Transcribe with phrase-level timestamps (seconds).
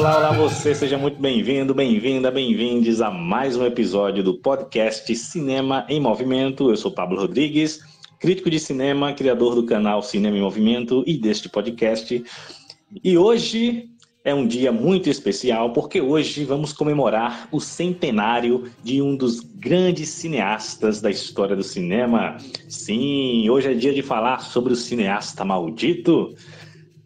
[0.00, 5.84] Olá, olá você, seja muito bem-vindo, bem-vinda, bem-vindes a mais um episódio do podcast Cinema
[5.90, 6.70] em Movimento.
[6.70, 7.80] Eu sou Pablo Rodrigues,
[8.18, 12.24] crítico de cinema, criador do canal Cinema em Movimento e deste podcast.
[13.04, 13.90] E hoje
[14.24, 20.08] é um dia muito especial porque hoje vamos comemorar o centenário de um dos grandes
[20.08, 22.38] cineastas da história do cinema.
[22.70, 26.34] Sim, hoje é dia de falar sobre o cineasta maldito.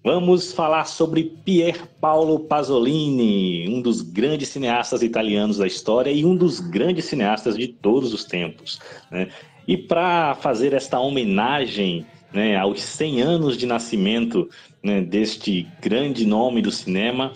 [0.04, 6.36] Vamos falar sobre Pier Paolo Pasolini, um dos grandes cineastas italianos da história e um
[6.36, 8.78] dos grandes cineastas de todos os tempos.
[9.10, 9.28] Né?
[9.66, 14.46] E para fazer esta homenagem né, aos 100 anos de nascimento
[14.82, 17.32] né, deste grande nome do cinema,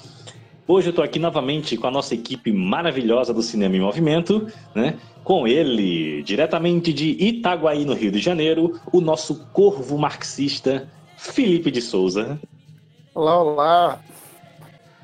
[0.67, 4.99] hoje eu estou aqui novamente com a nossa equipe maravilhosa do Cinema em Movimento, né,
[5.25, 11.81] com ele, diretamente de Itaguaí, no Rio de Janeiro, o nosso corvo marxista, Felipe de
[11.81, 12.39] Souza.
[13.19, 14.01] Olá, olá.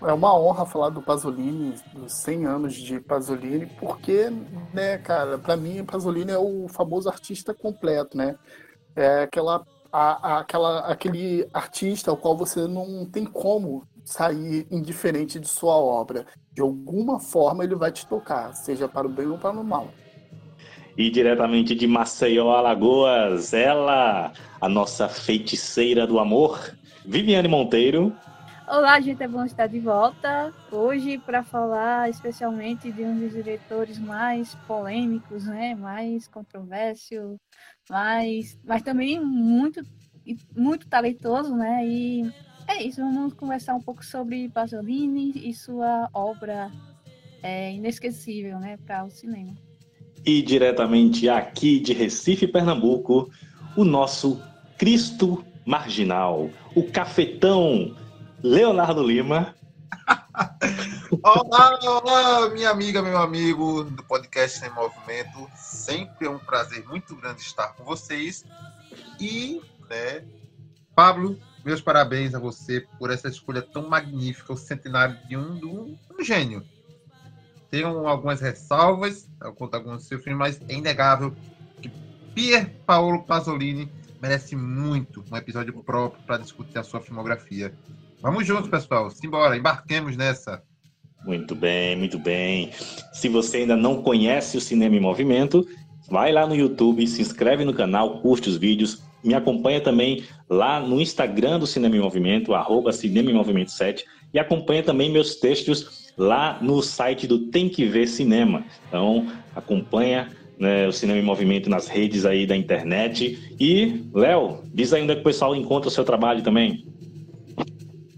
[0.01, 4.31] É uma honra falar do Pasolini, dos 100 anos de Pasolini, porque,
[4.73, 8.37] né, cara, para mim Pasolini é o famoso artista completo, né?
[8.95, 15.49] É aquela, a, aquela, aquele artista ao qual você não tem como sair indiferente de
[15.49, 16.25] sua obra.
[16.53, 19.89] De alguma forma ele vai te tocar, seja para o bem ou para o mal.
[20.97, 26.61] E diretamente de Maceió, Alagoas, ela, a nossa feiticeira do amor,
[27.05, 28.15] Viviane Monteiro.
[28.67, 33.99] Olá, gente, é bom estar de volta hoje para falar especialmente de um dos diretores
[33.99, 37.39] mais polêmicos, né, mais controverso,
[37.91, 39.83] mais, mas também muito,
[40.57, 42.23] muito talentoso, né, e
[42.67, 46.71] é isso, vamos conversar um pouco sobre Pasolini e sua obra
[47.43, 49.53] é, inesquecível, né, para o cinema.
[50.25, 53.31] E diretamente aqui de Recife, Pernambuco,
[53.77, 54.41] o nosso
[54.79, 57.97] Cristo marginal, o cafetão
[58.43, 59.55] Leonardo Lima.
[61.23, 65.49] olá, olá, minha amiga, meu amigo do podcast Sem Movimento.
[65.55, 68.45] Sempre é um prazer muito grande estar com vocês.
[69.21, 70.25] E, né,
[70.97, 75.65] Pablo, meus parabéns a você por essa escolha tão magnífica, o centenário de um, de
[75.65, 76.65] um, um gênio.
[77.71, 81.35] Tenho algumas ressalvas, eu conto alguns dos seus filmes, mas é inegável
[81.81, 81.89] que
[82.35, 83.91] Pier Paolo Pasolini
[84.25, 87.75] merece muito um episódio próprio para discutir a sua filmografia.
[88.23, 89.11] Vamos juntos, pessoal.
[89.11, 90.63] Simbora, embarquemos nessa.
[91.27, 92.71] Muito bem, muito bem.
[93.13, 95.69] Se você ainda não conhece o Cinema em Movimento,
[96.09, 100.81] vai lá no YouTube, se inscreve no canal, curte os vídeos, me acompanha também lá
[100.81, 105.37] no Instagram do Cinema em Movimento, arroba Cinema em Movimento 7, e acompanha também meus
[105.37, 108.65] textos lá no site do Tem Que Ver Cinema.
[108.89, 113.55] Então, acompanha né, o Cinema em Movimento nas redes aí da internet.
[113.59, 116.87] E, Léo, diz aí onde é que o pessoal encontra o seu trabalho também.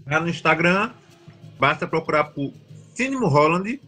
[0.05, 0.91] Lá no Instagram,
[1.59, 2.53] basta procurar por
[2.93, 3.81] Cinema Holland,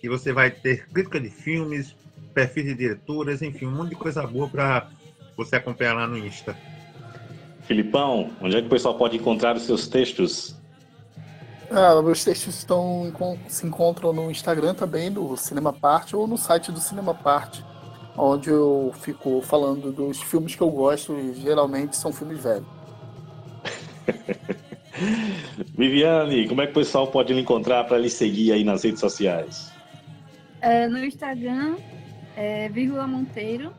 [0.00, 1.94] que você vai ter crítica de filmes,
[2.34, 4.88] perfis de diretoras, enfim, um monte de coisa boa para
[5.36, 6.56] você acompanhar lá no Insta.
[7.62, 10.56] Filipão, onde é que o pessoal pode encontrar os seus textos?
[11.70, 13.10] Ah, meus textos estão,
[13.48, 17.64] se encontram no Instagram também, do Cinema Parte, ou no site do Cinema Parte
[18.16, 22.66] onde eu fico falando dos filmes que eu gosto e geralmente são filmes velhos.
[25.76, 29.00] Viviane, como é que o pessoal pode lhe encontrar para lhe seguir aí nas redes
[29.00, 29.72] sociais?
[30.60, 31.76] É, no Instagram,
[32.36, 33.72] é, vírgula Monteiro,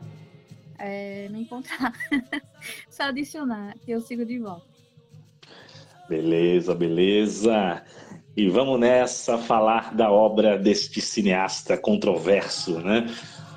[0.78, 1.92] é, me encontrar.
[2.90, 4.66] Só adicionar, que eu sigo de volta.
[6.08, 7.82] Beleza, beleza.
[8.36, 13.06] E vamos nessa falar da obra deste cineasta controverso, né?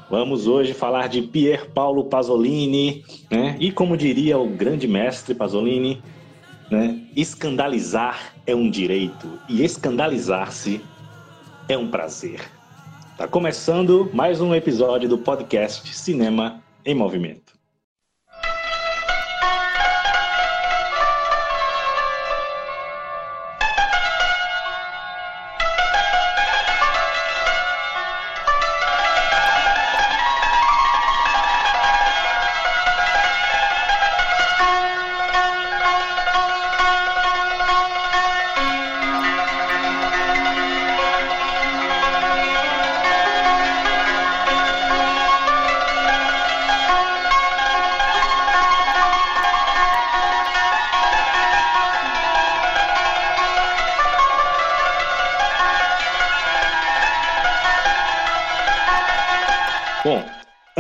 [0.10, 3.58] Vamos hoje falar de Pier Paolo Pasolini, né?
[3.60, 6.02] E como diria o grande mestre Pasolini,
[6.72, 7.02] né?
[7.14, 10.82] Escandalizar é um direito e escandalizar-se
[11.68, 12.40] é um prazer.
[13.18, 17.57] Tá começando mais um episódio do podcast Cinema em Movimento.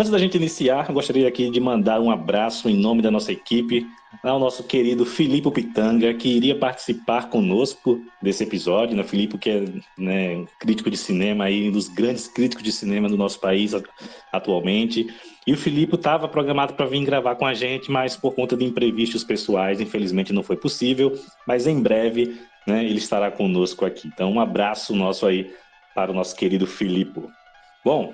[0.07, 3.86] Antes da gente iniciar, gostaria aqui de mandar um abraço em nome da nossa equipe
[4.24, 8.95] ao nosso querido Filipe Pitanga, que iria participar conosco desse episódio.
[8.95, 9.04] Né?
[9.04, 9.65] Filipe, que é
[9.98, 13.74] né, crítico de cinema, aí, um dos grandes críticos de cinema do nosso país
[14.31, 15.13] atualmente.
[15.45, 18.63] E o Filipe estava programado para vir gravar com a gente, mas por conta de
[18.63, 21.19] imprevistos pessoais, infelizmente não foi possível.
[21.45, 24.07] Mas em breve né, ele estará conosco aqui.
[24.07, 25.51] Então, um abraço nosso aí
[25.94, 27.24] para o nosso querido Filipe.
[27.83, 28.13] Bom,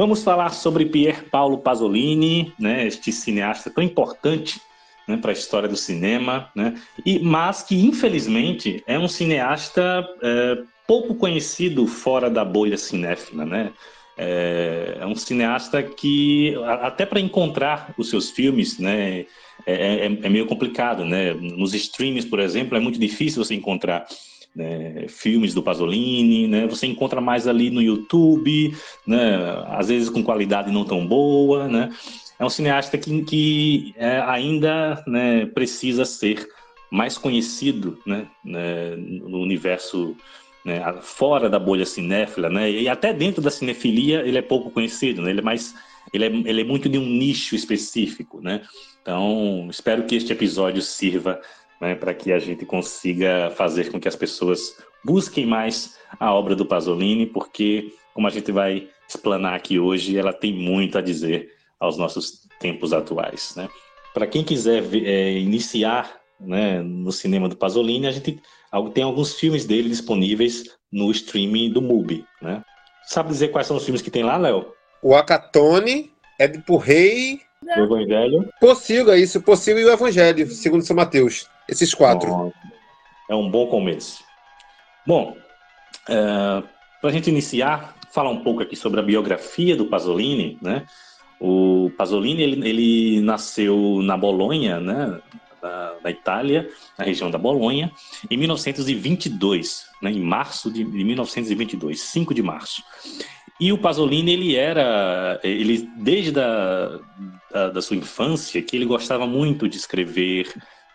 [0.00, 4.58] Vamos falar sobre Pier Paolo Pasolini, né, este cineasta tão importante
[5.06, 6.72] né, para a história do cinema, né,
[7.04, 13.44] e, mas que infelizmente é um cineasta é, pouco conhecido fora da bolha cinéfila.
[13.44, 13.72] Né?
[14.16, 19.26] É, é um cineasta que, até para encontrar os seus filmes, né,
[19.66, 21.04] é, é, é meio complicado.
[21.04, 21.34] Né?
[21.34, 24.06] Nos streams, por exemplo, é muito difícil você encontrar
[24.54, 28.74] né, filmes do Pasolini, né, você encontra mais ali no YouTube,
[29.06, 31.90] né, às vezes com qualidade não tão boa, né,
[32.38, 36.48] é um cineasta que, que é, ainda né, precisa ser
[36.90, 40.16] mais conhecido né, né no universo
[40.64, 45.22] né, fora da bolha cinéfila, né, e até dentro da cinefilia ele é pouco conhecido,
[45.22, 45.74] né, ele é mais
[46.12, 48.62] ele é, ele é muito de um nicho específico, né?
[49.00, 51.40] Então, espero que este episódio sirva
[51.80, 56.54] né, para que a gente consiga fazer com que as pessoas busquem mais a obra
[56.54, 61.52] do Pasolini, porque, como a gente vai explanar aqui hoje, ela tem muito a dizer
[61.78, 63.54] aos nossos tempos atuais.
[63.56, 63.68] Né?
[64.12, 68.40] Para quem quiser é, iniciar né, no cinema do Pasolini, a gente
[68.92, 72.24] tem alguns filmes dele disponíveis no streaming do MUBI.
[72.42, 72.62] Né?
[73.04, 74.72] Sabe dizer quais são os filmes que tem lá, Léo?
[75.02, 77.40] O Acatone, Édipo Rei...
[77.76, 78.48] O Evangelho.
[78.58, 79.40] Possível, é isso.
[79.42, 81.46] Possível e o Evangelho, segundo São Mateus.
[81.70, 82.52] Esses quatro.
[83.28, 84.24] É um bom começo.
[85.06, 85.36] Bom,
[86.08, 86.62] é,
[87.00, 90.84] para a gente iniciar, falar um pouco aqui sobre a biografia do Pasolini, né?
[91.40, 95.20] O Pasolini ele, ele nasceu na Bolonha, né?
[95.62, 97.92] Da, da, Itália, na região da Bolonha,
[98.30, 102.82] em 1922, né, em março de, de 1922, 5 de março.
[103.60, 106.98] E o Pasolini, ele era, ele desde a,
[107.52, 110.50] da, da sua infância, que ele gostava muito de escrever,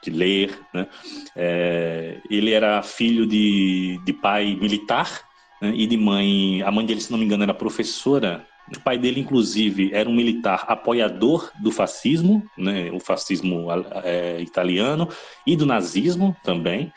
[0.05, 0.59] de ler.
[0.73, 0.87] Né?
[1.35, 5.21] É, ele era filho de, de pai militar
[5.61, 5.73] né?
[5.75, 6.61] e de mãe.
[6.61, 8.45] A mãe dele, se não me engano, era professora.
[8.75, 12.89] O pai dele, inclusive, era um militar apoiador do fascismo, né?
[12.91, 13.67] o fascismo
[14.03, 15.07] é, italiano,
[15.45, 16.91] e do nazismo também.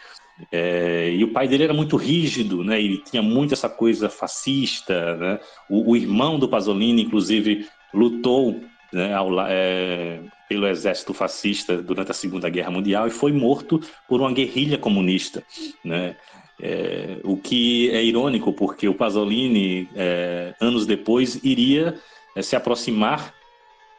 [0.52, 2.80] É, e o pai dele era muito rígido, né?
[2.80, 5.40] Ele tinha muito essa coisa fascista, né?
[5.68, 8.60] O, o irmão do Pasolini, inclusive, lutou
[8.92, 14.20] né, ao, é, pelo exército fascista durante a Segunda Guerra Mundial e foi morto por
[14.20, 15.44] uma guerrilha comunista,
[15.84, 16.16] né?
[16.60, 21.96] É, o que é irônico porque o Pasolini é, anos depois iria
[22.34, 23.32] é, se aproximar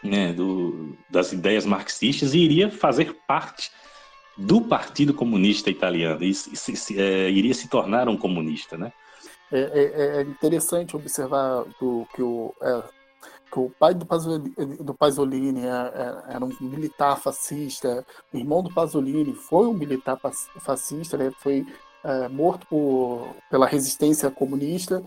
[0.03, 3.72] né, do, das ideias marxistas e iria fazer parte
[4.38, 8.91] do Partido Comunista Italiano e, se, se, é, iria se tornar um comunista, né?
[9.51, 12.53] É, é, é interessante observar do que o
[13.58, 18.62] o pai do Pasolini, do Pasolini era, é, é, era um militar fascista, o irmão
[18.62, 20.20] do Pasolini foi um militar
[20.60, 21.32] fascista, né?
[21.39, 21.65] foi
[22.03, 25.03] é, morto por, pela resistência comunista,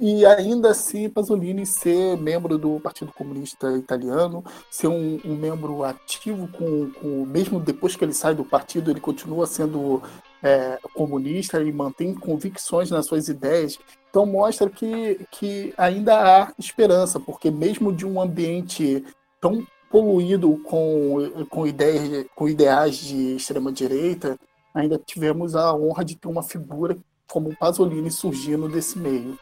[0.00, 6.48] e ainda assim Pasolini ser membro do Partido Comunista Italiano, ser um, um membro ativo
[6.48, 10.02] com, com, mesmo depois que ele sai do partido, ele continua sendo
[10.42, 13.78] é, comunista e mantém convicções nas suas ideias.
[14.08, 19.04] Então mostra que, que ainda há esperança, porque mesmo de um ambiente
[19.40, 24.38] tão poluído com, com, ideias, com ideais de extrema-direita,
[24.74, 29.38] ainda tivemos a honra de ter uma figura como Pasolini surgindo desse meio.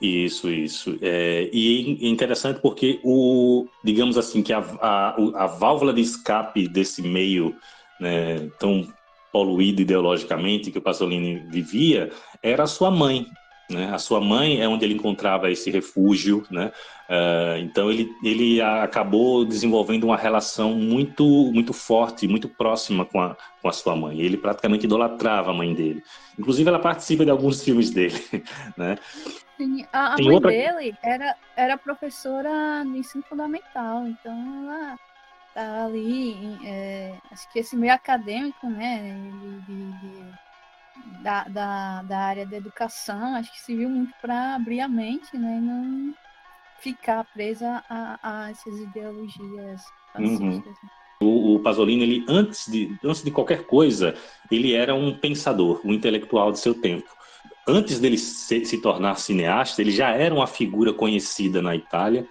[0.00, 0.98] Isso, isso.
[1.00, 6.66] É, e é interessante porque o, digamos assim, que a, a, a válvula de escape
[6.66, 7.54] desse meio
[8.00, 8.92] né, tão
[9.32, 12.10] poluído ideologicamente que o Pasolini vivia
[12.42, 13.26] era a sua mãe,
[13.70, 13.90] né?
[13.92, 16.70] A sua mãe é onde ele encontrava esse refúgio, né?
[17.08, 23.36] Uh, então ele, ele acabou desenvolvendo uma relação muito muito forte, muito próxima com a,
[23.60, 24.20] com a sua mãe.
[24.20, 26.02] Ele praticamente idolatrava a mãe dele.
[26.38, 28.22] Inclusive ela participa de alguns filmes dele,
[28.76, 28.98] né?
[29.56, 30.50] Sim, a, a mãe outra...
[30.50, 34.32] dele era, era professora no ensino fundamental, então
[34.64, 34.98] ela
[35.54, 39.14] tá ali, é, acho que esse meio acadêmico, né,
[39.66, 40.32] de, de
[41.22, 45.58] da, da, da área da educação, acho que serviu muito para abrir a mente, né?
[45.58, 46.14] E não
[46.80, 49.82] ficar presa a, a essas ideologias
[50.18, 50.56] uhum.
[50.56, 50.62] Né.
[51.20, 54.16] O, o, Pasolini, ele, antes, de, antes de qualquer coisa,
[54.50, 57.08] ele era um pensador, um intelectual de seu tempo.
[57.66, 62.26] Antes dele se, se tornar cineasta, ele já era uma figura conhecida na Itália,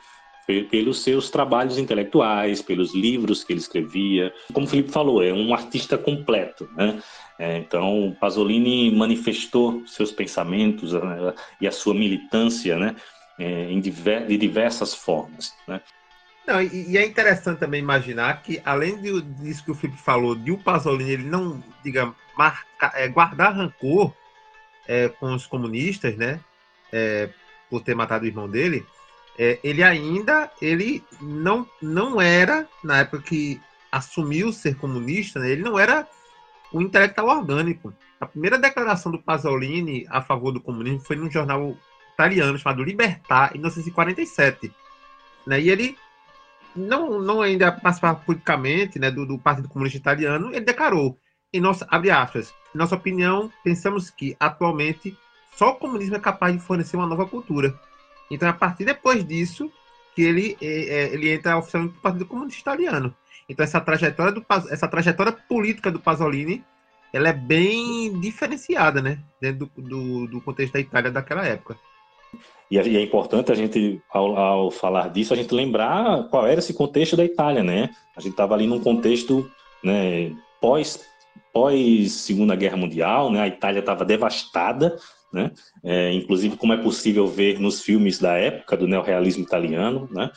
[0.70, 4.34] pelos seus trabalhos intelectuais, pelos livros que ele escrevia.
[4.54, 7.02] Como o Felipe falou, é um artista completo, né?
[7.40, 12.96] É, então, Pasolini manifestou seus pensamentos né, e a sua militância, né?
[13.40, 15.82] É, diver, de diversas formas, né?
[16.46, 20.36] Não, e, e, é interessante também imaginar que, além de, disso que o Felipe falou,
[20.36, 24.14] de o Pasolini ele não, diga, marca, é, guardar rancor
[24.88, 26.40] é, com os comunistas, né?
[26.92, 27.30] É,
[27.70, 28.86] por ter matado o irmão dele,
[29.38, 33.62] é, ele ainda ele não, não era, na época que
[33.92, 36.08] assumiu ser comunista, né, ele não era
[36.74, 37.94] um intelectual orgânico.
[38.20, 41.76] A primeira declaração do Pasolini a favor do comunismo foi num jornal
[42.14, 44.72] italiano chamado Libertar, em 1947.
[45.46, 45.98] Né, e ele
[46.76, 51.18] não, não ainda participava politicamente né, do, do Partido Comunista Italiano, ele declarou,
[51.54, 55.18] em nossa, abre aspas, em nossa opinião, pensamos que, atualmente,
[55.56, 57.78] só o comunismo é capaz de fornecer uma nova cultura.
[58.32, 59.70] Então, a partir depois disso,
[60.16, 63.14] que ele, é, é ele entra oficialmente no Partido Comunista Italiano.
[63.48, 66.64] Então, essa trajetória, do, essa trajetória política do Pasolini,
[67.14, 69.20] ela é bem diferenciada, né?
[69.42, 71.78] Dentro do, do, do contexto da Itália daquela época.
[72.70, 76.74] E é importante a gente, ao, ao, falar disso, a gente lembrar qual era esse
[76.74, 77.90] contexto da Itália, né?
[78.16, 79.52] A gente estava ali num contexto
[79.84, 81.06] né, pós,
[81.54, 83.42] pós Segunda Guerra Mundial, né?
[83.42, 84.96] A Itália estava devastada,
[85.34, 85.52] né?
[85.84, 90.30] É, inclusive, como é possível ver nos filmes da época do neorrealismo italiano, né?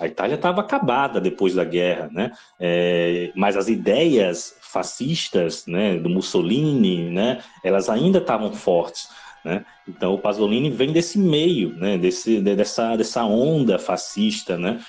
[0.00, 2.30] A Itália estava acabada depois da guerra, né?
[2.60, 9.08] É, mas as ideias fascistas, né, do Mussolini, né, elas ainda estavam fortes.
[9.44, 9.64] Né?
[9.88, 11.96] Então o Pasolini vem desse meio, né?
[11.96, 14.80] Desse, dessa, dessa onda fascista, né?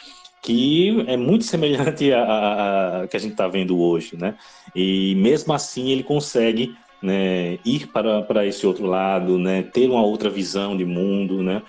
[0.41, 4.36] Que é muito semelhante a, a, que a gente está vendo hoje, né?
[4.75, 9.63] E mesmo assim ele consegue né, ir para, para esse outro lado, né?
[9.63, 11.62] Ter uma outra visão de mundo, né?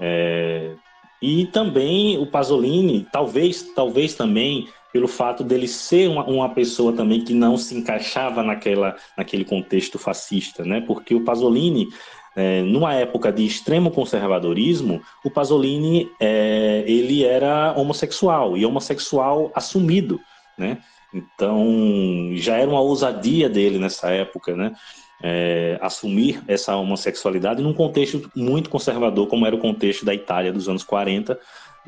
[0.00, 0.74] É,
[1.20, 7.22] e também o Pasolini, talvez, talvez também pelo fato dele ser uma, uma, pessoa também
[7.22, 10.80] que não se encaixava naquela, naquele contexto fascista, né?
[10.80, 11.88] Porque o Pasolini
[12.36, 20.20] é, numa época de extremo conservadorismo, o Pasolini é, ele era homossexual e homossexual assumido,
[20.56, 20.78] né?
[21.12, 24.72] Então já era uma ousadia dele nessa época, né?
[25.20, 30.68] É, assumir essa homossexualidade num contexto muito conservador, como era o contexto da Itália dos
[30.68, 31.36] anos 40,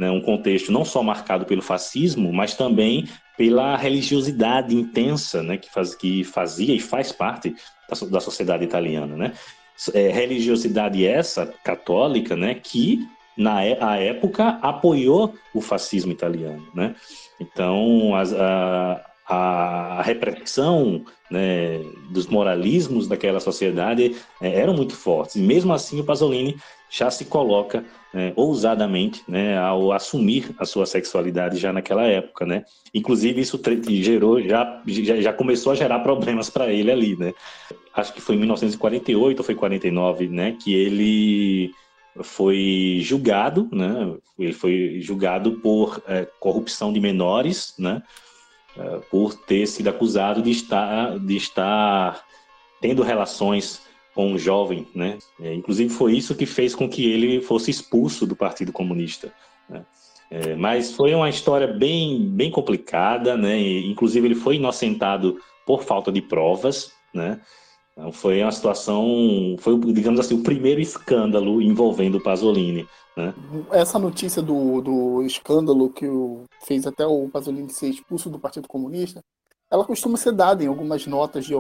[0.01, 0.11] né?
[0.11, 3.07] um contexto não só marcado pelo fascismo, mas também
[3.37, 5.59] pela religiosidade intensa né?
[5.59, 7.55] que, faz, que fazia e faz parte
[7.89, 9.15] da, da sociedade italiana.
[9.15, 9.33] Né?
[9.95, 16.95] É, religiosidade essa, católica, né, que na é, a época apoiou o fascismo italiano, né?
[17.41, 21.79] Então, as, a, a repressão né,
[22.11, 25.37] dos moralismos daquela sociedade é, eram muito fortes.
[25.37, 26.57] E mesmo assim, o Pasolini
[26.91, 32.45] já se coloca é, ousadamente né, ao assumir a sua sexualidade já naquela época.
[32.45, 32.65] Né?
[32.93, 37.17] Inclusive, isso gerou, já, já, já começou a gerar problemas para ele ali.
[37.17, 37.33] Né?
[37.95, 41.71] Acho que foi em 1948 ou foi 49 né, que ele
[42.25, 44.13] foi julgado, né?
[44.37, 48.03] Ele foi julgado por é, corrupção de menores, né?
[48.77, 52.25] É, por ter sido acusado de estar, de estar
[52.81, 53.83] tendo relações
[54.15, 55.19] com um jovem, né?
[55.41, 59.33] É, inclusive foi isso que fez com que ele fosse expulso do Partido Comunista.
[59.69, 59.85] Né?
[60.31, 63.59] É, mas foi uma história bem, bem complicada, né?
[63.59, 67.41] E, inclusive ele foi inocentado por falta de provas, né?
[67.93, 72.87] Então foi uma situação, foi, digamos assim, o primeiro escândalo envolvendo o Pasolini.
[73.21, 73.35] Né?
[73.73, 78.69] Essa notícia do, do escândalo que o, fez até o Pasolini ser expulso do Partido
[78.69, 79.21] Comunista,
[79.71, 81.55] ela costuma ser dada em algumas notas de,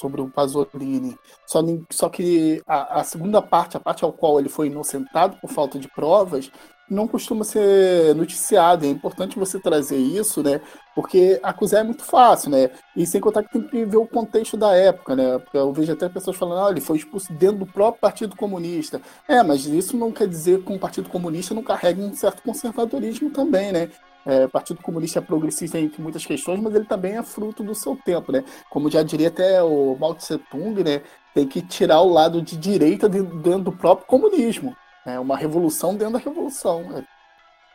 [0.00, 1.16] sobre o Pasolini.
[1.46, 5.50] Só, só que a, a, segunda parte, a parte ao qual ele foi inocentado por
[5.50, 6.50] falta de provas,
[6.92, 8.86] não costuma ser noticiada.
[8.86, 10.60] É importante você trazer isso, né?
[10.94, 12.70] Porque acusar é muito fácil, né?
[12.94, 15.40] E sem contar que tem que ver o contexto da época, né?
[15.54, 19.00] Eu vejo até pessoas falando, ah, ele foi expulso dentro do próprio Partido Comunista.
[19.26, 23.30] É, mas isso não quer dizer que um Partido Comunista não carrega um certo conservadorismo
[23.30, 23.88] também, né?
[24.24, 27.74] É, o Partido Comunista é progressista em muitas questões, mas ele também é fruto do
[27.74, 28.44] seu tempo, né?
[28.70, 31.02] Como já diria até o Mao Tse Tung, né?
[31.34, 34.76] Tem que tirar o lado de direita dentro do próprio comunismo.
[35.06, 36.82] É uma revolução dentro da revolução.
[36.84, 37.04] Né?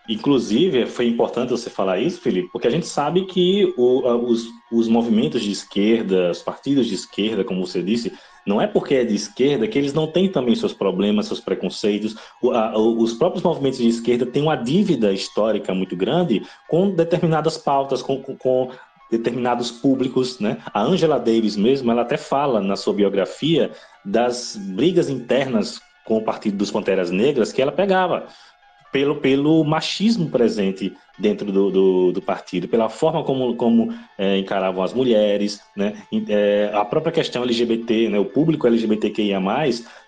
[0.10, 4.88] Inclusive, foi importante você falar isso, Felipe, porque a gente sabe que o, os, os
[4.88, 8.14] movimentos de esquerda, os partidos de esquerda, como você disse,
[8.46, 12.16] não é porque é de esquerda que eles não têm também seus problemas, seus preconceitos.
[12.42, 17.58] O, a, os próprios movimentos de esquerda têm uma dívida histórica muito grande com determinadas
[17.58, 18.72] pautas, com, com, com
[19.12, 20.58] determinados públicos, né?
[20.74, 23.72] A Angela Davis mesmo, ela até fala na sua biografia
[24.06, 28.28] das brigas internas com o Partido dos Panteras Negras que ela pegava
[28.92, 34.84] pelo, pelo machismo presente dentro do, do, do, partido, pela forma como, como é, encaravam
[34.84, 36.04] as mulheres, né?
[36.30, 38.20] É, a própria questão LGBT, né?
[38.20, 39.40] o público LGBTQIA+,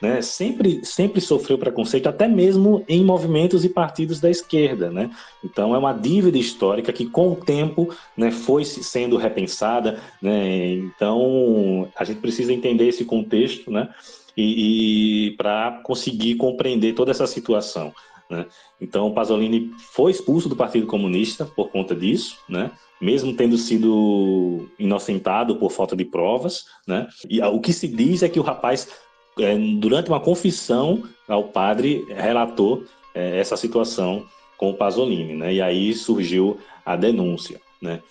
[0.01, 0.22] né?
[0.22, 4.91] sempre, sempre sofreu preconceito, até mesmo em movimentos e partidos da esquerda.
[4.91, 5.10] Né?
[5.44, 10.00] Então é uma dívida histórica que com o tempo né, foi sendo repensada.
[10.22, 10.74] Né?
[10.74, 13.89] Então a gente precisa entender esse contexto né?
[14.39, 17.93] E, e para conseguir compreender toda essa situação.
[18.29, 18.46] Né?
[18.79, 22.72] Então, Pasolini foi expulso do Partido Comunista por conta disso, né?
[23.01, 26.65] mesmo tendo sido inocentado por falta de provas.
[26.88, 27.08] Né?
[27.29, 28.88] E o que se diz é que o rapaz,
[29.39, 34.25] é, durante uma confissão ao padre, relatou é, essa situação
[34.58, 35.36] com o Pasolini.
[35.36, 35.55] Né?
[35.55, 37.60] E aí surgiu a denúncia.
[37.81, 38.01] Né?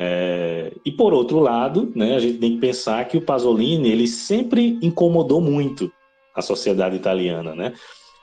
[0.00, 4.06] É, e por outro lado, né, a gente tem que pensar que o Pasolini ele
[4.06, 5.92] sempre incomodou muito
[6.36, 7.74] a sociedade italiana, né?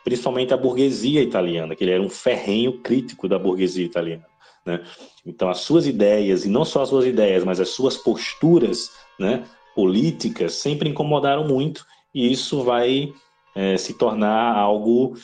[0.05, 4.25] principalmente a burguesia italiana, que ele era um ferrenho crítico da burguesia italiana.
[4.65, 4.81] Né?
[5.25, 9.43] Então, as suas ideias, e não só as suas ideias, mas as suas posturas né,
[9.75, 13.11] políticas sempre incomodaram muito, e isso vai
[13.55, 15.15] é, se tornar algo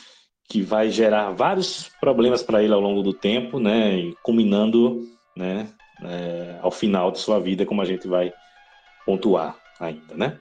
[0.49, 5.69] que vai gerar vários problemas para ele ao longo do tempo, né, culminando né,
[6.03, 8.33] é, ao final de sua vida, como a gente vai
[9.05, 10.37] pontuar ainda, né?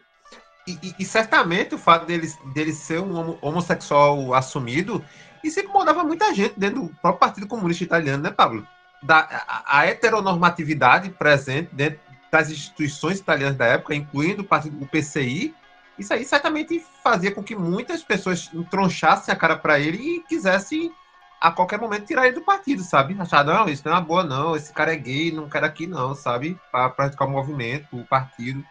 [0.66, 5.04] E, e, certamente o fato dele, dele ser um homossexual assumido,
[5.42, 8.66] isso incomodava muita gente dentro do próprio Partido Comunista Italiano, né, Pablo?
[9.02, 11.98] Da, a, a heteronormatividade presente dentro
[12.30, 15.54] das instituições italianas da época, incluindo o, partido, o PCI,
[15.98, 20.92] isso aí certamente fazia com que muitas pessoas entronchassem a cara para ele e quisessem
[21.40, 23.16] a qualquer momento tirar ele do partido, sabe?
[23.18, 25.86] Achar, não, isso não é uma boa, não, esse cara é gay, não quero aqui,
[25.86, 26.58] não, sabe?
[26.70, 28.62] Para praticar o movimento, o partido.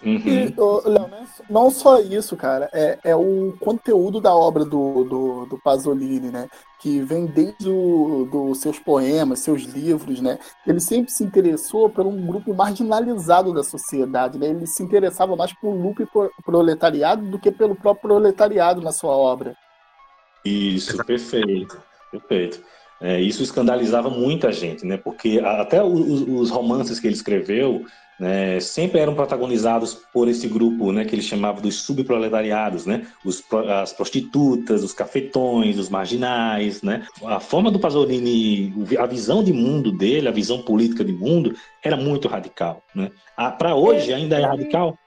[0.00, 0.22] Uhum.
[0.24, 0.54] E,
[0.88, 1.10] Léo,
[1.50, 6.48] não só isso, cara, é, é o conteúdo da obra do, do, do Pasolini, né?
[6.78, 10.38] Que vem desde os seus poemas, seus livros, né?
[10.64, 14.46] Ele sempre se interessou por um grupo marginalizado da sociedade, né?
[14.46, 16.06] Ele se interessava mais por lupe
[16.44, 19.56] proletariado do que pelo próprio proletariado na sua obra.
[20.44, 22.60] Isso, perfeito, perfeito.
[23.00, 24.96] É, isso escandalizava muita gente, né?
[24.96, 27.84] Porque até os, os romances que ele escreveu
[28.18, 33.42] né, sempre eram protagonizados por esse grupo, né, que ele chamava dos subproletariados, né, os,
[33.80, 37.06] as prostitutas, os cafetões, os marginais, né.
[37.24, 41.96] A forma do Pasolini, a visão de mundo dele, a visão política de mundo, era
[41.96, 43.10] muito radical, né.
[43.56, 44.98] Para hoje ainda é radical.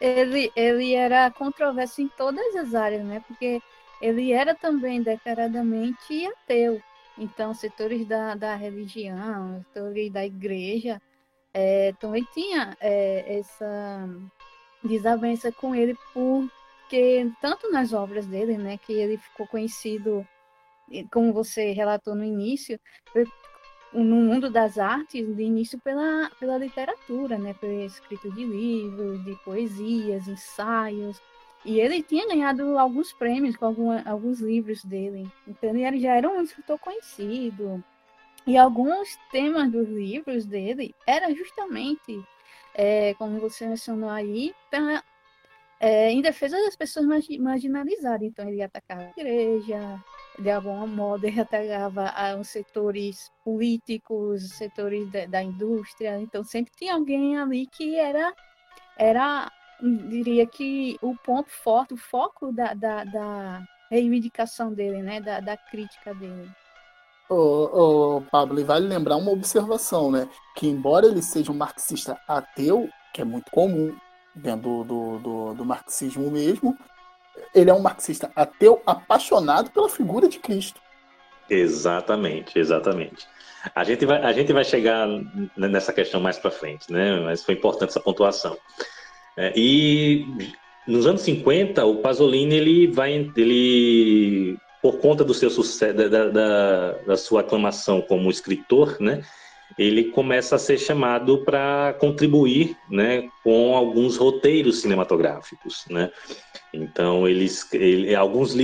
[0.00, 3.60] Ele, ele era controverso em todas as áreas, né, porque
[4.00, 6.82] ele era também declaradamente ateu.
[7.16, 11.00] Então, setores da, da religião, setores da igreja,
[11.52, 14.08] é, também tinha é, essa
[14.82, 20.26] desavença com ele porque tanto nas obras dele, né, que ele ficou conhecido,
[21.12, 22.78] como você relatou no início,
[23.92, 29.36] no mundo das artes, de início pela, pela literatura, né, pelo escrito de livros, de
[29.44, 31.22] poesias, ensaios,
[31.64, 33.66] e ele tinha ganhado alguns prêmios com
[34.04, 35.30] alguns livros dele.
[35.48, 37.82] Então ele já era um escritor conhecido.
[38.46, 42.22] E alguns temas dos livros dele eram justamente,
[42.74, 45.02] é, como você mencionou aí, pra,
[45.80, 47.06] é, em defesa das pessoas
[47.38, 48.22] marginalizadas.
[48.22, 50.02] Então, ele atacava a igreja,
[50.38, 56.20] de alguma modo, ele atacava os setores políticos, os setores de, da indústria.
[56.20, 58.34] Então, sempre tinha alguém ali que era,
[58.98, 59.50] era
[59.80, 65.56] diria que, o ponto forte, o foco da, da, da reivindicação dele, né, da, da
[65.56, 66.50] crítica dele.
[67.28, 70.28] Ô, ô, Pablo, e vale lembrar uma observação, né?
[70.54, 73.96] Que embora ele seja um marxista ateu, que é muito comum
[74.34, 76.76] dentro do, do, do, do marxismo mesmo,
[77.54, 80.80] ele é um marxista ateu apaixonado pela figura de Cristo.
[81.48, 83.26] Exatamente, exatamente.
[83.74, 85.06] A gente vai, a gente vai chegar
[85.56, 87.20] nessa questão mais para frente, né?
[87.20, 88.56] Mas foi importante essa pontuação.
[89.36, 90.26] É, e
[90.86, 96.92] nos anos 50, o Pasolini ele vai, ele por conta do seu sucesso, da, da,
[96.92, 99.22] da sua aclamação como escritor, né,
[99.78, 105.84] ele começa a ser chamado para contribuir né, com alguns roteiros cinematográficos.
[105.90, 106.10] Né?
[106.72, 108.54] Então, eles, ele, alguns,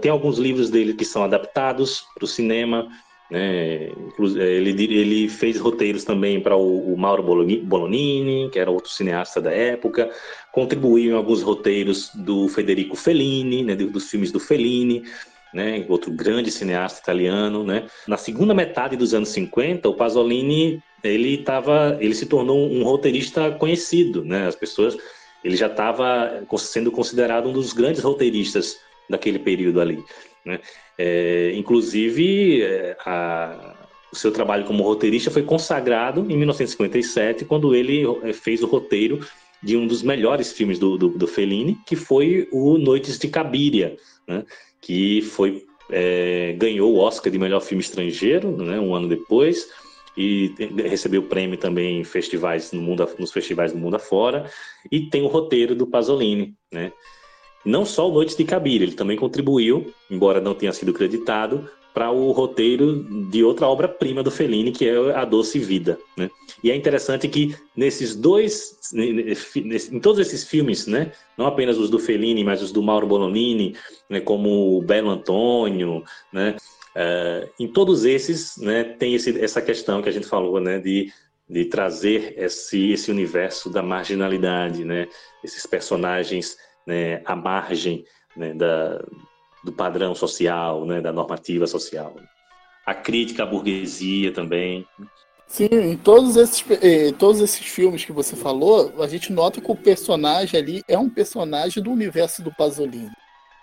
[0.00, 2.88] tem alguns livros dele que são adaptados para o cinema.
[3.30, 3.90] Né?
[4.18, 9.50] Ele, ele fez roteiros também para o, o Mauro Bolognini, que era outro cineasta da
[9.50, 10.10] época.
[10.52, 15.02] Contribuiu em alguns roteiros do Federico Fellini, né, dos filmes do Fellini
[15.56, 17.86] né, outro grande cineasta italiano, né?
[18.06, 23.50] Na segunda metade dos anos 50, o Pasolini ele tava, ele se tornou um roteirista
[23.52, 24.46] conhecido, né?
[24.46, 24.96] As pessoas,
[25.42, 30.02] ele já estava sendo considerado um dos grandes roteiristas daquele período ali.
[30.44, 30.60] Né?
[30.98, 33.74] É, inclusive, é, a,
[34.12, 39.20] o seu trabalho como roteirista foi consagrado em 1957, quando ele é, fez o roteiro
[39.62, 43.96] de um dos melhores filmes do, do, do Fellini, que foi o Noites de Cabiria,
[44.26, 44.44] né?
[44.80, 48.78] que foi é, ganhou o Oscar de melhor filme estrangeiro, né?
[48.78, 49.68] um ano depois,
[50.16, 50.54] e
[50.88, 54.50] recebeu prêmio também em festivais no mundo, nos festivais do mundo afora,
[54.90, 56.92] e tem o roteiro do Pasolini, né?
[57.66, 62.10] Não só o Noites de Cabiria, ele também contribuiu, embora não tenha sido creditado, para
[62.10, 65.98] o roteiro de outra obra-prima do Fellini, que é A Doce Vida.
[66.16, 66.30] Né?
[66.62, 71.98] E é interessante que nesses dois, em todos esses filmes, né, não apenas os do
[71.98, 73.74] Fellini, mas os do Mauro Bolognini,
[74.10, 76.56] né, como o Belo Antônio, né,
[76.94, 81.10] uh, em todos esses né, tem esse, essa questão que a gente falou né, de,
[81.48, 85.08] de trazer esse, esse universo da marginalidade, né,
[85.42, 88.04] esses personagens né, à margem
[88.36, 89.02] né, da,
[89.64, 92.14] do padrão social, né, da normativa social.
[92.84, 94.86] A crítica à burguesia também.
[95.46, 99.70] Sim, em todos esses, em todos esses filmes que você falou, a gente nota que
[99.70, 103.10] o personagem ali é um personagem do universo do Pasolini.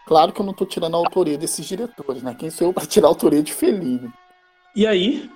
[0.06, 2.36] Claro que eu não estou tirando a autoria desses diretores, né?
[2.38, 4.12] Quem sou eu para tirar a autoria de Fellini?
[4.76, 5.30] E aí,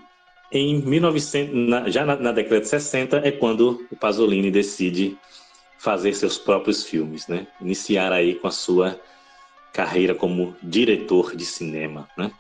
[0.52, 5.18] em 1900, na, já na, na, década de 60, é quando o Pasolini decide
[5.78, 7.48] fazer seus próprios filmes, né?
[7.62, 9.00] Iniciar aí com a sua
[9.74, 12.32] carreira como diretor de cinema, né?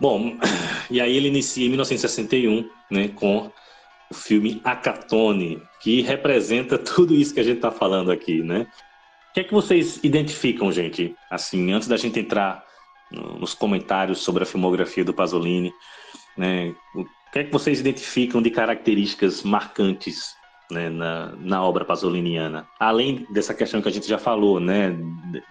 [0.00, 0.36] Bom,
[0.90, 3.50] e aí ele inicia em 1961, né, com
[4.10, 8.66] o filme Acatone, que representa tudo isso que a gente está falando aqui, né?
[9.30, 11.16] O que é que vocês identificam, gente?
[11.30, 12.64] Assim, antes da gente entrar
[13.10, 15.72] nos comentários sobre a filmografia do Pasolini,
[16.36, 16.74] né?
[16.94, 20.34] O que é que vocês identificam de características marcantes
[20.72, 22.66] né, na, na obra pasoliniana.
[22.80, 24.96] Além dessa questão que a gente já falou, né,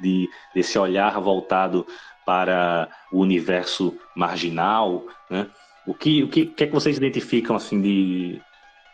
[0.01, 1.85] de, desse olhar voltado
[2.25, 5.47] para o universo marginal, né,
[5.85, 8.41] o que, o que, que é que vocês identificam assim de,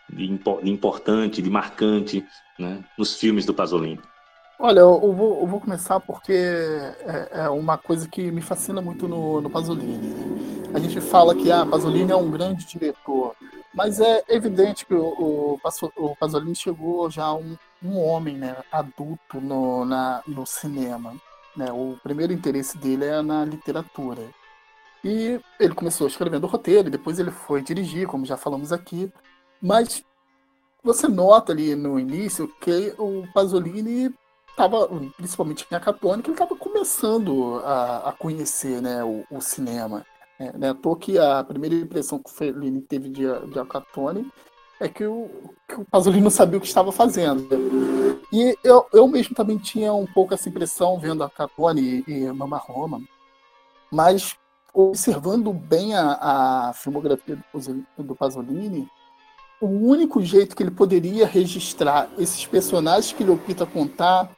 [0.10, 2.26] de, de importante, de marcante
[2.60, 4.00] né, nos filmes do Pasolini?
[4.60, 9.08] Olha, eu vou, eu vou começar porque é, é, uma coisa que me fascina muito
[9.08, 10.12] no, no Pasolini.
[10.74, 13.36] A gente fala que ah, Pasolini é um grande diretor,
[13.78, 15.60] mas é evidente que o,
[15.96, 21.16] o, Pasolini chegou já um, um homem né, adulto no, na, no cinema.
[21.56, 21.72] Né?
[21.72, 24.24] O primeiro interesse dele é na literatura.
[25.04, 29.14] E ele começou escrevendo o roteiro, depois ele foi dirigir, como já falamos aqui.
[29.62, 30.04] Mas
[30.84, 34.12] você nota ali no início que o Pasolini
[34.50, 40.04] estava, principalmente em Acatônica, ele estava começando a, a, conhecer né, o, o cinema.
[40.40, 44.32] É, né, que a primeira impressão que o Fellini teve de, de Acatone
[44.80, 45.30] é que o,
[45.68, 47.48] que o Pasolini não sabia o que estava fazendo.
[48.32, 52.58] E eu, eu mesmo também tinha um pouco essa impressão vendo Acatone e, e Mama
[52.58, 53.02] Roma,
[53.92, 54.36] mas
[54.72, 58.88] observando bem a, a filmografia do, do Pasolini,
[59.60, 64.30] o único jeito que ele poderia registrar esses personagens que ele opta contar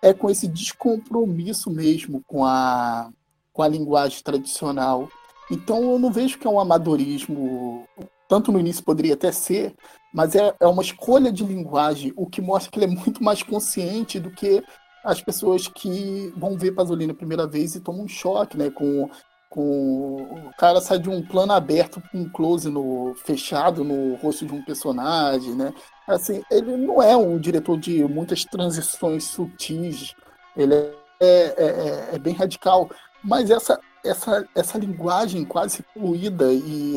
[0.00, 3.10] é com esse descompromisso mesmo com a,
[3.52, 5.08] com a linguagem tradicional
[5.50, 7.86] então eu não vejo que é um amadorismo,
[8.28, 9.74] tanto no início poderia até ser,
[10.12, 13.42] mas é, é uma escolha de linguagem, o que mostra que ele é muito mais
[13.42, 14.62] consciente do que
[15.04, 18.70] as pessoas que vão ver Pasolini a primeira vez e tomam um choque, né?
[18.70, 19.08] Com,
[19.48, 24.44] com o cara sai de um plano aberto com um close no fechado no rosto
[24.44, 25.72] de um personagem, né?
[26.06, 30.14] Assim, ele não é um diretor de muitas transições sutis,
[30.56, 32.90] ele é, é, é, é bem radical,
[33.22, 36.96] mas essa essa, essa linguagem quase fluida e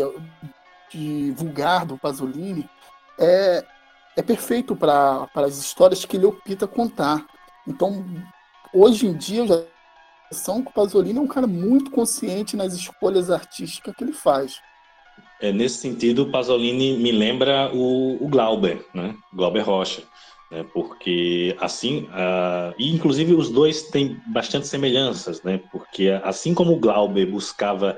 [0.89, 2.69] de vulgar do Pasolini
[3.17, 3.63] é,
[4.17, 7.25] é perfeito para as histórias que ele opta contar.
[7.67, 8.05] Então,
[8.73, 9.63] hoje em dia, eu já
[10.31, 14.59] são que o Pasolini é um cara muito consciente nas escolhas artísticas que ele faz.
[15.41, 19.15] É, nesse sentido, o Pasolini me lembra o, o Glauber, né?
[19.33, 20.03] Glauber Rocha
[20.51, 20.65] né?
[20.73, 25.59] porque assim, uh, e inclusive os dois têm bastante semelhanças, né?
[25.71, 27.97] porque assim como o Glauber buscava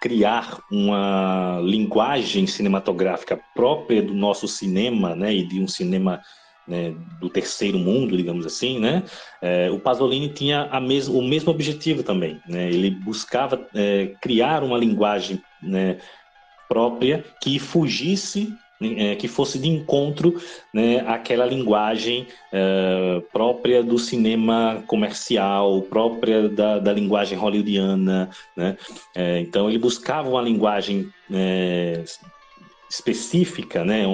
[0.00, 6.22] criar uma linguagem cinematográfica própria do nosso cinema, né, e de um cinema
[6.66, 9.02] né, do terceiro mundo, digamos assim, né,
[9.42, 14.64] é, o Pasolini tinha a mesmo, o mesmo objetivo também, né, ele buscava é, criar
[14.64, 15.98] uma linguagem né,
[16.66, 20.40] própria que fugisse é, que fosse de encontro
[20.72, 28.30] né, àquela linguagem é, própria do cinema comercial, própria da, da linguagem hollywoodiana.
[28.56, 28.76] Né?
[29.14, 32.02] É, então, ele buscava uma linguagem é,
[32.88, 34.04] específica né,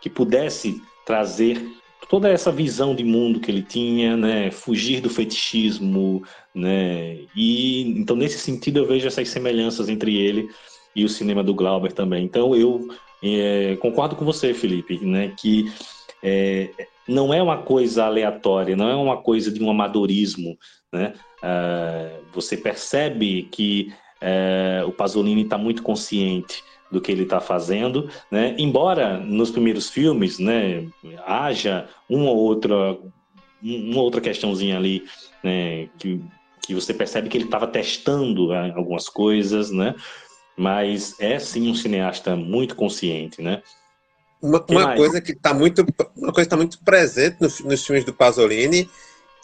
[0.00, 1.62] que pudesse trazer
[2.08, 6.22] toda essa visão de mundo que ele tinha, né, fugir do fetichismo,
[6.54, 10.48] né, e então nesse sentido eu vejo essas semelhanças entre ele
[10.94, 12.24] e o cinema do Glauber também.
[12.24, 12.88] Então eu
[13.24, 15.72] é, concordo com você, Felipe, né, que
[16.22, 16.70] é,
[17.06, 20.56] não é uma coisa aleatória, não é uma coisa de um amadorismo,
[20.92, 21.12] né?
[21.42, 28.08] Uh, você percebe que uh, o Pasolini está muito consciente do que ele está fazendo,
[28.30, 28.54] né?
[28.58, 30.86] Embora nos primeiros filmes, né,
[31.26, 32.96] haja uma ou outra
[33.62, 35.04] uma outra questãozinha ali,
[35.42, 36.20] né, que,
[36.66, 39.94] que você percebe que ele estava testando né, algumas coisas, né?
[40.56, 43.62] Mas é sim um cineasta muito consciente, né?
[44.40, 48.12] Uma, uma coisa que está muito, uma coisa tá muito presente nos, nos filmes do
[48.12, 48.88] Pasolini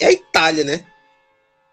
[0.01, 0.85] é a Itália, né?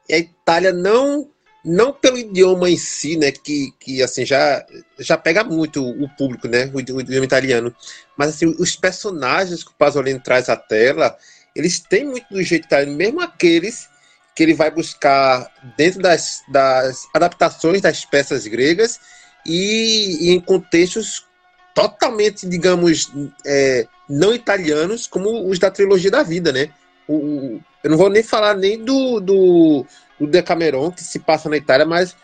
[0.10, 1.30] E a Itália não
[1.67, 4.65] não pelo idioma em si, né, que, que assim já
[4.97, 7.76] já pega muito o público, né, o, o idioma italiano,
[8.15, 11.17] mas assim os personagens que o Pasolini traz à tela,
[11.54, 13.89] eles têm muito do jeito italiano, mesmo aqueles
[14.34, 19.00] que ele vai buscar dentro das, das adaptações das peças gregas
[19.47, 21.25] e, e em contextos
[21.73, 23.12] totalmente, digamos,
[23.45, 26.69] é, não italianos, como os da trilogia da vida, né?
[27.07, 29.86] O, o, eu não vou nem falar nem do, do,
[30.19, 32.15] do Decameron, que se passa na Itália, mas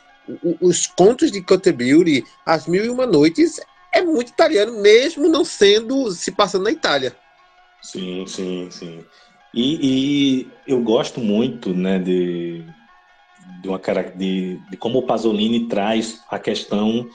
[0.43, 3.59] o, os contos de Canterbury, As Mil e Uma Noites,
[3.93, 7.15] é muito italiano, mesmo não sendo se passando na Itália.
[7.81, 9.05] Sim, sim, sim.
[9.53, 12.65] E, e eu gosto muito, né, de,
[13.62, 13.79] de uma
[14.15, 17.08] de, de como o Pasolini traz a questão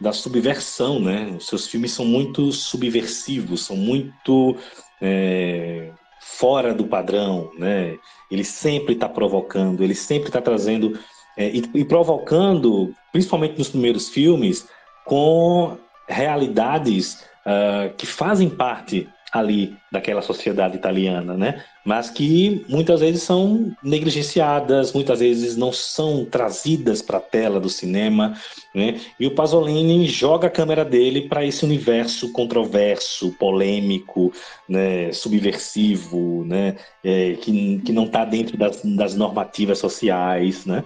[0.00, 1.34] da subversão, né?
[1.36, 4.56] Os seus filmes são muito subversivos, são muito
[5.00, 7.96] é, fora do padrão, né?
[8.30, 10.98] Ele sempre está provocando, ele sempre está trazendo
[11.36, 14.66] é, e, e, provocando, principalmente nos primeiros filmes,
[15.04, 15.76] com
[16.08, 21.64] realidades uh, que fazem parte ali daquela sociedade italiana, né?
[21.86, 27.68] Mas que muitas vezes são negligenciadas, muitas vezes não são trazidas para a tela do
[27.70, 28.36] cinema,
[28.74, 29.00] né?
[29.18, 34.30] E o Pasolini joga a câmera dele para esse universo controverso, polêmico,
[34.68, 35.10] né?
[35.12, 36.76] subversivo, né?
[37.02, 40.84] É, que, que não está dentro das, das normativas sociais, né?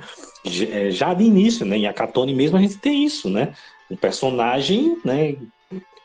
[0.70, 1.78] É, já de início, né?
[1.78, 3.52] Em Acatone mesmo a gente tem isso, né?
[3.90, 5.34] Um personagem, né?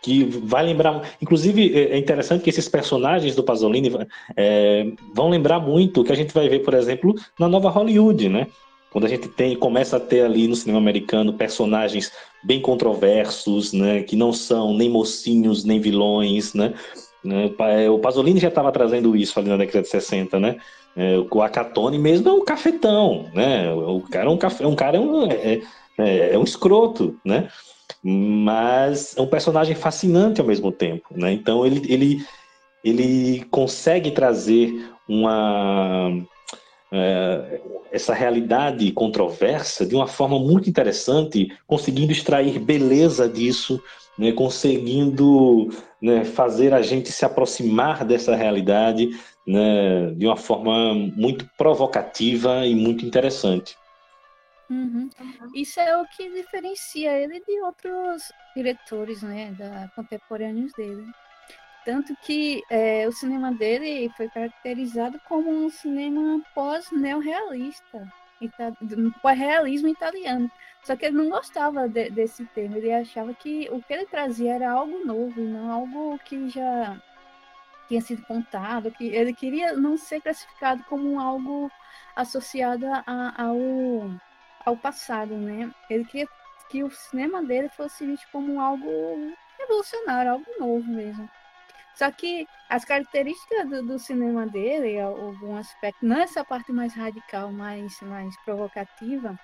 [0.02, 1.02] Que vai lembrar.
[1.22, 3.92] Inclusive, é, é interessante que esses personagens do Pasolini
[4.36, 8.28] é, vão lembrar muito o que a gente vai ver, por exemplo, na nova Hollywood,
[8.28, 8.48] né?
[8.92, 12.12] Quando a gente tem, começa a ter ali no cinema americano personagens
[12.44, 14.02] bem controversos, né?
[14.02, 16.74] Que não são nem mocinhos, nem vilões, né?
[17.24, 20.58] né é, o Pasolini já estava trazendo isso ali na década de 60, né?
[21.32, 23.72] o Acatone mesmo é um cafetão, né?
[23.74, 25.62] O cara é um, café, um cara é um, é,
[25.98, 27.48] é, é um escroto, né?
[28.04, 31.32] Mas é um personagem fascinante ao mesmo tempo, né?
[31.32, 32.26] Então ele, ele,
[32.84, 36.12] ele consegue trazer uma
[36.92, 37.62] é,
[37.92, 43.82] essa realidade controversa de uma forma muito interessante, conseguindo extrair beleza disso,
[44.18, 44.32] né?
[44.32, 45.70] conseguindo
[46.02, 49.10] né, fazer a gente se aproximar dessa realidade
[49.46, 53.76] né, de uma forma muito provocativa e muito interessante.
[54.72, 55.10] Uhum.
[55.54, 61.06] Isso é o que diferencia ele de outros diretores, né, da, contemporâneos dele.
[61.84, 68.08] Tanto que é, o cinema dele foi caracterizado como um cinema pós-neorrealista,
[69.22, 70.50] pós-realismo italiano.
[70.84, 74.54] Só que ele não gostava de, desse termo, ele achava que o que ele trazia
[74.54, 76.98] era algo novo, não algo que já
[77.90, 81.70] tinha sido contado, que ele queria não ser classificado como algo
[82.16, 83.58] associado a, ao
[84.66, 85.72] ao passado, né?
[85.90, 86.28] Ele queria
[86.70, 91.30] que o cinema dele fosse visto como algo revolucionário, algo novo mesmo.
[91.96, 97.52] Só que as características do, do cinema dele, algum aspecto, não essa parte mais radical,
[97.52, 99.38] mais, mais provocativa,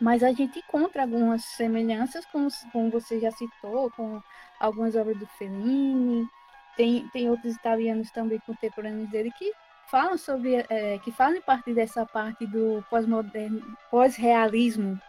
[0.00, 4.22] mas a gente encontra algumas semelhanças, como, como você já citou, com
[4.58, 6.26] algumas obras do Fellini,
[6.76, 9.52] tem, tem outros italianos também contemporâneos dele que
[9.90, 15.00] falam sobre, é, que fazem parte dessa parte do pós-moderno, pós-realismo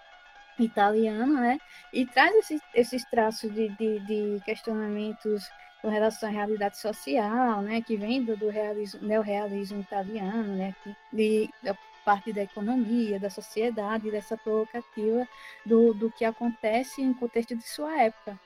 [0.59, 1.59] italiano, né?
[1.93, 5.49] E traz esses, esses traços de, de, de, questionamentos
[5.81, 7.81] com relação à realidade social, né?
[7.81, 10.75] Que vem do, do realismo, neorrealismo italiano, né?
[11.13, 15.27] De, da parte da economia, da sociedade, dessa provocativa
[15.65, 18.39] do, do que acontece em contexto de sua época.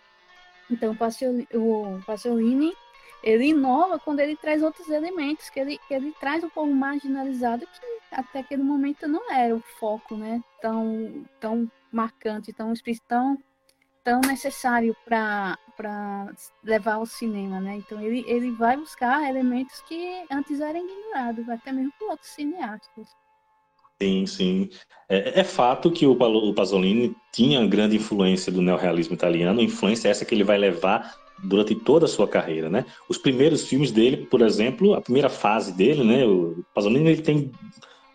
[0.69, 0.98] Então,
[1.54, 2.74] o Pasolini
[3.25, 7.65] ele inova quando ele traz outros elementos, que ele, que ele traz um pouco marginalizado
[7.65, 10.43] que até aquele momento não era o foco, né?
[10.61, 12.71] Tão, tão marcante, tão
[13.07, 13.38] tão,
[14.03, 15.57] tão necessário para
[16.63, 17.77] levar ao cinema, né?
[17.77, 23.09] Então ele, ele vai buscar elementos que antes eram ignorados, até mesmo por outros cineastas.
[23.99, 24.69] Sim, sim.
[25.09, 30.25] É, é fato que o, o Pasolini tinha grande influência do neorrealismo italiano, influência essa
[30.25, 32.86] que ele vai levar durante toda a sua carreira, né?
[33.10, 36.26] Os primeiros filmes dele, por exemplo, a primeira fase dele, né?
[36.26, 37.52] O Pasolini ele tem,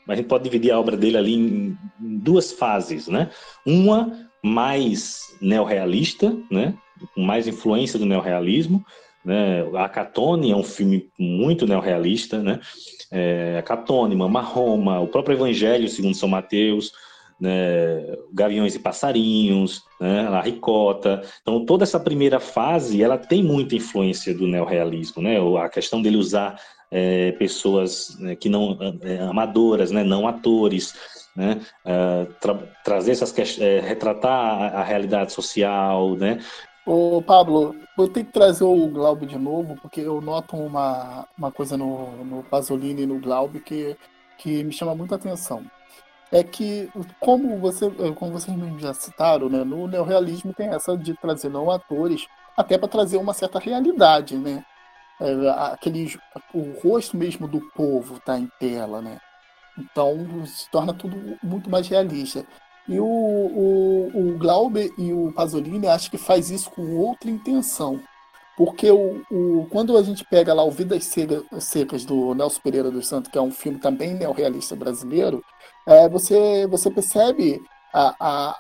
[0.09, 3.31] a gente pode dividir a obra dele ali em, duas fases, né?
[3.67, 6.75] Uma mais neorrealista, né?
[7.15, 8.85] Com mais influência do neorrealismo,
[9.25, 9.63] né?
[9.77, 12.61] A Catone é um filme muito neorrealista, né?
[13.11, 16.93] É, a Catone, Mama Roma, o próprio Evangelho segundo São Mateus,
[17.41, 21.23] né, Gaviões e Passarinhos, né, a Ricota.
[21.41, 25.37] Então, toda essa primeira fase, ela tem muita influência do neorrealismo, né?
[25.59, 30.95] A questão dele usar é, pessoas né, que não é, amadoras, né, não atores,
[31.37, 36.41] né, uh, tra trazer essas é, retratar a, a, realidade social, né.
[36.85, 41.53] Ô Pablo, vou ter que trazer o Glaube de novo, porque eu noto uma, uma
[41.53, 43.97] coisa no, no Pasolini e no Glaube que,
[44.37, 45.65] que me chama muita atenção
[46.33, 46.89] é que,
[47.19, 52.27] como, você, como vocês já citaram, né, no neorrealismo tem essa de trazer não atores,
[52.57, 54.65] até para trazer uma certa realidade, né?
[55.21, 56.19] É, aquele,
[56.55, 59.19] o rosto mesmo do povo está em tela, né?
[59.79, 62.45] Então se torna tudo muito mais realista.
[62.89, 68.01] E o, o, o Glauber e o Pasolini acho que faz isso com outra intenção.
[68.57, 71.15] Porque o, o, quando a gente pega lá o Vidas
[71.61, 75.43] Secas do Nelson Pereira dos Santos, que é um filme também neorrealista brasileiro,
[75.91, 77.61] é, você, você percebe
[77.93, 78.51] a, a,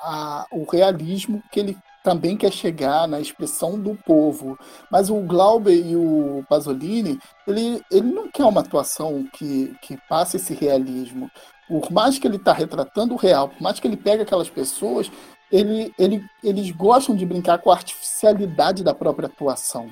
[0.41, 4.59] a, o realismo que ele também quer chegar na expressão do povo.
[4.91, 10.39] Mas o Glauber e o Pasolini, ele, ele não quer uma atuação que, que passe
[10.39, 11.31] esse realismo.
[11.69, 15.11] Por mais que ele está retratando o real, por mais que ele pegue aquelas pessoas,
[15.53, 19.89] ele, ele, eles gostam de brincar com a artificialidade da própria atuação.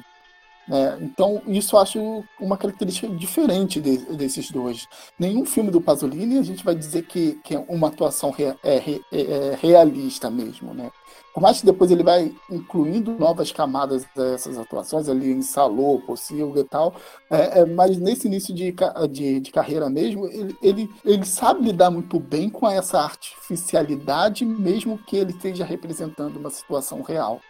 [0.68, 0.98] Né?
[1.00, 4.86] Então, isso eu acho uma característica diferente de, desses dois.
[5.18, 9.00] Nenhum filme do Pasolini a gente vai dizer que, que é uma atuação é, é,
[9.12, 10.74] é realista mesmo.
[10.74, 10.90] Né?
[11.32, 16.52] Por mais que depois ele vai incluindo novas camadas dessas atuações ali em Salô, possível
[16.56, 16.94] e tal,
[17.30, 18.74] é, é, mas nesse início de,
[19.10, 24.98] de, de carreira mesmo, ele, ele, ele, sabe lidar muito bem com essa artificialidade, mesmo
[24.98, 27.40] que ele esteja representando uma situação real.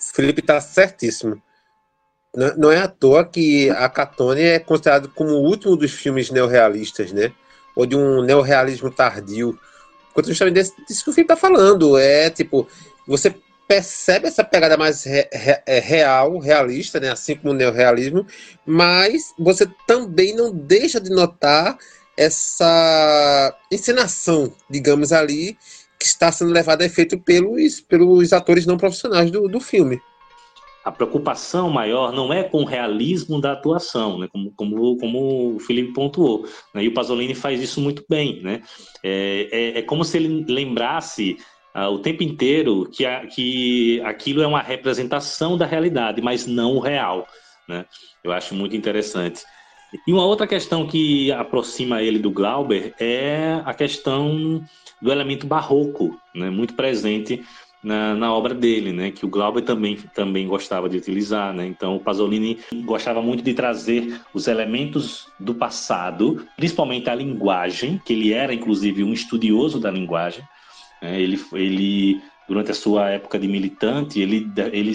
[0.00, 1.40] Felipe está certíssimo.
[2.34, 7.10] Não é à toa que a Catone é considerado como o último dos filmes neorrealistas,
[7.10, 7.32] né?
[7.74, 9.58] Ou de um neorrealismo tardio.
[10.12, 11.96] Quanto justamente desse, disso que o Felipe está falando.
[11.96, 12.68] É tipo,
[13.06, 13.34] você
[13.68, 17.10] percebe essa pegada mais re, re, é, real, realista, né?
[17.10, 18.26] assim como o neorrealismo,
[18.64, 21.76] mas você também não deixa de notar
[22.16, 25.56] essa encenação, digamos ali,
[25.98, 30.00] que está sendo levada a efeito pelos, pelos atores não profissionais do, do filme.
[30.88, 34.26] A preocupação maior não é com o realismo da atuação, né?
[34.32, 36.46] como, como, como o Felipe pontuou.
[36.74, 36.84] Né?
[36.84, 38.42] E o Pasolini faz isso muito bem.
[38.42, 38.62] Né?
[39.04, 41.36] É, é, é como se ele lembrasse
[41.76, 46.76] uh, o tempo inteiro que, a, que aquilo é uma representação da realidade, mas não
[46.76, 47.26] o real.
[47.68, 47.84] Né?
[48.24, 49.42] Eu acho muito interessante.
[50.06, 54.64] E uma outra questão que aproxima ele do Glauber é a questão
[55.02, 56.48] do elemento barroco, né?
[56.48, 57.44] muito presente
[57.82, 59.10] na, na, obra dele, né?
[59.10, 61.66] Que o Glauber também, também gostava de utilizar, né?
[61.66, 68.12] Então o Pasolini gostava muito de trazer os elementos do passado, principalmente a linguagem, que
[68.12, 70.44] ele era inclusive um estudioso da linguagem,
[71.00, 74.92] é, ele, ele, durante a sua época de militante, ele, ele,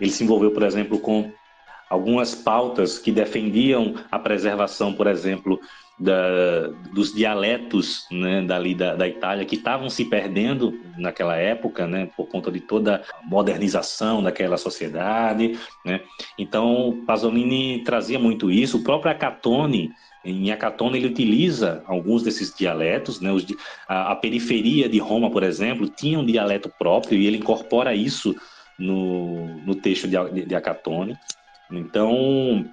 [0.00, 1.30] ele se envolveu, por exemplo, com
[1.90, 5.60] algumas pautas que defendiam a preservação, por exemplo,
[5.98, 12.08] da, dos dialetos né, dali da, da Itália que estavam se perdendo naquela época, né,
[12.16, 15.58] por conta de toda a modernização daquela sociedade.
[15.84, 16.00] Né?
[16.38, 18.78] Então, Pasolini trazia muito isso.
[18.78, 19.90] O próprio Acatone
[20.24, 23.32] em Acatona ele utiliza alguns desses dialetos, né?
[23.32, 23.44] Os,
[23.88, 28.36] a, a, periferia de Roma, por exemplo, tinha um dialeto próprio e ele incorpora isso
[28.78, 31.16] no, no texto de, de, de Acatone.
[31.72, 32.64] Então,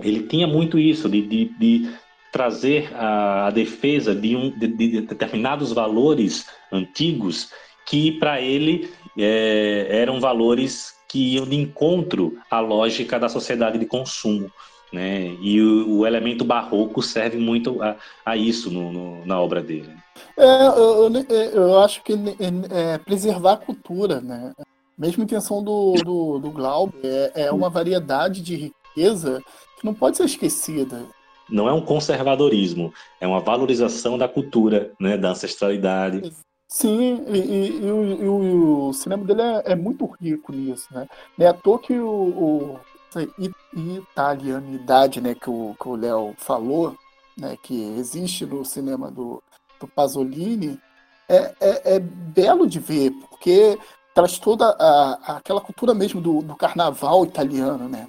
[0.00, 1.90] ele tinha muito isso de, de, de
[2.36, 7.50] trazer a, a, defesa de, um, de, de, determinados valores antigos
[7.86, 13.86] que, para ele, é, eram valores que iam de encontro à lógica da sociedade de
[13.86, 14.52] consumo.
[14.92, 15.34] Né?
[15.40, 19.88] E o, o elemento barroco serve muito a, a isso no, no, na obra dele.
[20.36, 21.10] É, eu,
[21.54, 24.52] eu, acho que é, é, preservar a cultura, né?
[24.98, 29.42] Mesma intenção do, do, do Glauber é, é uma variedade de riqueza
[29.78, 31.02] que não pode ser esquecida.
[31.48, 36.32] Não é um conservadorismo, é uma valorização da cultura, né, da ancestralidade.
[36.68, 41.06] Sim, e, e, e, o, e, o, cinema dele é, é, muito rico nisso, né?
[41.38, 42.80] É à toa que o, o
[43.76, 46.96] italianidade, né, que o que Léo falou,
[47.38, 49.42] né, que existe no cinema do,
[49.78, 50.78] do Pasolini,
[51.28, 53.78] é, é, é belo de ver, porque
[54.14, 58.08] traz toda a, aquela cultura mesmo do, do carnaval italiano, né?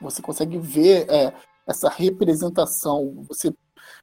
[0.00, 1.32] Você consegue ver é,
[1.68, 3.52] essa representação, você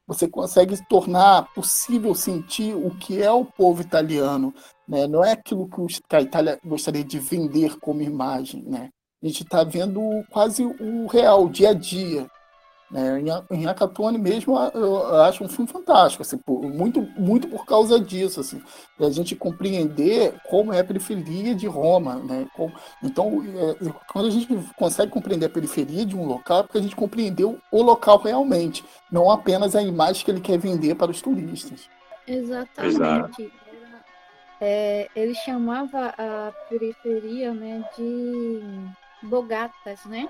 [0.08, 4.54] você consegue tornar possível sentir o que é o povo italiano,
[4.88, 5.08] né?
[5.08, 8.90] Não é aquilo que a Itália gostaria de vender como imagem, né?
[9.22, 12.30] A gente está vendo quase o real, o dia a dia.
[12.96, 13.22] Né?
[13.52, 18.64] Em Akatone mesmo, eu acho um filme fantástico, assim, muito, muito por causa disso, assim,
[18.98, 22.48] a gente compreender como é a periferia de Roma, né?
[23.04, 26.82] então, é, quando a gente consegue compreender a periferia de um local, é porque a
[26.82, 31.22] gente compreendeu o local realmente, não apenas a imagem que ele quer vender para os
[31.22, 31.90] turistas.
[32.26, 33.52] Exatamente.
[34.62, 38.62] É, ele chamava a periferia, né, de
[39.22, 40.30] bogatas, né?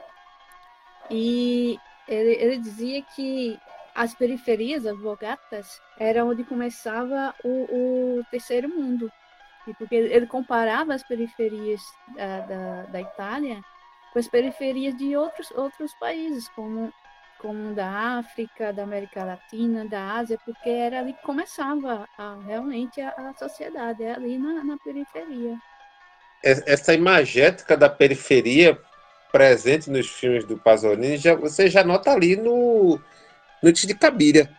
[1.11, 3.59] E ele, ele dizia que
[3.95, 9.09] as periferias, as bogatas, era onde começava o, o terceiro mundo.
[9.67, 11.81] E porque ele comparava as periferias
[12.15, 13.61] da, da, da, Itália
[14.11, 16.93] com as periferias de outros, outros países, como,
[17.39, 23.01] como da África, da América Latina, da Ásia, porque era ali que começava a, realmente
[23.01, 25.57] a, a sociedade, é ali na, na periferia.
[26.43, 28.79] Essa imagética da periferia
[29.35, 32.97] presente nos filmes do Pasolini, já, você já nota ali no
[33.61, 34.49] Noite de Cabiria.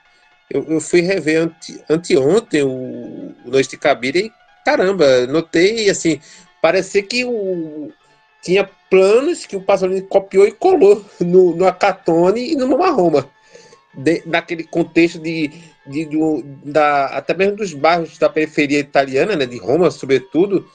[0.51, 2.69] Eu, eu fui rever ante, anteontem o,
[3.43, 4.33] o Noite de Cabiria e,
[4.67, 6.21] caramba, notei, assim,
[6.61, 7.91] parecia que o,
[8.43, 13.31] tinha planos que o Pasolini copiou e colou no, no Acatone e no Mama Roma.
[13.95, 15.53] De, naquele contexto de,
[15.87, 20.69] de do, da, até mesmo dos bairros da periferia italiana, né, de Roma, sobretudo,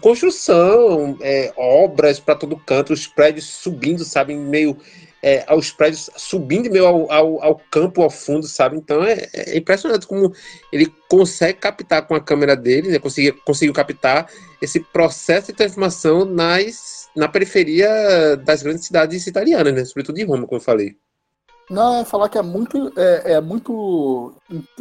[0.00, 4.76] construção, é, obras para todo canto, os prédios subindo, sabe, meio
[5.22, 8.76] é, aos prédios subindo meio ao, ao, ao, campo, ao fundo, sabe?
[8.76, 10.32] Então é, é, impressionante como
[10.72, 12.98] ele consegue captar com a câmera dele, né?
[12.98, 14.30] conseguiu, conseguiu captar
[14.62, 19.84] esse processo de transformação nas, na periferia das grandes cidades italianas, né?
[19.84, 20.96] Sobretudo de Roma, como eu falei.
[21.68, 24.34] Não, é falar que é muito, é, é, muito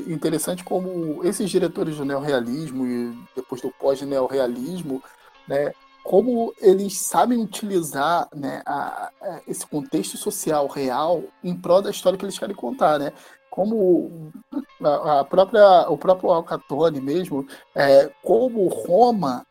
[0.07, 5.01] interessante como esses diretores do neorrealismo e depois do pós-neorrealismo,
[5.47, 5.73] né,
[6.03, 12.17] como eles sabem utilizar né, a, a, esse contexto social real em prol da história
[12.19, 13.11] que eles querem contar, né?
[13.49, 14.31] Como
[14.83, 19.47] a, a própria, o próprio Alcatone mesmo, é, como Roma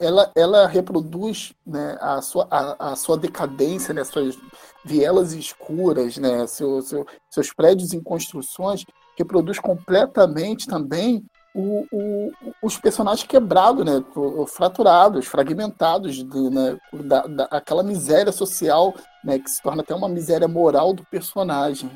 [0.00, 4.38] ela, ela reproduz né, a, sua, a, a sua decadência, né, suas
[4.84, 8.84] vielas escuras, né, seu, seu, seus prédios em construções,
[9.16, 11.24] reproduz completamente também
[11.54, 12.32] o, o,
[12.62, 14.04] os personagens quebrados, né,
[14.48, 18.94] fraturados, fragmentados, de, né, da, da, aquela miséria social
[19.24, 21.90] né, que se torna até uma miséria moral do personagem.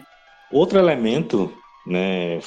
[0.51, 1.53] Outro elemento
[1.87, 2.41] né,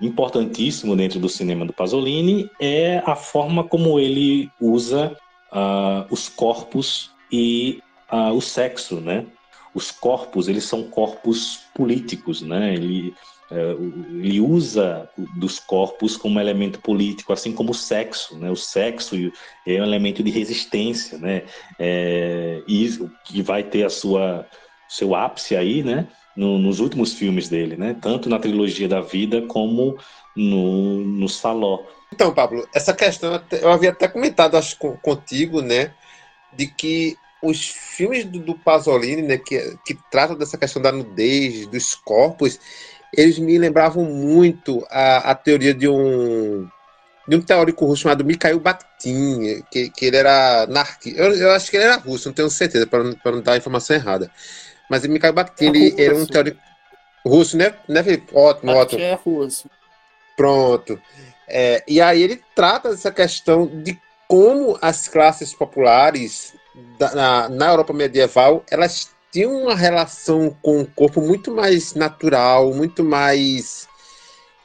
[0.00, 5.16] importantíssimo dentro do cinema do Pasolini é a forma como ele usa
[5.52, 9.26] uh, os corpos e uh, o sexo, né?
[9.74, 12.74] Os corpos, eles são corpos políticos, né?
[12.74, 13.14] Ele,
[13.50, 18.50] uh, ele usa dos corpos como elemento político, assim como o sexo, né?
[18.50, 19.16] O sexo
[19.66, 21.42] é um elemento de resistência, né?
[21.78, 22.88] É, e
[23.24, 24.46] que vai ter a sua
[24.88, 26.08] seu ápice aí, né?
[26.36, 27.96] No, nos últimos filmes dele, né?
[28.00, 29.98] Tanto na trilogia da vida como
[30.36, 31.84] no, no Saló.
[32.12, 35.92] Então, Pablo, essa questão eu havia até comentado, acho, contigo, né?
[36.52, 41.66] De que os filmes do, do Pasolini, né, que, que tratam dessa questão da nudez,
[41.66, 42.60] dos corpos,
[43.16, 46.68] eles me lembravam muito a, a teoria de um
[47.28, 51.20] de um teórico russo chamado Mikhail Bakhtin, que, que ele era anarquista.
[51.20, 53.56] Eu, eu, acho que ele era russo, não tenho certeza, para não, não dar a
[53.56, 54.28] informação errada.
[54.90, 56.60] Mas o Mikhail Bakhtin, ele é era um teórico
[57.24, 58.34] russo, né, né Felipe?
[58.34, 59.00] Ótimo, ótimo.
[59.00, 59.70] é russo.
[60.36, 61.00] Pronto.
[61.46, 66.54] É, e aí ele trata dessa questão de como as classes populares
[66.98, 72.74] da, na, na Europa medieval, elas tinham uma relação com o corpo muito mais natural,
[72.74, 73.86] muito mais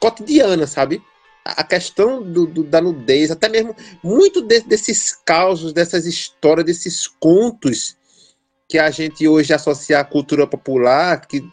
[0.00, 1.00] cotidiana, sabe?
[1.44, 7.06] A questão do, do, da nudez, até mesmo muito de, desses causos, dessas histórias, desses
[7.06, 7.96] contos
[8.68, 11.48] que a gente hoje associa à cultura popular, que,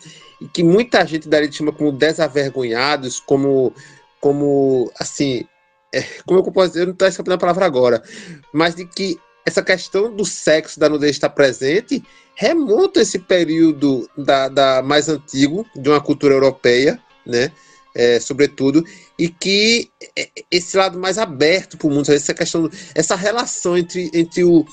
[0.52, 3.74] que muita gente daí chama como desavergonhados, como,
[4.20, 5.46] como assim,
[5.94, 8.04] é, como eu posso dizer, eu não estou escapando a palavra agora,
[8.52, 12.04] mas de que essa questão do sexo, da nudez estar presente,
[12.36, 17.52] remonta esse período da, da mais antigo, de uma cultura europeia, né?
[17.96, 18.84] é, sobretudo,
[19.18, 24.10] e que é, esse lado mais aberto para o mundo, essa questão, essa relação entre,
[24.14, 24.66] entre, o,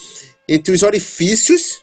[0.48, 1.82] entre os orifícios,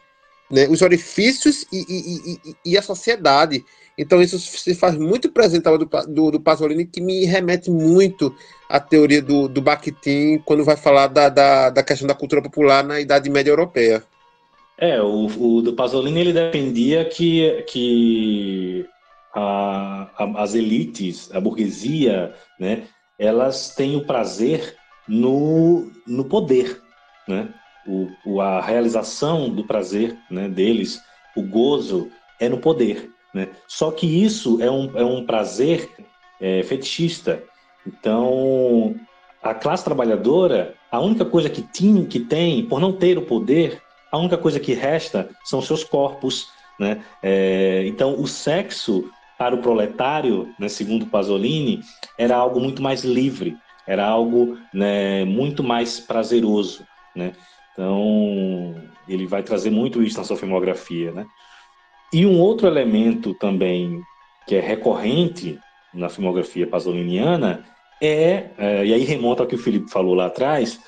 [0.50, 3.64] né, os orifícios e, e, e, e a sociedade.
[3.98, 8.36] Então isso se faz muito presente do, do, do Pasolini, que me remete muito
[8.70, 12.84] à teoria do, do Bakhtin, quando vai falar da, da, da questão da cultura popular
[12.84, 14.04] na Idade Média Europeia.
[14.78, 18.86] É, o, o do Pasolini ele defendia que, que
[19.34, 22.84] a, a, as elites, a burguesia, né,
[23.18, 24.76] elas têm o prazer
[25.08, 26.80] no, no poder,
[27.28, 27.52] né?
[27.88, 31.02] O, o, a realização do prazer né, deles,
[31.36, 33.10] o gozo, é no poder.
[33.34, 33.50] Né?
[33.68, 35.90] Só que isso é um, é um prazer
[36.40, 37.44] é, fetichista.
[37.86, 38.96] Então,
[39.42, 43.82] a classe trabalhadora, a única coisa que, tinha, que tem, por não ter o poder,
[44.12, 46.48] a única coisa que resta são seus corpos.
[46.80, 47.04] Né?
[47.24, 51.82] É, então, o sexo para o proletário, né, segundo Pasolini,
[52.18, 56.86] era algo muito mais livre, era algo né, muito mais prazeroso.
[57.16, 57.34] Né?
[57.78, 58.74] Então,
[59.08, 61.12] ele vai trazer muito isso na sua filmografia.
[61.12, 61.28] Né?
[62.12, 64.02] E um outro elemento também
[64.48, 65.60] que é recorrente
[65.94, 67.64] na filmografia pasoliniana
[68.02, 70.80] é, é, e aí remonta ao que o Felipe falou lá atrás,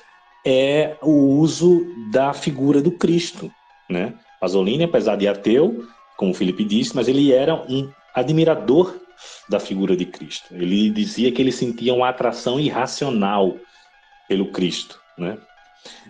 [0.44, 3.50] é o uso da figura do Cristo.
[3.88, 4.14] Né?
[4.40, 5.84] Pasolini, apesar de ateu,
[6.16, 8.96] como o Felipe disse, mas ele era um admirador
[9.48, 10.54] da figura de Cristo.
[10.54, 13.56] Ele dizia que ele sentia uma atração irracional
[14.28, 14.98] pelo Cristo.
[15.18, 15.38] Né?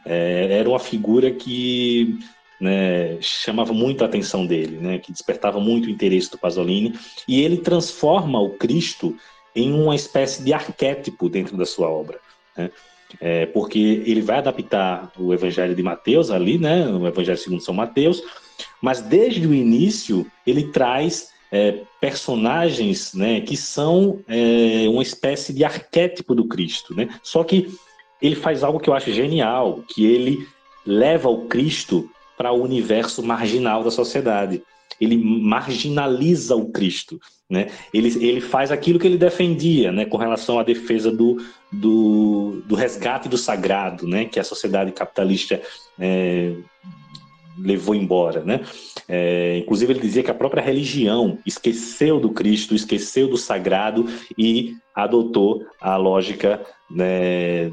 [0.04, 2.18] É, era uma figura que
[2.60, 6.94] né, chamava muito a atenção dele, né, que despertava muito o interesse do Pasolini,
[7.26, 9.16] e ele transforma o Cristo
[9.56, 12.20] em uma espécie de arquétipo dentro da sua obra,
[12.56, 12.70] né,
[13.18, 17.74] é, porque ele vai adaptar o Evangelho de Mateus ali, né, o Evangelho segundo São
[17.74, 18.22] Mateus,
[18.80, 25.64] mas desde o início ele traz é, personagens né, que são é, uma espécie de
[25.64, 27.68] arquétipo do Cristo, né, só que
[28.20, 30.46] ele faz algo que eu acho genial, que ele
[30.84, 34.62] leva o Cristo para o universo marginal da sociedade.
[35.00, 37.20] Ele marginaliza o Cristo.
[37.48, 37.68] Né?
[37.92, 41.42] Ele, ele faz aquilo que ele defendia né, com relação à defesa do,
[41.72, 45.60] do, do resgate do sagrado, né, que a sociedade capitalista
[45.98, 46.54] é,
[47.58, 48.44] levou embora.
[48.44, 48.60] Né?
[49.08, 54.06] É, inclusive, ele dizia que a própria religião esqueceu do Cristo, esqueceu do sagrado
[54.38, 57.70] e adotou a lógica né,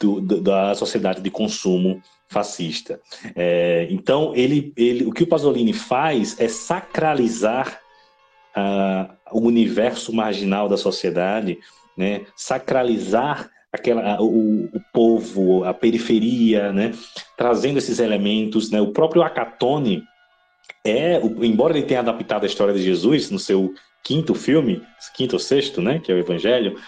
[0.00, 3.00] do, da sociedade de consumo fascista.
[3.34, 7.80] É, então, ele, ele, o que o Pasolini faz é sacralizar
[8.56, 11.58] uh, o universo marginal da sociedade,
[11.96, 12.26] né?
[12.36, 16.92] sacralizar aquela, o, o, povo, a periferia, né?
[17.36, 18.70] trazendo esses elementos.
[18.70, 18.80] Né?
[18.80, 20.02] O próprio Acatone,
[20.84, 23.72] é, embora ele tenha adaptado a história de Jesus no seu
[24.02, 24.82] quinto filme,
[25.14, 26.78] quinto ou sexto, né, que é o Evangelho,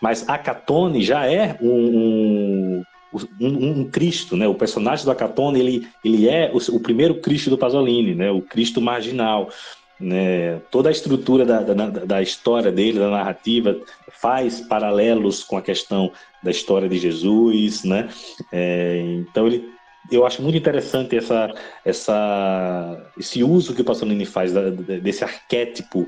[0.00, 2.82] mas Acatone já é um,
[3.40, 4.46] um, um, Cristo, né?
[4.46, 8.30] O personagem do Acatone, ele, ele é o, o, primeiro Cristo do Pasolini, né?
[8.30, 9.50] O Cristo marginal,
[10.00, 10.60] né?
[10.70, 13.76] Toda a estrutura da, da, da história dele, da narrativa,
[14.10, 16.10] faz paralelos com a questão
[16.42, 18.08] da história de Jesus, né?
[18.52, 19.74] É, então ele
[20.10, 21.52] eu acho muito interessante essa,
[21.84, 26.06] essa, esse uso que o Pasolini faz da, desse arquétipo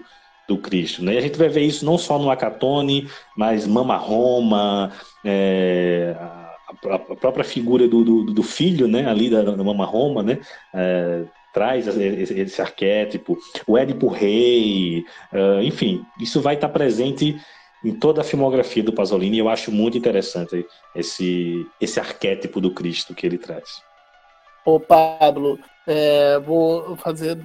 [0.49, 1.05] do Cristo.
[1.05, 1.15] Né?
[1.15, 4.93] E a gente vai ver isso não só no Acatone, mas Mama Roma,
[5.25, 10.39] é, a, própria figura do, do, do, filho, né, ali da, da Mama Roma, né,
[10.75, 11.25] é,
[11.57, 17.35] traz esse, esse, arquétipo, o Édipo Rei, uh, enfim, isso vai estar presente
[17.83, 22.73] em toda a filmografia do Pasolini e eu acho muito interessante esse, esse arquétipo do
[22.73, 23.81] Cristo que ele traz.
[24.67, 27.39] Ô Pablo, é, vou fazer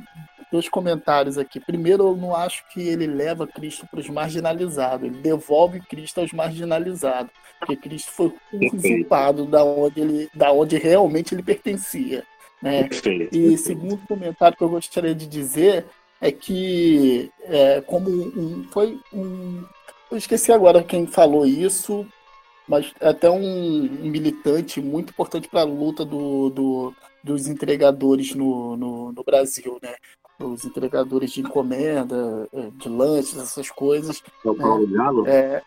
[0.51, 1.59] dois comentários aqui.
[1.59, 6.33] Primeiro, eu não acho que ele leva Cristo para os marginalizados, ele devolve Cristo aos
[6.33, 12.23] marginalizados, porque Cristo foi usurpado da onde, ele, da onde realmente ele pertencia.
[12.61, 12.87] Né?
[13.31, 15.85] E segundo comentário que eu gostaria de dizer
[16.19, 19.63] é que, é, como um, foi um.
[20.11, 22.05] Eu esqueci agora quem falou isso,
[22.67, 29.11] mas até um militante muito importante para a luta do, do, dos entregadores no, no,
[29.11, 29.95] no, Brasil, né?
[30.45, 34.21] Os entregadores de encomenda, é, de lanches, essas coisas.
[34.45, 34.97] É o Paulo né?
[34.97, 35.27] Galo?
[35.27, 35.61] É,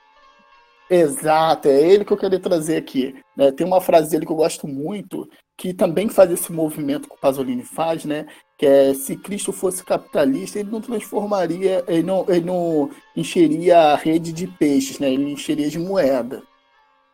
[0.90, 3.14] exato, é ele que eu queria trazer aqui.
[3.36, 3.52] Né?
[3.52, 7.20] Tem uma frase dele que eu gosto muito, que também faz esse movimento que o
[7.20, 8.26] Pasolini faz, né?
[8.58, 13.96] Que é se Cristo fosse capitalista, ele não transformaria, ele não, ele não encheria a
[13.96, 15.12] rede de peixes, né?
[15.12, 16.42] Ele encheria de moeda.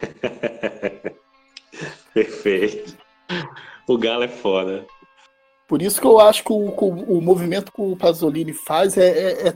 [2.15, 2.97] Perfeito.
[3.87, 4.87] O Galo é foda.
[5.71, 9.49] Por isso que eu acho que o, o movimento que o Pasolini faz é, é,
[9.51, 9.55] é,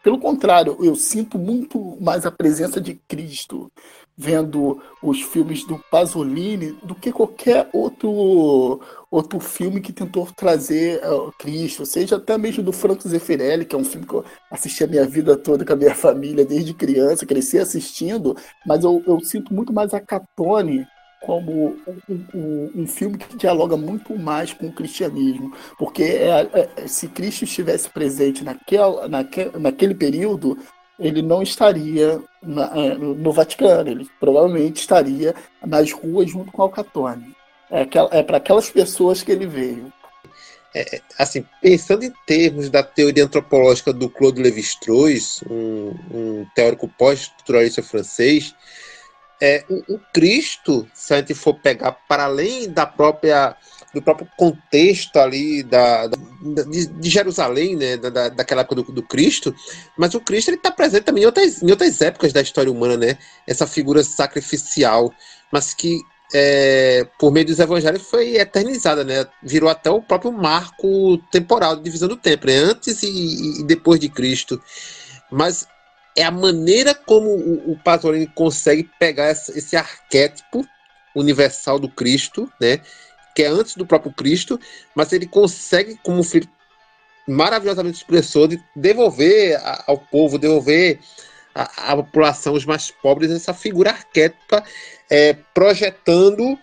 [0.00, 3.68] pelo contrário, eu sinto muito mais a presença de Cristo
[4.16, 11.32] vendo os filmes do Pasolini do que qualquer outro outro filme que tentou trazer uh,
[11.36, 14.86] Cristo, seja até mesmo do Franco Zeffirelli, que é um filme que eu assisti a
[14.86, 19.52] minha vida toda com a minha família desde criança, cresci assistindo, mas eu, eu sinto
[19.52, 20.86] muito mais a Catone
[21.26, 21.76] como
[22.08, 27.08] um, um, um, filme que dialoga muito mais com o cristianismo, porque é, é, se
[27.08, 30.56] Cristo estivesse presente naquela, naquele, naquele período,
[31.00, 35.34] ele não estaria na, é, no Vaticano, ele provavelmente estaria
[35.66, 37.34] nas ruas junto com Alcatone.
[37.72, 39.92] É, é para aquelas pessoas que ele veio.
[40.72, 47.82] É, assim, pensando em termos da teoria antropológica do Claude Lévi-Strauss, um, um teórico pós-estruturalista
[47.82, 48.54] francês,
[49.40, 53.56] é, o, o, Cristo, se a gente for pegar para além da própria
[53.92, 56.16] do próprio contexto ali da, da
[56.64, 59.54] de, de, Jerusalém, né, da, daquela época do, do, Cristo,
[59.96, 62.96] mas o Cristo ele está presente também em outras, em outras épocas da história humana,
[62.96, 63.16] né?
[63.46, 65.12] Essa figura sacrificial,
[65.50, 65.98] mas que
[66.34, 69.26] é, por meio dos evangelhos foi eternizada, né?
[69.42, 72.56] Virou até o próprio marco temporal de divisão do tempo, né?
[72.56, 74.60] Antes e, e depois de Cristo.
[75.30, 75.66] Mas
[76.16, 80.66] é a maneira como o, o Pasolini consegue pegar esse, esse arquétipo
[81.14, 82.80] universal do Cristo, né?
[83.34, 84.58] Que é antes do próprio Cristo,
[84.94, 86.48] mas ele consegue, como o filho
[87.28, 91.00] maravilhosamente expressou, de devolver ao povo, devolver
[91.54, 94.64] à, população, os mais pobres, essa figura arquétipa,
[95.10, 96.58] é, projetando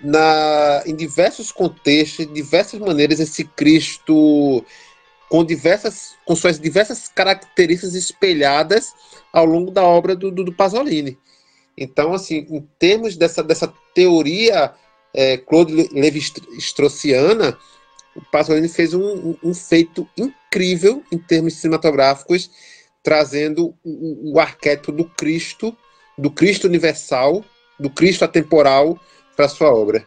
[0.00, 4.64] na, em diversos contextos, de diversas maneiras, esse Cristo
[5.28, 8.94] com diversas, com suas diversas características espelhadas
[9.32, 11.18] ao longo da obra do, do, Pasolini.
[11.76, 14.72] Então, assim, em termos dessa, dessa teoria
[15.14, 17.56] é, Claude Levi-Straussiana,
[18.16, 22.50] o Pasolini fez um, feito incrível em termos cinematográficos,
[23.02, 25.76] trazendo o, o arquétipo do Cristo,
[26.16, 27.44] do Cristo universal,
[27.78, 28.98] do Cristo atemporal
[29.36, 30.06] para sua obra.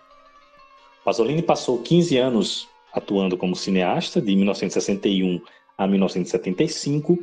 [1.05, 5.41] Pasolini passou 15 anos atuando como cineasta de 1961
[5.77, 7.17] a 1975,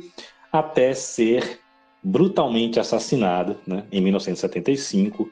[0.51, 1.59] até ser
[2.03, 5.29] brutalmente assassinado né, em 1975,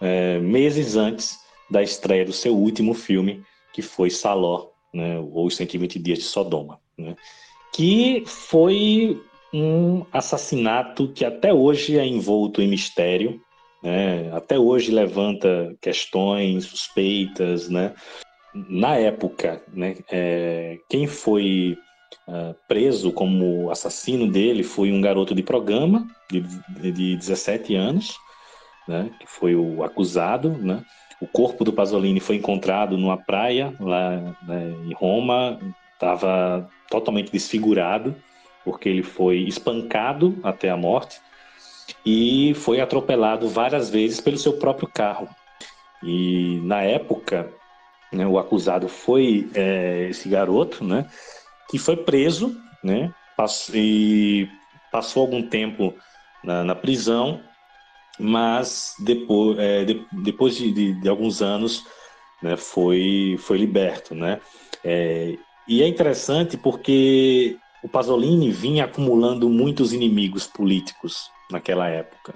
[0.00, 1.38] é, meses antes
[1.70, 6.24] da estreia do seu último filme, que foi Saló, né, ou Os 120 Dias de
[6.24, 7.16] Sodoma, né,
[7.72, 9.20] que foi
[9.52, 13.40] um assassinato que até hoje é envolto em mistério,
[13.82, 17.94] né, até hoje levanta questões, suspeitas, né,
[18.54, 21.78] na época, né, é, quem foi
[22.28, 26.40] uh, preso como assassino dele foi um garoto de programa de,
[26.92, 28.16] de 17 anos,
[28.86, 30.50] né, que foi o acusado.
[30.50, 30.84] Né?
[31.20, 35.58] O corpo do Pasolini foi encontrado numa praia lá né, em Roma,
[35.94, 38.14] estava totalmente desfigurado,
[38.64, 41.20] porque ele foi espancado até a morte
[42.04, 45.28] e foi atropelado várias vezes pelo seu próprio carro.
[46.02, 47.52] E na época,
[48.12, 51.08] né, o acusado foi é, esse garoto, né,
[51.70, 53.12] que foi preso, né,
[53.74, 54.48] e
[54.90, 55.94] passou algum tempo
[56.44, 57.40] na, na prisão,
[58.18, 61.84] mas depois, é, de, depois de, de, de, alguns anos
[62.42, 64.14] né, foi, foi liberto.
[64.14, 64.40] Né?
[64.84, 65.36] É,
[65.66, 72.34] e é interessante porque o Pasolini vinha acumulando muitos inimigos políticos naquela época.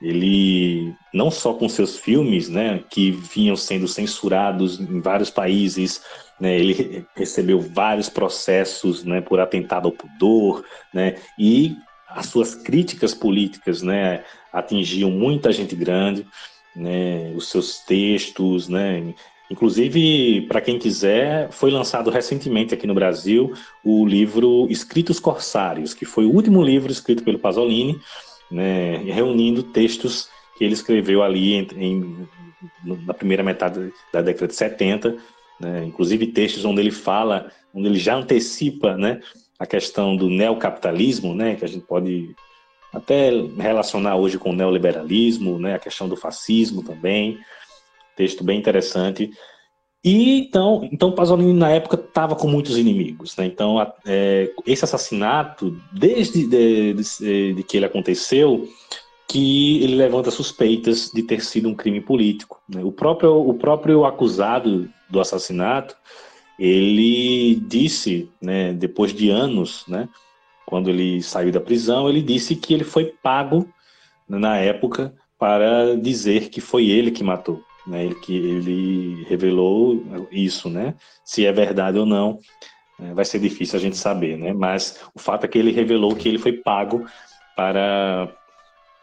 [0.00, 6.02] Ele, não só com seus filmes, né, que vinham sendo censurados em vários países,
[6.40, 11.76] né, ele recebeu vários processos né, por atentado ao pudor, né, e
[12.08, 16.26] as suas críticas políticas né, atingiam muita gente grande,
[16.76, 19.14] né, os seus textos, né,
[19.50, 23.52] Inclusive, para quem quiser, foi lançado recentemente aqui no Brasil
[23.84, 28.00] o livro Escritos Corsários, que foi o último livro escrito pelo Pasolini,
[28.50, 32.28] né, reunindo textos que ele escreveu ali em, em,
[32.84, 35.16] na primeira metade da década de 70,
[35.60, 39.20] né, inclusive textos onde ele fala, onde ele já antecipa né,
[39.58, 42.34] a questão do neocapitalismo, né, que a gente pode
[42.92, 47.38] até relacionar hoje com o neoliberalismo, né, a questão do fascismo também,
[48.16, 49.30] texto bem interessante.
[50.04, 53.46] E então, então Pasolini na época estava com muitos inimigos, né?
[53.46, 58.68] Então é, esse assassinato, desde de, de, de, que ele aconteceu,
[59.26, 62.60] que ele levanta suspeitas de ter sido um crime político.
[62.68, 62.84] Né?
[62.84, 65.96] O próprio o próprio acusado do assassinato,
[66.58, 70.06] ele disse, né, depois de anos, né,
[70.66, 73.66] quando ele saiu da prisão, ele disse que ele foi pago
[74.28, 78.04] na época para dizer que foi ele que matou né?
[78.04, 80.94] Ele que ele revelou isso, né?
[81.24, 82.38] Se é verdade ou não,
[83.00, 84.52] é, vai ser difícil a gente saber, né?
[84.52, 87.04] Mas o fato é que ele revelou que ele foi pago
[87.56, 88.28] para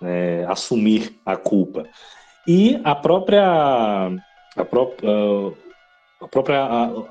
[0.01, 1.84] é, assumir a culpa.
[2.47, 4.11] E a própria
[4.55, 5.09] a própria,
[6.21, 6.59] a própria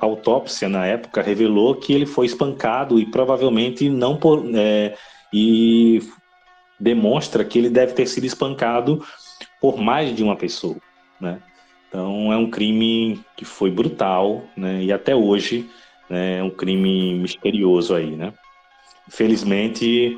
[0.01, 4.95] autópsia na época revelou que ele foi espancado e provavelmente não por é,
[5.33, 6.03] e
[6.79, 9.05] demonstra que ele deve ter sido espancado
[9.61, 10.77] por mais de uma pessoa,
[11.21, 11.41] né?
[11.91, 14.81] Então é um crime que foi brutal, né?
[14.81, 15.69] E até hoje
[16.09, 18.33] né, é um crime misterioso aí, né?
[19.09, 20.17] Infelizmente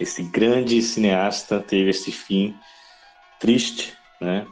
[0.00, 2.56] esse grande cineasta teve esse fim
[3.38, 4.46] triste, né?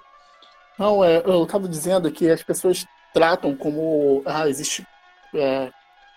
[0.78, 4.86] Não, é, eu estava dizendo que as pessoas tratam como ah, existe
[5.34, 5.70] é,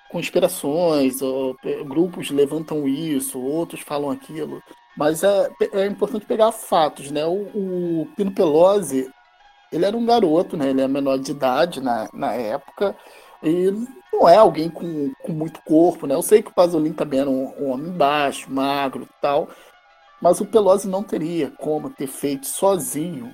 [0.09, 1.55] conspirações, ou,
[1.85, 4.61] grupos levantam isso, outros falam aquilo,
[4.97, 7.25] mas é, é importante pegar fatos, né?
[7.25, 9.09] O, o Pino Pelosi,
[9.75, 10.69] ele era um garoto, né?
[10.69, 12.95] Ele é menor de idade na, na época
[13.43, 13.71] e
[14.11, 16.15] não é alguém com, com muito corpo, né?
[16.15, 19.49] Eu sei que o Pasolini também era um, um homem baixo, magro e tal,
[20.21, 23.33] mas o Pelosi não teria como ter feito sozinho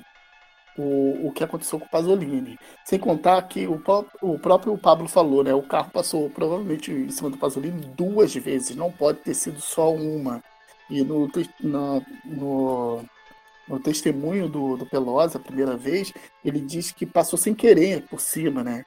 [0.78, 2.58] o, o que aconteceu com o Pasolini.
[2.86, 3.82] Sem contar que o,
[4.22, 5.54] o próprio Pablo falou, né?
[5.54, 9.94] O carro passou provavelmente em cima do Pasolini duas vezes, não pode ter sido só
[9.94, 10.44] uma.
[10.90, 11.30] E no,
[11.62, 13.06] no, no,
[13.72, 16.14] no testemunho do, do Pelosi, a primeira vez,
[16.44, 18.84] ele diz que passou sem querer por cima, né?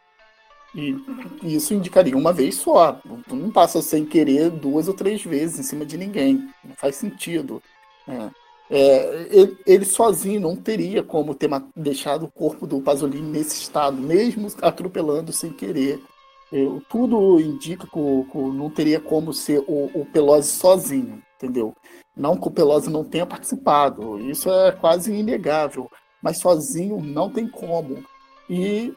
[0.74, 0.96] E
[1.42, 3.00] isso indicaria uma vez só.
[3.28, 6.48] Tu não passa sem querer duas ou três vezes em cima de ninguém.
[6.64, 7.62] Não faz sentido.
[8.06, 8.30] Né?
[8.68, 13.96] É, ele, ele, sozinho não teria como ter deixado o corpo do Pasolini nesse estado,
[13.96, 16.02] mesmo atropelando sem querer.
[16.50, 17.92] Eu, tudo indica que,
[18.32, 21.74] que, não teria como ser o, o Pelosi sozinho, entendeu?
[22.16, 25.90] Não que o Pelosi não tenha participado, isso é quase inegável,
[26.22, 28.04] mas sozinho não tem como.
[28.48, 28.94] E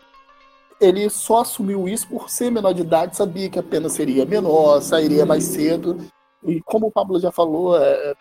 [0.79, 4.81] ele só assumiu isso por ser menor de idade, sabia que a pena seria menor,
[4.81, 5.97] sairia mais cedo.
[6.43, 8.13] E como o Pablo já falou, é,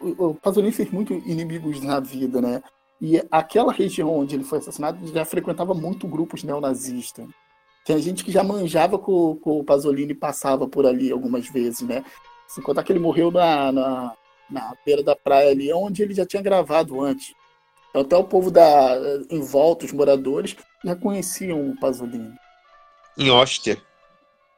[0.00, 2.62] o Pasolini fez muitos inimigos na vida, né?
[3.00, 7.26] E aquela região onde ele foi assassinado já frequentava muito grupos neonazistas.
[7.84, 11.80] Tinha gente que já manjava que o, que o Pasolini passava por ali algumas vezes,
[11.80, 12.04] né?
[12.54, 14.12] Sem contar que ele morreu na, na,
[14.50, 17.32] na beira da praia ali, onde ele já tinha gravado antes.
[17.90, 18.96] Então, até o povo da,
[19.30, 22.34] em volta, os moradores, já conheciam o Pasolini.
[23.16, 23.80] Em Ostia.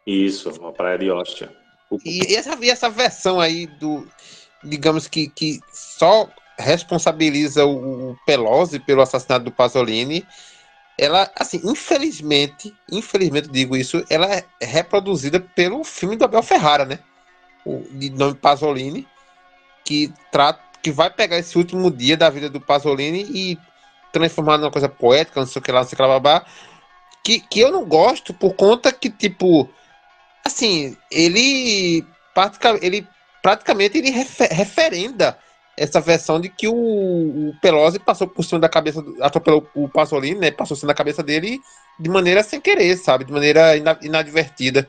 [0.07, 1.53] Isso, uma praia de Ostia.
[2.05, 4.07] E, e, essa, e essa versão aí do
[4.65, 6.29] digamos que, que só
[6.59, 10.27] responsabiliza o, o Pelosi pelo assassinato do Pasolini,
[10.99, 16.99] ela, assim, infelizmente, infelizmente digo isso, ela é reproduzida pelo filme do Abel Ferrara, né?
[17.93, 19.07] De nome Pasolini,
[19.85, 23.59] que trata, que vai pegar esse último dia da vida do Pasolini e
[24.13, 26.45] transformar numa coisa poética, não sei o que lá, não sei o que lá, babá,
[27.25, 29.69] que, que eu não gosto por conta que, tipo,
[30.45, 33.09] assim, ele praticamente, ele
[33.43, 35.39] praticamente ele refer, referenda
[35.77, 40.39] essa versão de que o, o, Pelosi passou por cima da cabeça, atropelou o Pasolini,
[40.39, 40.51] né?
[40.51, 41.61] Passou por cima da cabeça dele
[41.99, 43.25] de maneira sem querer, sabe?
[43.25, 44.89] De maneira inadvertida.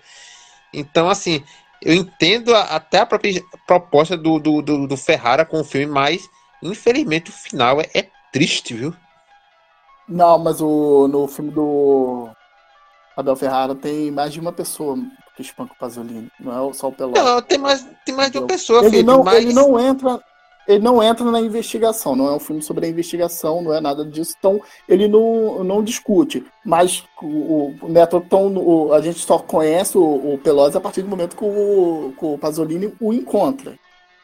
[0.73, 1.43] Então, assim,
[1.85, 5.85] eu entendo a, até a própria proposta do, do, do, do, Ferrara com o filme,
[5.85, 6.27] mas
[6.61, 8.93] infelizmente o final é, é triste, viu?
[10.09, 12.27] Não, mas o, no filme do
[13.15, 14.97] Abel Ferrara tem mais de uma pessoa
[15.35, 16.29] que espanca o Pasolini.
[16.39, 17.21] Não é só o Pelosi.
[17.21, 19.35] Não, tem mais, tem mais de uma pessoa, ele Felipe, não, mas...
[19.35, 20.19] ele não entra.
[20.67, 24.03] Ele não entra na investigação, não é um filme sobre a investigação, não é nada
[24.03, 24.59] disso, então
[24.89, 26.45] ele não, não discute.
[26.65, 31.03] Mas o, o Neto, então, o, a gente só conhece o, o Pelosi a partir
[31.03, 33.77] do momento que o, que o Pasolini o encontra.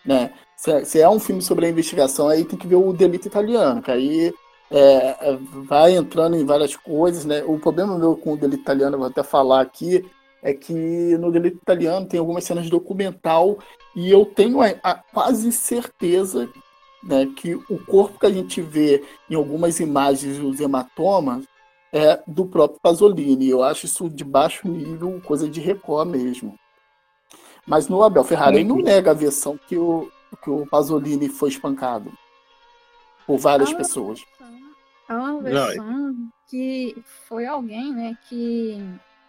[0.04, 0.32] Né?
[0.56, 3.28] Se, é, se, é um filme sobre a investigação, aí tem que ver o Delito
[3.28, 4.34] Italiano, que aí
[4.72, 4.78] é,
[5.20, 5.38] é,
[5.68, 7.24] vai entrando em várias coisas.
[7.24, 7.44] Né?
[7.46, 10.04] O problema meu com o Delito Italiano, vou até falar aqui,
[10.42, 10.74] é que
[11.18, 13.60] no Delito Italiano tem algumas cenas de documental
[13.96, 16.50] e eu tenho a, a, quase certeza
[17.04, 21.46] né, que o corpo que a gente vê em algumas imagens os hematomas
[21.94, 23.50] é do próprio Pasolini.
[23.50, 26.58] Eu acho isso de baixo nível, coisa de Record mesmo.
[27.66, 30.10] Mas no Abel Ferrari ele não nega a versão que o,
[30.44, 32.12] que o Pasolini foi espancado
[33.28, 34.24] por várias pessoas.
[35.08, 36.16] Há uma versão
[36.48, 36.96] que
[37.28, 38.82] foi alguém né, que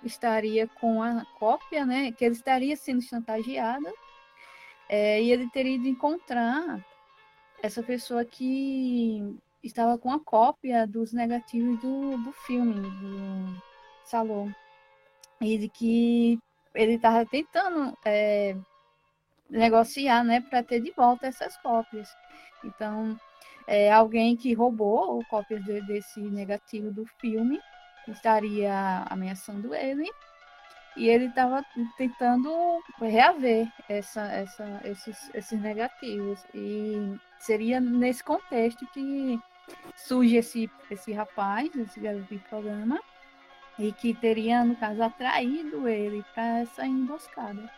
[0.05, 2.13] estaria com a cópia, né?
[2.13, 3.93] Que ele estaria sendo chantageado
[4.89, 6.85] é, e ele teria ido encontrar
[7.63, 13.63] essa pessoa que estava com a cópia dos negativos do, do filme, do
[14.05, 14.51] Salom.
[15.41, 16.39] E de que
[16.75, 18.57] ele estava tentando é,
[19.49, 22.09] negociar, né, para ter de volta essas cópias.
[22.65, 23.19] Então,
[23.67, 27.61] é, alguém que roubou cópias de, desse negativo do filme
[28.09, 30.11] estaria ameaçando ele
[30.97, 31.65] e ele estava
[31.97, 36.45] tentando reaver essa, essa, esses, esses negativos.
[36.55, 39.41] E seria nesse contexto que
[39.97, 43.01] surge esse, esse rapaz, esse garoto de programa,
[43.79, 47.71] e que teria, no caso, atraído ele para essa emboscada.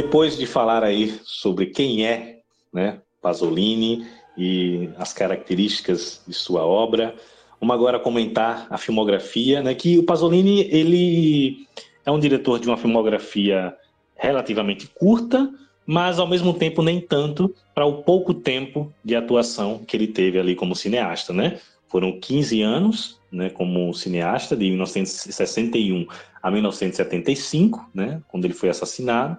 [0.00, 2.38] Depois de falar aí sobre quem é
[2.72, 7.16] né, Pasolini e as características de sua obra,
[7.60, 11.66] vamos agora comentar a filmografia, né, que o Pasolini ele
[12.06, 13.74] é um diretor de uma filmografia
[14.14, 15.52] relativamente curta,
[15.84, 20.38] mas ao mesmo tempo nem tanto para o pouco tempo de atuação que ele teve
[20.38, 21.58] ali como cineasta, né?
[21.88, 26.06] Foram 15 anos, né, como cineasta de 1961
[26.40, 29.38] a 1975, né, quando ele foi assassinado.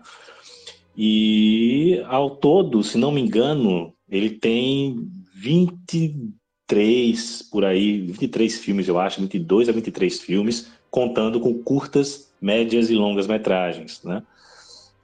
[1.01, 8.99] E ao todo, se não me engano, ele tem 23 por aí, 23 filmes, eu
[8.99, 14.21] acho, 22 a 23 filmes, contando com curtas, médias e longas metragens, né?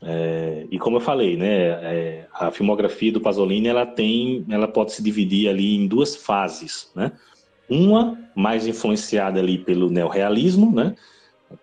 [0.02, 4.92] É, e como eu falei, né, é, a filmografia do Pasolini ela tem, ela pode
[4.92, 7.14] se dividir ali em duas fases, né?
[7.70, 10.94] Uma mais influenciada ali pelo neorrealismo, né,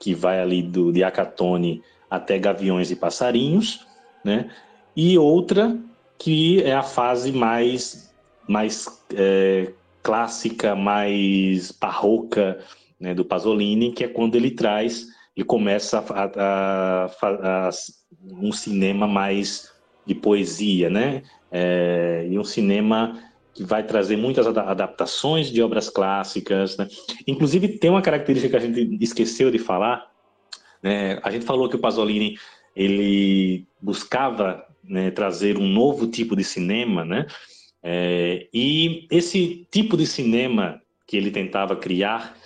[0.01, 3.92] que vai ali do de Acatone até Gaviões e Passarinhos,
[4.25, 4.51] né?
[4.97, 5.79] E outra
[6.19, 8.15] que é a fase mais,
[8.47, 12.61] mais é, clássica, mais barroca
[13.01, 17.71] né, do Pasolini, que é quando ele traz, ele começa a, a, a, a
[18.41, 19.73] um cinema mais
[20.07, 21.23] de poesia, né?
[21.51, 23.19] É, e um cinema
[23.55, 26.77] que vai trazer muitas adaptações de obras clássicas.
[26.77, 26.89] Né?
[27.27, 30.11] Inclusive, tem uma característica que a gente esqueceu de falar.
[30.83, 31.19] Né?
[31.23, 32.37] A gente falou que o Pasolini
[32.75, 37.27] ele buscava né, trazer um novo tipo de cinema, né?
[37.83, 42.37] É, e esse tipo de cinema que ele tentava criar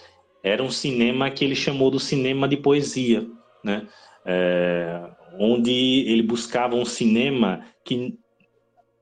[0.42, 3.26] era um cinema que ele chamou do cinema de poesia,
[3.62, 3.86] né?
[4.24, 5.02] É,
[5.38, 8.18] onde ele buscava um cinema que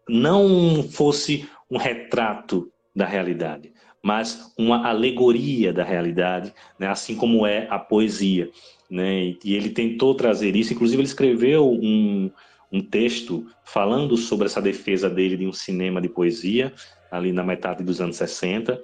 [0.09, 3.72] não fosse um retrato da realidade,
[4.03, 6.89] mas uma alegoria da realidade, né?
[6.89, 8.51] assim como é a poesia
[8.91, 9.35] né?
[9.45, 12.30] E ele tentou trazer isso, inclusive ele escreveu um,
[12.72, 16.72] um texto falando sobre essa defesa dele de um cinema de poesia,
[17.11, 18.82] ali na metade dos anos 60.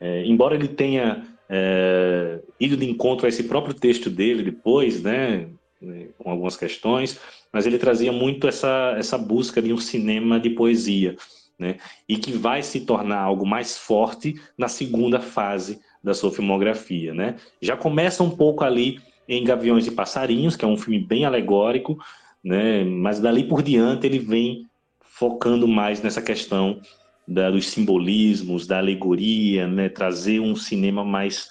[0.00, 5.48] É, embora ele tenha é, ido de encontro a esse próprio texto dele depois, né,
[5.80, 7.18] né, com algumas questões,
[7.52, 11.16] mas ele trazia muito essa, essa busca de um cinema de poesia,
[11.58, 11.76] né,
[12.08, 17.14] e que vai se tornar algo mais forte na segunda fase da sua filmografia.
[17.14, 17.36] Né.
[17.60, 21.98] Já começa um pouco ali em Gaviões e Passarinhos, que é um filme bem alegórico,
[22.42, 22.84] né?
[22.84, 24.66] Mas dali por diante ele vem
[25.00, 26.80] focando mais nessa questão
[27.26, 29.88] da, dos simbolismos, da alegoria, né?
[29.88, 31.50] Trazer um cinema mais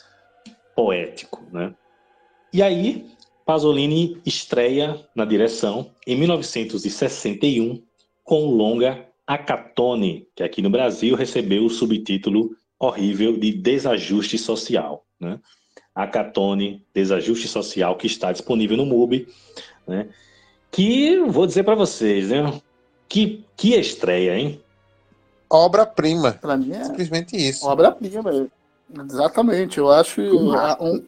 [0.75, 1.73] poético, né?
[2.53, 3.05] E aí
[3.45, 7.81] Pasolini estreia na direção em 1961
[8.23, 15.05] com o longa Acatone, que aqui no Brasil recebeu o subtítulo horrível de Desajuste Social,
[15.19, 15.39] né?
[15.95, 19.27] A Catone Desajuste Social, que está disponível no MUBI,
[19.87, 20.09] né?
[20.69, 22.61] Que vou dizer para vocês, né?
[23.07, 24.61] Que, que estreia, hein?
[25.49, 26.33] Obra-prima.
[26.33, 27.65] Para mim é simplesmente isso.
[27.65, 28.49] Obra-prima.
[28.93, 29.77] Exatamente.
[29.77, 31.01] Eu acho um,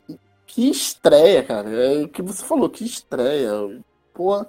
[0.45, 1.69] que estreia, cara.
[1.69, 3.51] É o que você falou, que estreia.
[4.13, 4.45] Pô,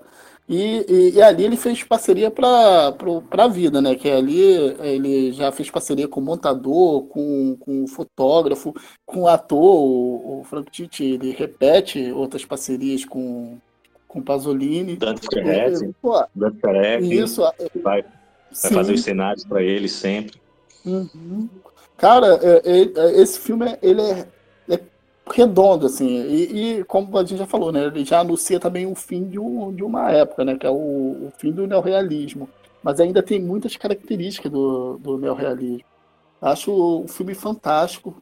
[0.48, 2.94] e, e, e, ali ele fez parceria para
[3.30, 3.94] a vida, né?
[3.94, 4.40] Que ali
[4.80, 8.74] ele já fez parceria com o montador, com, com o fotógrafo,
[9.04, 13.58] com o ator, o, o Frank Tite, ele repete outras parcerias com,
[14.06, 14.96] com Pasolini.
[14.96, 15.94] Dante Ferretti.
[16.34, 17.14] Dante Ferretti.
[17.14, 17.42] Isso.
[17.82, 20.40] Vai, vai fazer os cenários para ele sempre.
[20.86, 21.48] Uhum.
[21.98, 24.26] Cara, é, é, é, esse filme ele é, é
[25.32, 27.84] redondo, assim, e, e, como a gente já falou, né?
[27.84, 30.56] Ele já anuncia também o fim de, um, de uma época, né?
[30.56, 30.74] Que é o,
[31.28, 32.48] o fim do neorrealismo.
[32.82, 35.84] Mas ainda tem muitas características do, do neorrealismo.
[36.40, 38.16] Acho o filme fantástico.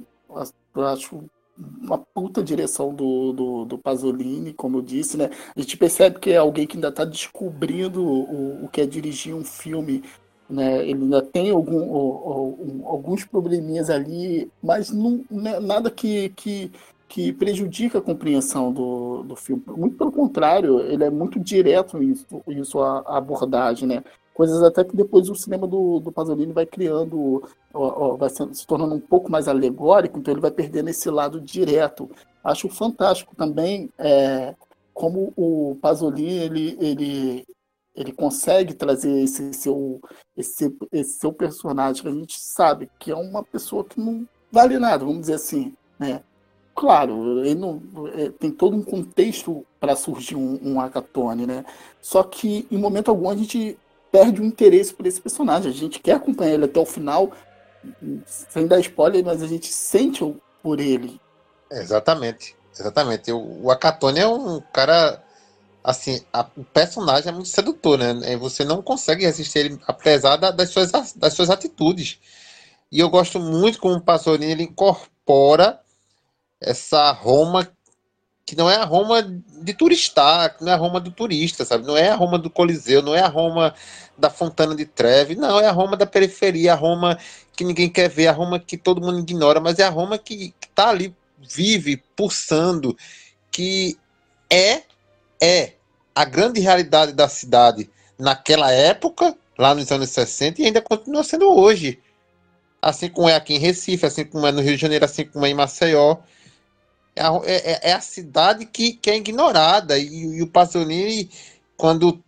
[0.75, 1.25] Acho
[1.59, 5.31] uma puta direção do, do, do, Pasolini, como eu disse, né?
[5.55, 9.35] A gente percebe que é alguém que ainda está descobrindo o, o que é dirigir
[9.35, 10.03] um filme,
[10.49, 10.87] né?
[10.87, 15.59] Ele ainda tem algum, alguns probleminhas ali, mas não, né?
[15.61, 16.71] nada que, que,
[17.09, 19.63] que prejudica a compreensão do, do filme.
[19.69, 24.03] Muito pelo contrário, ele é muito direto isso, isso a, abordagem, né?
[24.37, 27.43] coisas até que depois o cinema do, do Pasolini vai criando,
[27.73, 31.09] ó, ó, vai se, se, tornando um pouco mais alegórico, então ele vai perdendo esse
[31.09, 32.11] lado direto.
[32.45, 34.55] Acho fantástico também é,
[34.93, 37.47] como o Pasolini ele, ele,
[37.95, 40.03] ele consegue trazer esse seu,
[40.37, 44.79] esse, esse seu personagem que a gente sabe que é uma pessoa que não vale
[44.79, 46.23] nada, vamos dizer assim, né?
[46.77, 47.83] Claro, ele não,
[48.15, 51.65] é, tem todo um contexto para surgir um, um né?
[52.03, 53.79] Só que em momento algum a gente
[54.13, 55.71] perde o interesse por esse personagem.
[55.71, 57.33] A gente quer acompanhar ele até o final,
[58.27, 60.23] sem dar spoiler, mas a gente sente
[60.63, 61.19] por ele.
[61.71, 63.33] Exatamente, exatamente.
[63.33, 65.23] O, o Akatone é um cara.
[65.83, 68.33] Assim, a, o personagem é muito sedutor, né?
[68.33, 72.19] É, você não consegue resistir ele, apesar da, das, suas, das suas atitudes.
[72.93, 75.81] E eu gosto muito como o Pasolini ele incorpora
[76.61, 77.69] essa Roma
[78.47, 81.85] que não é a Roma de turistar, não é a Roma do turista, sabe?
[81.85, 83.75] Não é a Roma do Coliseu, não é a Roma
[84.17, 87.19] da Fontana de Treve, não, é a Roma da periferia, a Roma
[87.57, 90.55] que ninguém quer ver, a Roma que todo mundo ignora, mas é a Roma que
[90.63, 92.97] está ali, vive, pulsando,
[93.51, 93.99] que
[94.49, 94.83] é,
[95.43, 95.73] é
[96.15, 101.51] a grande realidade da cidade naquela época, lá nos anos 60, e ainda continua sendo
[101.51, 101.99] hoje.
[102.81, 105.45] Assim como é aqui em Recife, assim como é no Rio de Janeiro, assim como
[105.45, 106.19] é em Maceió.
[107.17, 109.99] É a, é, é a cidade que, que é ignorada.
[109.99, 111.31] E, e, o Pasolini,
[111.77, 112.23] quando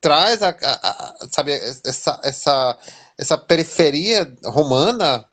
[0.00, 2.78] traz a, a, a, sabe, essa, essa,
[3.16, 5.24] essa periferia romana,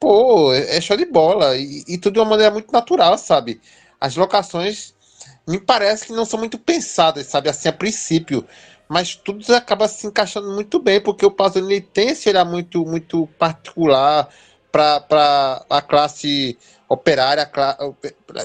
[0.00, 1.56] pô, é, é show de bola.
[1.56, 3.60] E, e, tudo de uma maneira muito natural, sabe?
[4.00, 4.94] As locações
[5.46, 8.44] me parece que não são muito pensadas, sabe, assim, a princípio.
[8.88, 13.28] Mas tudo acaba se encaixando muito bem, porque o Pasolini tem esse olhar muito, muito
[13.38, 14.28] particular
[14.70, 16.58] para a classe
[16.88, 17.50] operária,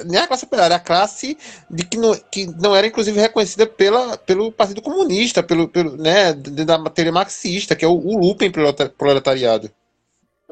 [0.06, 1.38] nem a classe operária, a classe
[1.70, 6.34] de que não, que não era inclusive reconhecida pela, pelo Partido Comunista, pelo, pelo né,
[6.34, 8.36] da matéria marxista, que é o, o
[8.98, 9.72] proletariado.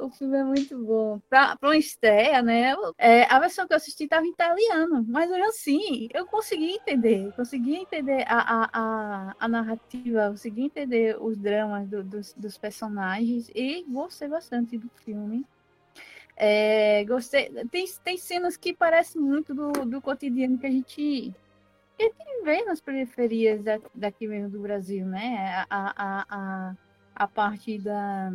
[0.01, 1.19] O filme é muito bom.
[1.29, 2.73] Para uma estreia, né?
[2.97, 7.33] É, a versão que eu assisti estava em italiano, mas assim, eu consegui entender.
[7.35, 13.49] Consegui entender a, a, a, a narrativa, consegui entender os dramas do, dos, dos personagens
[13.53, 15.45] e gostei bastante do filme.
[16.41, 17.51] É, gostei.
[17.69, 21.35] Tem, tem cenas que parecem muito do, do cotidiano que a gente,
[21.97, 25.65] que a gente vê nas periferias da, daqui mesmo do Brasil, né?
[25.69, 26.75] A, a, a,
[27.13, 28.33] a parte da,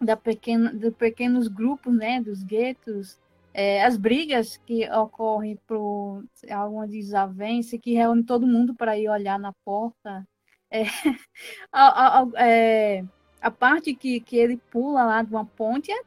[0.00, 2.20] da pequena, dos pequenos grupos, né?
[2.20, 3.18] Dos guetos,
[3.52, 9.40] é, as brigas que ocorrem por alguma desavença que reúne todo mundo para ir olhar
[9.40, 10.24] na porta.
[10.70, 10.84] É,
[11.72, 13.04] a, a, é,
[13.40, 16.00] a parte que, que ele pula lá de uma ponte é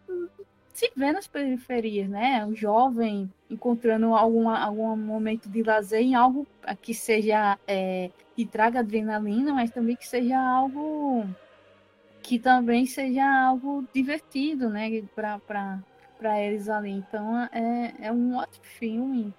[0.78, 2.46] se vê nas periferias, né?
[2.46, 6.46] O jovem encontrando alguma, algum momento de lazer em algo
[6.84, 11.26] que seja é, que traga adrenalina, mas também que seja algo
[12.22, 15.02] que também seja algo divertido, né?
[15.16, 16.92] Para eles ali.
[16.92, 19.34] Então é, é um ótimo filme.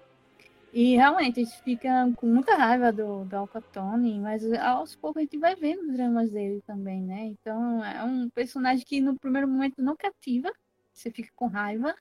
[0.73, 5.23] E realmente a gente fica com muita raiva do, do Alcatone, mas aos poucos a
[5.23, 7.27] gente vai vendo os dramas dele também, né?
[7.27, 10.51] Então é um personagem que no primeiro momento não cativa,
[10.99, 11.95] você fica com raiva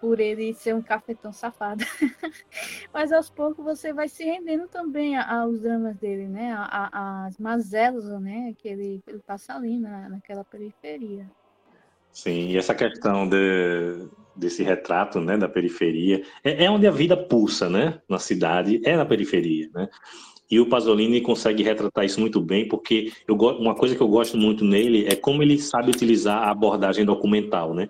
[0.00, 1.84] por ele ser um cafetão safado.
[2.92, 6.54] Mas aos poucos você vai se rendendo também aos dramas dele, né?
[6.70, 8.54] As mazelas, né?
[8.58, 11.26] Que ele, ele passa ali na, naquela periferia.
[12.12, 14.06] Sim, e essa questão de,
[14.36, 18.96] desse retrato, né, da periferia, é, é, onde a vida pulsa, né, na cidade, é
[18.96, 19.88] na periferia, né?
[20.48, 24.36] E o Pasolini consegue retratar isso muito bem, porque eu, uma coisa que eu gosto
[24.36, 27.88] muito nele é como ele sabe utilizar a abordagem documental, né?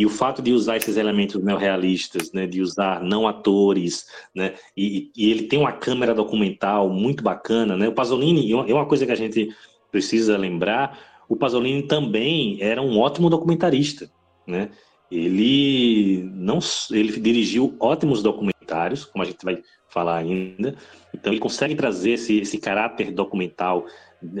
[0.00, 5.10] E o fato de usar esses elementos neorrealistas, né, de usar não atores, né, e,
[5.14, 9.12] e, ele tem uma câmera documental muito bacana, né, o Pasolini, é uma coisa que
[9.12, 9.54] a gente
[9.92, 10.98] precisa lembrar,
[11.28, 14.10] o Pasolini também era um ótimo documentarista,
[14.46, 14.70] né,
[15.12, 16.60] ele não,
[16.92, 20.76] ele dirigiu ótimos documentários, como a gente vai falar ainda,
[21.14, 23.84] então ele consegue trazer esse, esse caráter documental,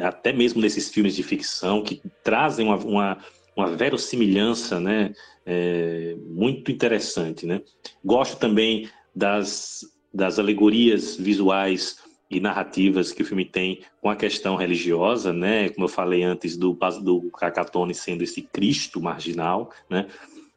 [0.02, 3.18] até mesmo nesses filmes de ficção, que trazem uma, uma
[3.60, 5.12] uma verossimilhança, né?
[5.46, 7.62] É, muito interessante, né?
[8.04, 9.80] Gosto também das,
[10.12, 11.98] das alegorias visuais
[12.30, 15.68] e narrativas que o filme tem com a questão religiosa, né?
[15.70, 20.06] Como eu falei antes do do Cacatone sendo esse Cristo marginal, né?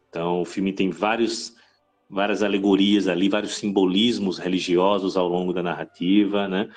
[0.10, 1.56] Então o filme tem vários
[2.10, 6.70] várias alegorias ali, vários simbolismos religiosos ao longo da narrativa, né?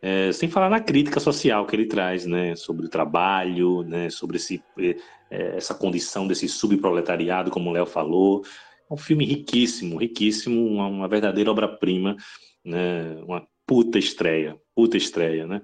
[0.00, 4.36] É, sem falar na crítica social que ele traz, né, sobre o trabalho, né, sobre
[4.36, 8.44] esse, é, essa condição desse subproletariado, como o Léo falou.
[8.90, 12.16] É um filme riquíssimo, riquíssimo, uma, uma verdadeira obra-prima,
[12.64, 15.60] né, uma puta estreia, puta estreia, né?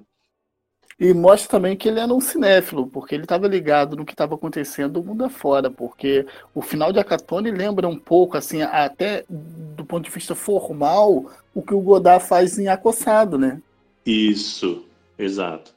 [1.03, 4.35] E mostra também que ele era um cinéfilo, porque ele estava ligado no que estava
[4.35, 9.85] acontecendo do mundo afora, porque o final de Acatone lembra um pouco, assim, até do
[9.85, 13.61] ponto de vista formal, o que o Godard faz em Acossado, né?
[14.05, 14.85] Isso,
[15.19, 15.73] exato.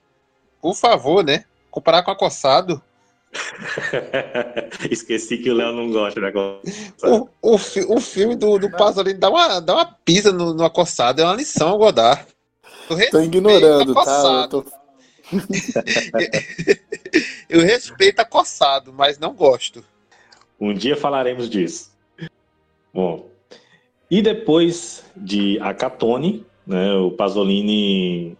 [0.61, 1.45] Por favor, né?
[1.69, 2.81] Comparar com Acossado.
[4.89, 7.29] Esqueci que o Léo não gosta Acossado.
[7.41, 11.21] O, o, o filme do, do Pasolini dá uma, dá uma pisa no, no Acossado,
[11.21, 12.25] é uma lição ao Godard.
[13.11, 14.43] Tô ignorando, tá?
[14.43, 14.65] Eu, tô...
[17.49, 19.83] eu respeito Acossado, mas não gosto.
[20.59, 21.91] Um dia falaremos disso.
[22.93, 23.29] Bom,
[24.09, 28.37] e depois de Acatone, né, o Pasolini,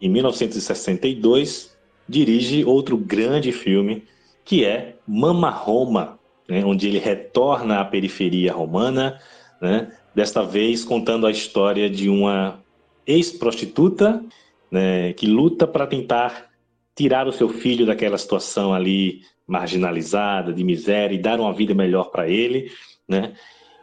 [0.00, 1.76] em 1962,
[2.08, 4.04] dirige outro grande filme,
[4.44, 9.20] que é Mama Roma, né, onde ele retorna à periferia romana,
[9.60, 12.60] né, desta vez contando a história de uma
[13.06, 14.22] ex-prostituta
[14.70, 16.48] né, que luta para tentar
[16.94, 22.10] tirar o seu filho daquela situação ali marginalizada, de miséria, e dar uma vida melhor
[22.10, 22.70] para ele.
[23.08, 23.32] Né?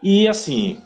[0.03, 0.79] E assim,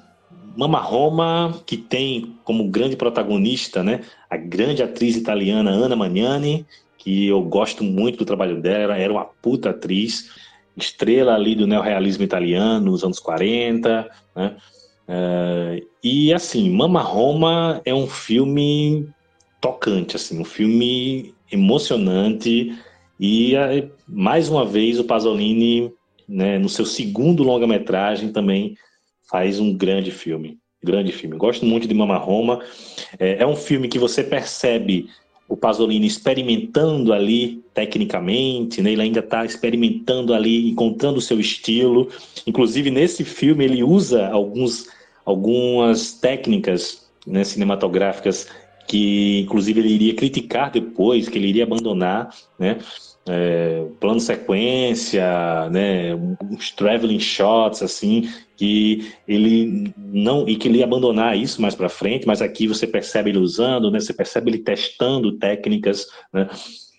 [0.56, 6.66] Mama Roma, que tem como grande protagonista né, a grande atriz italiana Anna Magnani,
[6.98, 10.32] que eu gosto muito do trabalho dela, era uma puta atriz,
[10.76, 14.56] estrela ali do neorrealismo italiano nos anos 40, né?
[15.08, 19.10] Uh, e assim, Mama Roma é um filme
[19.60, 22.78] tocante, assim, um filme emocionante
[23.20, 23.54] e
[24.08, 25.92] mais uma vez o Pasolini,
[26.28, 28.78] né, no seu segundo longa-metragem também
[29.30, 30.58] faz um grande filme.
[30.84, 31.38] Grande filme.
[31.38, 32.62] Gosto muito de Mama Roma.
[33.20, 35.10] É, é um filme que você percebe
[35.48, 38.92] o Pasolini experimentando ali tecnicamente, né?
[38.92, 42.08] ele ainda está experimentando ali, encontrando o seu estilo.
[42.46, 44.88] Inclusive, nesse filme, ele usa alguns,
[45.26, 48.48] algumas técnicas né, cinematográficas
[48.88, 52.78] que, inclusive, ele iria criticar depois, que ele iria abandonar, né?
[53.28, 58.28] É, plano sequência, né, uns traveling shots assim,
[58.60, 63.30] que ele não e que ele abandonar isso mais para frente, mas aqui você percebe
[63.30, 64.02] ele usando, né?
[64.02, 66.50] Você percebe ele testando técnicas, né?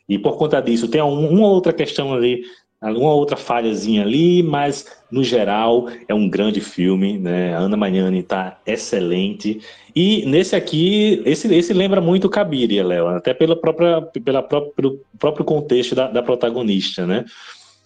[0.08, 2.42] E por conta disso tem um, uma outra questão ali,
[2.82, 7.54] uma outra falhazinha ali, mas no geral é um grande filme, né?
[7.54, 9.60] A Ana Magnani está excelente
[9.94, 15.00] e nesse aqui esse, esse lembra muito Cabiria, Léo, até pela própria pela própria, pelo
[15.18, 17.26] próprio contexto da, da protagonista, né?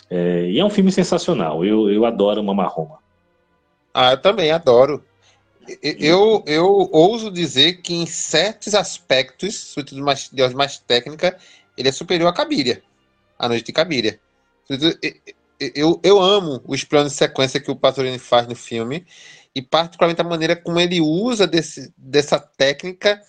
[0.09, 1.65] É, e é um filme sensacional.
[1.65, 3.04] Eu, eu adoro Mama Roma.
[3.95, 5.05] Ah, eu também adoro.
[5.81, 11.39] Eu, eu ouso dizer que em certos aspectos, sobretudo mais, de ordem mais técnica,
[11.79, 12.83] ele é superior a Cabiria.
[13.39, 14.21] A Noite de Cabiria.
[15.75, 19.07] Eu, eu amo os planos de sequência que o Pasolini faz no filme
[19.55, 23.23] e particularmente a maneira como ele usa desse, dessa técnica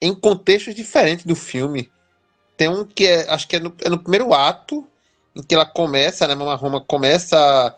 [0.00, 1.90] em contextos diferentes do filme.
[2.56, 4.86] Tem um que é, acho que é no, é no primeiro ato,
[5.34, 7.74] em que ela começa, né, Mama Roma começa a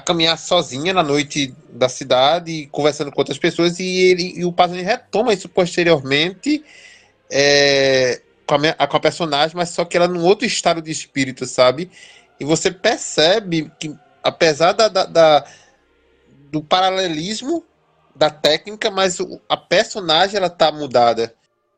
[0.00, 4.84] caminhar sozinha na noite da cidade, conversando com outras pessoas, e ele e o Pasolini
[4.84, 6.64] retoma isso posteriormente
[7.30, 11.46] é, com, a, com a personagem, mas só que ela num outro estado de espírito,
[11.46, 11.90] sabe?
[12.38, 15.44] E você percebe que, apesar da, da, da
[16.50, 17.64] do paralelismo
[18.14, 21.34] da técnica, mas a personagem ela tá mudada.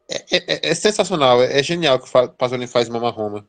[0.09, 3.47] É, é, é sensacional, é, é, genial que o Pasolini faz Mama Roma.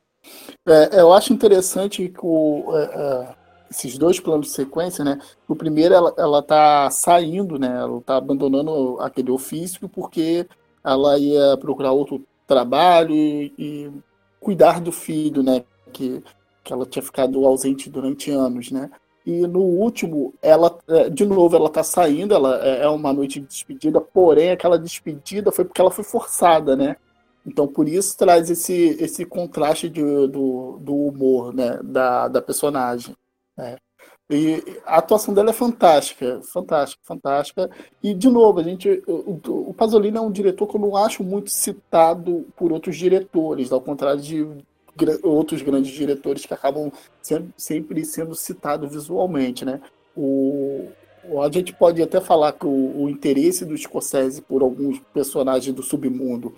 [0.67, 3.35] É, eu acho interessante que o, é, é,
[3.69, 5.19] esses dois planos de sequência, né?
[5.47, 7.67] O primeiro, ela, ela tá saindo, né?
[7.67, 10.47] Ela tá abandonando aquele ofício porque
[10.83, 13.91] ela ia procurar outro trabalho e, e
[14.39, 15.63] cuidar do filho, né?
[15.91, 16.23] Que,
[16.63, 18.89] que ela tinha ficado ausente durante anos, né?
[19.25, 23.39] E no último, ela, é, de novo, ela tá saindo, ela é, é uma noite
[23.39, 26.95] de despedida, porém aquela despedida foi porque ela foi forçada, né?
[27.45, 31.79] Então por isso traz esse, esse contraste de, do, do humor, né?
[31.83, 33.15] Da, da personagem.
[33.57, 33.77] É.
[34.29, 37.69] E a atuação dela é fantástica, fantástica, fantástica.
[38.01, 41.23] E, de novo, a gente, o, o Pasolini é um diretor que eu não acho
[41.23, 44.47] muito citado por outros diretores, ao contrário de
[45.23, 46.91] outros grandes diretores que acabam
[47.57, 49.81] sempre, sendo citados visualmente, né?
[50.15, 50.87] O,
[51.43, 55.83] a gente pode até falar que o, o, interesse do Scorsese por alguns personagens do
[55.83, 56.55] submundo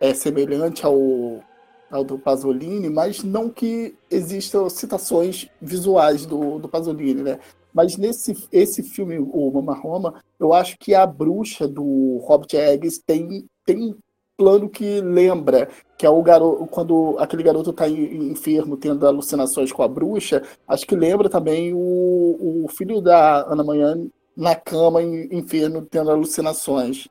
[0.00, 1.42] é semelhante ao,
[1.90, 7.38] ao do Pasolini, mas não que existam citações visuais do, do Pasolini, né?
[7.72, 13.00] Mas nesse esse filme, o Mama Roma, eu acho que a bruxa do Robert Eggs
[13.04, 13.94] tem, tem um
[14.36, 19.82] plano que lembra, que é o garoto, quando aquele garoto está enfermo, tendo alucinações com
[19.82, 23.98] a bruxa, acho que lembra também o, o filho da Ana Manhã
[24.36, 27.08] na cama, enfermo, tendo alucinações.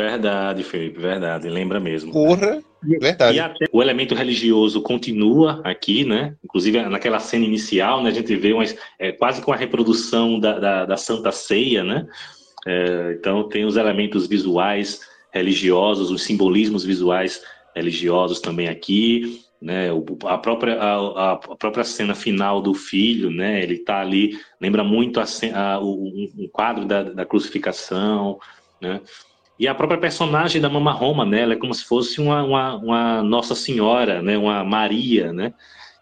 [0.00, 2.10] Verdade, Felipe, verdade, lembra mesmo.
[2.10, 3.36] Porra, verdade.
[3.36, 6.34] E até o elemento religioso continua aqui, né?
[6.42, 10.58] Inclusive naquela cena inicial, né, a gente vê umas, é, quase com a reprodução da,
[10.58, 12.06] da, da Santa Ceia, né?
[12.66, 15.00] É, então tem os elementos visuais
[15.32, 17.42] religiosos, os simbolismos visuais
[17.76, 19.90] religiosos também aqui, né?
[20.24, 23.62] A, própria, a, a, própria cena final do filho, né?
[23.62, 25.24] Ele está ali, lembra muito a,
[25.54, 28.38] a, o, um quadro da, da crucificação,
[28.80, 29.02] né?
[29.60, 31.42] E a própria personagem da Mama Roma, né?
[31.42, 34.38] Ela é como se fosse uma, uma, uma Nossa Senhora, né?
[34.38, 35.52] Uma Maria, né?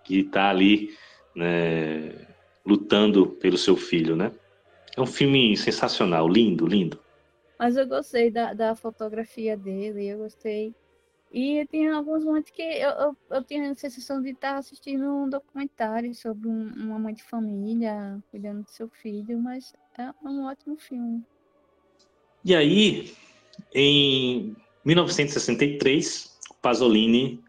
[0.05, 0.97] Que está ali
[1.35, 2.25] né?
[2.65, 4.31] lutando pelo seu filho, né?
[4.97, 7.01] É um filme sensacional, lindo, lindo.
[7.59, 10.73] Mas eu gostei da, da fotografia dele, eu gostei.
[11.33, 15.29] E tem alguns momentos que eu, eu, eu tinha a sensação de estar assistindo um
[15.29, 20.77] documentário sobre um, uma mãe de família cuidando do seu filho, mas é um ótimo
[20.77, 21.25] filme.
[22.45, 23.13] E aí,
[23.75, 24.55] em
[24.85, 27.41] 1963, Pasolini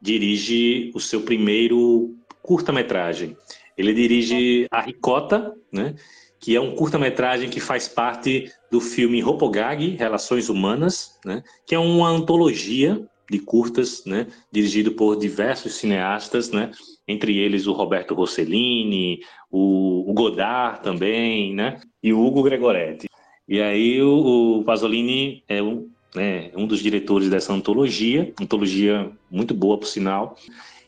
[0.00, 3.36] dirige o seu primeiro curta-metragem.
[3.76, 5.94] Ele dirige A Ricota, né,
[6.38, 11.78] que é um curta-metragem que faz parte do filme Ropogag, Relações Humanas, né, que é
[11.78, 16.70] uma antologia de curtas, né, dirigido por diversos cineastas, né,
[17.08, 19.20] entre eles o Roberto Rossellini,
[19.50, 23.05] o, Godard também, né, e o Hugo Gregoretti.
[23.48, 29.54] E aí o, o Pasolini é um, né, um dos diretores dessa antologia, antologia muito
[29.54, 30.36] boa, por sinal.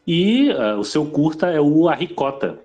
[0.06, 2.58] E uh, o seu curta é o A Ricota,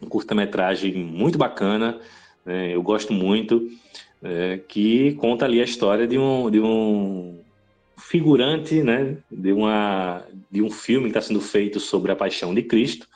[0.00, 1.98] um curta-metragem muito bacana,
[2.44, 3.68] né, eu gosto muito,
[4.22, 7.38] é, que conta ali a história de um, de um
[7.98, 12.62] figurante né, de, uma, de um filme que está sendo feito sobre a paixão de
[12.62, 13.06] Cristo,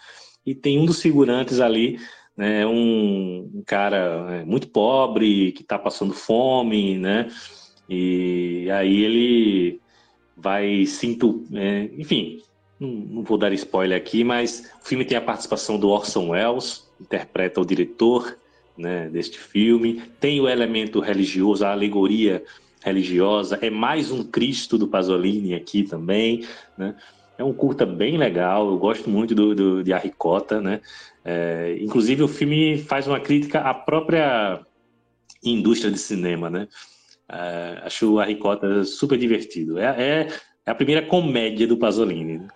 [0.44, 1.98] e tem um dos figurantes ali
[2.36, 7.28] né, um, cara é, muito pobre, que está passando fome, né?
[7.88, 9.80] E aí ele
[10.36, 12.42] vai sinto, é, enfim,
[12.78, 16.88] não, não, vou dar spoiler aqui, mas o filme tem a participação do Orson Welles,
[17.00, 18.38] interpreta o diretor
[18.76, 22.42] né, deste filme, tem o elemento religioso, a alegoria
[22.82, 26.46] religiosa, é mais um Cristo do Pasolini aqui também,
[26.78, 26.94] né?
[27.40, 30.82] É um curta bem legal, eu gosto muito do, do de Arricota, né?
[31.24, 34.60] É, inclusive o filme faz uma crítica à própria
[35.42, 36.68] indústria de cinema, né?
[37.26, 39.78] É, acho o Arricota super divertido.
[39.78, 40.28] É, é,
[40.66, 42.40] é, a primeira comédia do Pasolini.
[42.40, 42.48] Né?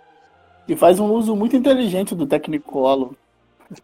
[0.69, 3.15] E faz um uso muito inteligente do Technicolor.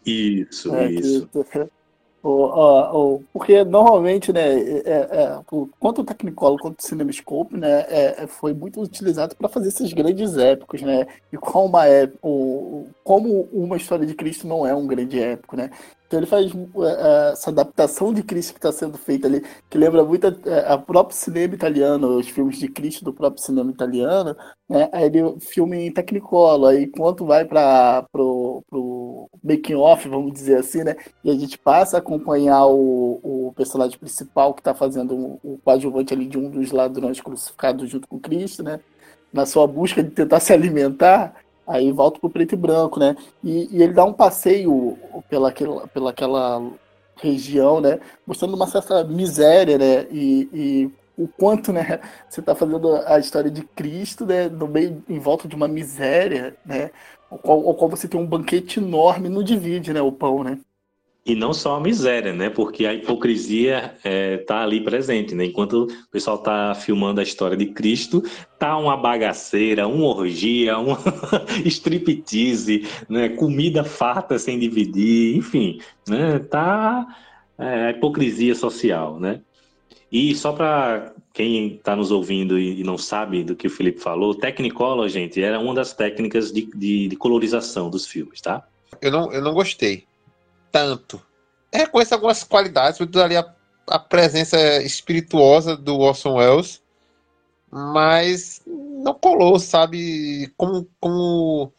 [0.05, 1.27] Isso, é, isso.
[1.33, 1.71] Que,
[2.23, 5.41] o, o, porque normalmente, né, é, é,
[5.79, 9.93] quanto o Technicolor quanto o CinemaScope, né, é, é foi muito utilizado para fazer esses
[9.93, 11.85] grandes épicos, né, e como uma,
[12.23, 15.71] o, como uma história de Cristo não é um grande épico, né,
[16.11, 16.85] então ele faz uh,
[17.33, 21.17] essa adaptação de Cristo que está sendo feita ali, que lembra muito a, a, próprio
[21.17, 24.37] cinema italiano, os filmes de Cristo do próprio cinema italiano,
[24.69, 24.89] né?
[24.93, 30.83] Aí ele filme em Technicolor, aí enquanto vai para pro making off, vamos dizer assim,
[30.83, 30.97] né?
[31.23, 35.59] E a gente passa a acompanhar o, o personagem principal que está fazendo o, o
[35.65, 38.81] coadjuvante ali de um dos ladrões crucificados junto com Cristo, né?
[39.33, 41.37] Na sua busca de tentar se alimentar,
[41.71, 43.17] Aí volta pro preto e branco, né?
[43.45, 44.99] E, e ele dá um passeio
[45.29, 46.61] pela, pela aquela
[47.15, 48.01] região, né?
[48.27, 50.07] Mostrando uma certa miséria, né?
[50.11, 52.01] E, e o quanto, né?
[52.29, 54.49] Você está fazendo a história de Cristo, né?
[54.49, 56.91] No meio, em volta de uma miséria, né?
[57.31, 60.03] O qual, qual você tem um banquete enorme, não divide, né?
[60.03, 60.59] O pão, né?
[61.25, 62.49] E não só a miséria, né?
[62.49, 65.45] Porque a hipocrisia está é, tá ali presente, né?
[65.45, 68.23] Enquanto o pessoal está filmando a história de Cristo,
[68.59, 70.99] tá uma bagaceira, uma orgia, uma
[71.67, 73.29] striptease, né?
[73.29, 75.79] Comida farta sem dividir, enfim,
[76.09, 76.39] né?
[76.39, 77.07] Tá
[77.59, 79.43] é, a hipocrisia social, né?
[80.11, 84.35] E só para quem está nos ouvindo e não sabe do que o Felipe falou,
[84.35, 88.67] Technicolor, gente, era uma das técnicas de, de, de colorização dos filmes, tá?
[89.01, 90.10] Eu não, eu não gostei
[90.71, 91.21] tanto.
[91.73, 93.55] Reconheço algumas qualidades, ali a,
[93.89, 96.83] a presença espirituosa do Orson Welles,
[97.71, 100.53] mas não colou, sabe?
[100.57, 101.73] Como, como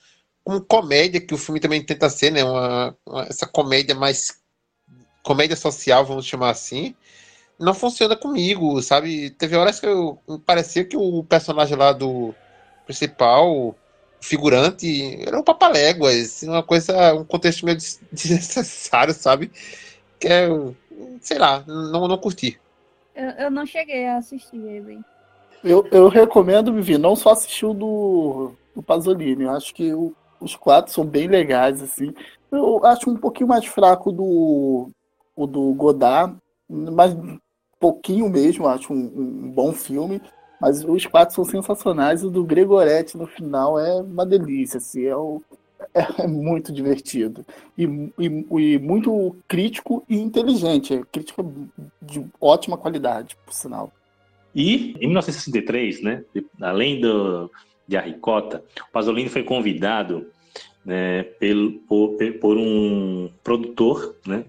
[0.43, 2.43] como comédia, que o filme também tenta ser, né?
[2.43, 4.41] Uma, uma, essa comédia mais.
[5.23, 6.95] comédia social, vamos chamar assim.
[7.59, 9.29] Não funciona comigo, sabe?
[9.31, 12.33] Teve horas que eu, parecia que o personagem lá do
[12.85, 13.75] principal,
[14.21, 17.77] figurante, era um papaléguas, uma coisa, um contexto meio
[18.11, 19.51] desnecessário, sabe?
[20.19, 20.47] Que é,
[21.19, 22.59] sei lá, não, não curti.
[23.15, 24.99] Eu, eu não cheguei a assistir ele.
[25.63, 29.43] Eu, eu recomendo, Vivi, não só assistir o do, do Pasolini.
[29.43, 32.13] Eu acho que o, os quatro são bem legais, assim.
[32.51, 34.89] Eu acho um pouquinho mais fraco do,
[35.35, 36.35] o do Godard,
[36.69, 37.15] mas
[37.81, 40.21] pouquinho mesmo, acho um, um, bom filme.
[40.61, 42.23] Mas os quatro são sensacionais.
[42.23, 45.11] O do Gregoretti no final é uma delícia, assim, é,
[45.99, 47.43] é, é muito divertido.
[47.75, 47.83] E,
[48.19, 50.93] e, e, muito crítico e inteligente.
[50.93, 51.43] É crítica
[51.99, 53.91] de ótima qualidade, por sinal.
[54.53, 56.23] E em 1963, né,
[56.61, 57.49] além do,
[57.87, 60.27] de A Ricota, o Pasolini foi convidado
[60.85, 64.45] né, pelo, por, por, um produtor né,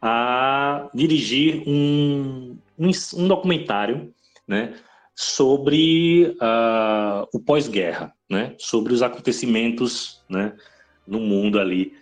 [0.00, 4.14] a dirigir um, um, um documentário
[4.46, 4.74] né,
[5.14, 10.54] sobre uh, o pós-guerra, né, sobre os acontecimentos né,
[11.06, 11.94] no mundo ali,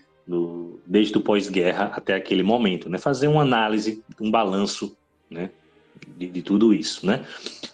[0.86, 4.96] desde o pós-guerra até aquele momento, né, fazer uma análise, um balanço
[5.28, 5.50] né,
[6.16, 7.24] de, de tudo isso, né?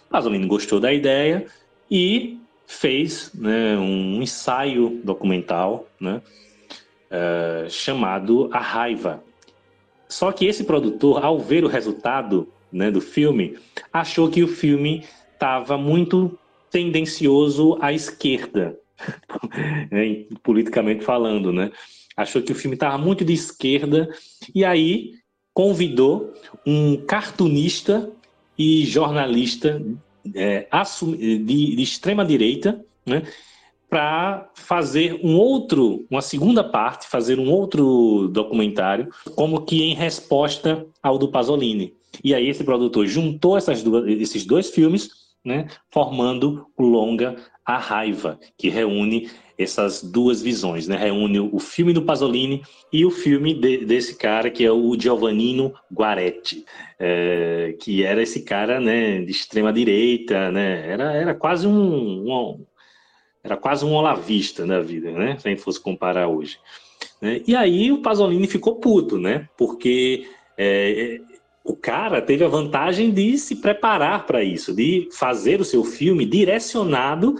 [0.09, 1.45] Pasolini gostou da ideia
[1.89, 6.21] e fez né, um ensaio documental, né,
[7.11, 9.23] uh, chamado A Raiva.
[10.09, 13.57] Só que esse produtor, ao ver o resultado né, do filme,
[13.91, 15.05] achou que o filme
[15.37, 16.37] estava muito
[16.71, 18.77] tendencioso à esquerda,
[20.43, 21.71] politicamente falando, né?
[22.15, 24.09] Achou que o filme estava muito de esquerda
[24.53, 25.13] e aí
[25.53, 26.33] convidou
[26.65, 28.11] um cartunista
[28.57, 29.81] e jornalista
[30.35, 30.67] é,
[31.15, 33.23] de, de extrema direita, né,
[33.89, 40.85] para fazer um outro, uma segunda parte, fazer um outro documentário, como que em resposta
[41.01, 41.93] ao do Pasolini.
[42.23, 45.09] E aí esse produtor juntou essas duas, esses dois filmes,
[45.43, 47.35] né, formando o longa
[47.65, 50.95] A Raiva, que reúne essas duas visões, né?
[50.95, 52.61] Reúne o filme do Pasolini
[52.93, 56.63] e o filme de, desse cara que é o Giovannino Guaretti,
[56.99, 60.87] é, que era esse cara, né, de extrema direita, né?
[60.87, 62.65] Era, era quase um, um
[63.43, 65.37] era quase um olavista da vida, né?
[65.39, 66.59] Se a gente fosse comparar hoje.
[67.21, 67.41] Né?
[67.47, 69.47] E aí o Pasolini ficou puto, né?
[69.57, 70.27] Porque
[70.57, 71.19] é,
[71.67, 76.25] o cara teve a vantagem de se preparar para isso, de fazer o seu filme
[76.25, 77.35] direcionado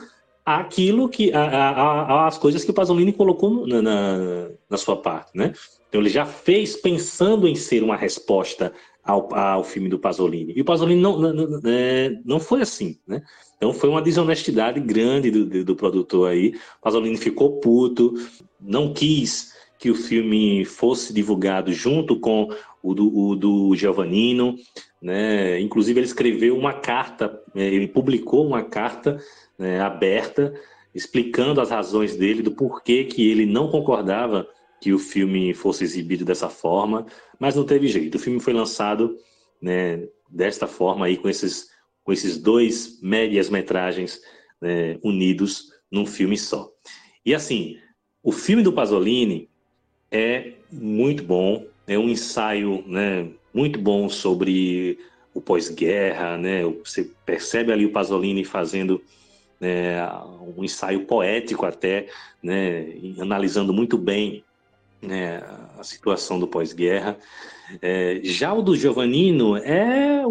[0.45, 5.53] aquilo que as coisas que o Pasolini colocou na, na, na, sua parte, né?
[5.87, 8.73] Então ele já fez pensando em ser uma resposta
[9.03, 10.53] ao, ao filme do Pasolini.
[10.55, 13.21] E o Pasolini não, não, não, é, não foi assim, né?
[13.55, 16.49] Então foi uma desonestidade grande do, do, do produtor aí.
[16.79, 18.13] O Pasolini ficou puto,
[18.59, 22.49] não quis que o filme fosse divulgado junto com
[22.81, 24.55] o do, o do Giovannino,
[25.01, 25.59] né?
[25.59, 29.21] Inclusive ele escreveu uma carta, é, ele publicou uma carta
[29.57, 30.53] né, aberta,
[30.93, 34.47] explicando as razões dele, do porquê que ele não concordava
[34.81, 37.05] que o filme fosse exibido dessa forma,
[37.39, 38.15] mas não teve jeito.
[38.15, 39.17] O filme foi lançado
[39.61, 41.69] né, desta forma aí, com esses,
[42.03, 44.21] com esses dois médias-metragens
[44.61, 46.71] né, unidos num filme só.
[47.25, 47.77] E assim,
[48.23, 49.49] o filme do Pasolini
[50.11, 54.99] é muito bom, é um ensaio né, muito bom sobre
[55.33, 56.63] o pós-guerra, né?
[56.83, 59.01] Você percebe ali o Pasolini fazendo
[59.59, 59.97] né,
[60.57, 62.07] um ensaio poético até,
[62.41, 62.87] né,
[63.19, 64.43] analisando muito bem
[65.01, 65.43] né,
[65.77, 67.17] a situação do pós-guerra.
[67.81, 70.23] É, já o do Giovannino é,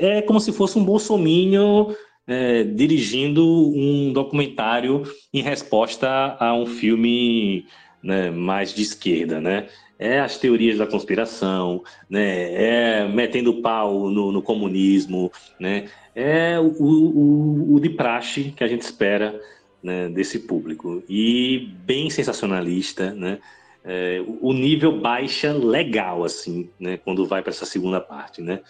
[0.00, 1.92] é, é como se fosse um bolsominion
[2.26, 5.02] é, dirigindo um documentário
[5.32, 7.66] em resposta a um filme
[8.02, 9.68] né, mais de esquerda, né?
[9.98, 13.02] É as teorias da conspiração, né?
[13.02, 15.88] É metendo pau no, no comunismo, né?
[16.18, 19.40] é o, o, o de praxe que a gente espera
[19.80, 21.00] né, desse público.
[21.08, 23.38] E bem sensacionalista, né?
[23.84, 26.96] É, o nível baixa legal, assim, né?
[26.96, 28.60] Quando vai para essa segunda parte, né?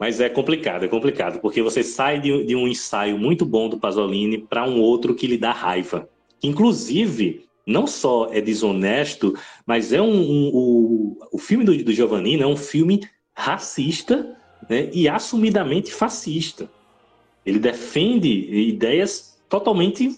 [0.00, 3.78] Mas é complicado, é complicado, porque você sai de, de um ensaio muito bom do
[3.78, 6.08] Pasolini para um outro que lhe dá raiva.
[6.42, 9.34] Inclusive, não só é desonesto,
[9.66, 13.00] mas é um, um o, o filme do, do Giovannino é um filme
[13.34, 14.36] racista
[14.68, 16.68] né, e assumidamente fascista.
[17.44, 20.16] Ele defende ideias totalmente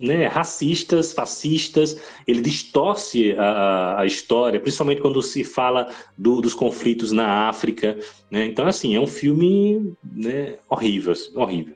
[0.00, 7.10] né, racistas, fascistas, ele distorce a, a, história, principalmente quando se fala do, dos conflitos
[7.10, 7.98] na África.
[8.30, 8.46] Né?
[8.46, 11.74] Então, assim, é um filme né, horrível, assim, horrível.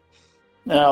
[0.68, 0.88] É,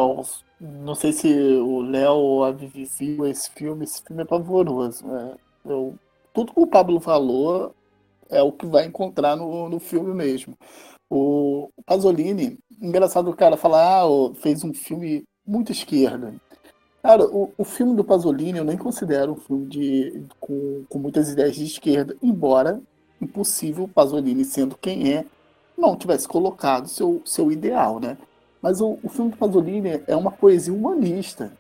[0.61, 3.85] Não sei se o Léo ou a Vivi viu esse filme.
[3.85, 5.07] Esse filme é pavoroso.
[5.07, 5.35] Né?
[5.65, 5.95] Eu,
[6.35, 7.75] tudo que o Pablo falou
[8.29, 10.57] é o que vai encontrar no, no filme mesmo.
[11.09, 16.35] O Pasolini, engraçado o cara falar, ah, fez um filme muito esquerda.
[17.03, 21.31] Cara, o, o filme do Pasolini eu nem considero um filme de, com, com muitas
[21.31, 22.81] ideias de esquerda, embora
[23.21, 25.25] impossível Pasolini, sendo quem é,
[25.77, 28.17] não tivesse colocado seu, seu ideal, né?
[28.61, 31.53] Mas o, o filme do Pasolini é uma poesia humanista.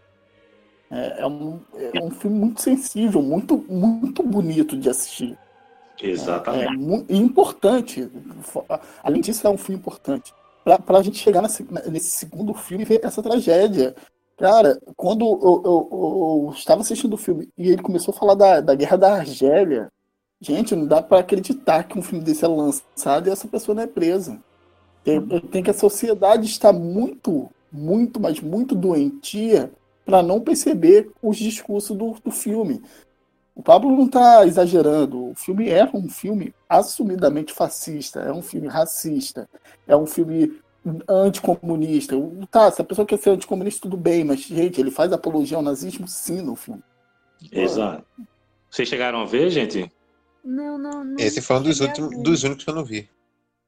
[0.90, 5.38] É, é, um, é um filme muito sensível, muito, muito bonito de assistir.
[6.02, 7.06] Exatamente.
[7.08, 8.10] É, é importante.
[9.02, 10.34] Além disso, é um filme importante.
[10.64, 13.94] Para a gente chegar nesse, nesse segundo filme e ver essa tragédia.
[14.36, 18.60] Cara, quando eu, eu, eu, estava assistindo o filme e ele começou a falar da,
[18.60, 19.92] da guerra da Argélia,
[20.40, 23.82] gente, não dá para acreditar que um filme desse é lançado e essa pessoa não
[23.82, 24.40] é presa.
[25.04, 29.70] Tem, tem que a sociedade estar muito, muito, mas muito doentia
[30.04, 32.82] para não perceber os discursos do, do filme.
[33.54, 35.30] O Pablo não está exagerando.
[35.30, 39.48] O filme é um filme assumidamente fascista, é um filme racista,
[39.86, 40.58] é um filme
[41.08, 42.16] anticomunista.
[42.50, 45.62] Tá, se a pessoa quer ser anticomunista, tudo bem, mas, gente, ele faz apologia ao
[45.62, 46.82] nazismo sim no filme.
[47.52, 48.04] Exato.
[48.70, 49.90] Vocês chegaram a ver, gente?
[50.44, 51.16] Não, não, não.
[51.18, 53.08] Esse foi um dos, últimos, dos únicos que eu não vi.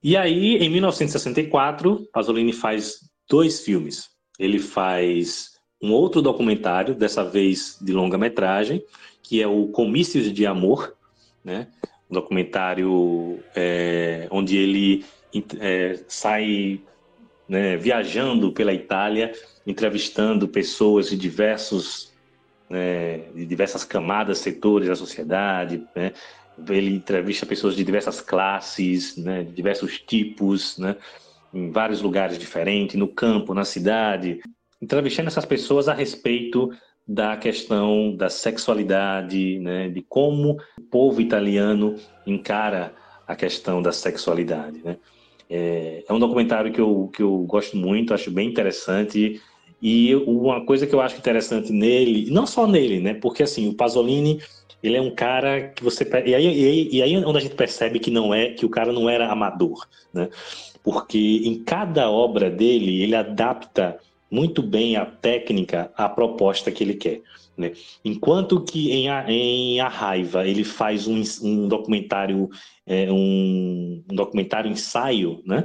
[0.02, 2.98] E aí, em 1964, Pasolini faz
[3.28, 4.10] dois filmes.
[4.38, 8.84] Ele faz um outro documentário, dessa vez de longa-metragem,
[9.22, 10.96] que é o Comícios de Amor,
[11.44, 11.68] né?
[12.10, 15.04] um documentário é, onde ele
[15.60, 16.80] é, sai
[17.48, 19.32] né, viajando pela Itália,
[19.66, 22.12] entrevistando pessoas de diversos
[22.72, 26.12] né, de diversas camadas, setores da sociedade, né?
[26.68, 30.96] Ele entrevista pessoas de diversas classes, né, de diversos tipos, né,
[31.52, 34.40] em vários lugares diferentes, no campo, na cidade,
[34.80, 36.70] entrevistando essas pessoas a respeito
[37.06, 42.94] da questão da sexualidade, né, de como o povo italiano encara
[43.26, 44.80] a questão da sexualidade.
[44.84, 44.96] Né.
[45.50, 49.40] É, é um documentário que eu, que eu gosto muito, acho bem interessante.
[49.80, 53.74] E uma coisa que eu acho interessante nele, não só nele, né, porque assim, o
[53.74, 54.40] Pasolini
[54.82, 57.54] ele é um cara que você e aí, e aí, e aí onde a gente
[57.54, 60.28] percebe que não é que o cara não era amador, né?
[60.82, 63.98] Porque em cada obra dele ele adapta
[64.30, 67.20] muito bem a técnica à proposta que ele quer.
[67.56, 67.72] Né?
[68.02, 72.48] Enquanto que em a, em a Raiva ele faz um, um documentário,
[72.86, 75.64] é, um, um, documentário ensaio, né?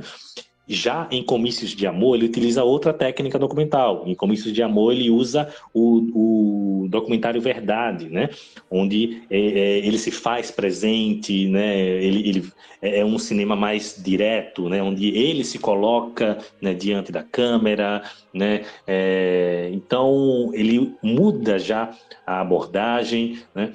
[0.68, 4.03] Já em Comícios de Amor, ele utiliza outra técnica documental.
[4.06, 8.30] Em Comícios de Amor, ele usa o, o documentário Verdade, né?
[8.69, 11.80] onde é, é, ele se faz presente, né?
[11.80, 14.84] ele, ele é, é um cinema mais direto, né?
[14.84, 18.03] onde ele se coloca né, diante da câmera.
[18.34, 18.65] Né?
[18.85, 21.95] É, então, ele muda já
[22.26, 23.39] a abordagem.
[23.56, 23.72] Né?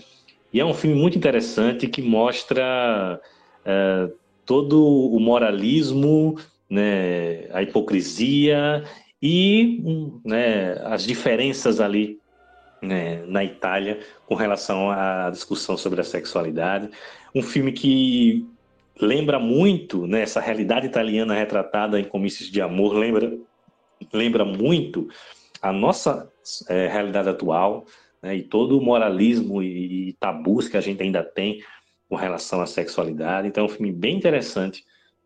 [0.53, 3.19] E é um filme muito interessante que mostra
[3.65, 4.11] é,
[4.45, 6.37] todo o moralismo
[6.73, 8.83] né, a hipocrisia
[9.21, 12.19] e né, as diferenças ali
[12.81, 16.89] né, na Itália com relação à discussão sobre a sexualidade.
[17.35, 18.49] Um filme que
[18.99, 23.37] lembra muito né, essa realidade italiana retratada em Comícios de Amor, lembra,
[24.11, 25.09] lembra muito
[25.61, 26.33] a nossa
[26.71, 27.85] é, realidade atual
[28.23, 31.63] né, e todo o moralismo e, e tabus que a gente ainda tem
[32.09, 33.47] com relação à sexualidade.
[33.47, 34.83] Então, é um filme bem interessante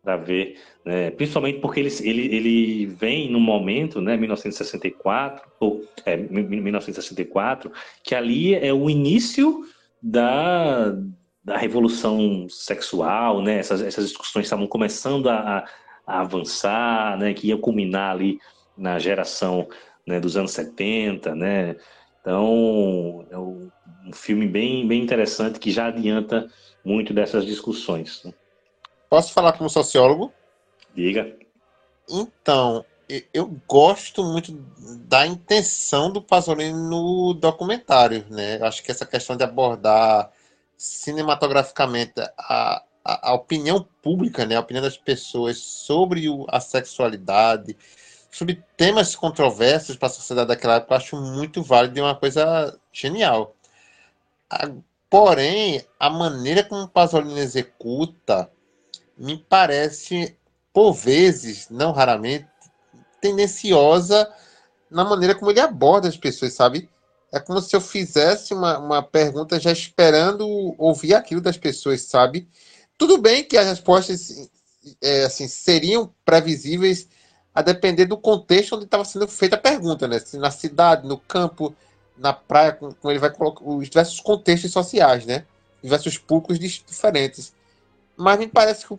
[0.07, 6.15] para ver, né, principalmente porque ele, ele, ele vem no momento, né, 1964, ou é,
[6.15, 7.69] 1964,
[8.01, 9.65] que ali é o início
[10.01, 10.95] da,
[11.43, 15.65] da revolução sexual, né, essas, essas discussões estavam começando a,
[16.05, 18.39] a avançar, né, que ia culminar ali
[18.77, 19.67] na geração
[20.07, 21.75] né, dos anos 70, né,
[22.21, 26.47] então é um filme bem, bem interessante que já adianta
[26.81, 28.23] muito dessas discussões.
[28.23, 28.31] Né?
[29.09, 30.33] Posso falar como sociólogo?
[30.93, 31.37] Diga.
[32.09, 32.85] Então,
[33.33, 34.51] eu gosto muito
[35.07, 38.57] da intenção do Pasolini no documentário, né?
[38.57, 40.31] Eu acho que essa questão de abordar
[40.77, 44.55] cinematograficamente a, a, a opinião pública, né?
[44.55, 47.77] A opinião das pessoas sobre o, a sexualidade,
[48.29, 52.77] sobre temas controversos para a sociedade daquela época, eu acho muito válido e uma coisa
[52.91, 53.55] genial.
[54.49, 54.69] A,
[55.09, 58.51] porém, a maneira como o Pasolini executa
[59.17, 60.37] me parece,
[60.73, 62.47] por vezes, não raramente,
[63.19, 64.31] tendenciosa
[64.89, 66.89] na maneira como ele aborda as pessoas, sabe?
[67.31, 72.47] É como se eu fizesse uma, uma pergunta já esperando ouvir aquilo das pessoas, sabe?
[72.97, 74.49] Tudo bem que as respostas
[75.01, 77.07] é, assim, seriam previsíveis
[77.53, 80.19] a depender do contexto onde estava sendo feita a pergunta, né?
[80.19, 81.75] Se na cidade, no campo,
[82.17, 85.45] na praia, como ele vai colocar os diversos contextos sociais, né?
[85.83, 87.53] Diversos públicos diferentes.
[88.15, 88.97] Mas me parece que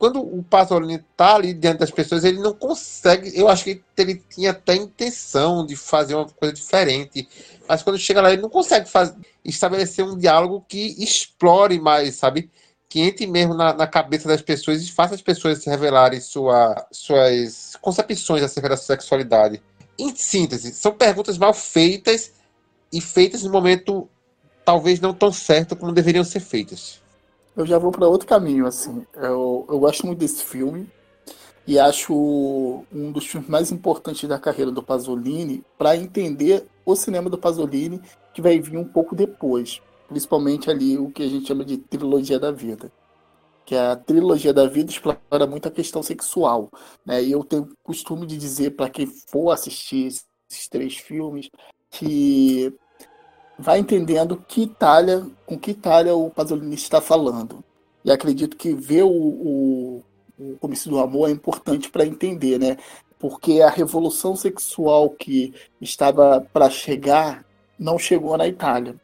[0.00, 3.38] quando o Pasolini está ali diante das pessoas, ele não consegue.
[3.38, 7.28] Eu acho que ele tinha até intenção de fazer uma coisa diferente,
[7.68, 9.14] mas quando chega lá, ele não consegue fazer,
[9.44, 12.50] estabelecer um diálogo que explore mais, sabe?
[12.88, 17.76] Que entre mesmo na, na cabeça das pessoas e faça as pessoas revelarem sua, suas
[17.82, 19.62] concepções acerca da sexualidade.
[19.98, 22.32] Em síntese, são perguntas mal feitas
[22.90, 24.08] e feitas no momento
[24.64, 27.02] talvez não tão certo como deveriam ser feitas.
[27.56, 29.04] Eu já vou para outro caminho, assim.
[29.14, 30.88] Eu, eu gosto muito desse filme
[31.66, 32.14] e acho
[32.92, 38.00] um dos filmes mais importantes da carreira do Pasolini para entender o cinema do Pasolini
[38.32, 42.38] que vai vir um pouco depois, principalmente ali o que a gente chama de trilogia
[42.38, 42.90] da vida.
[43.64, 46.70] Que a trilogia da vida explora muito a questão sexual,
[47.04, 47.22] né?
[47.22, 51.48] E eu tenho costume de dizer para quem for assistir esses três filmes
[51.90, 52.72] que
[53.60, 57.62] vai entendendo que Itália, com que Itália o Pasolini está falando.
[58.04, 60.02] E acredito que ver o, o,
[60.38, 62.76] o Comício do Amor é importante para entender, né?
[63.18, 67.44] Porque a revolução sexual que estava para chegar
[67.78, 68.96] não chegou na Itália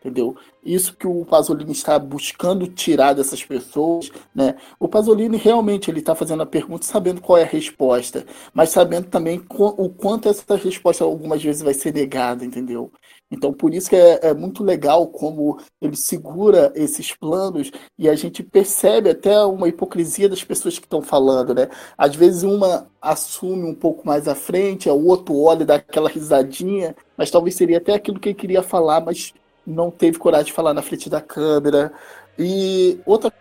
[0.00, 0.36] entendeu?
[0.64, 4.56] Isso que o Pasolini está buscando tirar dessas pessoas, né?
[4.78, 9.08] O Pasolini realmente ele está fazendo a pergunta sabendo qual é a resposta, mas sabendo
[9.08, 12.92] também o quanto essa resposta algumas vezes vai ser negada, entendeu?
[13.30, 18.14] Então por isso que é, é muito legal como ele segura esses planos e a
[18.14, 21.68] gente percebe até uma hipocrisia das pessoas que estão falando, né?
[21.96, 26.96] Às vezes uma assume um pouco mais à frente, o outro olha dá aquela risadinha,
[27.16, 29.32] mas talvez seria até aquilo que ele queria falar, mas
[29.68, 31.92] não teve coragem de falar na frente da câmera.
[32.38, 33.32] E outra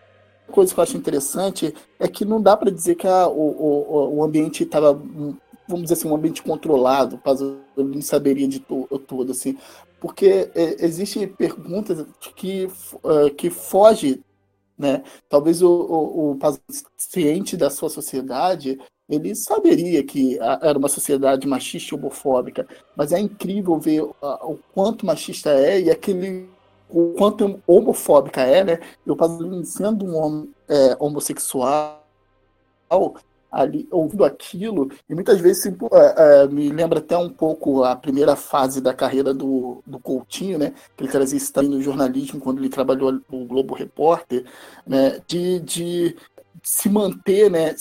[0.51, 4.15] coisa que eu acho interessante é que não dá para dizer que a, o, o,
[4.17, 4.93] o ambiente estava,
[5.67, 7.21] vamos dizer assim, um ambiente controlado,
[7.77, 9.57] não saberia de to, tudo, assim,
[9.99, 12.05] porque é, existem perguntas
[12.35, 12.65] que,
[13.03, 14.23] uh, que fogem,
[14.77, 15.03] né?
[15.29, 18.79] Talvez o, o, o paciente da sua sociedade
[19.09, 25.05] ele saberia que era uma sociedade machista e homofóbica, mas é incrível ver o quanto
[25.05, 26.49] machista é e aquele
[26.89, 28.79] o quanto homofóbica é, né?
[29.05, 32.03] Eu Pasolini sendo um homem é, homossexual
[33.51, 38.35] ali ouvindo aquilo e muitas vezes é, é, me lembra até um pouco a primeira
[38.35, 40.73] fase da carreira do, do Coutinho, né?
[40.95, 44.45] Que ele trazia isso no jornalismo quando ele trabalhou no Globo Repórter,
[44.85, 45.21] né?
[45.27, 46.15] De, de
[46.61, 47.75] se manter, né?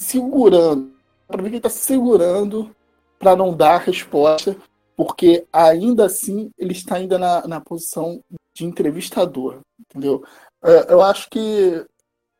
[0.00, 0.90] Segurando.
[1.28, 2.74] Para que ele está segurando
[3.18, 4.56] para não dar a resposta,
[4.96, 8.20] porque ainda assim ele está ainda na, na posição
[8.54, 10.24] de entrevistador, entendeu?
[10.64, 11.86] É, eu acho que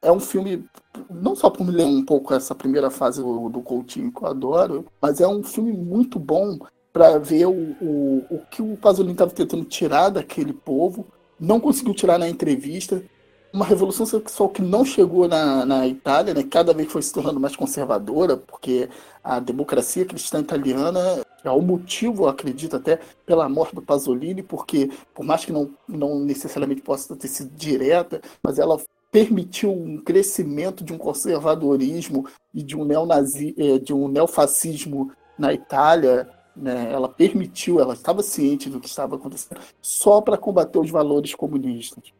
[0.03, 0.65] é um filme,
[1.11, 4.29] não só por me ler um pouco essa primeira fase do, do Coutinho, que eu
[4.29, 6.59] adoro, mas é um filme muito bom
[6.93, 11.07] para ver o, o, o que o Pasolini estava tentando tirar daquele povo,
[11.39, 13.03] não conseguiu tirar na entrevista,
[13.53, 16.43] uma revolução sexual que não chegou na, na Itália, né?
[16.43, 18.89] cada vez foi se tornando mais conservadora, porque
[19.23, 25.25] a democracia cristã italiana é o motivo, acredito, até pela morte do Pasolini, porque, por
[25.25, 30.93] mais que não, não necessariamente possa ter sido direta, mas ela permitiu um crescimento de
[30.93, 36.29] um conservadorismo e de um, neonazi, eh, de um neofascismo na Itália.
[36.55, 36.93] Né?
[36.93, 42.13] Ela permitiu, ela estava ciente do que estava acontecendo, só para combater os valores comunistas.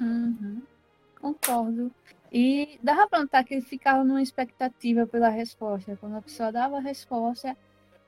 [0.00, 0.62] Uhum.
[1.20, 1.92] Concordo.
[2.32, 5.96] E dava para notar que ele ficava numa expectativa pela resposta.
[5.96, 7.56] Quando a pessoa dava a resposta,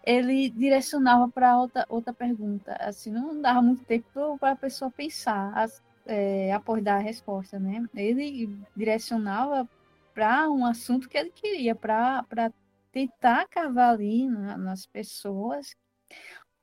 [0.04, 2.76] ele direcionava para outra, outra pergunta.
[2.80, 5.68] Assim, não dava muito tempo para a pessoa pensar
[6.06, 7.84] é, após dar a resposta, né?
[7.94, 9.68] Ele direcionava
[10.14, 12.52] para um assunto que ele queria, para
[12.92, 15.74] tentar cavar ali na, nas pessoas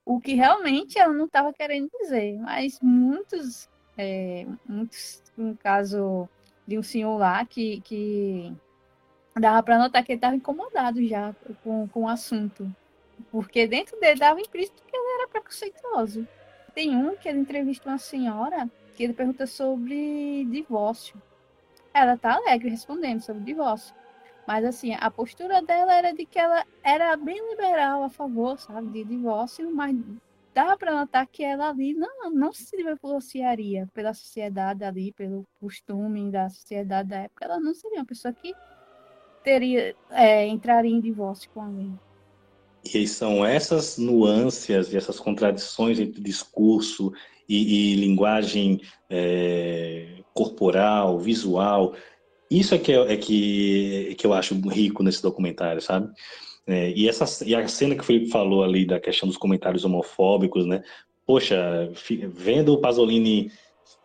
[0.06, 2.38] o que realmente ela não estava querendo dizer.
[2.40, 3.68] Mas muitos
[3.98, 6.30] é, muitos, um caso
[6.68, 8.54] de um senhor lá que, que
[9.40, 11.34] dava para notar que ele estava incomodado já
[11.64, 12.70] com, com o assunto.
[13.32, 16.28] Porque dentro dele dava implícito que ele era preconceituoso.
[16.74, 21.20] Tem um que ele entrevista uma senhora que ele pergunta sobre divórcio.
[21.94, 23.96] Ela tá alegre respondendo sobre divórcio.
[24.46, 28.92] Mas assim, a postura dela era de que ela era bem liberal a favor, sabe,
[28.92, 29.96] de divórcio, mas
[30.58, 36.32] dá para notar que ela ali não, não se divorciaria pela sociedade ali, pelo costume
[36.32, 37.46] da sociedade da época.
[37.46, 38.56] Ela não seria uma pessoa que
[39.44, 42.00] teria é, entraria em divórcio com alguém.
[42.84, 47.14] E são essas nuances e essas contradições entre discurso
[47.48, 48.82] e, e linguagem
[49.12, 51.94] é, corporal, visual.
[52.50, 56.12] Isso é que, é, é que, é que eu acho rico nesse documentário, sabe?
[56.68, 59.86] É, e, essa, e a cena que o Felipe falou ali da questão dos comentários
[59.86, 60.84] homofóbicos, né?
[61.26, 61.90] Poxa,
[62.34, 63.52] vendo o Pasolini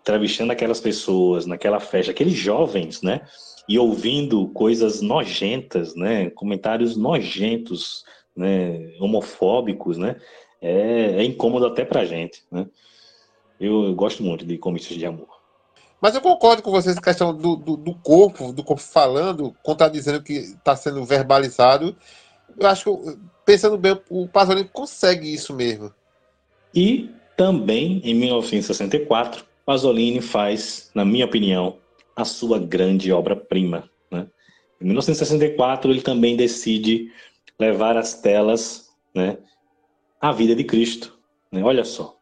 [0.01, 3.23] entrevistando aquelas pessoas naquela festa, aqueles jovens, né?
[3.69, 6.31] E ouvindo coisas nojentas, né?
[6.31, 8.05] Comentários nojentos,
[8.37, 8.93] né?
[9.01, 10.17] Homofóbicos, né?
[10.61, 12.67] É, é incômodo até pra gente, né?
[13.59, 15.29] Eu, eu gosto muito de comícios de amor.
[16.01, 20.19] Mas eu concordo com vocês na questão do, do, do, corpo, do corpo falando, contradizendo
[20.19, 21.97] o que está sendo verbalizado.
[22.59, 25.93] Eu acho que, pensando bem, o Pasolini consegue isso mesmo.
[26.75, 31.77] E também, em 1964, Pasolini faz, na minha opinião,
[32.17, 33.89] a sua grande obra-prima.
[34.11, 34.27] Né?
[34.81, 37.11] Em 1964, ele também decide
[37.59, 39.39] levar às telas né,
[40.21, 41.17] a vida de Cristo.
[41.51, 41.63] Né?
[41.63, 42.17] Olha só,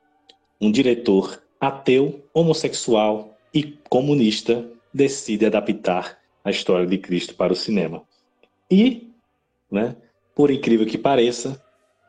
[0.60, 8.02] um diretor ateu, homossexual e comunista decide adaptar a história de Cristo para o cinema.
[8.70, 9.10] E,
[9.70, 9.96] né,
[10.40, 11.62] por incrível que pareça,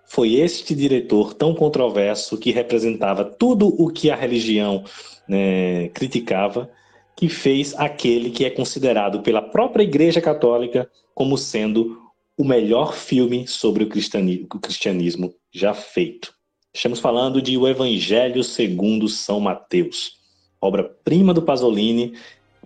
[0.06, 4.86] foi este diretor tão controverso que representava tudo o que a religião
[5.28, 6.72] né, criticava,
[7.14, 11.99] que fez aquele que é considerado pela própria Igreja Católica como sendo
[12.38, 16.34] o melhor filme sobre o cristianismo, já feito.
[16.74, 20.14] Estamos falando de O Evangelho segundo São Mateus,
[20.62, 22.14] obra-prima do Pasolini,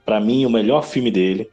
[0.05, 1.49] para mim o melhor filme dele,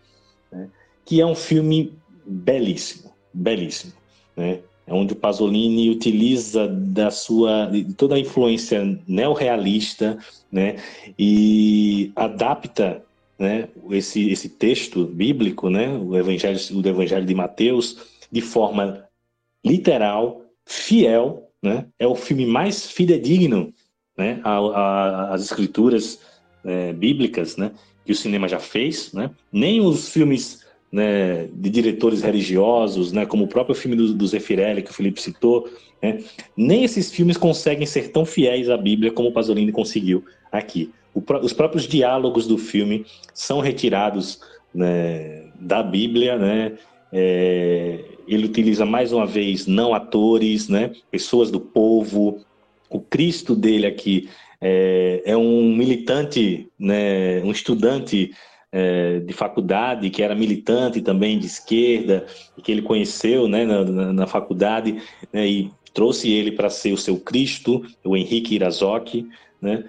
[0.52, 0.68] né,
[1.02, 1.94] que é um filme
[2.26, 4.01] belíssimo, belíssimo.
[4.36, 4.60] Né?
[4.86, 10.18] é onde o Pasolini utiliza da sua toda a influência neorrealista,
[10.50, 10.76] né,
[11.18, 13.02] e adapta,
[13.38, 17.98] né, esse esse texto bíblico, né, o evangelho o evangelho de Mateus
[18.30, 19.04] de forma
[19.64, 23.72] literal, fiel, né, é o filme mais fidedigno,
[24.16, 24.40] né,
[25.30, 26.20] às escrituras
[26.64, 27.70] é, bíblicas, né,
[28.04, 30.61] que o cinema já fez, né, nem os filmes
[30.92, 35.22] né, de diretores religiosos, né, como o próprio filme do, do Zeffirelli, que o Felipe
[35.22, 35.66] citou,
[36.02, 36.18] né,
[36.54, 40.90] nem esses filmes conseguem ser tão fiéis à Bíblia como o Pasolini conseguiu aqui.
[41.14, 44.40] O, os próprios diálogos do filme são retirados
[44.74, 46.72] né, da Bíblia, né,
[47.10, 52.40] é, ele utiliza mais uma vez não atores, né, pessoas do povo.
[52.90, 54.28] O Cristo dele aqui
[54.60, 58.30] é, é um militante, né, um estudante
[58.72, 62.26] é, de faculdade, que era militante também de esquerda,
[62.62, 65.00] que ele conheceu né, na, na, na faculdade,
[65.30, 69.28] né, e trouxe ele para ser o seu Cristo, o Henrique Irazoki,
[69.60, 69.84] né?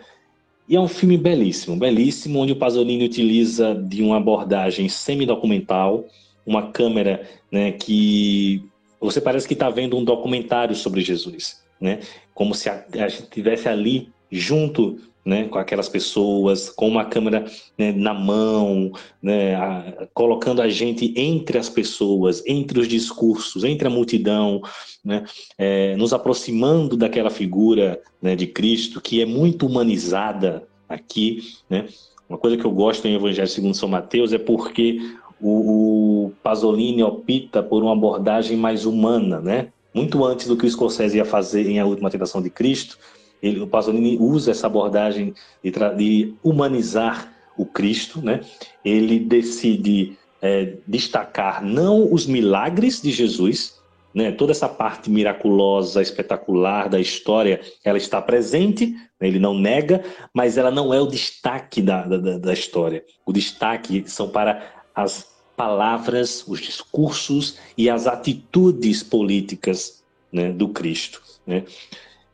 [0.68, 6.06] E é um filme belíssimo, belíssimo, onde o Pasolini utiliza de uma abordagem semi-documental,
[6.46, 8.64] uma câmera né, que
[9.00, 12.00] você parece que está vendo um documentário sobre Jesus, né?
[12.34, 17.46] Como se a, a gente estivesse ali junto né, com aquelas pessoas, com uma câmera
[17.78, 18.92] né, na mão,
[19.22, 24.62] né, a, colocando a gente entre as pessoas, entre os discursos, entre a multidão,
[25.04, 25.24] né,
[25.58, 31.42] é, nos aproximando daquela figura né, de Cristo que é muito humanizada aqui.
[31.70, 31.88] Né.
[32.28, 35.00] Uma coisa que eu gosto em Evangelho segundo São Mateus é porque
[35.40, 41.18] o, o Pasolini opta por uma abordagem mais humana, muito antes do que o Scorsese
[41.18, 42.98] ia fazer em A Última Tentação de Cristo,
[43.44, 48.40] ele, o Pasolini usa essa abordagem de, de humanizar o Cristo, né?
[48.84, 53.80] Ele decide é, destacar não os milagres de Jesus,
[54.14, 54.32] né?
[54.32, 59.28] Toda essa parte miraculosa, espetacular da história, ela está presente, né?
[59.28, 60.04] ele não nega,
[60.34, 63.04] mas ela não é o destaque da, da, da história.
[63.26, 70.02] O destaque são para as palavras, os discursos e as atitudes políticas
[70.32, 71.22] né, do Cristo.
[71.46, 71.64] Né?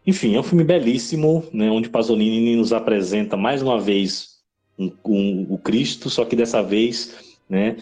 [0.05, 4.39] Enfim, é um filme belíssimo, né, onde Pasolini nos apresenta mais uma vez
[4.77, 7.77] um, um, o Cristo, só que dessa vez né,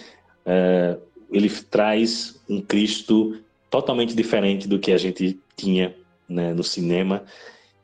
[0.45, 0.98] é,
[1.31, 3.38] ele traz um Cristo
[3.69, 5.95] totalmente diferente do que a gente tinha
[6.27, 7.23] né, no cinema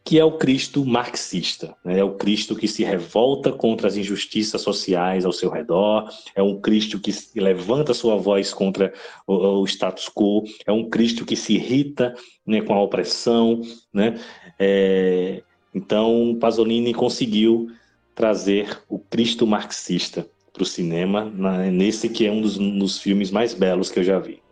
[0.05, 1.99] que é o Cristo marxista, né?
[1.99, 6.59] é o Cristo que se revolta contra as injustiças sociais ao seu redor, é um
[6.59, 8.93] Cristo que levanta sua voz contra
[9.25, 12.13] o, o status quo, é um Cristo que se irrita
[12.45, 13.61] né, com a opressão.
[13.93, 14.19] Né?
[14.59, 15.41] É,
[15.73, 17.71] então, Pasolini conseguiu
[18.13, 21.31] trazer o Cristo marxista para o cinema,
[21.71, 24.42] nesse que é um dos, um dos filmes mais belos que eu já vi.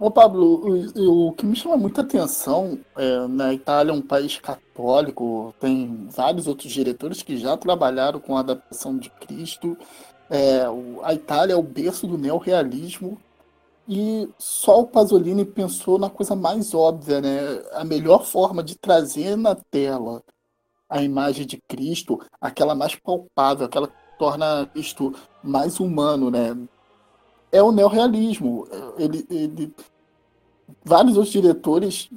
[0.00, 0.62] Ô Pablo,
[0.94, 6.06] o, o, que me chama muita atenção é, na Itália é um país católico, tem
[6.08, 9.76] vários outros diretores que já trabalharam com a adaptação de Cristo.
[10.30, 13.18] É, o, a Itália é o berço do neorrealismo
[13.88, 17.40] e só o Pasolini pensou na coisa mais óbvia, né?
[17.72, 20.22] A melhor forma de trazer na tela
[20.88, 25.12] a imagem de Cristo, aquela mais palpável, aquela que torna Cristo
[25.42, 26.56] mais humano, né?
[27.52, 28.66] É o neorrealismo.
[28.98, 29.74] Ele, ele
[30.84, 32.10] vários outros diretores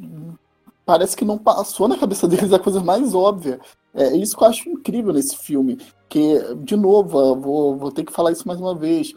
[0.85, 3.59] parece que não passou na cabeça deles a coisa mais óbvia.
[3.93, 5.77] É isso que eu acho incrível nesse filme.
[6.09, 9.13] Que, de novo, vou, vou ter que falar isso mais uma vez.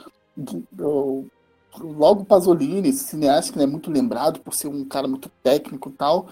[0.78, 1.26] Eu,
[1.80, 5.92] logo Pasolini, esse cineasta que é muito lembrado por ser um cara muito técnico e
[5.92, 6.26] tal,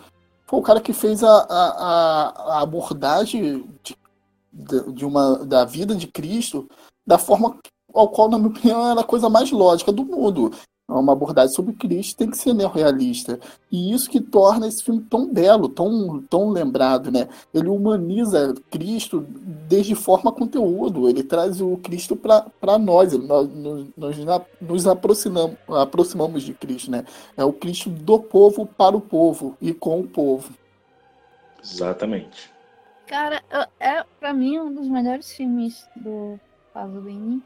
[0.46, 6.06] foi o cara que fez a, a, a abordagem de, de, uma, da vida de
[6.06, 6.68] Cristo
[7.06, 7.58] da forma
[7.94, 10.52] ao qual, na minha opinião, era a coisa mais lógica do mundo.
[10.88, 13.40] É uma abordagem sobre Cristo tem que ser neorrealista.
[13.70, 17.28] E isso que torna esse filme tão belo, tão, tão lembrado, né?
[17.54, 19.24] Ele humaniza Cristo
[19.68, 21.08] desde forma a conteúdo.
[21.08, 23.12] Ele traz o Cristo para nós.
[23.16, 23.48] Nós,
[23.96, 24.16] nós
[24.60, 27.04] nos aproximamos, aproximamos de Cristo, né?
[27.36, 30.52] É o Cristo do povo para o povo e com o povo.
[31.62, 32.50] Exatamente.
[33.06, 33.42] Cara,
[33.78, 36.38] é para mim um dos melhores filmes do
[36.74, 37.42] Pasolini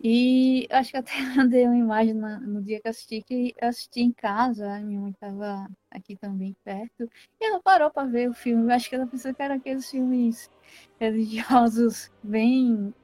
[0.00, 4.12] e acho que até mandei uma imagem na, no dia que assisti, que assisti em
[4.12, 7.10] casa, a minha mãe estava aqui também perto,
[7.40, 8.72] e ela parou para ver o filme.
[8.72, 10.50] Acho que ela pensou que era aqueles filmes
[11.00, 12.94] religiosos bem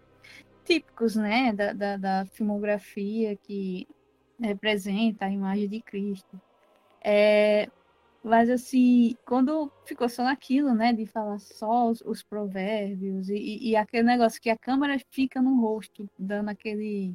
[0.64, 3.86] típicos, né, da, da, da filmografia que
[4.40, 6.40] representa a imagem de Cristo.
[7.02, 7.68] É,
[8.24, 13.76] mas assim, quando ficou só naquilo, né, de falar só os, os provérbios e, e,
[13.76, 17.12] aquele negócio que a câmera fica no rosto, dando aquele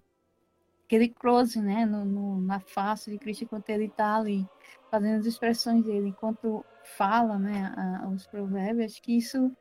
[0.86, 4.48] aquele close, né, no, no, na face de Cristo enquanto ele está ali,
[4.92, 9.52] fazendo as expressões dele, enquanto fala, né, a, os provérbios, acho que isso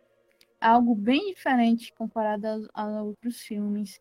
[0.61, 4.01] é algo bem diferente comparado a, a outros filmes.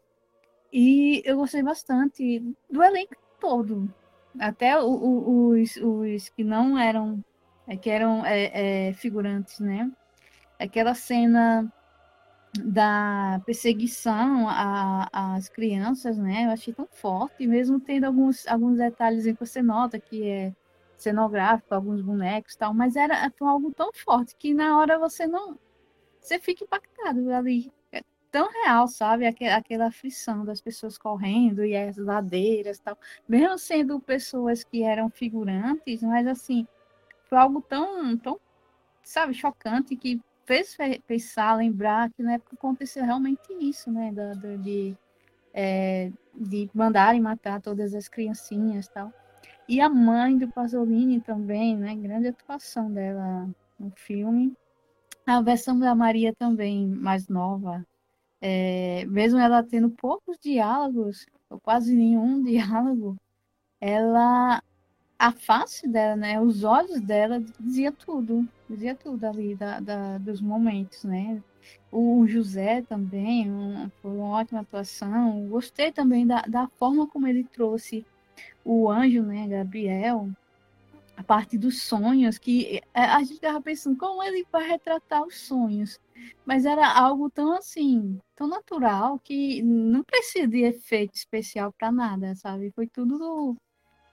[0.72, 3.94] E eu gostei bastante do elenco todo,
[4.38, 7.24] até os, os que não eram
[7.68, 9.91] é, que eram é, é, figurantes, né?
[10.60, 11.72] Aquela cena
[12.64, 14.48] da perseguição
[15.11, 16.45] às crianças, né?
[16.45, 20.53] Eu achei tão forte, mesmo tendo alguns, alguns detalhes que você nota que é
[20.95, 25.60] cenográfico, alguns bonecos tal, mas era algo tão forte que na hora você não.
[26.19, 27.72] Você fica impactado ali.
[27.91, 29.26] É tão real, sabe?
[29.27, 32.98] Aquela, aflição das pessoas correndo e as ladeiras tal.
[33.27, 36.68] Mesmo sendo pessoas que eram figurantes, mas assim,
[37.28, 38.40] foi algo tão, tão
[39.04, 44.12] sabe, chocante que fez pensar, lembrar que na época aconteceu realmente isso, né?
[44.12, 44.95] Da, da de,
[45.54, 49.14] é, de mandarem matar todas as criancinhas e tal.
[49.68, 51.95] E a mãe do Pasolini também, né?
[51.95, 54.56] Grande atuação dela no filme.
[55.26, 57.86] A versão da Maria também, mais nova.
[58.40, 63.18] É, mesmo ela tendo poucos diálogos, ou quase nenhum diálogo,
[63.82, 64.62] ela
[65.19, 66.39] a face dela, né?
[66.39, 71.41] Os olhos dela dizia tudo, dizia tudo ali da, da dos momentos, né?
[71.91, 75.48] O José também um, foi uma ótima atuação.
[75.48, 78.06] Gostei também da, da forma como ele trouxe
[78.64, 80.30] o anjo, né, Gabriel,
[81.15, 85.39] a parte dos sonhos, que é, a gente estava pensando como ele vai retratar os
[85.39, 85.99] sonhos,
[86.45, 92.35] mas era algo tão assim, tão natural que não precisa de efeito especial para nada,
[92.35, 92.72] sabe?
[92.72, 93.57] Foi tudo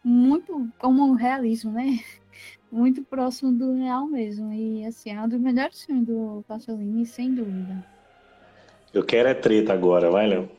[0.05, 2.01] muito como um realismo, né?
[2.73, 4.53] Muito próximo do real mesmo.
[4.53, 7.87] E assim, é um dos melhores filmes do Pasolini, sem dúvida.
[8.93, 10.51] Eu quero é treta agora, vai, Léo.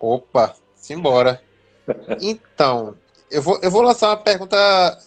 [0.00, 1.40] Opa, simbora.
[2.20, 2.96] então,
[3.30, 4.56] eu vou, eu vou lançar uma pergunta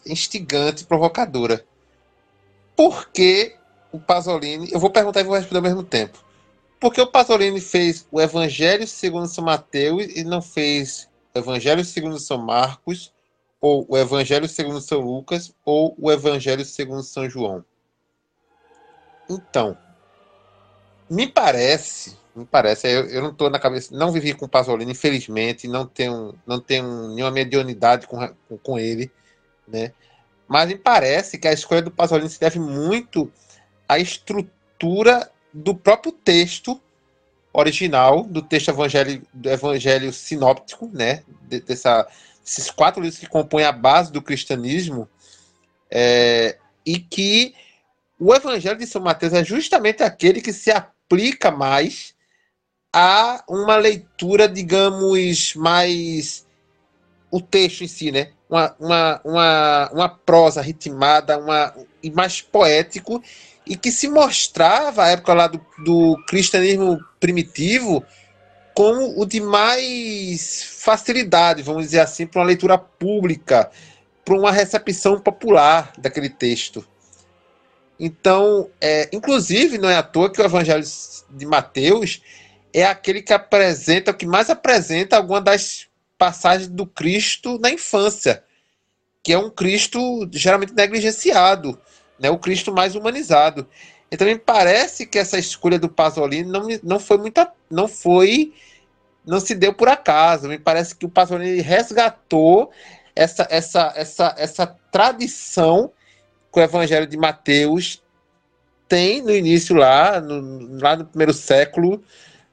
[0.05, 1.61] instigante, provocadora.
[2.73, 3.53] Por que
[3.91, 4.69] o Pasolini.
[4.71, 6.23] Eu vou perguntar e vou responder ao mesmo tempo.
[6.79, 12.19] Por que o Pasolini fez o Evangelho segundo São Mateus e não fez Evangelho segundo
[12.19, 13.13] São Marcos,
[13.59, 17.63] ou o Evangelho segundo São Lucas, ou o Evangelho segundo São João.
[19.29, 19.77] Então,
[21.09, 25.67] me parece, me parece, eu, eu não estou na cabeça, não vivi com Pasolini, infelizmente,
[25.67, 28.17] não tenho, não tenho nenhuma mediunidade com,
[28.47, 29.11] com, com ele,
[29.67, 29.93] né?
[30.47, 33.31] Mas me parece que a escolha do Pasolini se deve muito
[33.87, 36.81] à estrutura do próprio texto
[37.53, 41.23] original do texto evangelho, do evangelho sinóptico, né?
[41.43, 42.07] De, dessa,
[42.45, 45.07] esses quatro livros que compõem a base do cristianismo,
[45.89, 47.53] é, e que
[48.19, 52.13] o evangelho de São Mateus é justamente aquele que se aplica mais
[52.93, 56.45] a uma leitura, digamos, mais
[57.29, 58.31] o texto em si, né?
[58.49, 61.73] Uma, uma, uma, uma prosa ritmada, uma,
[62.03, 63.23] e mais poético,
[63.65, 68.03] e que se mostrava, à época lá do, do cristianismo primitivo,
[68.73, 73.69] como o de mais facilidade, vamos dizer assim, para uma leitura pública,
[74.23, 76.85] para uma recepção popular daquele texto.
[77.99, 80.83] Então, é, inclusive, não é à toa que o Evangelho
[81.29, 82.21] de Mateus
[82.73, 88.43] é aquele que apresenta, o que mais apresenta alguma das passagens do Cristo na infância.
[89.23, 91.79] que é um Cristo geralmente negligenciado,
[92.21, 92.29] né?
[92.29, 93.67] o Cristo mais humanizado.
[94.11, 98.53] Então me parece que essa escolha do Pasolini não, não foi muita, não foi,
[99.25, 100.47] não se deu por acaso.
[100.47, 102.71] Me parece que o Pasolini resgatou
[103.15, 105.91] essa, essa, essa, essa tradição
[106.51, 108.03] que o Evangelho de Mateus
[108.87, 112.03] tem no início lá, no, lá no primeiro século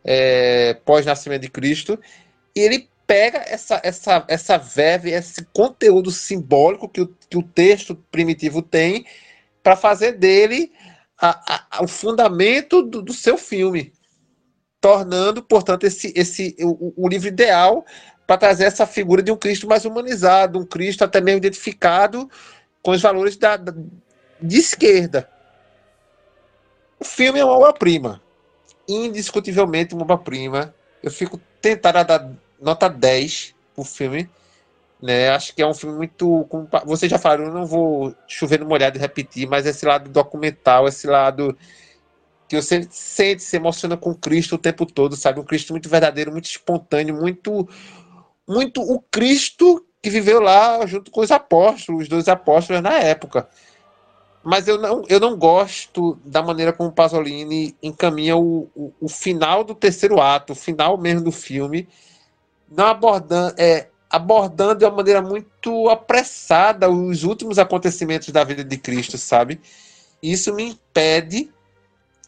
[0.04, 1.98] é, pós-nascimento de Cristo,
[2.54, 7.96] e ele pega essa, essa, essa verve, esse conteúdo simbólico que o, que o texto
[8.10, 9.04] primitivo tem,
[9.68, 10.72] para fazer dele
[11.20, 13.92] a, a, o fundamento do, do, seu filme,
[14.80, 17.84] tornando, portanto, esse, esse o, o livro ideal
[18.26, 22.30] para trazer essa figura de um Cristo mais humanizado, um Cristo até mesmo identificado
[22.82, 23.74] com os valores da, da
[24.40, 25.28] de esquerda.
[26.98, 28.22] O filme é uma obra-prima,
[28.88, 30.74] indiscutivelmente uma obra-prima.
[31.02, 34.30] Eu fico tentado a dar nota 10 pro filme.
[35.00, 35.28] Né?
[35.28, 36.44] Acho que é um filme muito.
[36.48, 40.10] Como vocês já falaram, eu não vou chover no molhado e repetir, mas esse lado
[40.10, 41.56] documental, esse lado
[42.48, 45.38] que você sente, se emociona com Cristo o tempo todo, sabe?
[45.38, 47.68] Um Cristo muito verdadeiro, muito espontâneo, muito.
[48.46, 53.48] Muito o Cristo que viveu lá junto com os apóstolos, os dois apóstolos na época.
[54.42, 59.62] Mas eu não, eu não gosto da maneira como Pasolini encaminha o, o, o final
[59.62, 61.86] do terceiro ato, o final mesmo do filme,
[62.70, 68.76] não abordando, é, abordando de uma maneira muito apressada os últimos acontecimentos da vida de
[68.78, 69.60] Cristo, sabe?
[70.22, 71.52] Isso me impede,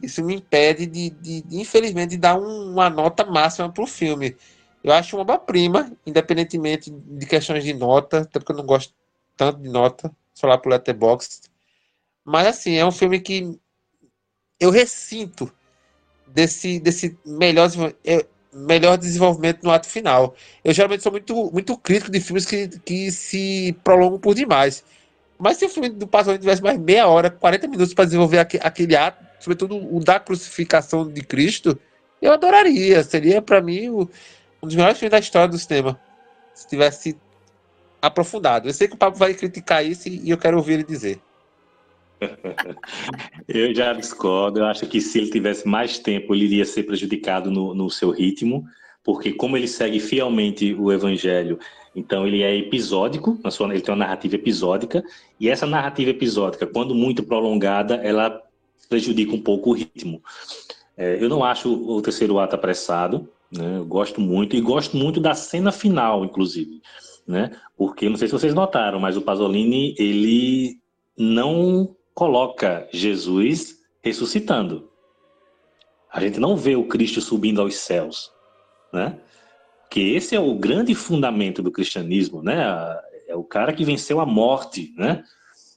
[0.02, 3.86] isso me impede de, de, de infelizmente, de dar um, uma nota máxima para o
[3.86, 4.36] filme.
[4.82, 8.94] Eu acho uma obra-prima, independentemente de questões de nota, até porque eu não gosto
[9.36, 11.48] tanto de nota, só lá pro Letterboxd.
[12.24, 13.58] Mas assim, é um filme que
[14.58, 15.52] eu ressinto
[16.26, 17.68] desse, desse melhor,
[18.52, 20.34] melhor desenvolvimento no ato final.
[20.64, 24.84] Eu geralmente sou muito, muito crítico de filmes que, que se prolongam por demais.
[25.38, 28.94] Mas se o filme do Pasolini tivesse mais meia hora, 40 minutos para desenvolver aquele,
[28.96, 31.78] ato, sobretudo o da crucificação de Cristo,
[32.20, 33.02] eu adoraria.
[33.02, 34.08] Seria, para mim, o,
[34.62, 35.98] um dos melhores filmes da história do cinema.
[36.54, 37.16] Se tivesse
[38.02, 38.68] aprofundado.
[38.68, 41.20] Eu sei que o Pablo vai criticar isso e eu quero ouvir ele dizer.
[43.48, 44.60] Eu já discordo.
[44.60, 48.10] Eu acho que se ele tivesse mais tempo, ele iria ser prejudicado no, no seu
[48.10, 48.64] ritmo,
[49.02, 51.58] porque como ele segue fielmente o Evangelho,
[51.94, 55.02] então ele é episódico, na sua, ele tem uma narrativa episódica,
[55.38, 58.42] e essa narrativa episódica, quando muito prolongada, ela
[58.88, 60.22] prejudica um pouco o ritmo.
[60.96, 63.78] É, eu não acho o terceiro ato apressado, né?
[63.78, 66.80] Eu gosto muito, e gosto muito da cena final, inclusive.
[67.26, 67.50] Né?
[67.76, 70.78] Porque, não sei se vocês notaram, mas o Pasolini, ele
[71.16, 74.90] não coloca Jesus ressuscitando.
[76.12, 78.32] A gente não vê o Cristo subindo aos céus,
[78.92, 79.18] né?
[79.90, 82.64] Que esse é o grande fundamento do cristianismo, né?
[83.28, 85.22] É o cara que venceu a morte, né?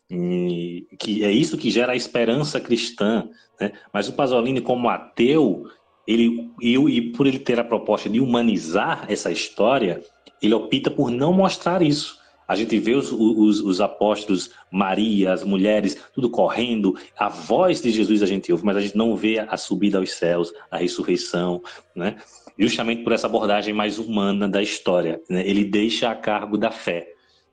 [0.09, 3.29] E que é isso que gera a esperança cristã,
[3.59, 3.73] né?
[3.91, 5.65] Mas o Pasolini, como ateu,
[6.07, 10.03] ele e, e por ele ter a proposta de humanizar essa história,
[10.41, 12.19] ele opta por não mostrar isso.
[12.53, 16.95] A gente vê os, os, os, apóstolos, Maria, as mulheres, tudo correndo.
[17.17, 20.11] A voz de Jesus a gente ouve, mas a gente não vê a subida aos
[20.11, 21.63] céus, a ressurreição,
[21.95, 22.15] né?
[22.57, 25.19] Justamente por essa abordagem mais humana da história.
[25.27, 25.41] Né?
[25.47, 27.07] Ele deixa a cargo da fé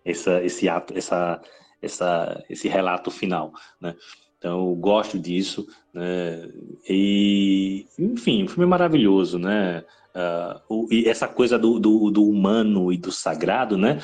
[0.05, 1.41] essa, esse ato, essa,
[1.81, 3.95] essa, esse relato final, né?
[4.37, 5.67] Então, eu gosto disso.
[5.95, 6.47] Né?
[6.89, 9.83] E, enfim, o filme maravilhoso, né?
[10.69, 14.01] Uh, e essa coisa do, do, do, humano e do sagrado, né?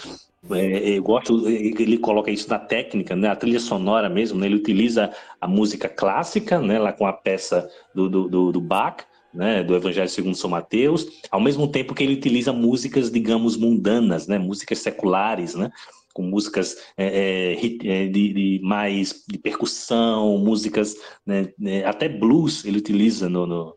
[0.51, 3.29] É, eu gosto, ele coloca isso na técnica, né?
[3.29, 4.47] A trilha sonora mesmo, né?
[4.47, 5.11] Ele utiliza
[5.41, 6.79] a música clássica, né?
[6.79, 9.63] Lá com a peça do, do, do Bach, né?
[9.63, 14.39] Do Evangelho segundo São Mateus, ao mesmo tempo que ele utiliza músicas, digamos, mundanas, né?
[14.39, 15.71] Músicas seculares, né?
[16.17, 20.97] com músicas é, é, é, de, de, mais de percussão, músicas,
[21.27, 23.77] né, né, até blues ele utiliza no, no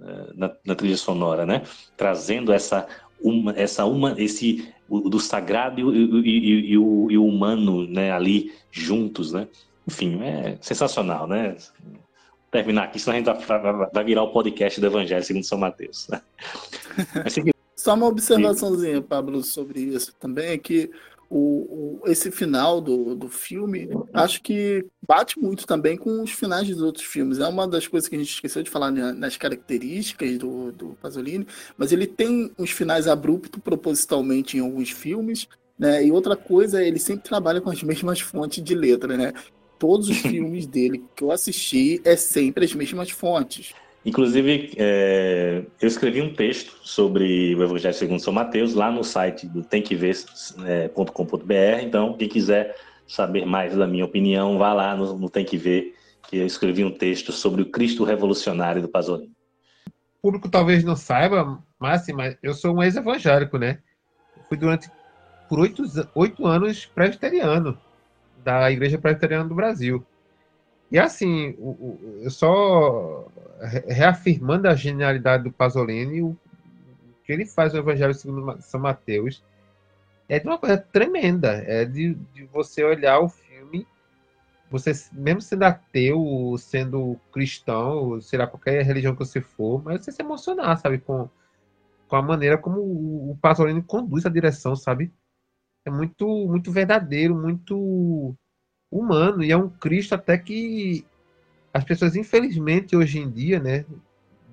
[0.00, 1.62] é, na, na, trilha sonora, né?
[1.96, 2.86] Trazendo essa
[3.20, 8.12] uma, essa uma, esse o, do sagrado e, e, e, o, e o humano, né?
[8.12, 9.48] Ali juntos, né?
[9.86, 11.56] Enfim, é sensacional, né?
[12.50, 13.46] terminar aqui, senão a gente
[13.92, 16.08] vai, virar o podcast do Evangelho segundo São Mateus.
[16.10, 16.20] Né?
[17.76, 20.90] Só uma observaçãozinha, Pablo, sobre isso também, é que
[21.30, 26.68] o, o, esse final do, do filme, acho que bate muito também com os finais
[26.68, 27.38] dos outros filmes.
[27.38, 31.46] É uma das coisas que a gente esqueceu de falar nas características do, do Pasolini,
[31.78, 35.46] mas ele tem uns finais abruptos propositalmente em alguns filmes,
[35.78, 36.04] né?
[36.04, 39.32] E outra coisa, ele sempre trabalha com as mesmas fontes de letra, né?
[39.78, 43.72] Todos os filmes dele que eu assisti é sempre as mesmas fontes.
[44.04, 49.46] Inclusive, é, eu escrevi um texto sobre o Evangelho segundo São Mateus lá no site
[49.46, 51.52] do temquever.com.br.
[51.52, 52.74] É, então, quem quiser
[53.06, 55.94] saber mais da minha opinião, vá lá no, no Tem Que Ver,
[56.28, 59.32] que eu escrevi um texto sobre o Cristo Revolucionário do Pasolini.
[60.18, 63.80] O público talvez não saiba, mas, assim, mas eu sou um ex-evangélico, né?
[64.48, 64.90] Fui durante
[65.48, 65.82] por oito,
[66.14, 67.76] oito anos presbiteriano
[68.44, 70.06] da Igreja Presbiteriana do Brasil.
[70.90, 71.56] E assim,
[72.28, 73.28] só
[73.86, 76.36] reafirmando a genialidade do Pasolini, o
[77.24, 79.42] que ele faz no Evangelho segundo São Mateus
[80.28, 81.62] é de uma coisa tremenda.
[81.66, 83.86] É de, de você olhar o filme,
[84.70, 90.12] você, mesmo sendo ateu, sendo cristão, sei lá, qualquer religião que você for, mas você
[90.12, 91.28] se emocionar, sabe, com,
[92.08, 95.12] com a maneira como o, o Pasolini conduz a direção, sabe?
[95.84, 98.36] É muito, muito verdadeiro, muito
[98.90, 101.04] humano, e é um Cristo até que
[101.72, 103.84] as pessoas, infelizmente, hoje em dia, né,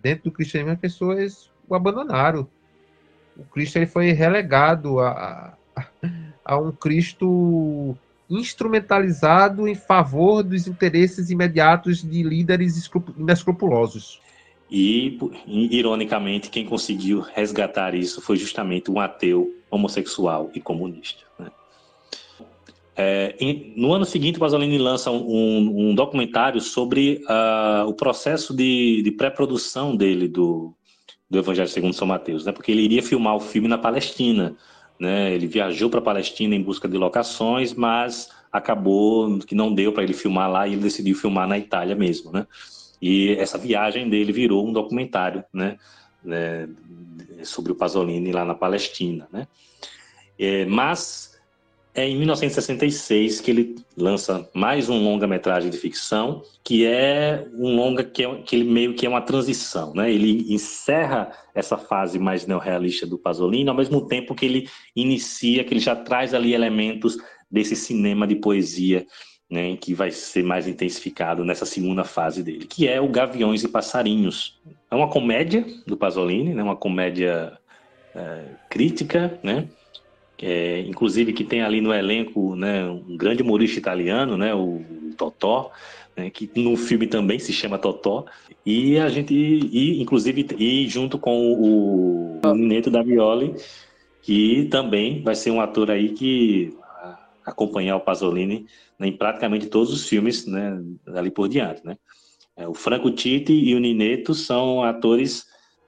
[0.01, 2.47] dentro do cristianismo, as pessoas o abandonaram.
[3.35, 5.87] O Cristo ele foi relegado a, a,
[6.45, 7.95] a um Cristo
[8.29, 14.21] instrumentalizado em favor dos interesses imediatos de líderes inescrupulosos.
[14.69, 21.23] E, ironicamente, quem conseguiu resgatar isso foi justamente um ateu homossexual e comunista.
[21.39, 21.49] Né?
[22.99, 28.55] É, em, no ano seguinte, o Pasolini lança um, um documentário sobre uh, o processo
[28.55, 30.73] de, de pré-produção dele do,
[31.29, 32.51] do Evangelho segundo São Mateus, né?
[32.51, 34.55] Porque ele iria filmar o filme na Palestina,
[34.99, 35.31] né?
[35.31, 40.01] Ele viajou para a Palestina em busca de locações, mas acabou que não deu para
[40.01, 42.47] ele filmar lá e ele decidiu filmar na Itália mesmo, né?
[42.99, 45.77] E essa viagem dele virou um documentário, né?
[46.23, 46.67] né?
[47.43, 49.47] Sobre o Pasolini lá na Palestina, né?
[50.39, 51.36] É, mas
[51.97, 58.03] é em 1966 que ele lança mais um longa-metragem de ficção, que é um longa
[58.03, 60.11] que, é, que ele meio que é uma transição, né?
[60.11, 65.73] Ele encerra essa fase mais neorrealista do Pasolini, ao mesmo tempo que ele inicia, que
[65.73, 67.17] ele já traz ali elementos
[67.49, 69.03] desse cinema de poesia,
[69.49, 73.67] né, que vai ser mais intensificado nessa segunda fase dele, que é o Gaviões e
[73.67, 74.59] Passarinhos.
[74.91, 77.57] É uma comédia do Pasolini, né, uma comédia
[78.13, 79.67] é, crítica, né?
[80.39, 84.81] É, inclusive que tem ali no elenco né, um grande humorista italiano, né, o
[85.17, 85.71] Totó,
[86.15, 88.25] né, que no filme também se chama Totó,
[88.65, 93.55] e a gente, e, inclusive, e junto com o, o Neto da Violi,
[94.21, 96.73] que também vai ser um ator aí que
[97.45, 98.67] acompanhar o Pasolini
[98.99, 100.83] né, em praticamente todos os filmes né,
[101.15, 101.85] ali por diante.
[101.85, 101.97] Né?
[102.57, 105.47] É, o Franco Titti e o Nineto são atores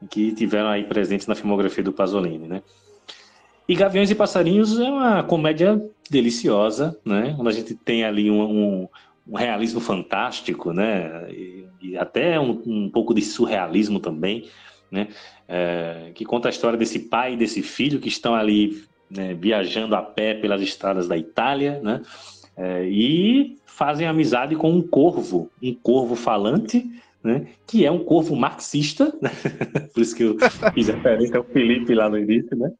[0.09, 2.47] que tiveram aí presentes na filmografia do Pasolini.
[2.47, 2.63] Né?
[3.69, 5.79] E Gaviões e Passarinhos é uma comédia
[6.09, 7.35] deliciosa, né?
[7.37, 8.87] Onde a gente tem ali um, um,
[9.27, 11.31] um realismo fantástico, né?
[11.31, 14.49] E, e até um, um, pouco de surrealismo também,
[14.89, 15.09] né?
[15.47, 19.95] É, que conta a história desse pai e desse filho que estão ali né, viajando
[19.95, 22.01] a pé pelas estradas da Itália, né?
[22.57, 26.89] É, e fazem amizade com um corvo, um corvo falante,
[27.23, 29.29] né, que é um corvo marxista, né?
[29.93, 30.37] por isso que eu
[30.73, 32.71] fiz referência ao Felipe lá no início, né?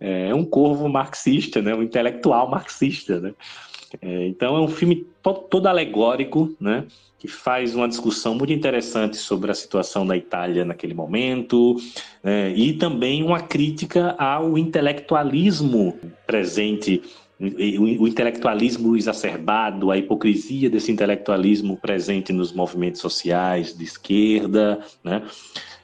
[0.00, 1.74] É um corvo marxista, né?
[1.74, 3.34] Um intelectual marxista, né?
[4.00, 6.84] É, então é um filme todo alegórico, né?
[7.18, 11.76] Que faz uma discussão muito interessante sobre a situação da Itália naquele momento
[12.22, 12.52] né?
[12.54, 17.02] e também uma crítica ao intelectualismo presente
[17.38, 25.22] o intelectualismo exacerbado, a hipocrisia desse intelectualismo presente nos movimentos sociais de esquerda, né?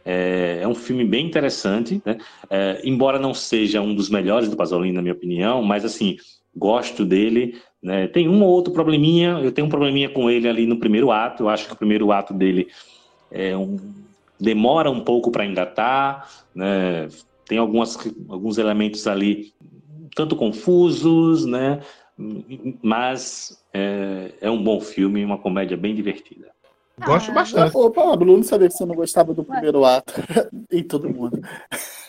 [0.05, 2.19] É, é um filme bem interessante, né?
[2.51, 6.17] é, embora não seja um dos melhores do Pasolini, na minha opinião, mas assim,
[6.55, 7.61] gosto dele.
[7.83, 8.07] Né?
[8.09, 11.45] Tem um ou outro probleminha, eu tenho um probleminha com ele ali no primeiro ato,
[11.45, 12.69] eu acho que o primeiro ato dele
[13.31, 13.77] é um,
[14.39, 17.09] demora um pouco para engatar, né?
[17.47, 17.97] tem algumas,
[18.29, 19.53] alguns elementos ali
[20.15, 21.81] tanto confusos, né?
[22.83, 26.51] mas é, é um bom filme, uma comédia bem divertida.
[27.05, 27.77] Gosto ah, bastante.
[27.77, 30.15] Ô, Pablo, não sabia que você não gostava do primeiro ato.
[30.71, 31.41] em todo mundo.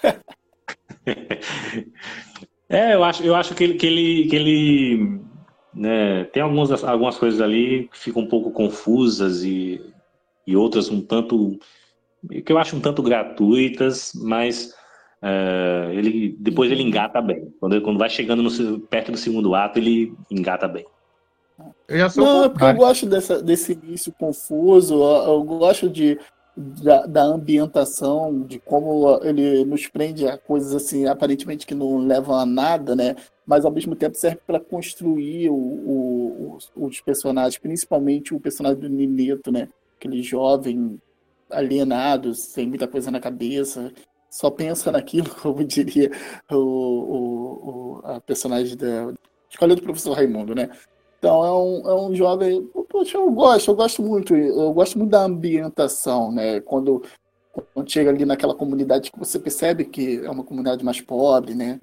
[2.69, 5.21] é, eu acho, eu acho que ele, que ele, que ele
[5.73, 9.81] né, tem algumas, algumas coisas ali que ficam um pouco confusas e,
[10.45, 11.57] e outras um tanto
[12.45, 14.73] que eu acho um tanto gratuitas, mas
[15.21, 17.53] é, ele depois ele engata bem.
[17.59, 20.85] Quando, quando vai chegando no, perto do segundo ato, ele engata bem.
[21.87, 26.19] Eu já sou Não, é porque eu gosto dessa, desse início confuso, eu gosto de,
[26.55, 32.35] da, da, ambientação, de como ele nos prende a coisas assim, aparentemente que não levam
[32.35, 33.15] a nada, né?
[33.45, 38.79] Mas ao mesmo tempo serve para construir o, o, os, os, personagens, principalmente o personagem
[38.79, 39.67] do Nineto, né?
[39.97, 40.99] Aquele jovem
[41.49, 43.91] alienado, sem muita coisa na cabeça,
[44.29, 46.11] só pensa naquilo, como diria
[46.51, 49.13] o, o, o a personagem da
[49.49, 50.69] escolha do professor Raimundo, né?
[51.23, 52.69] Então é um, é um jovem.
[52.89, 56.59] Poxa, eu gosto, eu gosto muito, eu gosto muito da ambientação, né?
[56.59, 57.01] Quando,
[57.73, 61.79] quando chega ali naquela comunidade que você percebe que é uma comunidade mais pobre, né?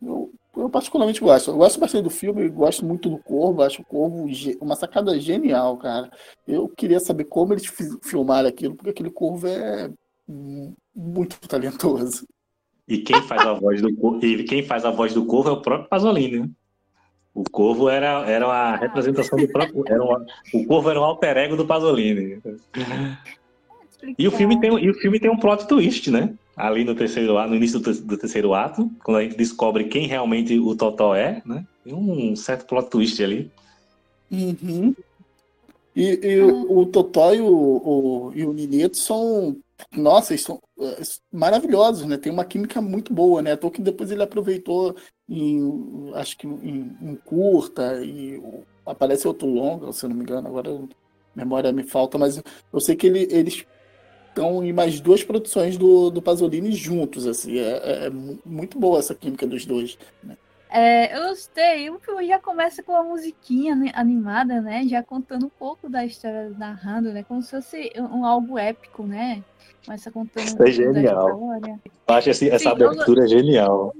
[0.00, 1.50] Eu, eu particularmente gosto.
[1.50, 4.26] Eu gosto bastante do filme, gosto muito do Corvo, acho o Corvo
[4.58, 6.10] uma sacada genial, cara.
[6.48, 7.70] Eu queria saber como eles
[8.02, 9.90] filmaram aquilo, porque aquele Corvo é
[10.96, 12.26] muito talentoso.
[12.88, 15.52] E quem faz a voz do Corvo, e quem faz a voz do Corvo é
[15.52, 16.50] o próprio Pasolini, né?
[17.34, 19.84] O Corvo era, era a representação do próprio.
[19.86, 22.40] Era uma, o Corvo era o alter ego do Pasolini.
[24.18, 26.34] E o filme tem, e o filme tem um plot twist, né?
[26.56, 30.06] ali no terceiro ato, no início do, do, terceiro ato, quando a gente descobre quem
[30.06, 31.64] realmente o Totó é, né?
[31.84, 33.50] Tem um certo plot twist ali.
[34.30, 34.94] Uhum.
[35.94, 39.56] E, e o, o Totó e o, o, e o Ninito são,
[39.96, 41.02] nossa, eles são é,
[41.32, 42.16] maravilhosos, né?
[42.16, 43.56] Tem uma química muito boa, né?
[43.56, 44.96] Tô que depois ele aproveitou
[45.28, 48.42] em, acho que em, em curta e
[48.86, 50.70] aparece outro longa, se eu não me engano, agora
[51.34, 52.42] memória me falta, mas
[52.72, 53.64] eu sei que ele, eles
[54.28, 57.58] estão em mais duas produções do, do Pasolini juntos, assim.
[57.58, 59.98] É, é, é muito boa essa química dos dois.
[60.22, 60.36] Né?
[60.70, 61.90] É, eu gostei.
[61.90, 64.84] O filme já começa com uma musiquinha animada, né?
[64.88, 67.22] Já contando um pouco da história, narrando, né?
[67.22, 69.44] Como se fosse um algo épico, né?
[69.84, 71.60] Começa contando Isso é genial.
[72.08, 73.28] Eu acho essa Sim, abertura eu...
[73.28, 73.94] genial.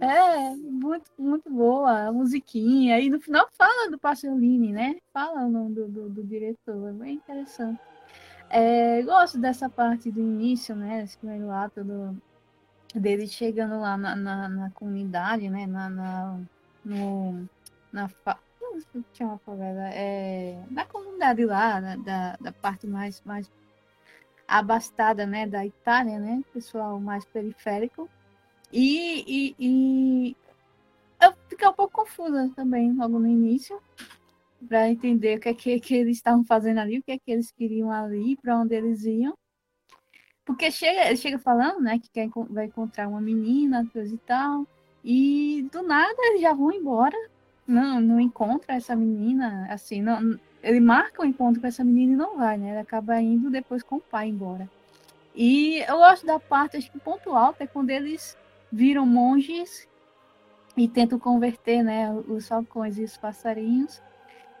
[0.00, 3.00] É, muito, muito boa a musiquinha.
[3.00, 4.96] E no final fala do Pasolini, né?
[5.12, 6.88] Fala o nome do, do, do diretor.
[6.88, 7.80] É bem interessante.
[8.50, 11.02] É, gosto dessa parte do início, né?
[11.02, 12.16] Esse primeiro ato do,
[12.94, 15.66] dele chegando lá na, na, na comunidade, né?
[15.66, 16.38] Na, na,
[16.84, 17.48] no,
[17.92, 18.38] na fa...
[19.12, 19.88] chama favela?
[19.92, 23.50] É, na comunidade lá, né, da, da parte mais, mais
[24.48, 25.46] abastada, né?
[25.46, 26.42] Da Itália, né?
[26.52, 28.08] Pessoal mais periférico.
[28.72, 30.36] E, e, e
[31.22, 33.80] eu fiquei um pouco confusa também logo no início
[34.66, 37.30] para entender o que é que, que, eles estavam fazendo ali, o que é que
[37.30, 39.34] eles queriam ali, para onde eles iam.
[40.44, 44.66] Porque chega, chega falando, né, que quer, vai encontrar uma menina, coisa e tal,
[45.04, 47.16] e do nada eles já vão embora,
[47.66, 52.12] não, não encontra essa menina, assim, não, ele marca o um encontro com essa menina
[52.12, 54.68] e não vai, né, ele acaba indo depois com o pai embora.
[55.34, 58.36] E eu gosto da parte, acho que o ponto alto é quando eles
[58.72, 59.88] viram monges
[60.76, 64.00] e tentam converter, né, os falcões e os passarinhos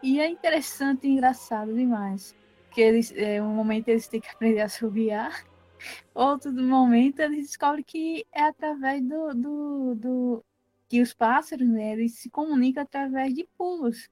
[0.02, 2.34] e é interessante e engraçado demais.
[2.70, 5.44] Que eles, é, um momento eles têm que aprender a subiar,
[6.14, 10.44] outro momento eles descobrem que é através do, do, do
[10.88, 14.08] que os pássaros, né, eles se comunicam através de pulos.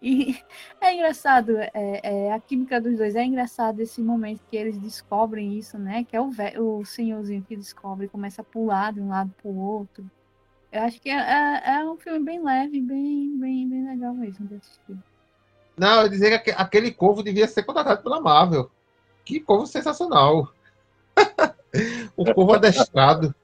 [0.00, 0.38] E
[0.80, 5.58] é engraçado, é, é, a química dos dois é engraçado esse momento que eles descobrem
[5.58, 6.04] isso, né?
[6.04, 6.30] Que é o,
[6.78, 10.10] o senhorzinho que descobre, começa a pular de um lado para o outro.
[10.72, 14.46] Eu acho que é, é, é, um filme bem leve, bem, bem, bem legal mesmo
[14.46, 14.96] de assistir.
[15.76, 18.70] Não, eu dizer que aquele corvo devia ser contratado pela Marvel.
[19.24, 20.52] Que corvo sensacional.
[22.16, 23.34] o corvo adestrado.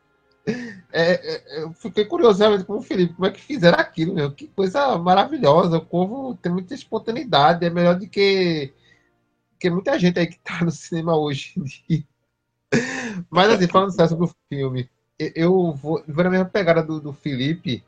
[0.93, 4.31] É, é, eu fiquei curioso realmente com o Felipe, como é que fizeram aquilo, meu?
[4.31, 5.79] Que coisa maravilhosa.
[5.79, 8.73] O corvo tem muita espontaneidade, é melhor do que,
[9.59, 11.55] que muita gente aí que tá no cinema hoje.
[13.29, 17.13] Mas assim, falando sério sobre o filme, eu vou, vou na mesma pegada do, do
[17.13, 17.85] Felipe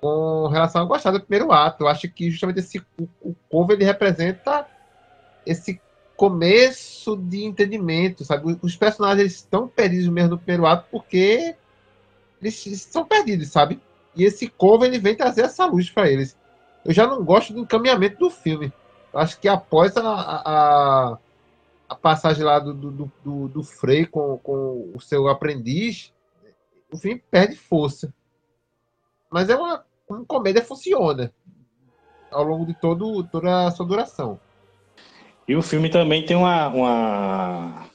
[0.00, 1.84] com relação a gostar do primeiro ato.
[1.84, 4.66] Eu acho que justamente esse o, o ele representa
[5.46, 5.80] esse
[6.16, 8.58] começo de entendimento, sabe?
[8.60, 11.54] Os personagens estão perdidos mesmo no primeiro ato porque
[12.40, 13.80] eles estão perdidos, sabe?
[14.14, 16.36] E esse cover ele vem trazer essa luz para eles.
[16.84, 18.72] Eu já não gosto do encaminhamento do filme.
[19.12, 21.18] Acho que após a, a,
[21.88, 26.12] a passagem lá do, do, do, do Frei com, com o seu aprendiz,
[26.92, 28.12] o filme perde força.
[29.30, 31.30] Mas é uma como comédia funciona
[32.30, 34.40] ao longo de todo, toda a sua duração.
[35.46, 36.68] E o filme também tem uma.
[36.68, 37.87] uma...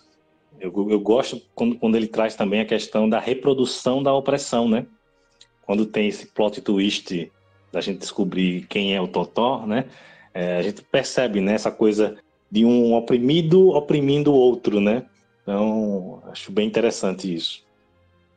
[0.63, 4.85] Eu, eu gosto quando, quando ele traz também a questão da reprodução da opressão, né?
[5.65, 7.29] Quando tem esse plot twist
[7.69, 9.85] da gente descobrir quem é o Totó, né?
[10.33, 12.15] É, a gente percebe né, essa coisa
[12.49, 15.03] de um oprimido oprimindo o outro, né?
[15.41, 17.65] Então, acho bem interessante isso.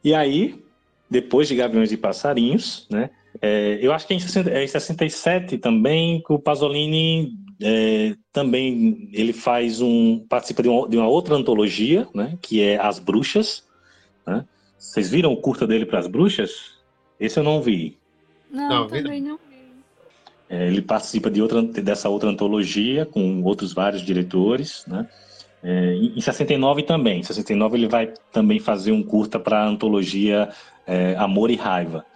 [0.03, 0.61] E aí,
[1.09, 3.11] depois de Gaviões e Passarinhos, né?
[3.40, 10.19] É, eu acho que em, 67 também que o Pasolini é, também ele faz um
[10.28, 13.65] participa de uma, de uma, outra antologia, né, que é As Bruxas.
[14.27, 14.45] Né?
[14.78, 16.77] Vocês viram o curta dele para as Bruxas?
[17.19, 17.97] Esse eu não vi.
[18.51, 19.57] Não, não também não vi.
[20.49, 25.09] É, ele participa de outra dessa outra antologia com outros vários diretores, né?
[25.62, 27.20] É, em 69 também.
[27.20, 30.49] Em 69 ele vai também fazer um curta para a antologia
[30.87, 32.07] é, Amor e Raiva,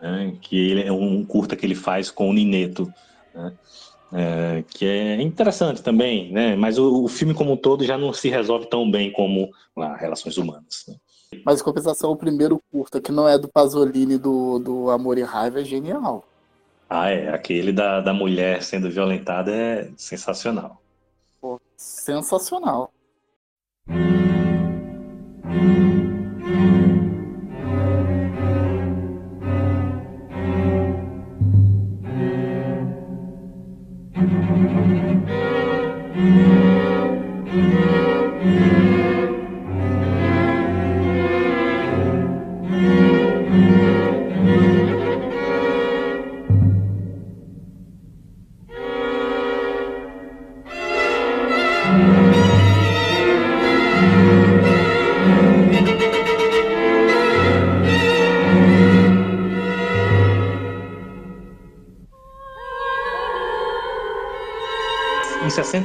[0.00, 2.92] né, que ele é um curta que ele faz com o Nineto,
[3.34, 3.52] né,
[4.12, 8.12] é, que é interessante também, né, mas o, o, filme como um todo já não
[8.12, 10.84] se resolve tão bem como lá, Relações Humanas.
[10.88, 10.96] Né.
[11.44, 15.22] Mas, em compensação, o primeiro curta, que não é do Pasolini do, do Amor e
[15.22, 16.26] Raiva, é genial.
[16.88, 17.32] Ah, é.
[17.32, 20.82] Aquele da, da mulher sendo violentada é sensacional.
[21.40, 22.92] Pô, sensacional.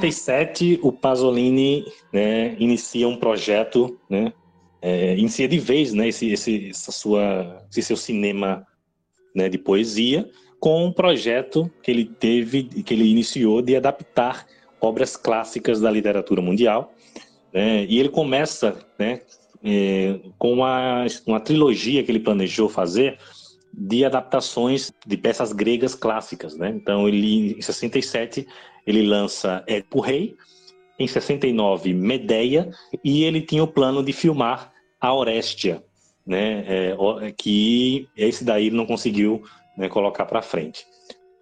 [0.06, 1.84] Em 67, o Pasolini
[2.14, 4.32] né, inicia um projeto, né,
[4.80, 8.68] é, inicia de vez né, esse, esse, essa sua, esse seu cinema
[9.36, 10.30] né, de poesia,
[10.60, 14.46] com um projeto que ele teve, que ele iniciou de adaptar
[14.80, 16.94] obras clássicas da literatura mundial.
[17.52, 19.22] Né, e ele começa né,
[19.64, 23.18] é, com uma, uma trilogia que ele planejou fazer
[23.74, 26.56] de adaptações de peças gregas clássicas.
[26.56, 26.70] Né?
[26.70, 28.48] Então, ele, em 67,
[28.86, 30.36] ele lança Édipo Rei,
[30.98, 32.70] em 69 Medeia,
[33.04, 35.84] e ele tinha o plano de filmar a Orestia,
[36.26, 39.44] né, é, que esse daí ele não conseguiu
[39.78, 40.86] né, colocar para frente.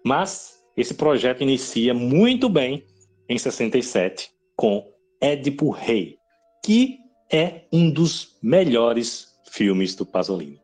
[0.04, 2.84] Mas esse projeto inicia muito bem
[3.28, 4.86] em 67 com
[5.20, 6.18] Édipo Rei,
[6.64, 6.98] que
[7.32, 10.60] é um dos melhores filmes do Pasolini,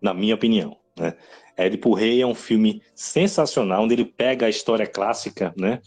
[0.00, 0.76] na minha opinião.
[0.96, 1.16] Né?
[1.56, 5.80] Édipo Rei é um filme sensacional, onde ele pega a história clássica, né,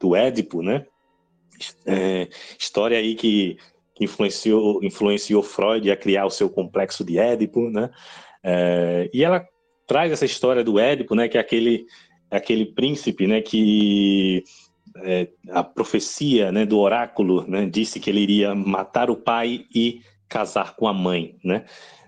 [0.00, 0.86] do Édipo, né?
[1.86, 2.28] É,
[2.58, 3.56] história aí que,
[3.94, 7.90] que, influenciou, influenciou Freud a criar o seu complexo de Édipo, né?
[8.42, 9.46] É, e ela
[9.86, 11.28] traz essa história do Édipo, né?
[11.28, 11.86] Que é aquele,
[12.30, 13.40] aquele príncipe, né?
[13.40, 14.44] Que
[15.02, 16.66] é, a profecia, né?
[16.66, 17.66] Do oráculo, né?
[17.66, 21.64] Disse que ele iria matar o pai e casar com a mãe, né?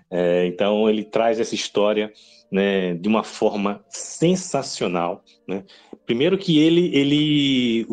[0.09, 2.11] É, então ele traz essa história
[2.51, 5.23] né, de uma forma sensacional.
[5.47, 5.63] Né?
[6.05, 7.85] Primeiro que ele, ele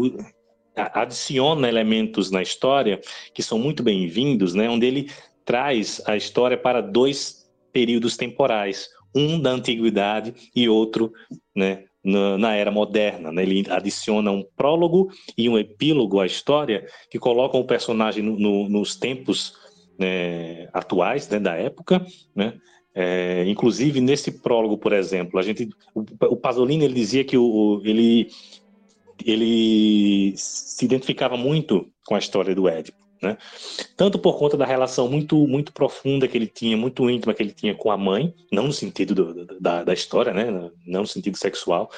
[0.77, 3.01] adiciona elementos na história
[3.33, 5.11] que são muito bem-vindos, né, onde ele
[5.45, 11.13] traz a história para dois períodos temporais, um da antiguidade e outro
[11.55, 13.31] né, na, na, era moderna.
[13.31, 13.43] Né?
[13.43, 18.69] Ele adiciona um prólogo e um epílogo à história que colocam o personagem no, no,
[18.69, 19.55] nos tempos
[19.99, 22.05] né, atuais né, da época,
[22.35, 22.55] né?
[22.95, 27.83] É, inclusive nesse prólogo, por exemplo, a gente, o, o Pasolini ele dizia que o,
[27.85, 28.29] ele
[29.25, 33.37] ele se identificava muito com a história do Édipo, né?
[33.97, 37.53] Tanto por conta da relação muito muito profunda que ele tinha, muito íntima que ele
[37.53, 40.71] tinha com a mãe, não no sentido do, da, da história, né?
[40.87, 41.91] Não no sentido sexual,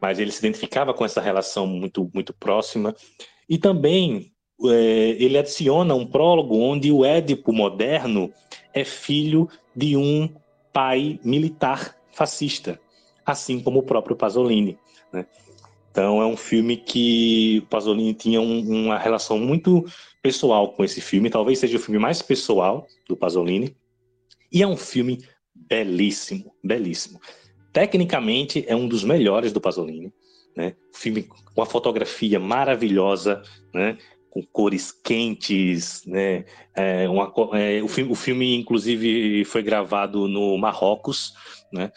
[0.00, 2.94] mas ele se identificava com essa relação muito muito próxima
[3.48, 4.32] e também
[4.64, 8.32] é, ele adiciona um prólogo onde o Édipo moderno
[8.74, 10.28] é filho de um
[10.72, 12.80] pai militar fascista,
[13.24, 14.78] assim como o próprio Pasolini.
[15.12, 15.26] Né?
[15.90, 19.84] Então é um filme que o Pasolini tinha um, uma relação muito
[20.22, 23.76] pessoal com esse filme, talvez seja o filme mais pessoal do Pasolini,
[24.50, 25.24] e é um filme
[25.54, 27.20] belíssimo, belíssimo.
[27.72, 30.12] Tecnicamente é um dos melhores do Pasolini,
[30.56, 30.74] né?
[30.94, 33.42] Filme com uma fotografia maravilhosa,
[33.74, 33.96] né?
[34.32, 36.46] Com cores quentes, né?
[36.74, 41.34] É, uma, é, o, filme, o filme, inclusive, foi gravado no Marrocos,
[41.70, 41.92] né?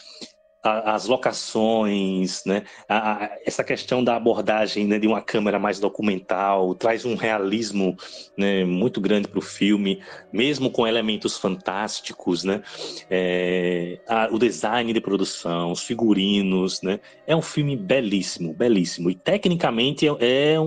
[0.68, 2.64] as locações, né?
[2.90, 7.96] A, a, essa questão da abordagem né, de uma câmera mais documental traz um realismo
[8.36, 10.02] né, muito grande para o filme,
[10.34, 12.64] mesmo com elementos fantásticos, né?
[13.10, 14.00] É,
[14.32, 17.00] o design de produção, os figurinos, né?
[17.28, 20.58] É um filme belíssimo, belíssimo e tecnicamente é, é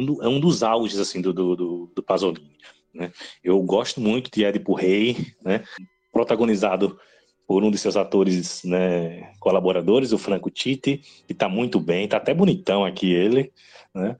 [0.00, 2.50] um um, é um dos auges assim do, do, do Pasolini.
[2.94, 3.12] Né?
[3.42, 5.62] Eu gosto muito de Edipo Rei, né?
[6.12, 6.98] protagonizado
[7.46, 12.16] por um de seus atores né, colaboradores, o Franco Titti, que está muito bem, está
[12.16, 13.52] até bonitão aqui ele,
[13.92, 14.16] né?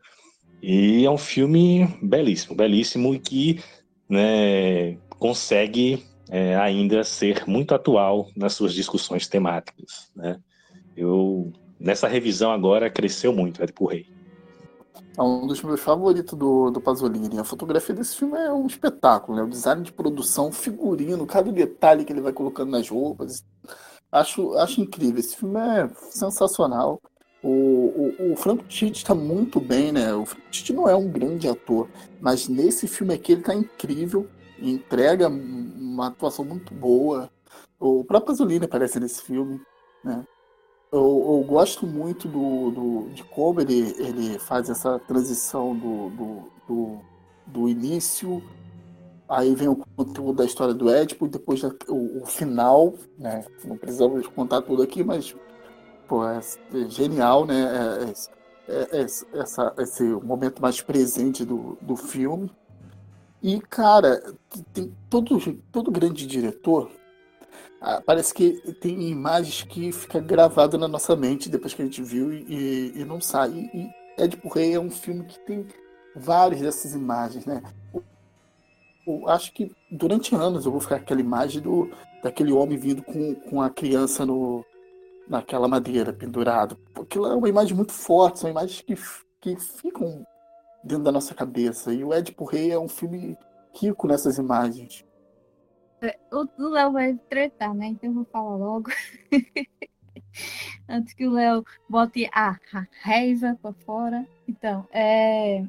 [0.61, 3.61] E é um filme belíssimo, belíssimo e que
[4.09, 10.11] né, consegue é, ainda ser muito atual nas suas discussões temáticas.
[10.15, 10.39] Né?
[10.97, 14.07] Eu nessa revisão agora cresceu muito Edipo Rei.
[15.17, 17.39] É um dos meus favoritos do, do Pasolini.
[17.39, 19.43] A fotografia desse filme é um espetáculo, né?
[19.43, 23.45] O design de produção, figurino, cada detalhe que ele vai colocando nas roupas.
[24.11, 25.21] Acho, acho incrível.
[25.21, 27.01] Esse filme é sensacional.
[27.43, 30.13] O, o, o Franco Tite está muito bem, né?
[30.15, 31.89] O Franco Tite não é um grande ator,
[32.21, 37.31] mas nesse filme aqui ele está incrível, entrega uma atuação muito boa.
[37.79, 39.61] O próprio Pasolini aparece nesse filme,
[40.05, 40.23] né?
[40.93, 46.43] Eu, eu gosto muito do, do, de como ele, ele faz essa transição do, do,
[46.67, 46.99] do,
[47.47, 48.43] do início,
[49.29, 53.45] aí vem o conteúdo da história do Édipo, depois o, o final, né?
[53.65, 55.35] Não precisamos contar tudo aqui, mas
[56.09, 56.41] pô, é,
[56.75, 57.63] é genial, né?
[57.63, 59.07] É, é, é, é
[59.39, 62.51] essa, esse momento mais presente do, do filme.
[63.41, 64.21] E, cara,
[64.73, 65.39] tem todo,
[65.71, 66.91] todo grande diretor
[67.81, 72.03] ah, parece que tem imagens que fica gravada na nossa mente depois que a gente
[72.03, 73.51] viu e, e não sai.
[73.51, 75.67] E, e Ed Rei é um filme que tem
[76.15, 77.63] várias dessas imagens, né?
[79.07, 81.91] Eu, acho que durante anos eu vou ficar com aquela imagem do,
[82.23, 84.63] daquele homem vindo com, com a criança no,
[85.27, 86.77] naquela madeira pendurado.
[86.95, 88.95] Aquilo é uma imagem muito forte, são imagens que,
[89.41, 90.27] que ficam
[90.85, 91.95] dentro da nossa cabeça.
[91.95, 93.39] E o Ed Rei é um filme
[93.73, 95.03] rico nessas imagens.
[96.03, 97.89] É, o Léo vai tretar, né?
[97.89, 98.91] Então eu vou falar logo.
[100.89, 102.59] Antes que o Léo bote a
[103.03, 104.27] raiva pra fora.
[104.49, 105.65] Então, é...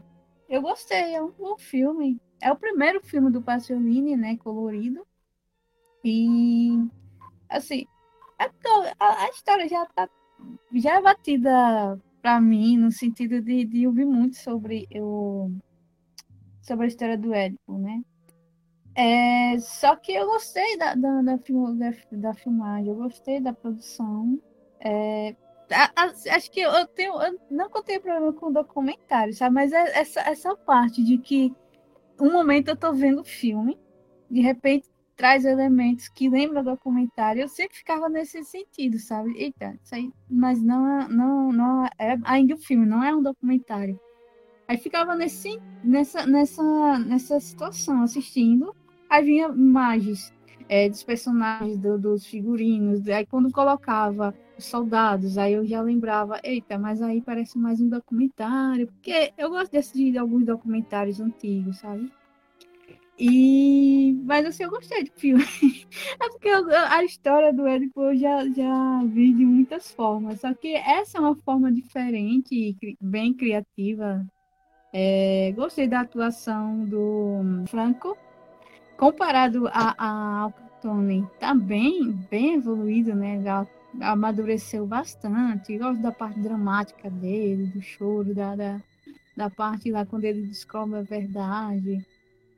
[0.49, 2.19] eu gostei, é um bom filme.
[2.41, 4.37] É o primeiro filme do Pasolini, né?
[4.37, 5.05] Colorido.
[6.03, 6.71] E,
[7.49, 7.85] assim,
[8.39, 8.49] a,
[8.99, 10.09] a, a história já tá
[10.73, 15.51] já é batida para mim no sentido de, de ouvir muito sobre o
[16.61, 18.01] sobre a história do Édipo, né?
[18.95, 21.39] É, só que eu gostei da, da, da,
[22.11, 24.39] da, filmagem, eu gostei da produção.
[24.79, 25.35] É,
[25.71, 27.21] a, a, acho que eu tenho.
[27.21, 29.55] Eu não contei problema com documentário, sabe?
[29.55, 31.53] Mas é essa, essa parte de que
[32.19, 33.79] um momento eu tô vendo filme,
[34.29, 37.41] de repente traz elementos que lembram do documentário.
[37.41, 39.33] Eu sempre ficava nesse sentido, sabe?
[39.37, 43.15] Eita, isso aí, mas não, é, não, não é ainda o um filme, não é
[43.15, 43.99] um documentário.
[44.67, 48.75] Aí ficava nesse, nessa, nessa, nessa situação, assistindo.
[49.11, 50.33] Aí vinha imagens
[50.69, 53.05] é, dos personagens, do, dos figurinos.
[53.09, 57.89] Aí quando colocava os soldados, aí eu já lembrava, eita, mas aí parece mais um
[57.89, 58.87] documentário.
[58.87, 62.09] Porque eu gosto de alguns documentários antigos, sabe?
[63.19, 64.17] E...
[64.23, 65.43] Mas assim, eu gostei do filme.
[66.17, 70.39] é porque eu, a história do Édipo eu já, já vi de muitas formas.
[70.39, 74.25] Só que essa é uma forma diferente, bem criativa.
[74.93, 78.17] É, gostei da atuação do Franco
[79.01, 80.53] comparado a, a
[81.39, 83.41] tá bem, bem evoluído, né?
[83.41, 83.67] Já
[83.99, 85.75] amadureceu bastante.
[85.75, 88.81] gosto da parte dramática dele, do choro, da, da,
[89.35, 92.05] da parte lá quando ele descobre a verdade,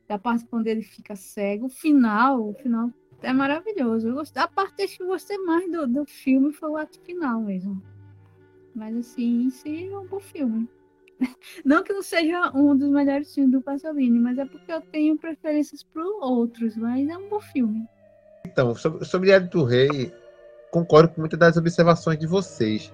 [0.05, 1.67] da parte quando ele fica cego.
[1.67, 2.91] O final, o final
[3.21, 4.09] é maravilhoso.
[4.09, 7.39] Eu gostei, a parte que eu gostei mais do, do filme foi o ato final
[7.39, 7.81] mesmo.
[8.75, 10.67] Mas assim, si é um bom filme.
[11.63, 15.17] Não que não seja um dos melhores filmes do Pasolini, mas é porque eu tenho
[15.17, 17.87] preferências para outros, mas é um bom filme.
[18.45, 20.13] Então, sobre, sobre Diário do Rei,
[20.71, 22.91] concordo com muitas das observações de vocês.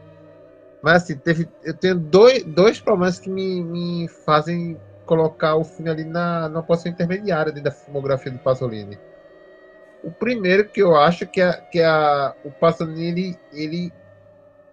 [0.81, 5.89] Mas assim, teve, eu tenho dois, dois problemas que me, me fazem colocar o filme
[5.89, 8.97] ali na, na posição intermediária da filmografia do Pasolini.
[10.03, 13.93] O primeiro que eu acho que, é, que é a, o Pasolini, ele, ele,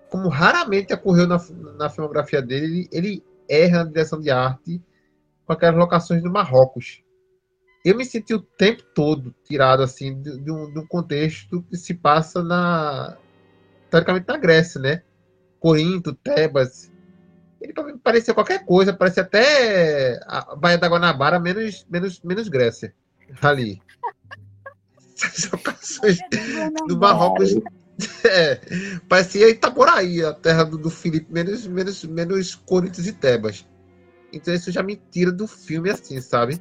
[0.08, 1.38] como raramente ocorreu na,
[1.76, 4.82] na filmografia dele, ele, ele erra na direção de arte
[5.44, 7.02] com aquelas locações do Marrocos.
[7.84, 11.76] Eu me senti o tempo todo tirado assim de, de, um, de um, contexto que
[11.76, 13.16] se passa na
[13.88, 15.02] teoricamente na Grécia, né?
[15.60, 16.90] Corinto, Tebas.
[17.60, 22.92] Ele parecia qualquer coisa, parecia até a Baía da Guanabara menos menos menos Grécia
[23.40, 23.80] ali.
[25.14, 26.18] Essas locações
[26.88, 27.54] do Marrocos
[28.28, 28.60] É,
[29.08, 33.66] parecia Itaboraí, a terra do, do Felipe, menos, menos, menos Corinthians e Tebas.
[34.32, 36.60] Então isso já me tira do filme assim, sabe?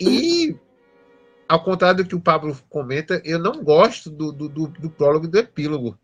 [0.00, 0.56] E,
[1.48, 5.26] ao contrário do que o Pablo comenta, eu não gosto do, do, do, do prólogo
[5.26, 5.98] e do epílogo.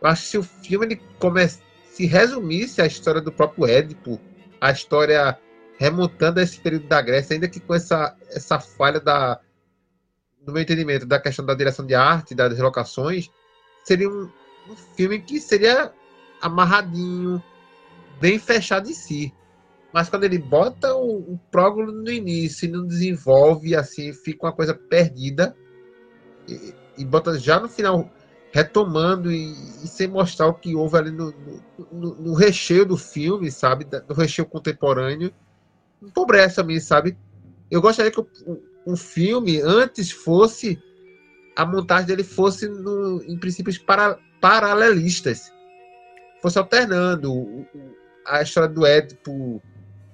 [0.00, 1.60] Eu acho que se o filme ele comece,
[1.92, 4.20] se resumisse a história do próprio Édipo,
[4.60, 5.38] a história
[5.78, 9.40] remontando a esse período da Grécia, ainda que com essa, essa falha da,
[10.44, 13.30] no meu entendimento, da questão da direção de arte, das locações,
[13.84, 14.30] seria um,
[14.68, 15.92] um filme que seria
[16.40, 17.42] amarradinho,
[18.20, 19.32] bem fechado em si.
[19.92, 21.40] Mas quando ele bota o, o
[21.76, 25.56] no início e não desenvolve, assim, fica uma coisa perdida.
[26.46, 28.10] E, e, bota já no final.
[28.52, 29.52] retomando e,
[29.82, 31.32] e, sem mostrar o que houve ali no,
[31.90, 33.86] no, no recheio do filme, sabe?
[34.08, 35.32] No recheio contemporâneo.
[36.02, 37.16] Empobrece a mim, sabe?
[37.70, 38.26] Eu gostaria que o,
[38.86, 40.82] o, filme antes fosse.
[41.58, 45.52] A montagem dele fosse no, em princípios para, paralelistas.
[46.40, 47.66] Fosse alternando
[48.24, 49.60] a história do Édipo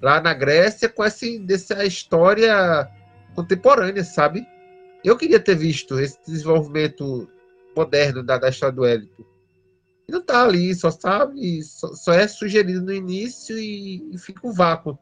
[0.00, 2.88] lá na Grécia com essa, dessa história
[3.34, 4.46] contemporânea, sabe?
[5.04, 7.28] Eu queria ter visto esse desenvolvimento
[7.76, 9.26] moderno da, da história do Édipo.
[10.08, 14.46] E não tá ali, só sabe, só, só é sugerido no início e, e fica
[14.46, 14.98] um vácuo.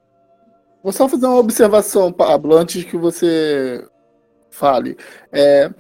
[0.83, 3.89] Vou só fazer uma observação, Pablo, antes que você
[4.51, 4.97] fale.
[5.31, 5.73] É,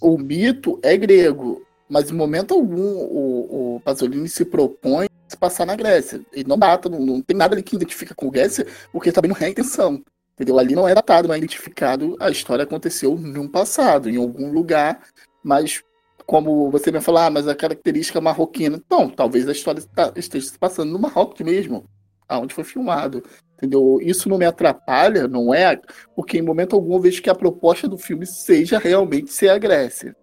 [0.00, 5.36] o mito é grego, mas em momento algum o, o Pasolini se propõe a se
[5.36, 6.20] passar na Grécia.
[6.32, 9.38] E não data, não, não tem nada ali que identifica com Grécia, porque também não
[9.40, 10.02] é a intenção.
[10.34, 10.58] Entendeu?
[10.58, 15.00] Ali não é datado, não é identificado, a história aconteceu num passado, em algum lugar,
[15.44, 15.82] mas
[16.26, 18.80] como você me falou, ah, mas a característica marroquina.
[18.90, 19.82] Não, talvez a história
[20.16, 21.84] esteja se passando no Marrocos mesmo,
[22.28, 23.22] aonde foi filmado.
[23.56, 23.98] Entendeu?
[24.02, 25.80] Isso não me atrapalha, não é?
[26.14, 29.58] Porque em momento algum eu vejo que a proposta do filme seja realmente ser a
[29.58, 30.14] Grécia.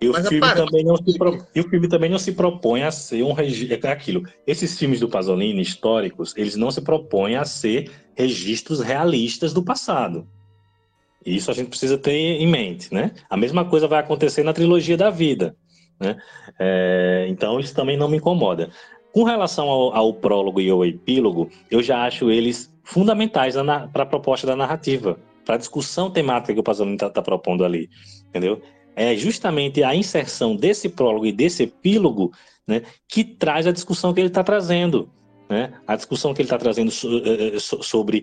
[0.00, 1.46] E o, filme também não se pro...
[1.54, 3.86] e o filme também não se propõe a ser um registro.
[3.86, 4.22] É aquilo.
[4.46, 10.26] Esses filmes do Pasolini históricos, eles não se propõem a ser registros realistas do passado.
[11.24, 13.12] Isso a gente precisa ter em mente, né?
[13.30, 15.56] A mesma coisa vai acontecer na trilogia da vida,
[15.98, 16.16] né?
[16.58, 18.68] É, então isso também não me incomoda.
[19.10, 23.54] Com relação ao, ao, prólogo e ao epílogo, eu já acho eles fundamentais
[23.92, 27.64] para a proposta da narrativa, para a discussão temática que o Pasolini está tá propondo
[27.64, 27.88] ali,
[28.28, 28.60] entendeu?
[28.94, 32.30] É justamente a inserção desse prólogo e desse epílogo
[32.66, 35.10] né, que traz a discussão que ele está trazendo.
[35.50, 35.72] Né?
[35.86, 38.22] A discussão que ele está trazendo eh, eh, sobre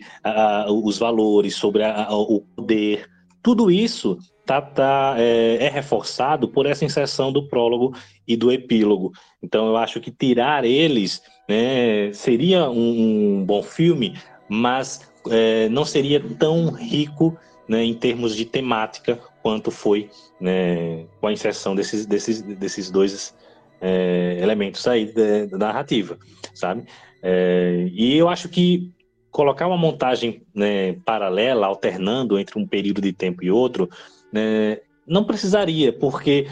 [0.70, 3.08] os valores, sobre o poder,
[3.44, 7.94] tudo isso tá, tá, é, é, reforçado por essa inserção do prólogo
[8.28, 9.12] e do epílogo.
[9.42, 14.16] Então eu acho que tirar eles né, seria um, um, bom filme,
[14.52, 17.38] mas é, não seria tão rico
[17.70, 20.10] né, em termos de temática quanto foi
[20.42, 23.34] né, com a inserção desses, desses, desses dois
[23.80, 26.18] é, elementos aí da, da narrativa,
[26.54, 26.84] sabe?
[27.24, 28.92] É, e eu acho que
[29.32, 33.90] colocar uma montagem né, paralela, alternando entre um período de tempo e outro,
[34.34, 36.46] né, não precisaria, porque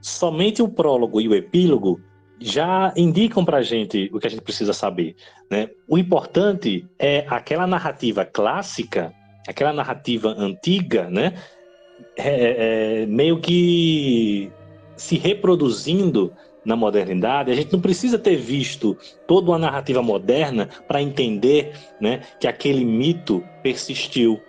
[0.00, 2.00] somente o prólogo e o epílogo
[2.40, 5.14] já indicam para a gente o que a gente precisa saber.
[5.50, 5.68] Né?
[5.86, 9.12] O importante é aquela narrativa clássica,
[9.46, 11.34] aquela narrativa antiga, né?
[12.16, 14.50] É, é, meio que
[14.96, 16.32] se reproduzindo
[16.64, 18.96] na modernidade, a gente não precisa ter visto
[19.26, 24.40] toda uma narrativa moderna para entender né, que aquele mito persistiu,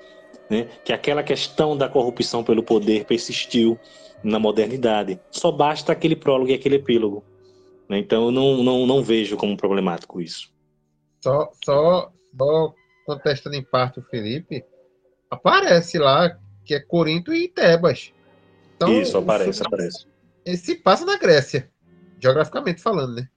[0.50, 3.78] né, que aquela questão da corrupção pelo poder persistiu
[4.24, 5.20] na modernidade.
[5.30, 7.24] Só basta aquele prólogo e aquele epílogo.
[7.92, 8.00] Né?
[8.00, 10.50] Então eu não, não, não vejo como problemático isso.
[11.22, 12.74] Só, só, só
[13.06, 14.64] contestando em parte o Felipe,
[15.30, 18.14] aparece lá que é Corinto e Tebas.
[18.78, 20.08] Então, isso, aparece, aparece.
[20.46, 21.70] Esse passa na Grécia
[22.18, 23.28] geograficamente falando, né?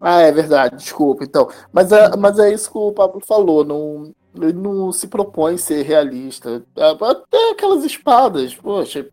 [0.00, 1.50] Ah, é verdade, desculpa, então.
[1.70, 5.82] Mas é, mas é isso que o Pablo falou, não, ele não se propõe ser
[5.82, 6.64] realista.
[6.76, 9.06] Até aquelas espadas, poxa,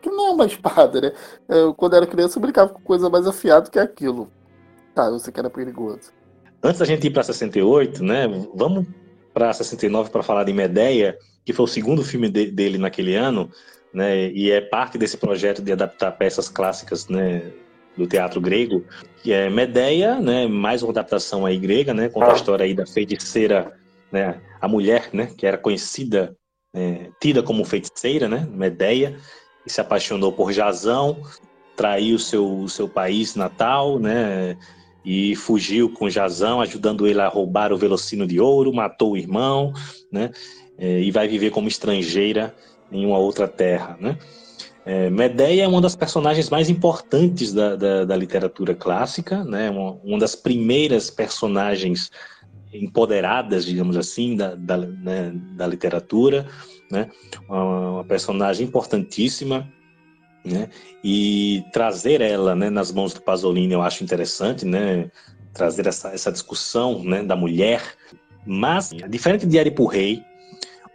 [0.00, 1.12] que não é uma espada, né?
[1.48, 4.30] Eu, quando era criança eu brincava com coisa mais afiada que aquilo.
[4.94, 6.12] Tá, eu sei que era perigoso.
[6.62, 8.26] Antes da gente ir para 68, né?
[8.54, 8.86] Vamos
[9.32, 13.50] para 69 para falar de Medeia, que foi o segundo filme de, dele naquele ano,
[13.92, 14.30] né?
[14.30, 17.52] E é parte desse projeto de adaptar peças clássicas, né?
[17.98, 18.84] do teatro grego,
[19.22, 22.86] que é Medeia, né, mais uma adaptação aí grega, né, conta a história aí da
[22.86, 23.76] feiticeira,
[24.10, 26.34] né, a mulher, né, que era conhecida,
[26.72, 29.18] é, tida como feiticeira, né, Medeia,
[29.72, 31.16] se apaixonou por Jazão,
[31.76, 34.56] traiu seu seu país natal, né,
[35.04, 39.72] e fugiu com Jazão, ajudando ele a roubar o velocino de ouro, matou o irmão,
[40.10, 40.30] né,
[40.76, 42.54] é, e vai viver como estrangeira
[42.90, 44.18] em uma outra terra, né.
[44.88, 49.68] É, Medeia é uma das personagens mais importantes da, da, da literatura clássica, né?
[49.68, 52.10] Uma, uma, das primeiras personagens
[52.72, 56.48] empoderadas, digamos assim, da, da, né, da literatura,
[56.90, 57.10] né?
[57.48, 59.68] Uma, personagem importantíssima,
[60.44, 60.68] né?
[61.04, 65.10] E trazer ela, né, nas mãos do Pasolini, eu acho interessante, né?
[65.52, 67.82] Trazer essa, essa discussão, né, da mulher,
[68.46, 70.22] mas diferente de Aripo Rei,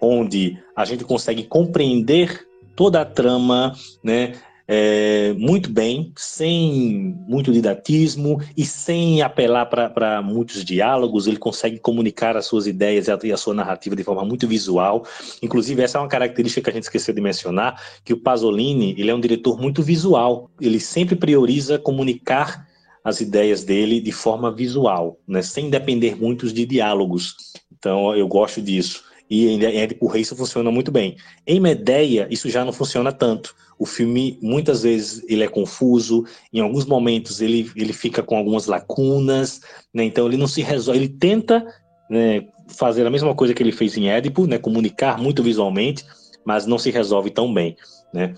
[0.01, 4.33] onde a gente consegue compreender toda a trama, né,
[4.67, 11.27] é, muito bem, sem muito didatismo e sem apelar para muitos diálogos.
[11.27, 14.47] Ele consegue comunicar as suas ideias e a, e a, sua narrativa de forma muito
[14.47, 15.05] visual.
[15.41, 19.11] Inclusive, essa é uma característica que a gente esqueceu de mencionar, que o Pasolini ele
[19.11, 20.49] é um diretor muito visual.
[20.61, 22.67] Ele sempre prioriza comunicar
[23.03, 27.35] as ideias dele de forma visual, né, sem depender muito de diálogos.
[27.77, 29.03] Então, eu gosto disso.
[29.29, 31.17] E em Édipo Rei isso funciona muito bem.
[31.45, 33.53] Em Medeia, isso já não funciona tanto.
[33.77, 38.65] O filme, muitas vezes, ele é confuso, em alguns momentos ele, ele fica com algumas
[38.67, 39.61] lacunas,
[39.93, 40.03] né?
[40.03, 41.65] então ele não se resolve, ele tenta
[42.09, 46.05] né, fazer a mesma coisa que ele fez em Édipo, né, comunicar muito visualmente,
[46.45, 47.75] mas não se resolve tão bem.
[48.13, 48.33] Né?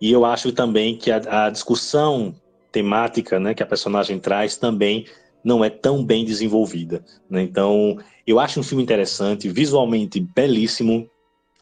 [0.00, 2.34] E eu acho também que a, a discussão
[2.70, 5.06] temática né, que a personagem traz também
[5.44, 7.04] não é tão bem desenvolvida.
[7.30, 7.42] Né?
[7.42, 11.08] Então, eu acho um filme interessante, visualmente belíssimo,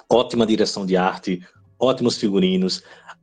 [0.08, 1.42] ótima direção de arte,
[1.78, 2.82] ótimos figurinos.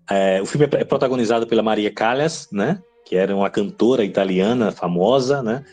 [0.09, 2.81] É, o filme é protagonizado pela Maria Callas, né?
[3.05, 5.63] Que era uma cantora italiana famosa, né?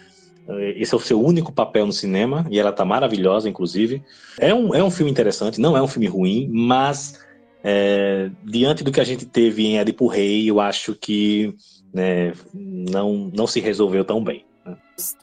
[0.76, 4.02] Esse é o seu único papel no cinema e ela tá maravilhosa, inclusive.
[4.38, 7.18] É um, é um filme interessante, não é um filme ruim, mas
[7.64, 11.52] é, diante do que a gente teve em Edipo Rei, eu acho que
[11.92, 14.44] né, não, não se resolveu tão bem.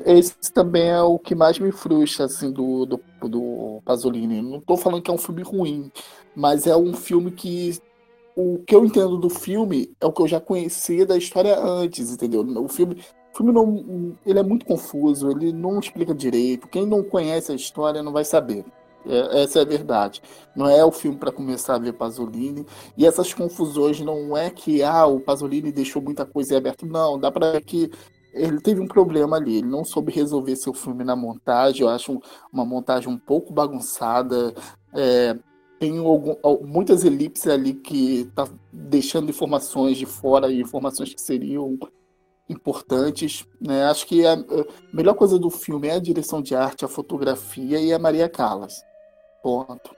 [0.05, 4.41] Esse também é o que mais me frustra, assim, do, do, do Pasolini.
[4.41, 5.91] Não estou falando que é um filme ruim,
[6.35, 7.77] mas é um filme que.
[8.35, 12.11] O que eu entendo do filme é o que eu já conhecia da história antes,
[12.11, 12.41] entendeu?
[12.41, 13.03] O filme,
[13.33, 16.67] o filme não, ele é muito confuso, ele não explica direito.
[16.67, 18.65] Quem não conhece a história não vai saber.
[19.05, 20.21] É, essa é a verdade.
[20.55, 22.65] Não é o filme para começar a ver Pasolini.
[22.97, 26.85] E essas confusões não é que ah, o Pasolini deixou muita coisa aberta.
[26.85, 27.91] Não, dá para que
[28.33, 32.19] ele teve um problema ali, ele não soube resolver seu filme na montagem, eu acho
[32.51, 34.53] uma montagem um pouco bagunçada,
[34.95, 35.37] é,
[35.83, 41.77] tem algum, muitas elipses ali que tá deixando informações de fora e informações que seriam
[42.47, 43.83] importantes, né?
[43.83, 44.37] Acho que a,
[44.93, 48.81] melhor coisa do filme é a direção de arte, a fotografia e a Maria Callas.
[49.41, 49.93] Ponto.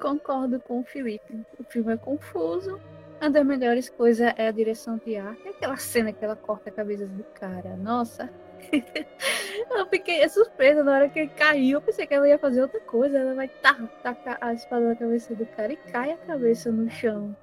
[0.00, 1.46] Concordo com o Felipe.
[1.56, 2.80] O filme é confuso,
[3.20, 5.48] uma das melhores coisas é a direção de arte.
[5.48, 7.76] Aquela cena que ela corta a cabeça do cara.
[7.76, 8.28] Nossa.
[9.70, 11.78] eu fiquei surpresa na hora que ele caiu.
[11.78, 13.18] Eu pensei que ela ia fazer outra coisa.
[13.18, 17.34] Ela vai tacar a espada na cabeça do cara e cai a cabeça no chão.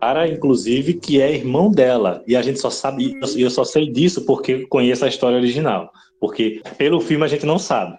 [0.00, 2.24] Cara, inclusive, que é irmão dela.
[2.26, 3.38] E a gente só sabe, uhum.
[3.38, 5.92] eu só sei disso porque conheço a história original.
[6.18, 7.96] Porque pelo filme a gente não sabe.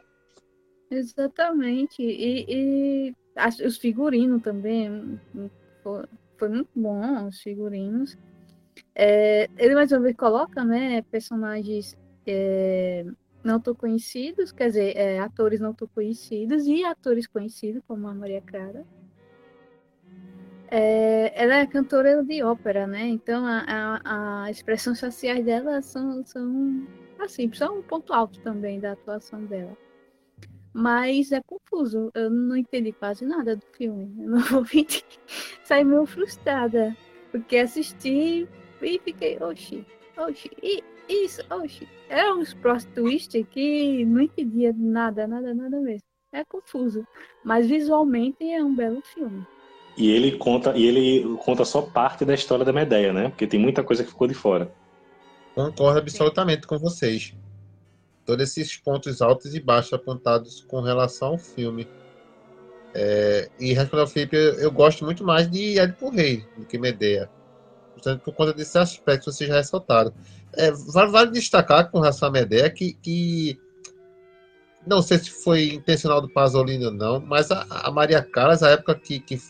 [0.92, 2.02] Exatamente.
[2.02, 3.14] E, e
[3.66, 5.20] os figurinos também
[6.38, 8.18] foi muito bom, os figurinos.
[8.96, 11.98] É, ele mais uma vez coloca, né, personagens
[12.28, 13.06] é,
[13.44, 18.14] não tão conhecidos, quer dizer, é, atores não tão conhecidos e atores conhecidos, como a
[18.14, 18.86] Maria Clara.
[20.68, 23.06] É, ela é cantora de ópera, né?
[23.08, 26.88] Então a, a, a expressões faciais dela são, são
[27.20, 29.78] assim, são um ponto alto também da atuação dela.
[30.74, 32.10] Mas é confuso.
[32.16, 34.12] Eu não entendi quase nada do filme.
[34.18, 35.06] Eu não vou mentir.
[35.64, 36.98] Saí meio frustrada.
[37.32, 38.48] Porque assisti
[38.84, 39.86] e fiquei, oxi,
[40.18, 41.88] oxi, e isso, oxi.
[42.10, 46.04] É uns plot twist que não entendia nada, nada, nada mesmo.
[46.32, 47.06] É confuso.
[47.44, 49.46] Mas visualmente é um belo filme.
[49.96, 53.30] E ele conta, e ele conta só parte da história da Medeia, né?
[53.30, 54.74] Porque tem muita coisa que ficou de fora.
[55.54, 57.36] Concordo absolutamente com vocês
[58.26, 61.88] todos esses pontos altos e baixos apontados com relação ao filme.
[62.94, 66.78] É, e respondendo ao Felipe, eu, eu, gosto muito mais de Edipo Rei do que
[66.78, 67.30] Medea.
[68.04, 70.14] Portanto, por conta desse aspecto que vocês já ressaltaram.
[70.54, 73.58] É, vale, destacar com relação a Medea que, que,
[74.86, 78.72] não sei se foi intencional do Pasolini ou não, mas a, a Maria Callas, a
[78.72, 79.42] época que, que,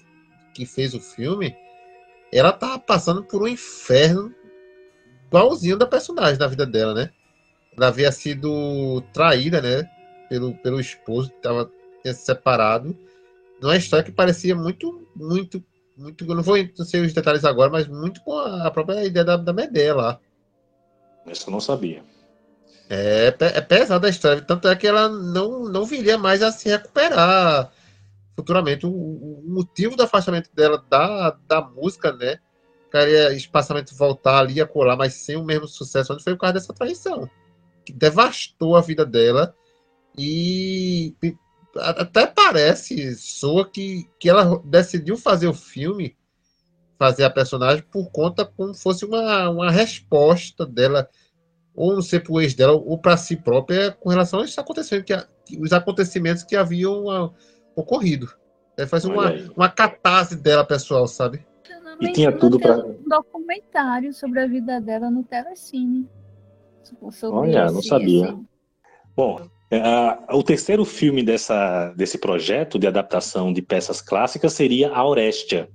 [0.54, 1.56] que fez o filme,
[2.32, 4.34] ela tava passando por um inferno
[5.28, 7.10] igualzinho da personagem na vida dela, né?
[7.76, 9.90] ela havia sido traída, né?
[10.30, 11.70] Pelo, pelo esposo que estava
[12.04, 12.98] se separado.
[13.62, 15.64] Numa história que parecia muito, muito,
[15.98, 16.26] muito.
[16.26, 19.38] Eu não vou não sei os detalhes agora, mas muito com a própria ideia da,
[19.38, 20.20] da Medea lá.
[21.26, 22.03] Isso eu não sabia.
[22.90, 26.70] É, é pesada a história, tanto é que ela não, não viria mais a se
[26.70, 27.72] recuperar
[28.36, 28.86] futuramente.
[28.86, 32.38] O, o motivo do afastamento dela da, da música, né?
[32.91, 36.53] Queria espaçamento voltar ali a colar, mas sem o mesmo sucesso, onde foi por causa
[36.53, 37.30] dessa traição
[37.86, 39.56] que devastou a vida dela
[40.18, 41.15] e
[41.76, 46.16] até parece, soa que, que ela decidiu fazer o filme,
[47.00, 51.10] fazer a personagem por conta como fosse uma, uma resposta dela,
[51.76, 55.06] ou não sei pro ex dela, ou para si própria, com relação a acontecimentos
[55.45, 57.34] que, os acontecimentos que haviam uh,
[57.76, 58.32] ocorrido.
[58.78, 61.45] É fazer uma, uma catarse dela pessoal, sabe?
[62.02, 66.10] E tinha tudo pra- um documentário sobre a vida dela no Telecine.
[67.12, 68.26] Sobre Olha, não esse- sabia.
[68.26, 68.40] esse-
[69.16, 69.48] Bom,
[69.82, 75.70] a- o terceiro filme dessa, desse projeto de adaptação de peças clássicas seria A Orestia,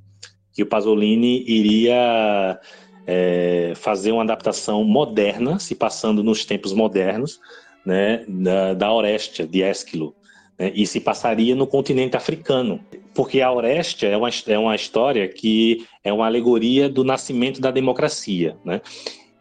[0.53, 2.59] que o Pasolini iria
[3.07, 7.39] é, fazer uma adaptação moderna, se passando nos tempos modernos,
[7.85, 10.15] né, da, da Orestia, de Ésquilo,
[10.59, 12.81] né, e se passaria no continente africano,
[13.15, 17.71] porque a Orestia é uma, é uma história que é uma alegoria do nascimento da
[17.71, 18.81] democracia, né?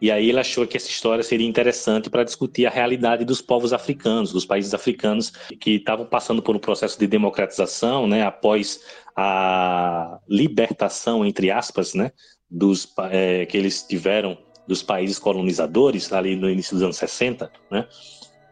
[0.00, 3.72] E aí ele achou que essa história seria interessante para discutir a realidade dos povos
[3.72, 8.80] africanos, dos países africanos que estavam passando por um processo de democratização, né, após
[9.16, 12.12] a libertação, entre aspas, né,
[12.48, 14.38] dos, eh, que eles tiveram
[14.68, 17.86] dos países colonizadores ali no início dos anos 60, né?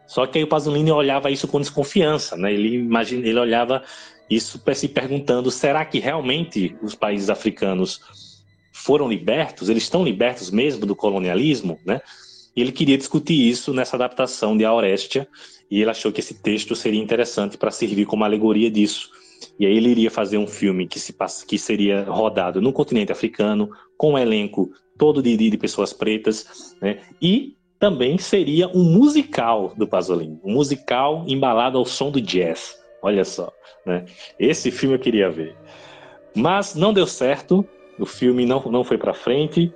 [0.07, 2.51] Só que aí o Pasolini olhava isso com desconfiança, né?
[2.51, 3.83] Ele imagina, ele olhava
[4.29, 8.01] isso se perguntando: será que realmente os países africanos
[8.87, 9.67] foram libertos?
[9.67, 11.99] Eles estão libertos mesmo do colonialismo, né?
[12.55, 15.27] E ele queria discutir isso nessa adaptação de A Orestia,
[15.69, 19.09] e ele achou que esse texto seria interessante para servir como alegoria disso.
[19.59, 23.11] E aí ele iria fazer um filme que, se passa, que seria rodado no continente
[23.11, 27.01] africano, com um elenco todo de, de pessoas pretas, né?
[27.21, 32.73] E também seria um musical do Pasolini, um musical embalado ao som do jazz.
[33.03, 33.51] Olha só,
[33.85, 34.05] né?
[34.39, 35.57] Esse filme eu queria ver.
[36.33, 39.73] Mas não deu certo, o filme não, não foi para frente,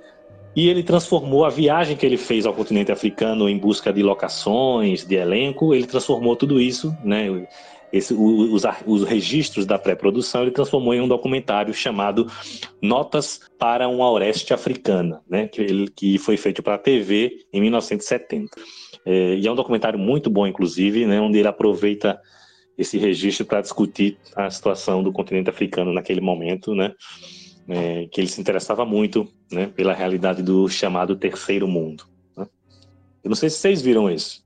[0.54, 5.04] e ele transformou a viagem que ele fez ao continente africano em busca de locações,
[5.04, 7.46] de elenco, ele transformou tudo isso, né?
[7.90, 12.26] Esse, os, os registros da pré-produção, ele transformou em um documentário chamado
[12.80, 15.48] Notas para uma Oreste Africana, né?
[15.48, 18.50] Que, que foi feito para a TV em 1970.
[19.04, 21.20] É, e é um documentário muito bom, inclusive, né?
[21.20, 22.18] Onde ele aproveita
[22.76, 26.92] esse registro para discutir a situação do continente africano naquele momento, né?
[27.68, 32.04] É, que ele se interessava muito né, pela realidade do chamado terceiro mundo.
[32.36, 32.46] né?
[33.22, 34.42] Eu não sei se vocês viram isso.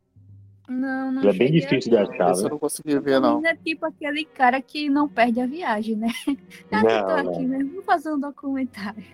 [0.69, 2.51] Não, não Ele é bem difícil de achar, Esse eu né?
[2.51, 3.39] não consegui ver, não.
[3.39, 6.09] Ele é tipo aquele cara que não perde a viagem, né?
[6.27, 6.37] Que
[6.73, 6.89] Não, tô
[7.23, 7.31] não.
[7.31, 9.05] aqui mesmo, vou fazer um documentário.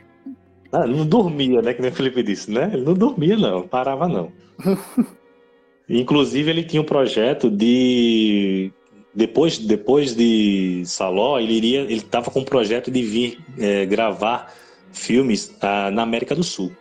[0.73, 1.75] Ah, ele não dormia, né?
[1.75, 2.71] Que nem o Felipe disse, né?
[2.73, 4.33] Ele não dormia, não, parava, não.
[5.89, 8.73] Inclusive, ele tinha um projeto de.
[9.15, 11.81] Depois, depois de Saló, ele iria.
[11.81, 14.55] Ele estava com um projeto de vir eh, gravar
[14.93, 16.73] filmes ah, na América do Sul.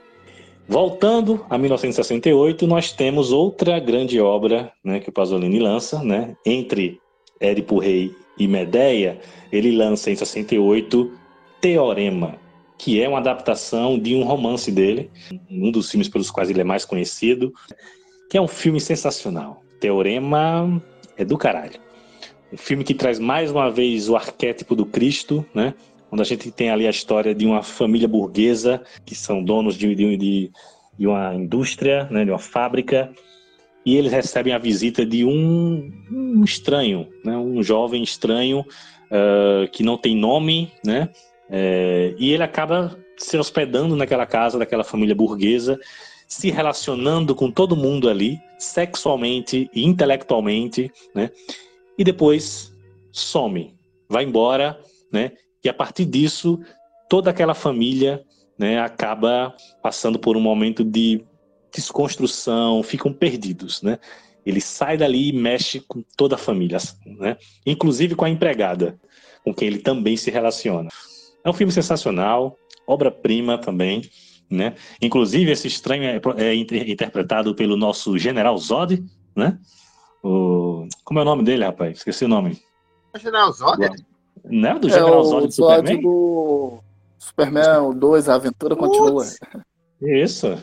[0.67, 6.35] Voltando a 1968, nós temos outra grande obra né, que o Pasolini lança, né?
[6.45, 6.99] Entre
[7.41, 9.19] Édipo Rei e Medeia,
[9.51, 11.11] ele lança em 68
[11.59, 12.35] Teorema,
[12.77, 15.11] que é uma adaptação de um romance dele,
[15.49, 17.51] um dos filmes pelos quais ele é mais conhecido,
[18.29, 19.61] que é um filme sensacional.
[19.79, 20.81] Teorema
[21.17, 21.79] é do caralho.
[22.51, 25.73] Um filme que traz mais uma vez o arquétipo do Cristo, né?
[26.11, 29.95] Onde a gente tem ali a história de uma família burguesa que são donos de,
[29.95, 30.51] de,
[30.97, 32.25] de, uma indústria, né?
[32.25, 33.09] de uma fábrica,
[33.85, 37.37] e eles recebem a visita de um, um estranho, né?
[37.37, 38.65] um jovem estranho
[39.11, 41.09] ah, que não tem nome, né?
[41.49, 45.77] É, e ele acaba se hospedando naquela casa daquela família burguesa,
[46.25, 51.29] se relacionando com todo mundo ali, sexualmente e intelectualmente, né?
[51.97, 52.73] E depois
[53.11, 53.75] some,
[54.09, 54.79] vai embora,
[55.11, 55.31] né?
[55.63, 56.59] E a partir disso,
[57.09, 58.23] toda aquela família,
[58.57, 61.23] né, acaba passando por um momento de
[61.73, 63.99] desconstrução, ficam perdidos, né?
[64.45, 67.37] Ele sai dali e mexe com toda a família, né?
[67.65, 68.99] Inclusive com a empregada,
[69.43, 70.89] com quem ele também se relaciona.
[71.43, 74.01] É um filme sensacional, obra-prima também,
[74.49, 74.75] né?
[75.01, 79.03] Inclusive esse estranho é, é inter- interpretado pelo nosso General Zod,
[79.35, 79.59] né?
[80.23, 80.70] O,
[81.03, 81.97] como é o nome dele, rapaz?
[81.97, 82.61] Esqueci o nome.
[83.17, 83.87] General Zod?
[84.45, 86.01] Não é do É General o Zod do Superman?
[86.01, 86.79] do
[87.19, 89.23] Superman o 2, a aventura continua.
[89.23, 89.37] Putz.
[90.01, 90.57] Isso.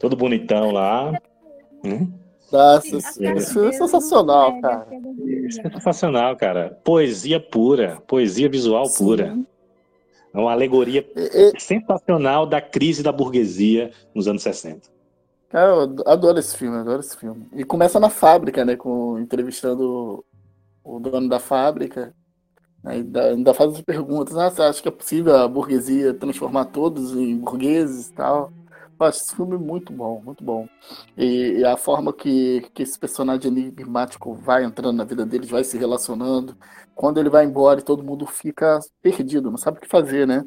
[0.00, 1.12] Todo bonitão lá.
[1.84, 2.08] Né?
[2.50, 3.22] Nossa, isso
[3.64, 4.86] é sensacional, cara.
[4.90, 6.78] É sensacional, cara.
[6.84, 9.32] Poesia pura, poesia visual pura.
[9.32, 9.46] Sim.
[10.34, 14.88] É uma alegoria e- sensacional da crise da burguesia nos anos 60.
[15.52, 17.46] Cara, eu adoro esse filme, adoro esse filme.
[17.52, 18.74] E começa na fábrica, né?
[18.74, 20.24] Com, entrevistando
[20.82, 22.14] o dono da fábrica.
[22.84, 24.34] Aí ainda, ainda faz as perguntas.
[24.36, 28.50] Ah, você acha que é possível a burguesia transformar todos em burgueses e tal?
[28.98, 30.66] Eu acho esse filme muito bom, muito bom.
[31.18, 35.64] E, e a forma que, que esse personagem enigmático vai entrando na vida deles, vai
[35.64, 36.56] se relacionando.
[36.94, 40.46] Quando ele vai embora e todo mundo fica perdido, não sabe o que fazer, né?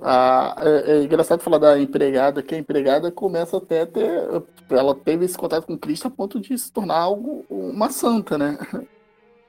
[0.00, 4.42] Ah, é, é engraçado falar da empregada, que a empregada começa até a ter.
[4.70, 8.58] Ela teve esse contato com Cristo a ponto de se tornar algo, uma santa, né?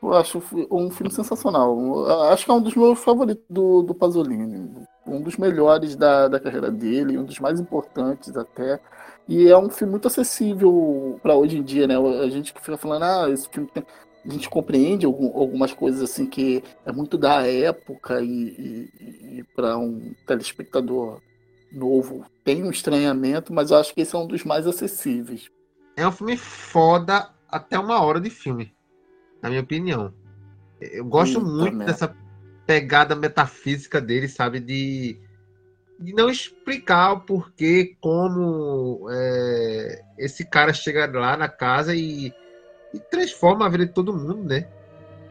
[0.02, 2.06] Eu acho um filme sensacional.
[2.32, 4.72] Acho que é um dos meus favoritos do, do Pasolini.
[5.06, 8.80] Um dos melhores da, da carreira dele, um dos mais importantes até.
[9.28, 11.95] E é um filme muito acessível para hoje em dia, né?
[11.98, 13.86] A gente que fica falando, ah, esse filme tem...
[14.25, 19.77] A gente compreende algumas coisas assim que é muito da época e, e, e para
[19.77, 21.22] um telespectador
[21.72, 25.49] novo tem um estranhamento, mas eu acho que esse é um dos mais acessíveis.
[25.95, 28.73] É um filme foda até uma hora de filme
[29.41, 30.14] na minha opinião.
[30.80, 32.15] Eu gosto Sim, muito dessa
[32.65, 34.59] pegada metafísica dele, sabe?
[34.59, 35.19] De,
[35.99, 42.33] de não explicar o porquê, como é, esse cara chega lá na casa e,
[42.93, 44.68] e, transforma a vida de todo mundo, né?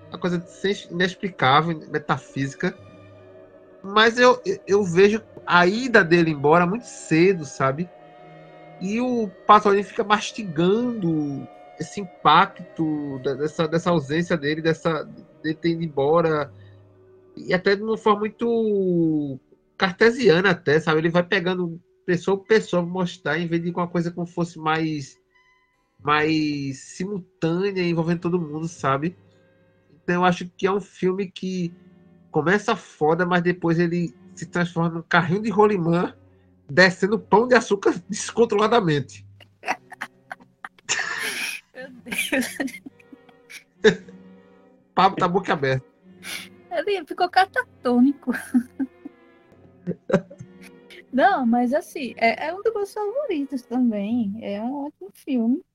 [0.09, 0.43] Uma coisa
[0.91, 2.77] inexplicável, metafísica.
[3.83, 7.89] Mas eu, eu vejo a ida dele embora muito cedo, sabe?
[8.81, 11.47] E o Pasolini fica mastigando
[11.79, 15.05] esse impacto dessa, dessa ausência dele, dessa
[15.43, 16.53] dele ter ido embora,
[17.37, 19.39] e até de uma forma muito
[19.77, 21.01] cartesiana até, sabe?
[21.01, 25.19] Ele vai pegando pessoa por pessoa mostrar, em vez de uma coisa como fosse mais
[26.09, 29.15] mais simultânea, envolvendo todo mundo, sabe?
[29.93, 31.71] Então eu acho que é um filme que
[32.31, 36.17] começa foda, mas depois ele se transforma num carrinho de rolimã
[36.67, 39.27] descendo pão de açúcar descontroladamente.
[44.95, 45.87] Pablo tá boca aberta.
[46.71, 48.33] Ele ficou catatônico.
[51.13, 54.39] Não, mas assim, é, é, um dos meus favoritos também.
[54.41, 55.68] É um ótimo filme.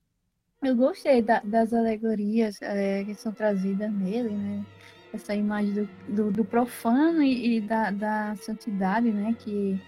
[0.63, 4.65] Eu gostei da, das alegorias é, que são trazidas nele, né?
[5.13, 9.35] Essa imagem do, do, do profano e, e, da, da santidade, né?
[9.37, 9.79] Que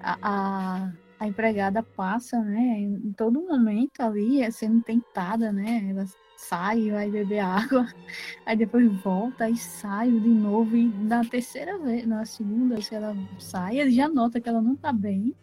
[0.00, 6.04] a, a a empregada passa, né, em todo momento ali, é sendo tentada, né, ela
[6.36, 7.86] sai, vai beber água,
[8.46, 13.16] aí depois volta e sai de novo, e na terceira vez, na segunda, se ela
[13.38, 15.34] sai, ele já nota que ela não tá bem,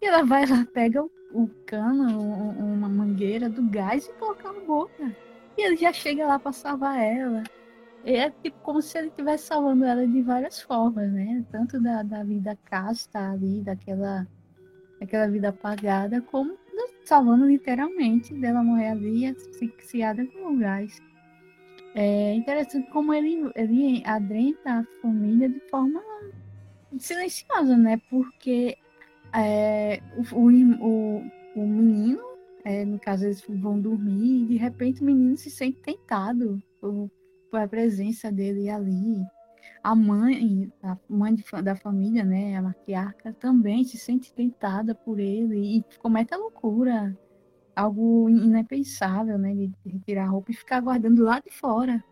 [0.00, 4.60] e ela vai lá, pega o, o cano, uma mangueira do gás e coloca na
[4.60, 5.16] boca,
[5.56, 7.42] e ele já chega lá para salvar ela,
[8.04, 12.24] é tipo como se ele estivesse salvando ela de várias formas, né, tanto da, da
[12.24, 14.26] vida casta ali, daquela
[15.00, 16.58] aquela vida apagada, como
[17.04, 21.00] salvando literalmente dela morrer ali asfixiada com o gás.
[21.94, 26.00] É interessante como ele, ele adentra a família de forma
[26.98, 28.00] silenciosa, né?
[28.08, 28.78] Porque
[29.34, 30.46] é, o,
[30.86, 31.22] o,
[31.56, 32.22] o menino,
[32.64, 37.10] é, no caso, eles vão dormir e de repente o menino se sente tentado por,
[37.52, 39.24] a presença dele ali
[39.82, 45.78] a mãe, a mãe da família, né, a matriarca, também se sente tentada por ele
[45.78, 47.16] e comete a loucura,
[47.74, 52.02] algo inepensável, né, de retirar a roupa e ficar guardando lá de fora,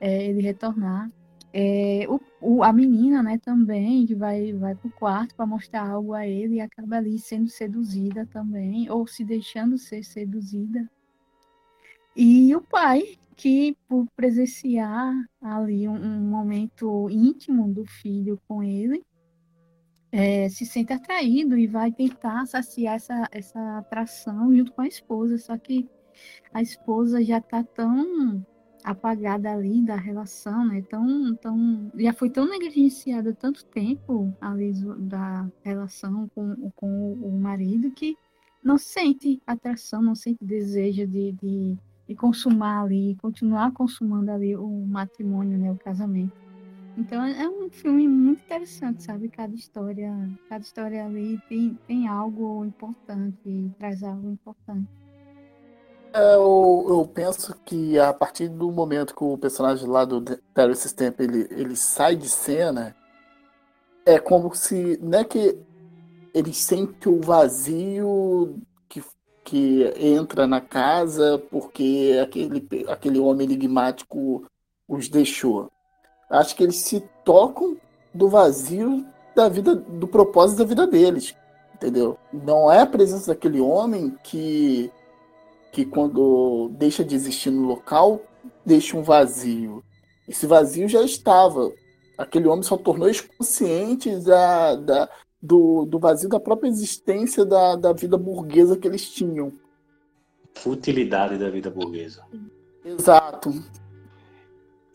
[0.00, 1.10] é, ele retornar.
[1.56, 6.12] É, o, o, a menina, né, também, que vai, vai pro quarto para mostrar algo
[6.12, 10.90] a ele e acaba ali sendo seduzida também, ou se deixando ser seduzida.
[12.16, 19.04] E o pai, que por presenciar ali um, um momento íntimo do filho com ele,
[20.10, 25.38] é, se sente atraído e vai tentar saciar essa, essa atração junto com a esposa,
[25.38, 25.88] só que
[26.52, 28.44] a esposa já está tão
[28.84, 30.82] apagada ali da relação, né?
[30.82, 37.90] Tão, tão, já foi tão negligenciada tanto tempo ali da relação com, com o marido
[37.90, 38.14] que
[38.62, 44.68] não sente atração, não sente desejo de, de e consumar ali, continuar consumando ali o
[44.86, 46.32] matrimônio, né, o casamento.
[46.96, 49.28] Então é um filme muito interessante, sabe?
[49.28, 50.12] Cada história,
[50.48, 54.88] cada história ali tem, tem algo importante, traz algo importante.
[56.14, 60.76] É, eu, eu penso que a partir do momento que o personagem lá do Terry
[60.76, 62.94] Stamp ele, ele sai de cena,
[64.06, 65.58] é como se, não é que
[66.32, 68.56] ele sente o vazio
[69.44, 74.44] que entra na casa porque aquele, aquele homem enigmático
[74.88, 75.70] os deixou.
[76.30, 77.76] Acho que eles se tocam
[78.12, 81.36] do vazio da vida, do propósito da vida deles,
[81.74, 82.16] entendeu?
[82.32, 84.90] Não é a presença daquele homem que,
[85.74, 88.22] que quando deixa de existir no local,
[88.64, 89.82] deixa um vazio.
[90.28, 91.72] Esse vazio já estava.
[92.16, 95.08] Aquele homem só tornou eles conscientes da, da,
[95.42, 99.52] do, do vazio da própria existência da, da vida burguesa que eles tinham.
[100.54, 102.22] Futilidade da vida burguesa.
[102.84, 103.52] Exato.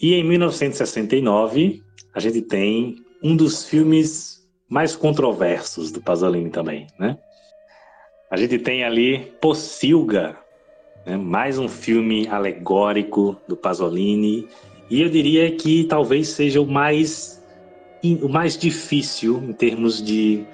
[0.01, 1.83] E em 1969,
[2.14, 7.17] a gente tem um dos filmes mais controversos do Pasolini também, né?
[8.32, 10.38] A gente tem ali Pocilga,
[11.09, 11.17] né?
[11.17, 14.47] mais um filme alegórico do Pasolini,
[14.91, 17.41] e eu diria que talvez seja o mais,
[18.21, 20.45] o mais difícil em termos de,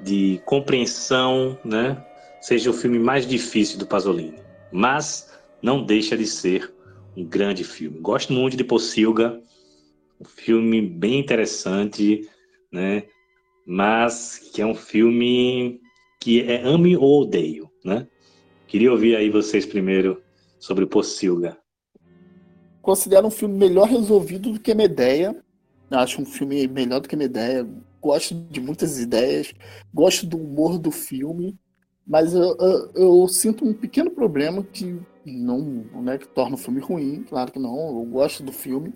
[0.00, 2.00] de compreensão, né?
[2.40, 4.40] seja o filme mais difícil do Pasolini,
[4.72, 5.28] mas
[5.60, 6.72] não deixa de ser
[7.16, 7.98] um grande filme.
[7.98, 9.40] Gosto muito de Pocilga,
[10.20, 12.28] um filme bem interessante,
[12.70, 13.04] né?
[13.66, 15.80] Mas que é um filme
[16.20, 18.06] que é ame ou odeio, né?
[18.74, 20.20] Queria ouvir aí vocês primeiro
[20.58, 21.56] sobre Pocilga.
[22.82, 25.40] Considero um filme melhor resolvido do que Medeia.
[25.88, 27.64] Acho um filme melhor do que Medeia.
[28.02, 29.54] Gosto de muitas ideias,
[29.94, 31.56] gosto do humor do filme,
[32.04, 36.80] mas eu, eu, eu sinto um pequeno problema que não, né, que torna o filme
[36.80, 38.00] ruim, claro que não.
[38.00, 38.92] Eu gosto do filme,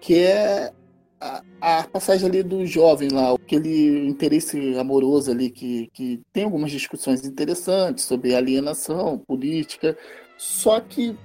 [0.00, 0.72] que é
[1.20, 6.70] a, a, passagem ali do jovem lá, aquele interesse amoroso ali que, que tem algumas
[6.70, 9.96] discussões interessantes sobre alienação política,
[10.36, 11.16] só que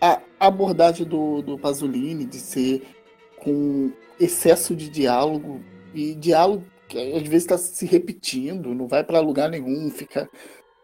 [0.00, 2.82] a abordagem do, do Pasolini de ser
[3.38, 5.60] com excesso de diálogo
[5.94, 10.28] e diálogo que às vezes está se repetindo, não vai para lugar nenhum, fica,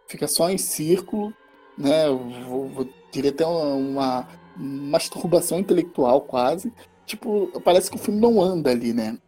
[0.06, 1.32] fica só em círculo,
[1.78, 2.08] né?
[2.48, 6.72] Vou, vou diria até uma, uma masturbação intelectual quase
[7.12, 9.18] tipo, parece que o filme não anda ali, né?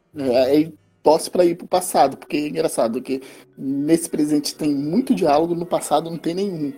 [0.46, 0.72] Aí
[1.02, 3.20] torce para ir pro passado, porque é engraçado que
[3.58, 6.72] nesse presente tem muito diálogo, no passado não tem nenhum.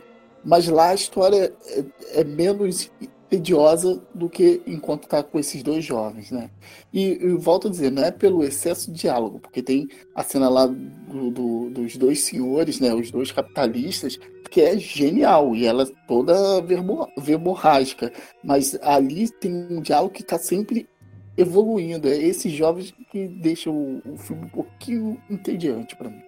[0.44, 1.84] Mas lá a história é,
[2.20, 2.90] é menos
[3.28, 6.50] tediosa do que enquanto tá com esses dois jovens, né?
[6.92, 10.48] E, e volto a dizer, não é pelo excesso de diálogo, porque tem a cena
[10.48, 12.94] lá do, do, dos dois senhores, né?
[12.94, 14.18] Os dois capitalistas,
[14.50, 18.12] que é genial, e ela é toda verbo, verborrágica.
[18.42, 20.88] Mas ali tem um diálogo que tá sempre
[21.36, 22.08] evoluindo.
[22.08, 26.22] É esses jovens que deixam o, o filme um pouquinho entediante para mim.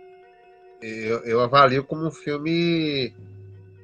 [0.80, 3.12] Eu, eu avalio como um filme,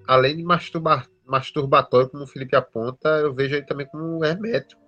[0.06, 4.80] além de masturbar, masturbatório, como o Felipe aponta, eu vejo ele também como um hermético.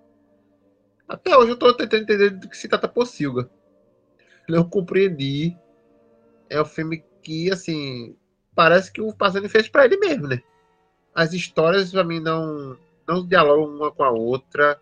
[1.07, 3.49] Até hoje eu estou tentando entender do que se trata Pocilga.
[4.47, 5.57] Não compreendi.
[6.49, 8.15] É um filme que, assim,
[8.55, 10.41] parece que o Pasolini fez para ele mesmo, né?
[11.13, 14.79] As histórias, para mim, não, não dialogam uma com a outra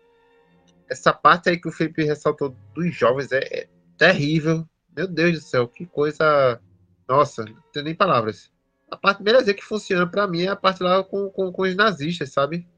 [0.88, 4.66] essa parte aí que o Felipe ressaltou dos jovens é, é terrível.
[4.96, 6.60] Meu Deus do céu, que coisa.
[7.08, 8.50] Nossa, não tenho nem palavras.
[8.90, 11.74] A parte beleza que funciona para mim é a parte lá com, com, com, os
[11.74, 12.68] nazistas, sabe?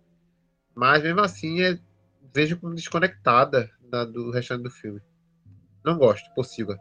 [0.75, 1.79] Mas mesmo assim, é,
[2.35, 5.01] vejo como desconectada da, do restante do filme.
[5.85, 6.77] Não gosto, possível.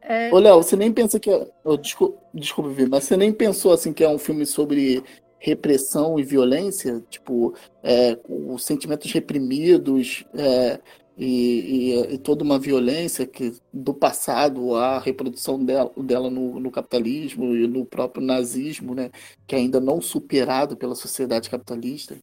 [0.00, 0.32] É...
[0.32, 1.30] Ô, Léo, você nem pensa que.
[1.30, 1.48] É...
[1.64, 5.04] Oh, desculpa, desculpa, mas você nem pensou assim que é um filme sobre
[5.42, 10.78] repressão e violência, tipo, é, os sentimentos reprimidos é,
[11.18, 16.70] e, e, e, toda uma violência que do passado, a reprodução dela, dela no, no,
[16.70, 19.10] capitalismo e no próprio nazismo, né,
[19.44, 22.16] que ainda não superado pela sociedade capitalista.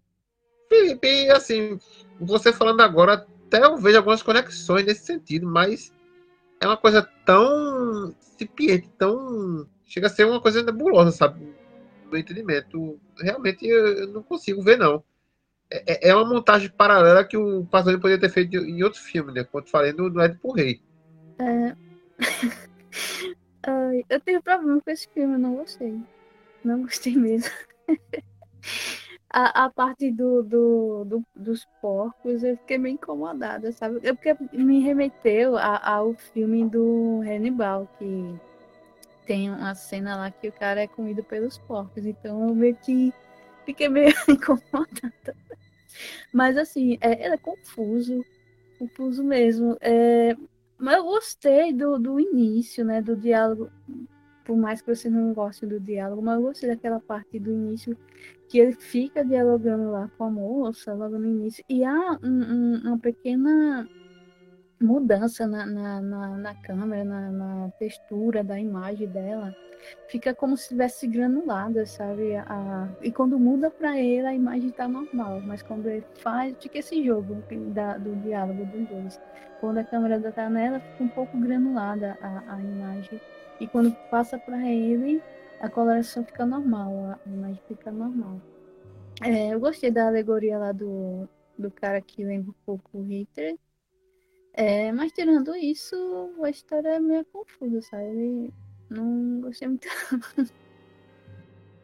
[0.70, 1.78] Felipe, assim,
[2.22, 5.92] você falando agora, até eu vejo algumas conexões nesse sentido, mas
[6.62, 9.68] é uma coisa tão incipiente, tão.
[9.84, 11.59] chega a ser uma coisa nebulosa, sabe?
[12.10, 13.00] Meu entendimento.
[13.20, 15.04] Realmente eu não consigo ver, não.
[15.72, 19.32] É, é, é uma montagem paralela que o Pasolini poderia ter feito em outro filme,
[19.32, 19.44] né?
[19.44, 20.82] Quando falei no, no Edipo Rei.
[21.38, 21.76] É...
[24.10, 26.00] eu tenho problema com esse filme, eu não gostei.
[26.64, 27.52] Não gostei mesmo.
[29.30, 34.00] a, a parte do, do, do, dos porcos, eu fiquei meio incomodada, sabe?
[34.04, 38.40] É porque me remeteu a, ao filme do Hannibal, que
[39.30, 42.04] tem uma cena lá que o cara é comido pelos porcos.
[42.04, 43.14] Então eu meio que
[43.64, 45.36] fiquei meio incomodada.
[46.34, 48.26] Mas assim, é, é confuso.
[48.80, 49.78] Confuso mesmo.
[49.82, 50.36] É,
[50.80, 53.04] mas eu gostei do, do início, né?
[53.04, 53.70] Do diálogo.
[54.44, 57.96] Por mais que você não goste do diálogo, mas eu gostei daquela parte do início
[58.48, 61.64] que ele fica dialogando lá com a moça, logo no início.
[61.70, 63.88] E há um, um, uma pequena
[64.80, 69.56] mudança na, na, na, na câmera, na, na, textura da imagem dela,
[70.08, 72.36] fica como se estivesse granulada, sabe?
[72.36, 76.80] A, e quando muda para ele, a imagem está normal, mas quando ele faz, fica
[76.80, 77.44] esse jogo
[77.74, 79.22] da, do diálogo dos dois.
[79.60, 83.20] Quando a câmera está nela, fica um pouco granulada a, a imagem.
[83.60, 85.22] E quando passa para ele,
[85.60, 88.40] a coloração fica normal, a imagem fica normal.
[89.22, 91.28] É, eu gostei da alegoria lá do,
[91.58, 93.58] do cara que lembra um pouco o Hitler,
[94.54, 95.96] é, mas tirando isso,
[96.44, 98.54] a história é meio confusa, sabe?
[98.90, 99.88] Não gostei muito.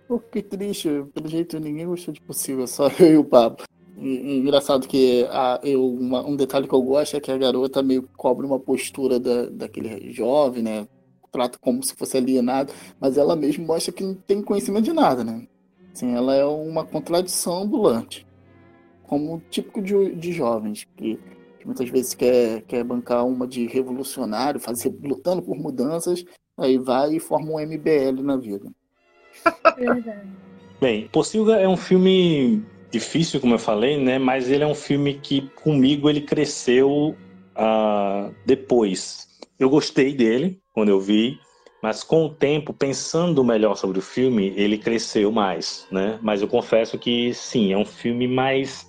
[0.08, 3.66] Pô, que triste, pelo jeito ninguém gostou de possível, só eu e o Pablo.
[3.98, 8.04] Engraçado que a, eu, uma, um detalhe que eu gosto é que a garota meio
[8.04, 10.88] que cobre uma postura da, daquele jovem, né?
[11.32, 15.24] Trata como se fosse alienado, mas ela mesmo mostra que não tem conhecimento de nada,
[15.24, 15.48] né?
[15.94, 18.28] Assim, ela é uma contradição ambulante,
[19.04, 21.18] como típico de, de jovens, que,
[21.66, 26.24] que, muitas vezes quer, quer bancar uma de revolucionário, fazer lutando por mudanças,
[26.58, 28.72] aí vai e forma um MBL na vida.
[29.78, 30.30] Verdade.
[30.80, 34.20] Bem, Pocilga é um filme difícil, como eu falei, né?
[34.20, 37.16] Mas ele é um filme que comigo ele cresceu
[37.56, 39.28] uh, depois.
[39.58, 41.40] Eu gostei dele quando eu vi,
[41.82, 46.20] mas com o tempo, pensando melhor sobre o filme, ele cresceu mais, né?
[46.22, 48.88] Mas eu confesso que sim, é um filme mais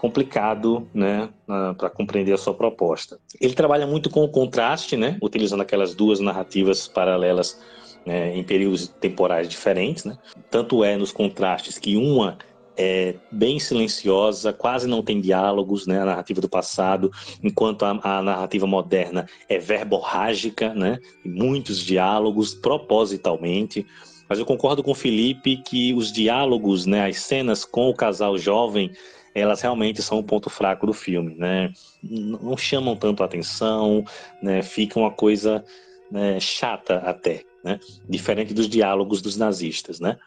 [0.00, 1.28] complicado, né,
[1.76, 3.18] para compreender a sua proposta.
[3.38, 7.60] Ele trabalha muito com o contraste, né, utilizando aquelas duas narrativas paralelas
[8.06, 10.16] né, em períodos temporais diferentes, né?
[10.50, 12.38] Tanto é nos contrastes que uma
[12.78, 17.10] é bem silenciosa, quase não tem diálogos, né, a narrativa do passado,
[17.42, 23.86] enquanto a, a narrativa moderna é verborrágica, né, muitos diálogos propositalmente.
[24.26, 28.38] Mas eu concordo com o Felipe que os diálogos, né, as cenas com o casal
[28.38, 28.90] jovem,
[29.34, 31.72] elas realmente são o um ponto fraco do filme, né?
[32.02, 34.04] Não chamam tanto a atenção,
[34.42, 34.62] né?
[34.62, 35.64] Fica uma coisa
[36.10, 37.78] né, chata até, né?
[38.08, 40.18] Diferente dos diálogos dos nazistas, né?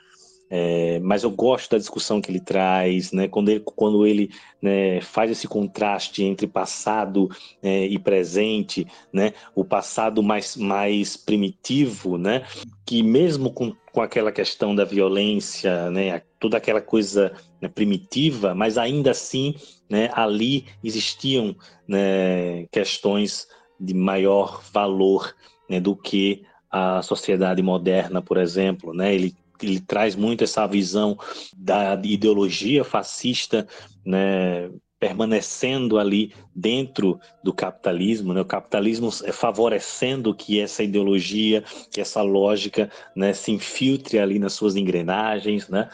[0.56, 3.28] É, mas eu gosto da discussão que ele traz, né?
[3.28, 4.30] quando ele, quando ele
[4.62, 7.28] né, faz esse contraste entre passado
[7.60, 9.34] é, e presente, né?
[9.56, 12.46] o passado mais, mais primitivo, né?
[12.86, 16.22] que mesmo com, com aquela questão da violência, né?
[16.40, 19.56] toda aquela coisa né, primitiva, mas ainda assim
[19.90, 21.56] né, ali existiam
[21.88, 23.48] né, questões
[23.80, 25.36] de maior valor
[25.68, 28.94] né, do que a sociedade moderna, por exemplo.
[28.94, 29.16] Né?
[29.16, 29.36] Ele
[29.66, 31.18] ele traz muito essa visão
[31.56, 33.68] da ideologia fascista,
[34.06, 34.70] né,
[35.04, 38.40] permanecendo ali dentro do capitalismo, né?
[38.40, 41.62] o capitalismo é favorecendo que essa ideologia,
[41.92, 45.68] que essa lógica né, se infiltre ali nas suas engrenagens.
[45.68, 45.90] Né?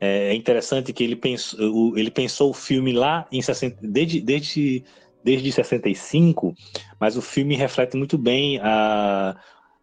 [0.00, 4.84] É interessante que ele pensou, ele pensou o filme lá em 60, desde, desde,
[5.24, 6.54] desde 65,
[7.00, 9.34] mas o filme reflete muito bem a,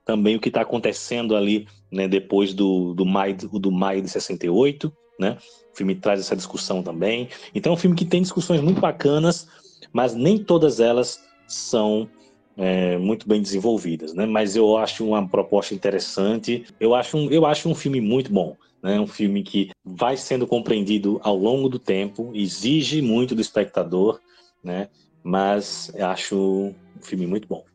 [0.06, 4.92] também o que está acontecendo ali né, depois do, do, maio, do maio de 68,
[5.20, 5.38] né?
[5.74, 7.30] O filme traz essa discussão também.
[7.54, 9.48] Então é um filme que tem discussões muito bacanas,
[9.92, 12.10] mas nem todas elas são
[12.56, 14.26] é, muito bem desenvolvidas, né?
[14.26, 16.66] Mas eu acho uma proposta interessante.
[16.80, 18.56] Eu acho um, eu acho um filme muito bom.
[18.82, 19.00] Né?
[19.00, 24.22] Um filme que vai sendo compreendido ao longo do tempo, exige muito do espectador,
[24.64, 24.90] né?
[25.22, 27.66] Mas acho um filme muito bom.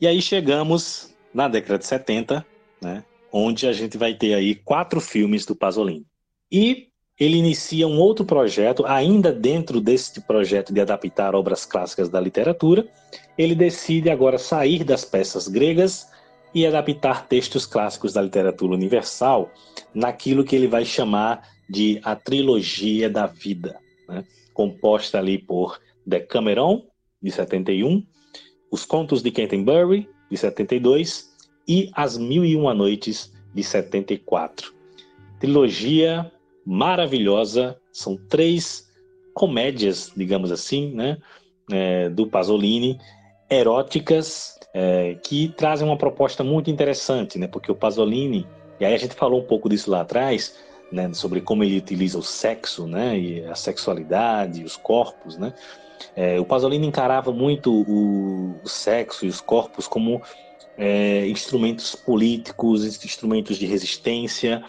[0.00, 2.46] E aí chegamos na década de 70,
[2.82, 3.04] né,
[3.36, 6.06] onde a gente vai ter aí quatro filmes do Pasolini.
[6.50, 12.20] E ele inicia um outro projeto, ainda dentro desse projeto de adaptar obras clássicas da
[12.20, 12.86] literatura,
[13.36, 16.06] ele decide agora sair das peças gregas
[16.54, 19.50] e adaptar textos clássicos da literatura universal
[19.94, 24.24] naquilo que ele vai chamar de a trilogia da vida, né?
[24.54, 26.86] composta ali por Decameron,
[27.20, 28.02] de 71,
[28.70, 31.25] Os Contos de Canterbury, de 72,
[31.66, 34.74] e As Mil e Uma Noites, de 74.
[35.40, 36.30] Trilogia
[36.64, 38.86] maravilhosa, são três
[39.32, 41.18] comédias, digamos assim, né,
[41.70, 42.98] é, do Pasolini,
[43.48, 48.46] eróticas, é, que trazem uma proposta muito interessante, né, porque o Pasolini,
[48.80, 50.56] e aí a gente falou um pouco disso lá atrás,
[50.90, 55.52] né, sobre como ele utiliza o sexo, né, e a sexualidade, os corpos, né,
[56.14, 60.22] é, o Pasolini encarava muito o, o, sexo e os corpos como
[60.76, 64.62] é, instrumentos políticos, instrumentos de resistência,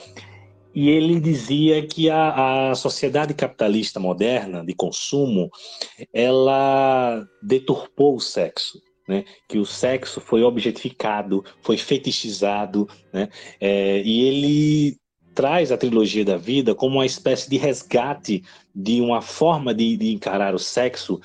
[0.73, 5.49] e ele dizia que a, a, sociedade capitalista moderna de consumo
[6.13, 9.25] ela deturpou o sexo, né?
[9.49, 13.27] que o sexo foi objetificado, foi fetichizado, né?
[13.59, 14.97] É, e ele
[15.33, 18.43] traz a trilogia da vida como uma espécie de resgate
[18.75, 21.19] de uma forma de, de encarar o sexo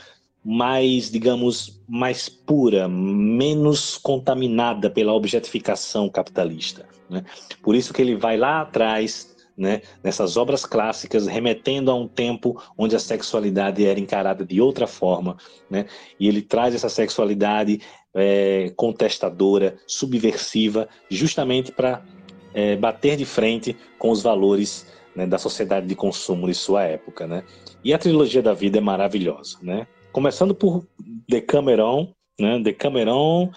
[0.44, 6.86] mais, digamos, mais pura, menos contaminada pela objetificação capitalista.
[7.08, 7.24] Né?
[7.62, 12.60] Por isso que ele vai lá atrás, né, nessas obras clássicas, remetendo a um tempo
[12.76, 15.36] onde a sexualidade era encarada de outra forma,
[15.70, 15.86] né?
[16.18, 17.80] e ele traz essa sexualidade
[18.14, 22.02] é, contestadora, subversiva, justamente para
[22.52, 27.26] é, bater de frente com os valores né, da sociedade de consumo de sua época,
[27.26, 27.44] né?
[27.84, 29.86] E a trilogia da vida é maravilhosa, né?
[30.12, 30.86] Começando por
[31.26, 32.58] Decameron, né?
[32.58, 33.50] Decameron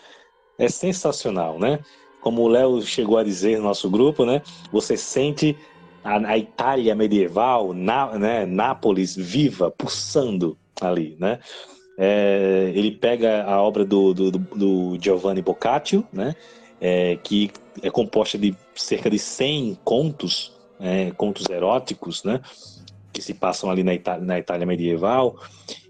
[0.58, 1.80] é sensacional, né?
[2.22, 4.42] Como o Léo chegou a dizer no nosso grupo, né?
[4.72, 5.58] Você sente
[6.02, 8.46] a, a Itália medieval, na, né?
[8.46, 11.40] Nápoles viva, pulsando ali, né?
[11.98, 16.36] É, ele pega a obra do, do, do Giovanni Boccaccio, né?
[16.80, 17.52] É, que
[17.82, 22.40] é composta de cerca de 100 contos, é, contos eróticos, né?
[23.12, 25.38] Que se passam ali na Itália, na Itália medieval.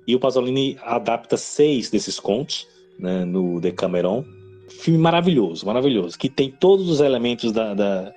[0.08, 2.68] E o Pasolini adapta seis desses contos
[3.00, 4.24] né, no Decameron.
[4.70, 8.14] Filme maravilhoso, maravilhoso, que tem todos os elementos da, da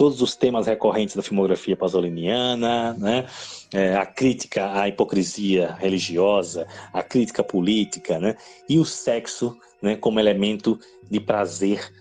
[0.00, 3.26] todos os temas recorrentes da filmografia pasoliniana, né?
[3.70, 8.34] É, a crítica à hipocrisia religiosa, a crítica política, né?
[8.66, 10.78] e o sexo né, como elemento
[11.10, 11.92] de prazer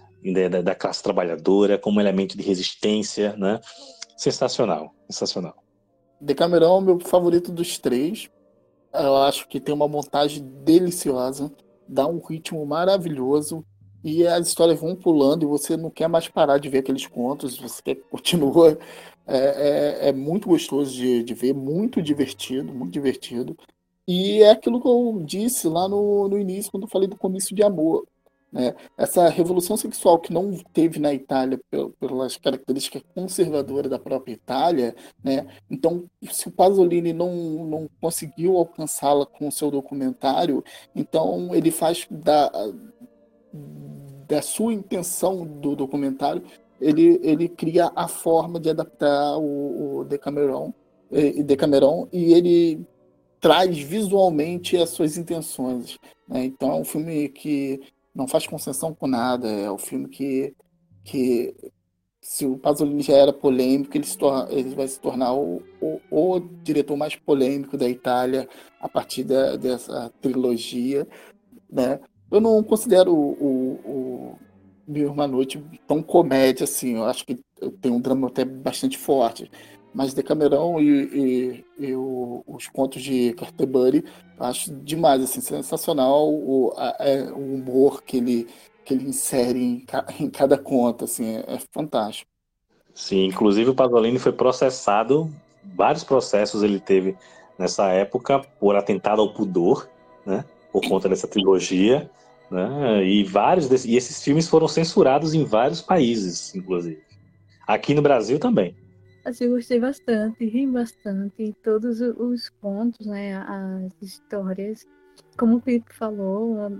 [0.50, 3.36] da, da, classe trabalhadora, como elemento de resistência.
[3.36, 3.60] Né?
[4.16, 5.56] Sensacional, sensacional.
[6.22, 8.30] Decamerão é o meu favorito dos três.
[8.94, 11.52] Eu acho que tem uma montagem deliciosa,
[11.88, 13.64] dá um ritmo maravilhoso
[14.04, 17.58] e as histórias vão pulando e você não quer mais parar de ver aqueles contos,
[17.58, 18.78] você quer que continue.
[19.28, 23.56] É, é, é muito gostoso de, de, ver, muito divertido, muito divertido.
[24.08, 27.56] E é aquilo que eu disse lá no, no início, quando eu falei do comício
[27.56, 28.08] de amor.
[28.52, 28.76] Né?
[28.98, 31.60] Essa revolução sexual que não teve na Itália
[32.00, 35.48] pelas características conservadoras da própria Itália, né?
[35.70, 37.32] então se o Pasolini não,
[37.66, 40.64] não conseguiu alcançá-la com o seu documentário,
[40.96, 42.52] então ele faz da,
[44.28, 46.44] da sua intenção do documentário,
[46.82, 50.74] ele, ele cria a forma de adaptar o, o Decameron,
[51.12, 52.86] e, Decameron e ele
[53.40, 55.98] traz visualmente as suas intenções.
[56.28, 56.46] Né?
[56.46, 57.82] Então é um filme que
[58.14, 60.54] não faz concessão com nada, é um filme que,
[61.04, 61.56] que
[62.22, 66.00] se o Pasolini já era polêmico, ele, se torna, ele vai se tornar o, o,
[66.12, 68.48] o, diretor mais polêmico da Itália
[68.80, 71.08] a partir da, dessa trilogia.
[71.72, 72.00] Né?
[72.30, 74.40] Eu não considero o, o
[74.88, 76.96] Mil Uma Noite tão comédia assim.
[76.96, 77.40] Eu acho que
[77.82, 79.50] tem um drama até bastante forte.
[79.94, 80.86] Mas Decamerão e,
[81.80, 84.06] e, e o, os contos de Carterbury
[84.40, 88.48] acho demais, assim, sensacional o, a, é, o humor que ele,
[88.86, 89.86] que ele insere em,
[90.20, 92.30] em cada conto, assim, é, é fantástico.
[92.94, 95.30] Sim, inclusive o Pasolini foi processado,
[95.76, 97.16] vários processos ele teve
[97.58, 99.90] nessa época por atentado ao pudor,
[100.26, 100.46] né?
[100.72, 102.10] Por conta dessa trilogia.
[102.50, 103.06] Né?
[103.06, 107.02] E vários desses, e esses filmes foram censurados em vários países, inclusive.
[107.68, 108.76] Aqui no Brasil também.
[109.26, 111.56] Assim, gostei bastante, ri bastante.
[111.64, 114.88] Todos os contos, né, as histórias,
[115.38, 116.72] como o Felipe falou,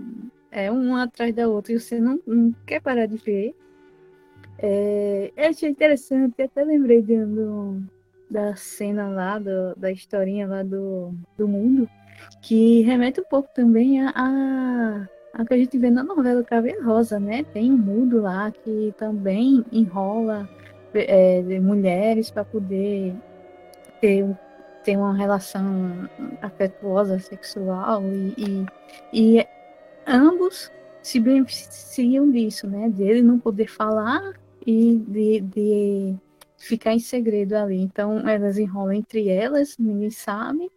[0.50, 3.54] é uma atrás da outra e você não, não quer parar de ver.
[4.58, 7.16] É, eu achei interessante, até lembrei de,
[8.30, 11.88] da cena lá, do, da historinha lá do, do mundo,
[12.42, 16.82] que remete um pouco também a, a a que a gente vê na novela Caveira
[16.82, 17.44] Rosa, né?
[17.44, 20.48] Tem um mundo lá que também enrola
[20.94, 23.14] é, mulheres para poder
[24.00, 24.26] ter,
[24.84, 26.08] ter uma relação
[26.42, 28.34] afetuosa, sexual e,
[29.12, 29.46] e, e
[30.06, 30.70] ambos
[31.02, 32.88] se beneficiam disso, né?
[32.88, 34.34] De ele não poder falar
[34.66, 36.14] e de, de
[36.58, 37.80] ficar em segredo ali.
[37.80, 40.70] Então elas enrolam entre elas, ninguém sabe,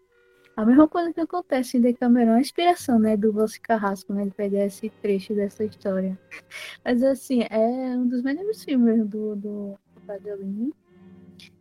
[0.55, 4.31] a mesma coisa que acontece em Decameron a inspiração, né, do Valci Carrasco, né, ele
[4.31, 6.17] pegar esse trecho dessa história.
[6.85, 10.73] Mas, assim, é um dos melhores filmes do, do Pasolini.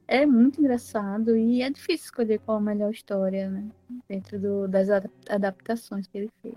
[0.07, 3.67] É muito engraçado e é difícil escolher qual a melhor história, né,
[4.09, 4.89] dentro do, das
[5.29, 6.55] adaptações que ele fez.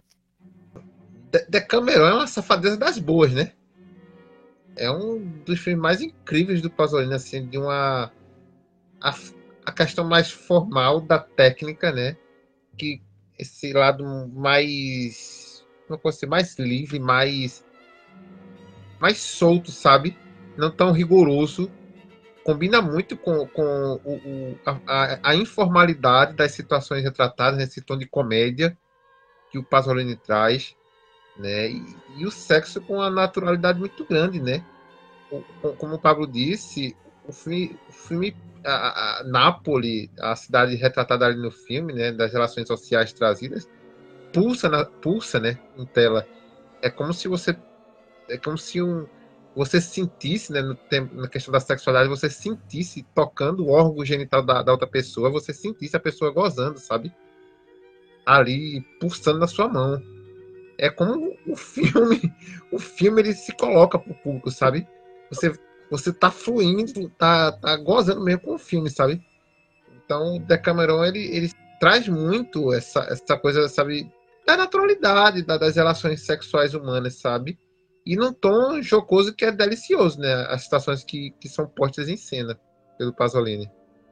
[1.50, 3.52] Decameron é uma safadeza das boas, né?
[4.76, 8.12] É um dos filmes mais incríveis do Pasolini, assim, de uma...
[9.02, 9.16] A,
[9.66, 12.18] a questão mais formal da técnica, né?
[12.76, 13.02] que
[13.38, 17.64] esse lado mais não ser mais livre, mais
[19.00, 20.18] mais solto, sabe?
[20.58, 21.72] Não tão rigoroso.
[22.43, 28.06] Combina muito com, com o, o a, a, informalidade das situações retratadas nesse tom de
[28.06, 28.77] comédia
[29.50, 30.75] que o Pasolini traz,
[31.38, 31.69] né?
[31.69, 31.84] E,
[32.17, 34.64] e o sexo com a naturalidade muito grande, né?
[35.32, 35.42] O,
[35.74, 36.95] como o Pablo disse,
[37.27, 38.35] o filme, o filme
[38.66, 43.69] a, a Nápoles, a cidade retratada ali no filme, né, das relações sociais trazidas,
[44.34, 46.27] pulsa, na, pulsa, né, em tela.
[46.82, 47.56] É como se você,
[48.27, 49.06] é como se um,
[49.56, 54.43] você sentisse, né, no tempo, na questão da sexualidade, você sentisse tocando o órgão genital
[54.43, 57.14] da, da outra pessoa, você sentisse a pessoa gozando, sabe?
[58.25, 60.01] Ali pulsando na sua mão.
[60.77, 62.34] É como o filme,
[62.72, 64.85] o filme ele se coloca pro público, sabe?
[65.30, 65.53] Você
[65.90, 69.24] você tá fluindo, tá, tá gozando mesmo com o filme, sabe?
[69.95, 74.11] Então, Decameron, ele, ele traz muito essa, essa coisa, sabe,
[74.45, 77.58] da naturalidade da, das relações sexuais humanas, sabe?
[78.06, 80.32] E num tom jocoso que é delicioso, né?
[80.50, 82.59] As situações que, que são postas em cena
[82.98, 83.69] pelo Pasolini.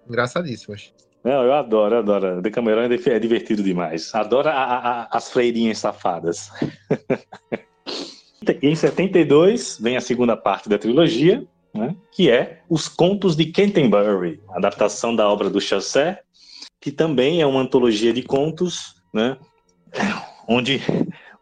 [0.07, 0.93] Engraçadíssimas.
[1.23, 2.41] Não, eu adoro, eu adoro.
[2.41, 4.13] Decameron é, é divertido demais.
[4.13, 6.49] Adoro a, a, as freirinhas safadas.
[8.61, 14.41] em 72 vem a segunda parte da trilogia, né, que é Os Contos de Canterbury,
[14.49, 16.19] adaptação da obra do Chaucer,
[16.81, 19.37] que também é uma antologia de contos, né,
[20.47, 20.81] onde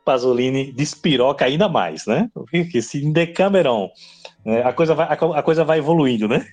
[0.03, 2.30] Pasolini despiroca ainda mais, né?
[2.33, 3.89] Porque se em Decameron
[4.45, 6.45] né, a, coisa vai, a, coisa vai evoluindo, né?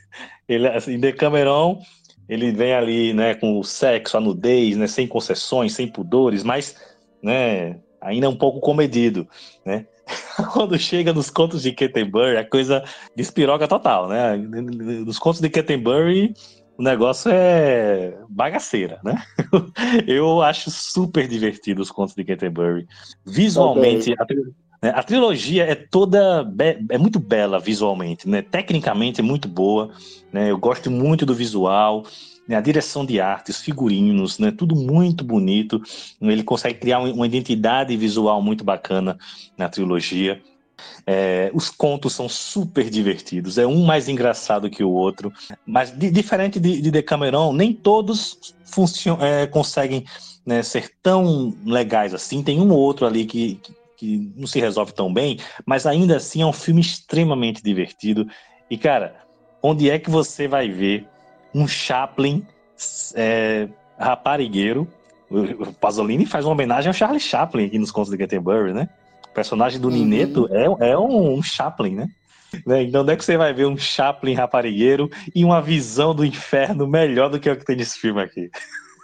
[0.49, 1.81] Ele, assim, em Decameron
[2.29, 6.77] ele vem ali, né, com o sexo, a nudez, né, sem concessões, sem pudores, mas,
[7.23, 9.27] né, ainda um pouco comedido,
[9.65, 9.87] né?
[10.53, 12.85] Quando chega nos contos de Canterbury, a coisa
[13.17, 14.37] despiroca total, né?
[14.37, 16.35] Nos contos de Canterbury,
[16.79, 19.21] o negócio é bagaceira, né?
[20.07, 22.87] Eu acho super divertido os contos de Canterbury.
[23.27, 24.25] Visualmente, a,
[24.81, 26.49] né, a, trilogia é toda
[26.89, 28.43] é muito bela visualmente, né?
[28.43, 29.91] Tecnicamente é muito boa,
[30.33, 30.53] né?
[30.53, 32.05] Eu gosto muito do visual,
[32.47, 32.55] né?
[32.55, 34.53] a direção de arte, os figurinos, né?
[34.53, 35.83] Tudo muito bonito.
[36.23, 39.19] Ele consegue criar uma identidade visual muito bacana
[39.57, 40.41] na trilogia.
[41.07, 45.33] É, os contos são super divertidos, é um mais engraçado que o outro,
[45.67, 48.55] mas de, diferente de, de Decameron, nem todos
[49.21, 50.05] é, conseguem
[50.45, 52.43] né, ser tão legais assim.
[52.43, 56.17] Tem um ou outro ali que, que, que, não se resolve tão bem, mas ainda
[56.17, 58.27] assim é um filme extremamente divertido.
[58.71, 59.17] E cara,
[59.63, 61.07] onde é que você vai ver
[61.55, 62.47] um Chaplin
[63.15, 64.89] é, raparigueiro?
[65.31, 68.89] O Pasolini faz uma homenagem ao Charlie Chaplin aqui nos contos de Canterbury, né?
[69.31, 69.95] O personagem do uhum.
[69.95, 72.09] Nineto é, é um, um Chaplin, né?
[72.67, 72.83] né?
[72.83, 76.87] Então, onde é que você vai ver um Chaplin raparigueiro e uma visão do inferno
[76.87, 78.51] melhor do que o que tem nesse filme aqui?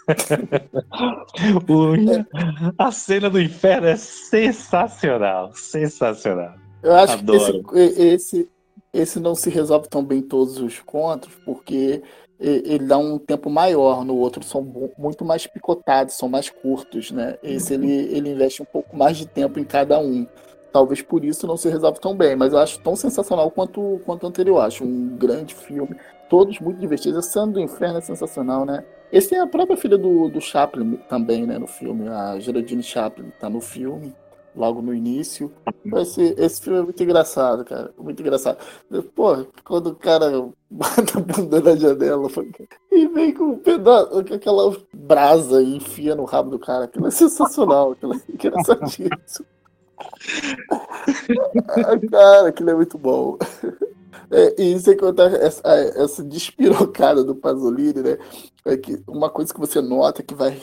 [2.78, 6.54] a cena do inferno é sensacional, sensacional.
[6.82, 7.64] Eu acho Adoro.
[7.64, 8.48] que esse, esse,
[8.94, 12.02] esse não se resolve tão bem todos os contos, porque
[12.38, 14.62] ele dá um tempo maior no outro, são
[14.98, 17.38] muito mais picotados, são mais curtos, né?
[17.42, 20.26] Esse ele, ele investe um pouco mais de tempo em cada um.
[20.72, 24.24] Talvez por isso não se resolve tão bem, mas eu acho tão sensacional quanto, quanto
[24.24, 24.60] o anterior.
[24.60, 25.96] Acho um grande filme,
[26.28, 27.18] todos muito divertidos.
[27.18, 28.84] A Cena do Inferno é sensacional, né?
[29.12, 32.08] Esse é a própria filha do, do Chaplin também, né, no filme.
[32.08, 34.12] A Geraldine Chaplin tá no filme
[34.54, 35.52] logo no início.
[35.96, 37.92] Esse, esse filme é muito engraçado, cara.
[37.98, 38.58] Muito engraçado.
[39.14, 40.30] Pô, quando o cara
[40.70, 42.28] bota a bunda na janela
[42.90, 46.84] e vem com um pedaço, com aquela brasa e enfia no rabo do cara.
[46.84, 49.46] Aquilo é sensacional, aquilo é engraçadíssimo.
[52.10, 53.38] cara, aquilo é muito bom.
[54.30, 55.62] É, e sem contar essa,
[55.96, 58.18] essa despirocada do Pasolini, né?
[58.64, 60.60] É que uma coisa que você nota que vai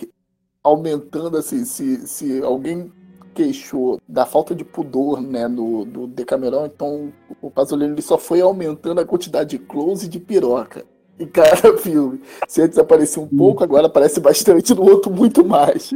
[0.63, 2.91] aumentando assim, se, se alguém
[3.33, 7.11] queixou da falta de pudor, né, no, do Decameron, então
[7.41, 10.85] o Pasolini ele só foi aumentando a quantidade de close de piroca
[11.19, 12.21] em cada filme.
[12.47, 15.93] Se antes aparecia um pouco, agora aparece bastante, no outro muito mais.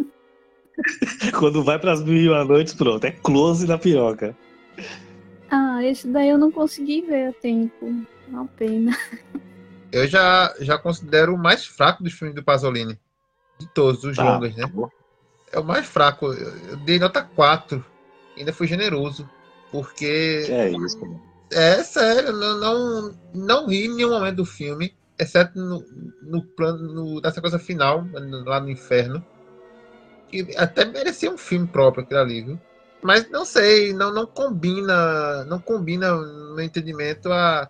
[1.40, 4.36] Quando vai para as mil e uma noites, pronto, é close na piroca.
[5.50, 7.94] Ah, esse daí eu não consegui ver a tempo.
[8.28, 8.98] Uma pena.
[9.92, 13.00] Eu já, já considero o mais fraco dos filmes do Pasolini.
[13.60, 14.66] De todos os tá, longas, né?
[15.56, 16.34] É o mais fraco.
[16.34, 17.84] Eu dei nota 4.
[18.38, 19.28] Ainda fui generoso.
[19.72, 20.46] Porque.
[20.50, 21.00] É isso.
[21.52, 25.86] É sério, não, não, não ri em nenhum momento do filme, exceto no,
[26.24, 28.04] no plano no, nessa coisa final,
[28.46, 29.24] lá no inferno.
[30.28, 32.60] Que até merecia um filme próprio aquilo ali, viu?
[33.02, 37.70] Mas não sei, não, não combina, não combina, no meu entendimento, a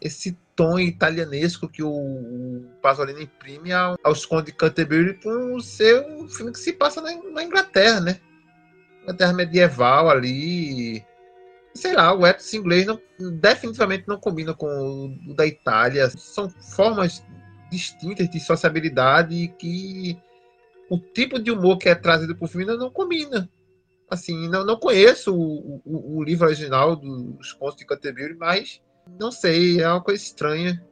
[0.00, 6.52] esse tom italianesco que o Pasolini imprime aos Condes de Canterbury por ser um filme
[6.52, 8.20] que se passa na, na Inglaterra, né?
[9.02, 11.04] Inglaterra medieval ali.
[11.74, 13.00] Sei lá, o ethos inglês não,
[13.40, 14.66] definitivamente não combina com
[15.26, 16.10] o da Itália.
[16.10, 17.24] São formas
[17.70, 20.18] distintas de sociabilidade que
[20.90, 23.48] o tipo de humor que é trazido por filme não combina.
[24.10, 28.82] Assim, não, não conheço o, o, o livro original dos Contos de Canterbury, mas
[29.18, 30.82] não sei, é uma coisa estranha.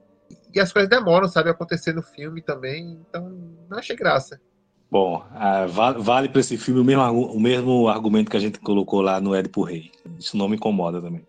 [0.54, 3.30] E as coisas demoram, sabe, a acontecer no filme também, então
[3.68, 4.40] não achei graça.
[4.90, 5.24] Bom,
[5.68, 9.20] vale, vale para esse filme o mesmo, o mesmo argumento que a gente colocou lá
[9.20, 9.92] no Édipo Rei.
[10.18, 11.24] Isso não me incomoda também.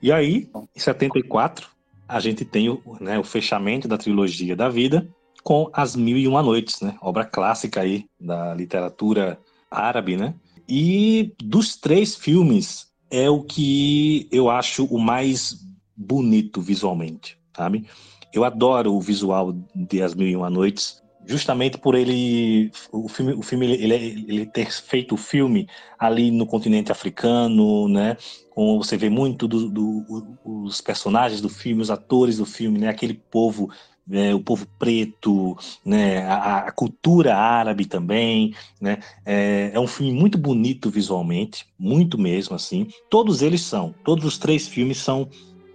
[0.00, 1.68] E aí, em 74,
[2.08, 5.08] a gente tem o, né, o fechamento da trilogia da vida
[5.42, 6.96] com As Mil e Uma Noites, né?
[7.00, 9.38] Obra clássica aí da literatura
[9.68, 10.34] árabe, né?
[10.68, 15.56] E dos três filmes, é o que eu acho o mais
[15.96, 17.86] bonito visualmente, sabe?
[18.32, 23.32] Eu adoro o visual de As Mil e Uma Noites, justamente por ele o filme,
[23.34, 28.16] o filme ele, ele ter feito o filme ali no continente africano, né?
[28.50, 32.88] Com você vê muito do, do, personagens do filme, os atores do filme, né?
[32.88, 33.70] Aquele povo
[34.10, 40.12] é, o povo preto, né, a, a, cultura árabe também, né, é, é, um filme
[40.12, 42.88] muito bonito visualmente, muito mesmo assim.
[43.08, 45.28] Todos eles são, todos os três filmes são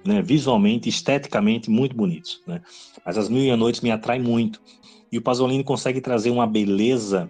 [0.08, 2.42] né, visualmente, esteticamente muito bonitos.
[2.48, 2.61] Né?
[3.06, 4.61] Mas As Mil e Uma Noites me atrai muito.
[5.11, 7.30] E o Pasolini consegue trazer uma beleza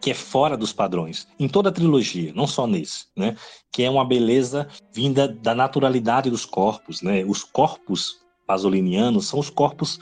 [0.00, 3.36] que é fora dos padrões, em toda a trilogia, não só nesse, né?
[3.70, 7.22] Que é uma beleza vinda da naturalidade dos corpos, né?
[7.26, 10.00] Os corpos pasolinianos são os corpos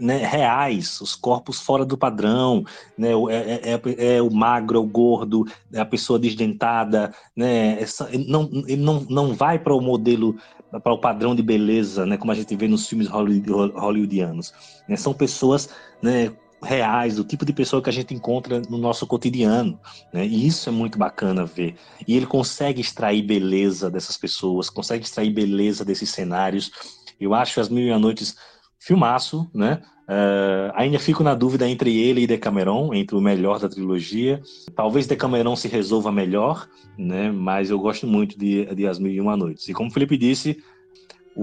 [0.00, 2.64] né, reais, os corpos fora do padrão,
[2.96, 7.78] né, é, é, é, é o magro, é o gordo, é a pessoa desdentada, né,
[8.26, 10.36] não, ele não, não vai para o modelo,
[10.78, 14.52] para o padrão de beleza, né, como a gente vê nos filmes hollywoodianos.
[14.88, 15.68] Né, são pessoas
[16.02, 16.32] né,
[16.62, 19.80] reais, do tipo de pessoa que a gente encontra no nosso cotidiano,
[20.12, 20.26] né?
[20.26, 21.74] E isso é muito bacana ver.
[22.06, 26.70] E ele consegue extrair beleza dessas pessoas, consegue extrair beleza desses cenários.
[27.18, 28.36] Eu acho as Mil e Noites
[28.78, 29.82] filmaço, né?
[30.10, 34.42] Uh, ainda fico na dúvida entre ele e Decameron, entre o melhor da trilogia.
[34.74, 37.30] Talvez Decameron se resolva melhor, né?
[37.30, 39.68] Mas eu gosto muito de, de As Mil e Uma Noites.
[39.68, 40.60] E como o Felipe disse,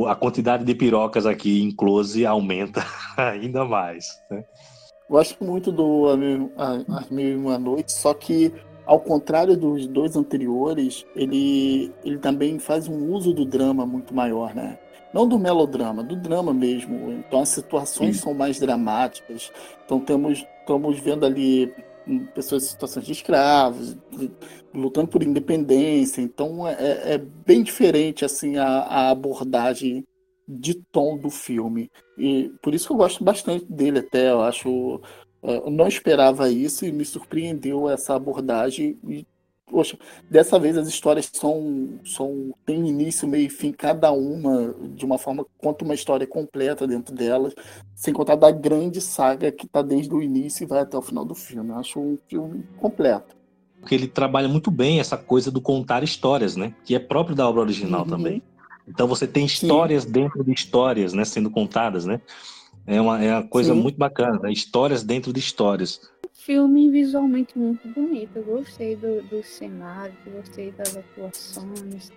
[0.06, 4.06] a quantidade de pirocas aqui em close aumenta ainda mais.
[4.30, 4.44] Né?
[5.10, 6.08] Gosto muito do
[6.90, 8.52] As Mil e Uma Noites, só que
[8.86, 14.54] ao contrário dos dois anteriores, ele, ele também faz um uso do drama muito maior,
[14.54, 14.78] né?
[15.14, 17.12] Não do melodrama, do drama mesmo.
[17.12, 18.24] Então as situações Sim.
[18.24, 19.52] são mais dramáticas.
[19.86, 21.74] Então temos estamos vendo ali
[22.06, 23.98] hum, pessoas em situações de escravos,
[24.74, 26.22] lutando por independência.
[26.22, 30.06] Então é, é, é bem diferente assim a, a, abordagem
[30.48, 31.90] de tom do filme.
[32.18, 34.32] E por isso que eu gosto bastante dele até.
[34.32, 35.02] Eu acho
[35.42, 39.26] é, eu não esperava isso e me surpreendeu essa abordagem e
[39.70, 39.98] poxa,
[40.30, 45.18] dessa vez as histórias são, são têm início, meio e fim, cada uma de uma
[45.18, 47.54] forma conta uma história completa dentro delas,
[47.94, 51.26] sem contar da grande saga que está desde o início e vai até o final
[51.26, 51.70] do filme.
[51.70, 53.36] Eu acho um filme completo.
[53.80, 56.74] Porque ele trabalha muito bem essa coisa do contar histórias, né?
[56.84, 58.08] Que é próprio da obra original uhum.
[58.08, 58.42] também.
[58.88, 60.12] Então você tem histórias Sim.
[60.12, 61.24] dentro de histórias, né?
[61.26, 62.22] Sendo contadas, né?
[62.86, 63.82] É uma, é uma coisa Sim.
[63.82, 64.52] muito bacana, né?
[64.52, 66.00] histórias dentro de histórias
[66.48, 68.38] filme visualmente muito bonito.
[68.38, 72.10] Eu gostei do, do cenário, gostei das atuações,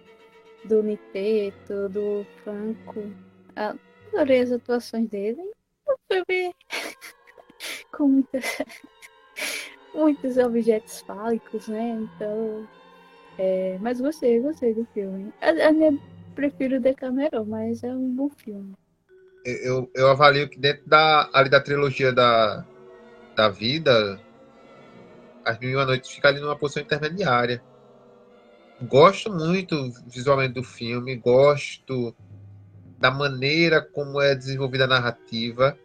[0.64, 3.12] do Niteto, do Franco.
[3.56, 5.42] Adorei as atuações dele.
[5.88, 6.54] Um filme
[7.92, 8.58] com muitas,
[9.92, 11.98] muitos objetos fálicos, né?
[12.00, 12.68] Então.
[13.36, 15.32] É, mas gostei, gostei do filme.
[15.42, 16.00] Eu, eu
[16.36, 18.74] prefiro Decameron, mas é um bom filme.
[19.44, 22.64] Eu, eu avalio que dentro da, ali da trilogia da,
[23.40, 24.20] da vida,
[25.42, 27.62] As Mil e Uma Noites fica ali numa posição intermediária.
[28.82, 32.14] Gosto muito visualmente do filme, gosto
[32.98, 35.78] da maneira como é desenvolvida a narrativa,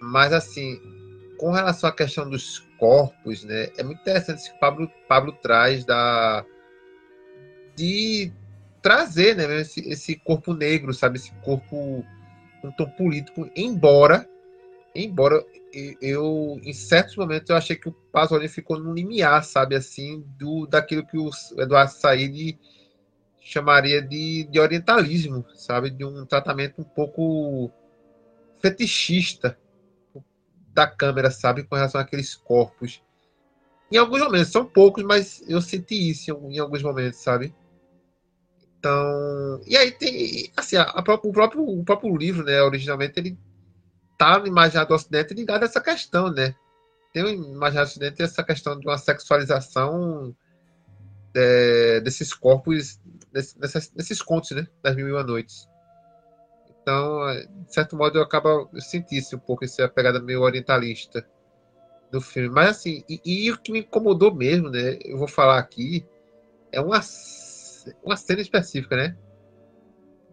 [0.00, 0.78] mas assim,
[1.38, 5.86] com relação à questão dos corpos, né, é muito interessante isso que Pablo, Pablo traz
[5.86, 6.44] da
[7.74, 8.30] de
[8.82, 12.04] trazer né, esse, esse corpo negro, sabe, esse corpo
[12.62, 14.28] um tom político, embora
[14.94, 15.42] embora
[16.00, 20.66] eu, em certos momentos, eu achei que o Pasolini ficou no limiar, sabe, assim, do
[20.66, 22.58] daquilo que o Eduardo Said
[23.40, 27.70] chamaria de, de orientalismo, sabe, de um tratamento um pouco
[28.60, 29.58] fetichista
[30.72, 33.02] da câmera, sabe, com relação àqueles corpos.
[33.90, 37.54] Em alguns momentos, são poucos, mas eu senti isso em, alguns momentos, sabe?
[38.78, 43.38] Então, e aí tem, assim, a, a, o, próprio, o próprio livro, né, originalmente, ele
[44.22, 46.54] está no imaginário do Ocidente ligado a essa questão, né?
[47.12, 50.34] Tem o imaginário do Ocidente essa questão de uma sexualização
[51.34, 53.00] é, desses corpos,
[53.32, 54.66] desses, desses contos, né?
[54.82, 55.68] Das Mil e Uma Noites.
[56.80, 57.20] Então,
[57.66, 61.26] de certo modo, eu acabo eu senti um pouco essa pegada meio orientalista
[62.10, 62.48] do filme.
[62.48, 64.98] Mas assim, e, e, o que me incomodou mesmo, né?
[65.04, 66.06] Eu vou falar aqui,
[66.70, 67.00] é uma,
[68.02, 69.16] uma cena específica, né?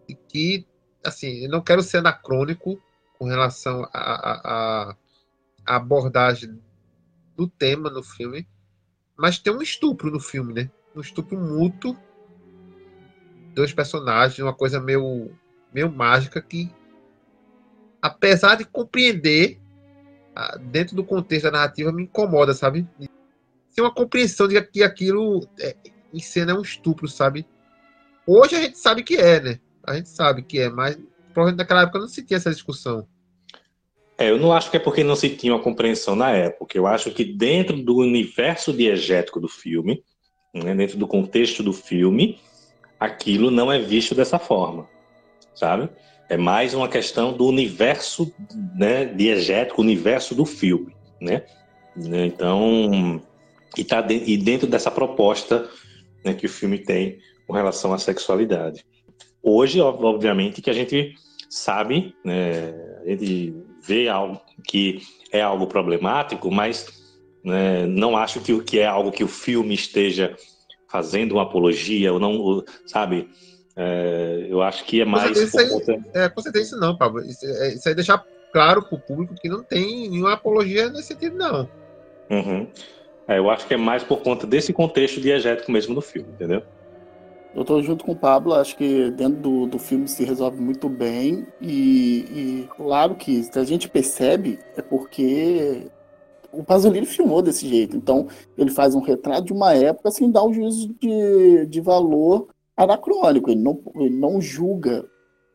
[0.08, 0.66] E que,
[1.04, 2.80] assim, eu não quero ser anacrônico,
[3.20, 4.96] com relação à
[5.66, 6.58] abordagem
[7.36, 8.48] do tema no filme,
[9.14, 10.70] mas tem um estupro no filme, né?
[10.96, 11.94] Um estupro mútuo,
[13.54, 15.30] dois personagens, uma coisa meio,
[15.70, 16.74] meio mágica que,
[18.00, 19.60] apesar de compreender,
[20.70, 22.88] dentro do contexto da narrativa, me incomoda, sabe?
[22.98, 25.76] Tem uma compreensão de que aquilo é,
[26.10, 27.46] em cena é um estupro, sabe?
[28.26, 29.60] Hoje a gente sabe que é, né?
[29.86, 30.98] A gente sabe que é, mas
[31.34, 33.06] provavelmente naquela época não se tinha essa discussão.
[34.20, 36.76] É, eu não acho que é porque não se tinha uma compreensão na época.
[36.76, 40.04] Eu acho que dentro do universo diegético do filme,
[40.52, 42.38] né, dentro do contexto do filme,
[42.98, 44.86] aquilo não é visto dessa forma,
[45.54, 45.88] sabe?
[46.28, 48.30] É mais uma questão do universo
[48.76, 51.42] né, diegético, universo do filme, né?
[51.96, 53.22] Então,
[53.74, 55.66] e, tá de, e dentro dessa proposta
[56.22, 58.84] né, que o filme tem com relação à sexualidade.
[59.42, 61.14] Hoje, obviamente, que a gente
[61.48, 65.00] sabe, né, a gente vê algo que
[65.32, 66.86] é algo problemático, mas
[67.44, 70.36] né, não acho que, que é algo que o filme esteja
[70.88, 73.28] fazendo uma apologia, ou não, sabe?
[73.76, 75.28] É, eu acho que é mais.
[75.28, 76.18] Com certeza, conta...
[76.18, 77.20] é, com certeza isso não, Pablo.
[77.24, 81.08] Isso, é, isso aí deixar claro para o público que não tem nenhuma apologia nesse
[81.08, 81.68] sentido, não.
[82.28, 82.66] Uhum.
[83.28, 86.62] É, eu acho que é mais por conta desse contexto diegético mesmo do filme, entendeu?
[87.54, 90.88] Eu tô junto com o Pablo, acho que dentro do, do filme se resolve muito
[90.88, 91.46] bem.
[91.60, 95.90] E, e claro que se a gente percebe, é porque
[96.52, 97.96] o Pasolini filmou desse jeito.
[97.96, 102.48] Então, ele faz um retrato de uma época sem dar um juízo de, de valor
[102.76, 103.50] anacrônico.
[103.50, 105.04] Ele não, ele não julga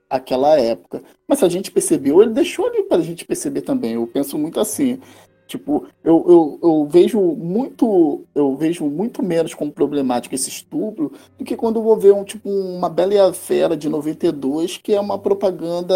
[0.10, 1.02] aquela época.
[1.28, 3.94] Mas se a gente percebeu, ele deixou ali para a gente perceber também.
[3.94, 5.00] Eu penso muito assim.
[5.48, 11.46] Tipo, eu, eu, eu, vejo muito eu vejo muito menos como problemático esse estupro do
[11.46, 14.94] que quando eu vou ver um tipo uma Bela e a Fera de 92, que
[14.94, 15.94] é uma propaganda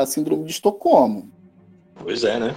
[0.00, 1.28] a síndrome de Estocolmo.
[2.02, 2.54] Pois é, né?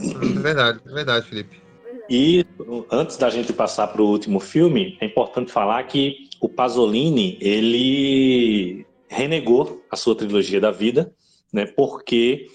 [0.00, 1.62] É verdade, é verdade, Felipe.
[2.10, 2.44] E
[2.90, 8.84] antes da gente passar para o último filme, é importante falar que o Pasolini, ele
[9.08, 11.12] renegou a sua trilogia da vida,
[11.52, 11.66] né?
[11.66, 12.48] Porque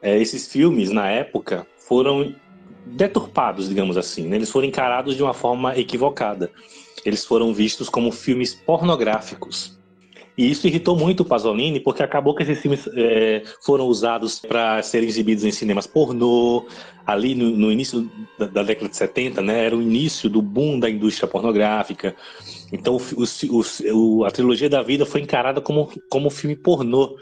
[0.00, 2.34] é, esses filmes, na época, foram
[2.86, 4.28] deturpados, digamos assim.
[4.28, 4.36] Né?
[4.36, 6.50] Eles foram encarados de uma forma equivocada.
[7.04, 9.78] Eles foram vistos como filmes pornográficos.
[10.36, 14.80] E isso irritou muito o Pasolini, porque acabou que esses filmes é, foram usados para
[14.82, 16.64] serem exibidos em cinemas pornô,
[17.04, 18.08] ali no, no início
[18.38, 22.14] da, da, década de 70, né, era o início do boom da indústria pornográfica.
[22.72, 27.16] Então o, o, o, a trilogia da vida foi encarada como, como filme pornô.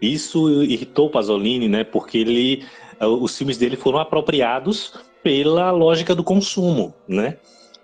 [0.00, 2.64] Isso irritou o Pasolini, né, porque ele
[3.06, 7.38] os filmes dele foram apropriados pela lógica do consumo, né?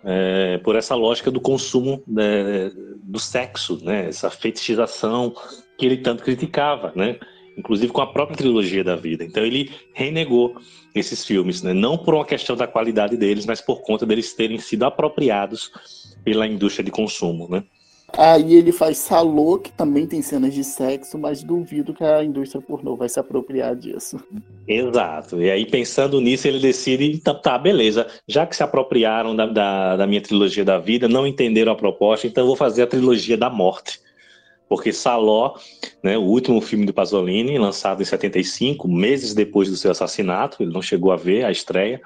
[0.05, 2.71] É, por essa lógica do consumo né,
[3.03, 4.09] do sexo, né?
[4.09, 5.35] Essa fetichização
[5.79, 7.19] que ele tanto criticava, né?
[7.59, 9.25] Inclusive com a própria trilogia da vida.
[9.25, 10.57] Então ele renegou
[10.95, 11.73] esses filmes, né?
[11.73, 15.71] Não por uma questão da qualidade deles, mas por conta deles terem sido apropriados
[16.25, 17.65] pela indústria de consumo, né?
[18.17, 22.63] Aí ele faz Salô, que também tem cenas de sexo, mas duvido que a indústria
[22.63, 24.19] pornô vai se apropriar disso.
[24.67, 25.41] Exato.
[25.41, 29.97] E aí, pensando nisso, ele decide, então, tá, beleza, já que se apropriaram da, da,
[29.97, 33.37] da minha trilogia da vida, não entenderam a proposta, então eu vou fazer a trilogia
[33.37, 34.01] da morte.
[34.69, 35.55] Porque Saló,
[36.03, 40.73] né, o último filme do Pasolini, lançado em 75, meses depois do seu assassinato, ele
[40.73, 42.01] não chegou a ver a estreia,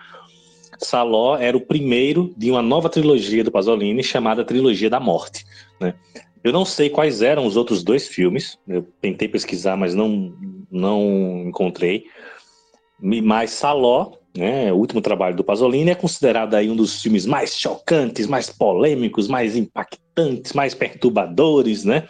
[0.77, 5.45] Saló era o primeiro de uma nova trilogia do Pasolini chamada Trilogia da Morte.
[5.81, 5.95] Né?
[6.43, 10.35] Eu não sei quais eram os outros dois filmes, eu tentei pesquisar, mas não,
[10.71, 12.05] não encontrei.
[12.99, 17.57] Mas Saló, né, o último trabalho do Pasolini, é considerado aí um dos filmes mais
[17.57, 22.09] chocantes, mais polêmicos, mais impactantes, mais perturbadores, né?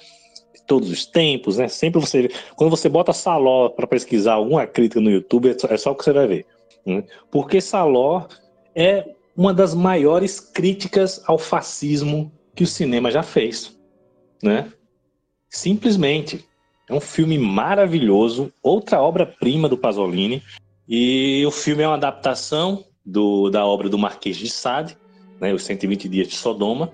[0.55, 1.66] De todos os tempos, né?
[1.68, 5.92] Sempre você, quando você bota Saló para pesquisar alguma crítica no YouTube, é só é
[5.92, 6.47] o que você vai ver.
[6.86, 7.05] Né?
[7.31, 8.26] Porque Saló
[8.74, 9.05] é
[9.36, 13.74] uma das maiores críticas ao fascismo que o cinema já fez,
[14.42, 14.70] né?
[15.48, 16.44] Simplesmente
[16.86, 20.42] é um filme maravilhoso, outra obra-prima do Pasolini,
[20.86, 24.94] e o filme é uma adaptação do, da obra do Marquês de Sade,
[25.40, 26.92] né, Os 120 Dias de Sodoma,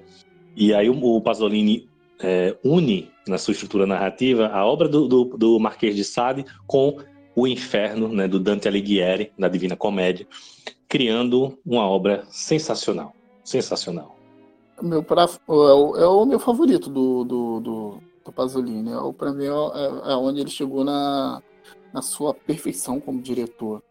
[0.55, 1.89] e aí o, o Pasolini
[2.21, 6.99] é, une na sua estrutura narrativa a obra do, do, do Marquês de Sade com
[7.35, 10.29] o Inferno, né, do Dante Alighieri, na Divina Comédia,
[10.89, 13.13] criando uma obra sensacional.
[13.43, 14.16] Sensacional.
[14.83, 18.91] Meu pra, é, o, é o meu favorito do, do, do, do Pasolini.
[18.93, 21.43] É, para mim é, é, é, onde ele chegou na,
[21.93, 23.83] na sua perfeição como diretor.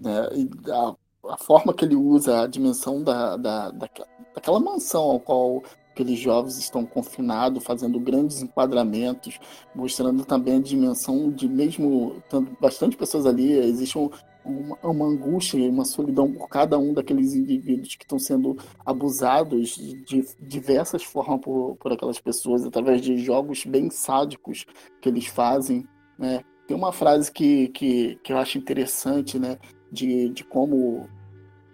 [0.00, 0.28] Né?
[0.34, 0.94] E a,
[1.32, 6.18] a forma que ele usa a dimensão da, da, daquela, daquela mansão ao qual aqueles
[6.20, 9.40] jovens estão confinados, fazendo grandes enquadramentos,
[9.74, 12.22] mostrando também a dimensão de mesmo
[12.60, 14.08] bastante pessoas ali, existe um,
[14.48, 19.76] uma, uma angústia e uma solidão por cada um daqueles indivíduos que estão sendo abusados
[19.76, 24.66] de diversas formas por, por aquelas pessoas, através de jogos bem sádicos
[25.00, 25.86] que eles fazem,
[26.18, 26.42] né?
[26.66, 29.58] Tem uma frase que, que, que eu acho interessante, né?
[29.90, 31.08] De, de como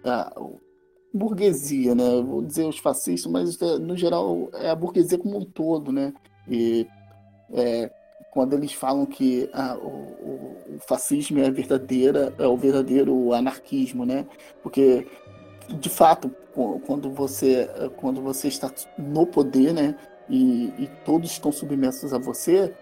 [0.03, 0.33] a
[1.13, 2.21] burguesia, né?
[2.21, 6.13] Vou dizer os fascistas, mas é, no geral é a burguesia como um todo, né?
[6.47, 6.87] E
[7.53, 7.91] é,
[8.35, 14.27] quando eles falam que ah, o, o, fascismo é verdadeira, é o verdadeiro anarquismo, né?
[14.61, 15.07] Porque
[15.79, 16.29] de fato,
[16.85, 19.97] quando você quando você está no poder, né?
[20.29, 22.73] E, e todos estão submersos a você,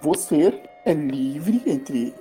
[0.00, 2.14] você é livre entre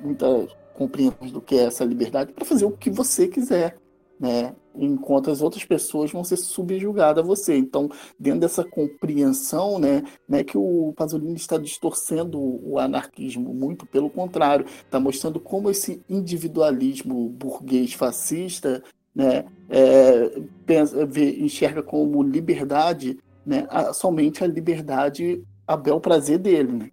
[0.00, 3.76] muitas compreensões do que é essa liberdade para fazer o que você quiser,
[4.20, 4.54] né?
[4.78, 7.56] Enquanto as outras pessoas vão ser subjugadas a você.
[7.56, 7.88] Então,
[8.18, 14.10] dentro dessa compreensão, né, não é que o Pasolini está distorcendo o anarquismo, muito pelo
[14.10, 18.82] contrário, está mostrando como esse individualismo burguês fascista
[19.16, 26.38] né, é, pensa, vê, enxerga como liberdade né, a, somente a liberdade a bel prazer
[26.38, 26.72] dele.
[26.72, 26.90] Né?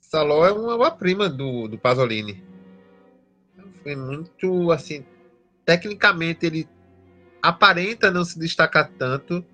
[0.00, 2.42] Saló é uma prima do, do Pasolini.
[3.84, 5.04] Foi muito assim.
[5.64, 6.68] Tecnicamente ele
[7.48, 9.44] aparenta não se destacar tanto,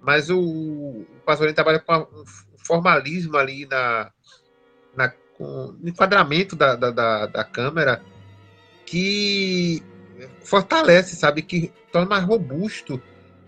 [0.00, 2.24] mas o, o Pasolini trabalha com um
[2.58, 4.10] formalismo ali na,
[4.96, 8.02] na com o enquadramento da, da, da, da câmera
[8.84, 9.82] que
[10.42, 13.00] fortalece, sabe, que torna mais robusto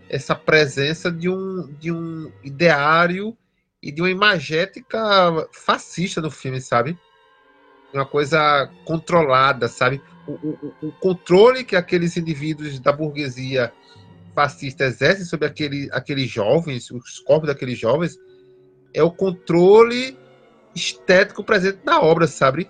[0.09, 3.37] essa presença de um, de um ideário
[3.83, 4.99] e de uma imagética
[5.53, 6.99] fascista no filme, sabe?
[7.93, 10.01] Uma coisa controlada, sabe?
[10.27, 13.73] O, o, o controle que aqueles indivíduos da burguesia
[14.35, 18.17] fascista exercem sobre aquele, aqueles jovens, os corpos daqueles jovens,
[18.95, 20.17] é o controle
[20.75, 22.69] estético presente na obra, sabe?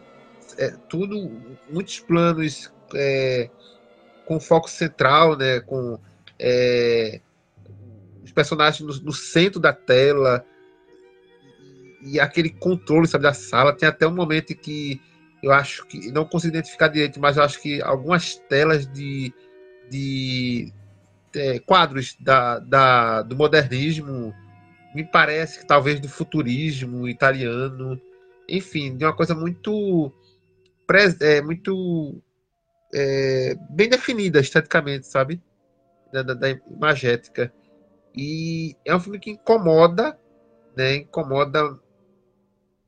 [0.56, 1.30] É tudo,
[1.70, 3.50] muitos planos é,
[4.26, 5.60] com foco central, né?
[5.60, 5.98] Com
[6.38, 7.20] é,
[8.22, 10.44] os personagens no, no centro da tela,
[12.02, 13.76] e aquele controle, sabe, da sala.
[13.76, 15.00] Tem até um momento que
[15.42, 19.32] eu acho que não consigo identificar direito, mas eu acho que algumas telas de,
[19.90, 20.72] de
[21.34, 24.34] é, quadros da, da, do modernismo
[24.94, 28.00] me parece que talvez do futurismo italiano,
[28.48, 30.12] enfim, de uma coisa muito
[31.20, 32.20] é, muito
[32.92, 35.40] é, bem definida esteticamente, sabe,
[36.12, 37.52] da, da, da imagética.
[38.14, 40.18] E é um filme que incomoda,
[40.76, 40.96] né?
[40.96, 41.78] Incomoda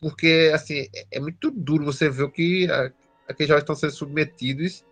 [0.03, 2.67] porque assim é, é muito duro você ver o que
[3.29, 4.85] aqueles jovens estão sendo submetidos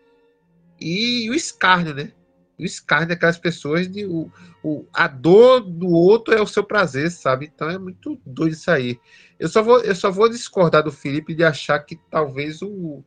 [0.80, 2.12] e, e o escárnio, né?
[2.56, 4.30] O escárnio daquelas pessoas de o,
[4.62, 7.50] o, a dor do outro é o seu prazer, sabe?
[7.52, 9.00] Então é muito doido isso aí.
[9.36, 13.02] Eu só vou, eu só vou discordar do Felipe de achar que talvez o,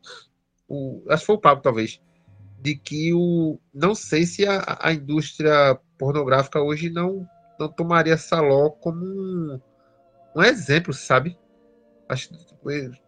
[0.68, 2.02] o acho que foi o Pablo talvez
[2.60, 7.26] de que o não sei se a, a indústria pornográfica hoje não
[7.58, 9.60] não tomaria Saló como um,
[10.36, 11.38] um exemplo, sabe?
[12.08, 12.30] Acho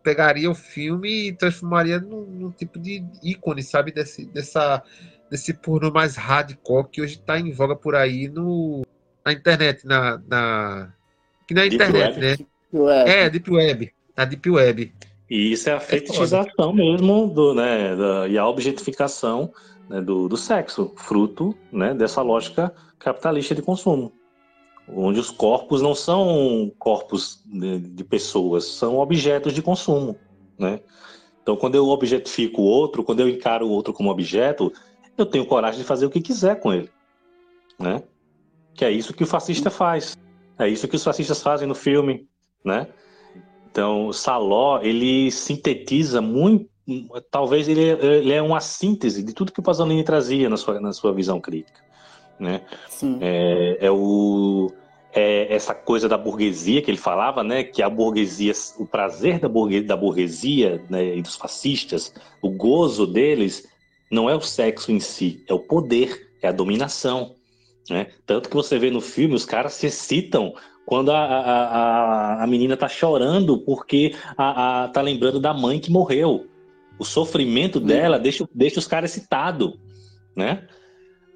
[0.03, 3.93] pegaria o filme e transformaria num, num, tipo de ícone, sabe?
[3.93, 4.83] Desse, dessa,
[5.31, 8.83] desse porno mais hardcore que hoje está em voga por aí no,
[9.25, 10.93] na internet, na, na
[11.47, 12.47] que na Deep internet, Web.
[12.73, 13.05] né?
[13.07, 14.95] É, Deep Web, na Deep Web.
[15.29, 19.53] E isso é a é fetichização é mesmo do, né, da, e a objetificação
[19.89, 24.13] né, do, do sexo, fruto né, dessa lógica capitalista de consumo
[24.89, 30.17] onde os corpos não são corpos de, de, pessoas, são objetos de consumo,
[30.59, 30.81] né?
[31.43, 34.73] Então, quando eu objetifico o outro, quando eu encaro o outro como objeto,
[35.17, 36.91] eu tenho coragem de fazer o que quiser com ele,
[37.79, 38.03] né?
[38.75, 40.17] Que é isso que o fascista faz,
[40.59, 42.29] é isso que os fascistas fazem no filme,
[42.65, 42.89] né?
[43.71, 46.69] Então, Saló, ele sintetiza muito,
[47.31, 50.93] talvez ele, ele é uma síntese de tudo que o Pasolini trazia na sua, na
[50.93, 51.86] sua visão crítica
[52.39, 52.63] né?
[53.21, 54.71] É, é, o
[55.15, 57.65] é essa coisa da burguesia que ele falava, né?
[57.65, 63.07] Que a burguesia, o prazer da burguesia, da burguesia né, e dos fascistas, o gozo
[63.07, 63.67] deles
[64.11, 67.35] não é o sexo em si, é o poder, é a dominação,
[67.89, 68.09] né?
[68.27, 71.63] Tanto que você vê no filme os caras se excitam quando a, a,
[72.41, 76.47] a, a menina tá chorando porque a, a, tá lembrando da mãe que morreu.
[76.99, 79.75] O sofrimento dela deixa, deixa os caras excitados,
[80.35, 80.67] né?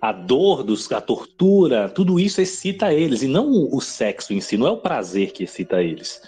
[0.00, 4.56] A dor, dos, a tortura, tudo isso excita eles, e não o, sexo em si,
[4.56, 6.22] não é o prazer que excita eles,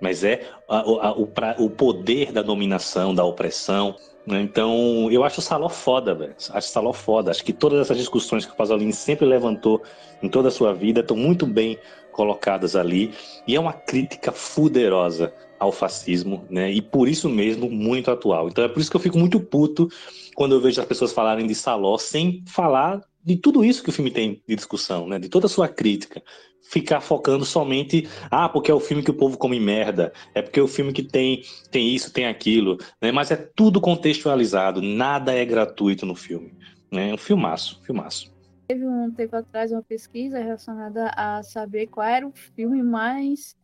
[0.00, 3.96] mas é a, a, o, pra, o, poder da dominação, da opressão.
[4.26, 4.40] Né?
[4.40, 6.34] Então, eu acho o Saló foda, velho.
[6.50, 7.30] Acho o Saló foda.
[7.30, 9.82] Acho que todas essas discussões que o Pasolini sempre levantou
[10.22, 11.78] em toda a sua vida estão muito bem
[12.12, 13.14] colocadas ali,
[13.46, 16.70] e é uma crítica fuderosa ao fascismo, né?
[16.70, 18.48] E por isso mesmo muito atual.
[18.48, 19.88] Então é por isso que eu fico muito puto
[20.34, 23.92] quando eu vejo as pessoas falarem de Saló sem falar de tudo isso que o
[23.92, 25.18] filme tem de discussão, né?
[25.18, 26.22] De toda a sua crítica.
[26.62, 30.58] Ficar focando somente, ah, porque é o filme que o povo come merda, é porque
[30.58, 33.12] é o filme que tem, tem isso, tem aquilo, né?
[33.12, 36.56] Mas é tudo contextualizado, nada é gratuito no filme.
[36.90, 37.12] Né?
[37.12, 38.34] Um filmaço, filmaço.
[38.66, 43.54] Teve um tempo atrás uma pesquisa relacionada a saber qual era o filme mais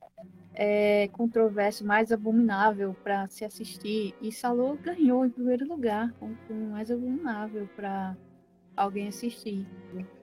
[0.55, 4.15] é, controverso, mais abominável para se assistir.
[4.21, 8.15] E Salô ganhou em primeiro lugar como o filme mais abominável para
[8.77, 9.67] alguém assistir.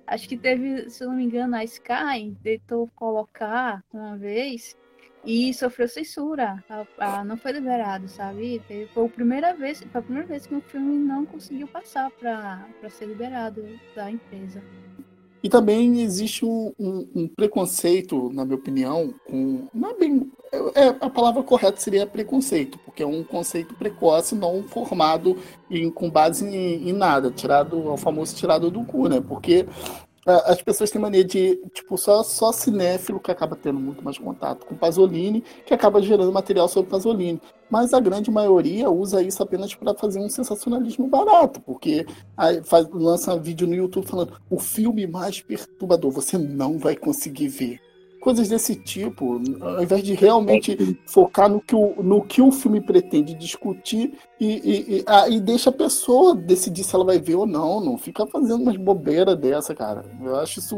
[0.07, 4.77] Acho que teve, se não me engano, a Sky tentou colocar uma vez
[5.25, 6.63] e sofreu censura.
[6.69, 8.61] A, a, não foi liberado, sabe?
[8.93, 12.89] Foi a primeira vez, foi a primeira vez que um filme não conseguiu passar para
[12.89, 13.63] ser liberado
[13.95, 14.61] da empresa.
[15.43, 19.67] E também existe um, um, um, preconceito, na minha opinião, com.
[19.73, 20.31] Não é bem.
[20.75, 25.37] É, a palavra correta seria preconceito, porque é um conceito precoce, não formado
[25.69, 29.21] em, com base em, em nada, tirado, é o famoso tirado do cu, né?
[29.21, 29.65] Porque
[30.25, 34.65] as pessoas têm mania de, tipo, só, só cinéfilo que acaba tendo muito mais contato
[34.65, 37.41] com Pasolini, que acaba gerando material sobre Pasolini.
[37.69, 42.05] Mas a grande maioria usa isso apenas para fazer um sensacionalismo barato, porque
[42.65, 47.90] faz, lança vídeo no YouTube falando o filme mais perturbador, você não vai conseguir ver
[48.21, 52.79] coisas desse tipo, ao invés de realmente focar no que o, no que o filme
[52.79, 57.35] pretende discutir e, e, e, a, e deixa a pessoa decidir se ela vai ver
[57.35, 60.05] ou não, não fica fazendo umas bobeiras dessa, cara.
[60.23, 60.77] Eu acho isso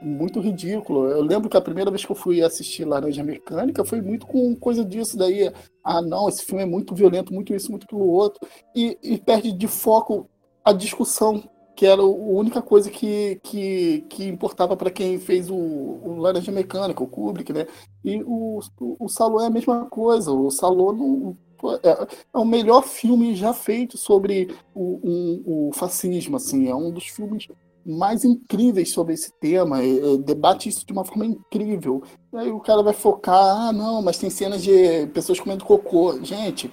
[0.00, 1.08] muito ridículo.
[1.08, 4.54] Eu lembro que a primeira vez que eu fui assistir Laranja Mecânica foi muito com
[4.54, 5.50] coisa disso daí.
[5.82, 8.46] Ah, não, esse filme é muito violento, muito isso, muito aquilo outro.
[8.76, 10.28] E, e perde de foco
[10.64, 11.42] a discussão
[11.78, 16.50] que era a única coisa que, que, que importava para quem fez o, o Laranja
[16.50, 17.68] Mecânica, o Kubrick, né?
[18.04, 20.32] E o, o, o Salô é a mesma coisa.
[20.32, 21.38] O Salô não,
[21.84, 26.66] é, é, o melhor filme já feito sobre o, um, o fascismo, assim.
[26.68, 27.46] É um dos filmes
[27.86, 32.02] mais incríveis sobre esse tema, é, é, debate isso de uma forma incrível.
[32.32, 36.20] E aí o cara vai focar, ah, não, mas tem cenas de pessoas comendo cocô.
[36.24, 36.72] Gente,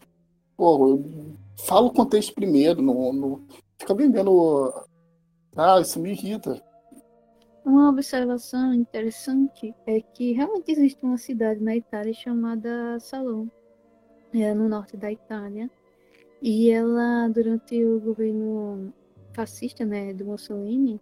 [0.58, 1.00] pô,
[1.64, 3.44] fala o contexto primeiro, no
[3.78, 4.74] fica vendendo
[5.56, 6.62] ah, isso me irrita.
[7.64, 13.48] Uma observação interessante é que realmente existe uma cidade na Itália chamada Salon,
[14.34, 15.70] é no norte da Itália,
[16.42, 18.94] e ela, durante o governo
[19.34, 21.02] fascista, né, do Mussolini,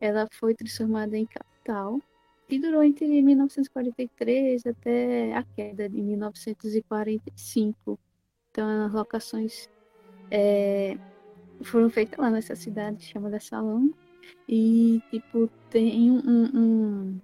[0.00, 2.00] ela foi transformada em capital
[2.48, 7.98] e durou entre 1943 até a queda de 1945.
[8.50, 9.68] Então, as locações
[10.30, 10.96] é,
[11.62, 13.92] foram feitas lá nessa cidade chamada Salão.
[14.48, 16.20] E, tipo, tem um,
[16.54, 17.20] um,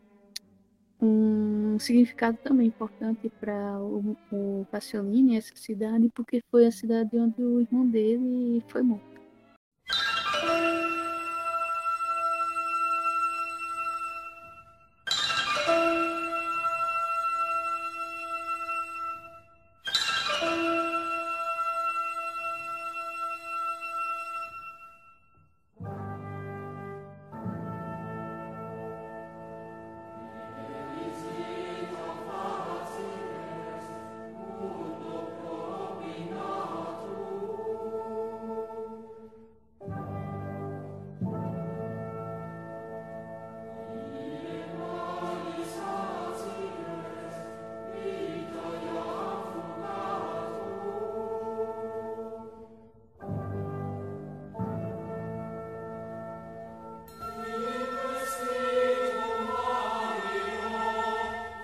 [1.01, 7.43] um significado também importante para o, o Pasolini, essa cidade, porque foi a cidade onde
[7.43, 9.12] o irmão dele foi morto.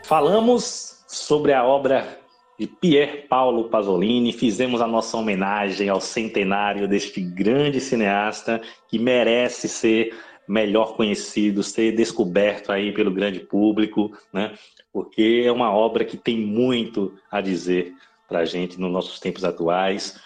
[0.08, 2.18] Falamos sobre a obra
[2.58, 9.68] de Pier Paolo Pasolini, fizemos a nossa homenagem ao centenário deste grande cineasta que merece
[9.68, 14.54] ser melhor conhecido, ser descoberto aí pelo grande público, né?
[14.90, 17.92] Porque é uma obra que tem muito a dizer
[18.26, 20.18] para a gente nos nossos tempos atuais.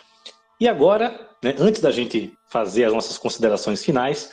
[0.61, 4.33] E agora, né, antes da gente fazer as nossas considerações finais,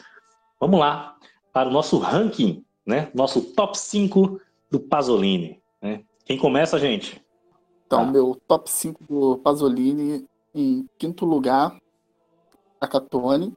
[0.59, 1.15] vamos lá
[1.51, 3.09] para o nosso ranking, né?
[3.15, 4.39] Nosso top 5
[4.69, 5.61] do Pasolini.
[5.81, 6.03] Né?
[6.25, 7.22] Quem começa, gente?
[7.85, 8.06] Então, ah.
[8.06, 11.75] meu top 5 do Pasolini, em quinto lugar,
[12.80, 13.53] a Catone.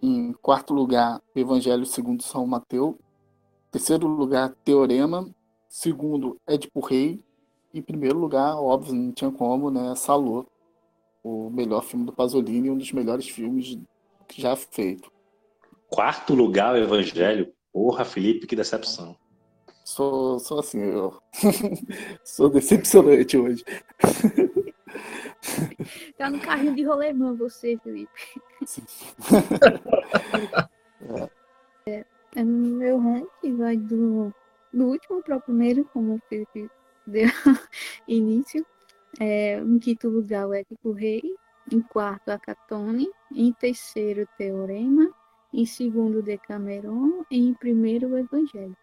[0.00, 2.96] Em quarto lugar, Evangelho segundo São Mateus.
[3.70, 5.28] Terceiro lugar, Teorema.
[5.68, 7.20] Segundo, Édipo Rei.
[7.72, 9.94] E primeiro lugar, óbvio, não tinha como, né?
[9.94, 10.44] Salô.
[11.22, 13.78] O melhor filme do Pasolini, um dos melhores filmes
[14.36, 15.10] já feito.
[15.88, 17.52] Quarto lugar, o Evangelho.
[17.72, 19.16] Porra, Felipe, que decepção.
[19.92, 21.20] Sou, sou assim, eu
[22.24, 23.62] sou decepcionante hoje.
[26.16, 28.10] Tá no carrinho de rolemã você, Felipe.
[31.86, 32.04] é.
[32.36, 34.32] É, meu ranking vai do,
[34.72, 36.70] do último para o primeiro, como o Felipe
[37.06, 37.28] deu
[38.06, 38.64] início.
[39.18, 41.22] É, em quinto lugar, o Ético Rei.
[41.70, 43.10] Em quarto, a Catone.
[43.34, 45.12] Em terceiro, Teorema.
[45.52, 47.24] Em segundo, Decameron.
[47.30, 48.76] E em primeiro, o Evangelho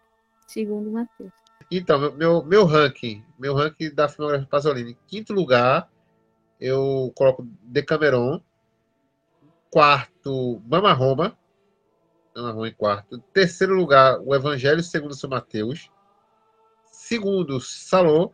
[0.50, 1.32] segundo Matheus.
[1.72, 5.90] Então, meu, meu ranking, meu ranking da filmografia Pasolini, quinto lugar,
[6.60, 8.42] eu coloco Decameron.
[9.72, 11.38] Quarto, Mama Roma.
[12.36, 13.19] Mama Roma em quarto.
[13.32, 15.92] Terceiro lugar, o Evangelho segundo São Mateus.
[16.86, 18.34] Segundo, Salô.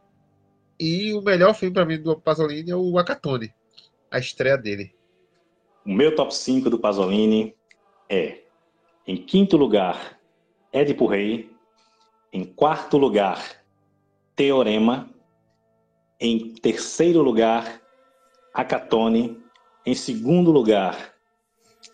[0.80, 3.54] E o melhor filme para mim do Pasolini é o Acatone,
[4.12, 4.94] a estreia dele.
[5.86, 7.56] O meu top 5 do Pasolini
[8.10, 8.44] é,
[9.08, 10.20] em quinto lugar,
[10.74, 11.55] Édipo Rei,
[12.36, 13.42] em quarto lugar,
[14.36, 15.10] Teorema,
[16.20, 17.82] em terceiro lugar,
[18.54, 19.42] Acatone,
[19.86, 21.14] em segundo lugar,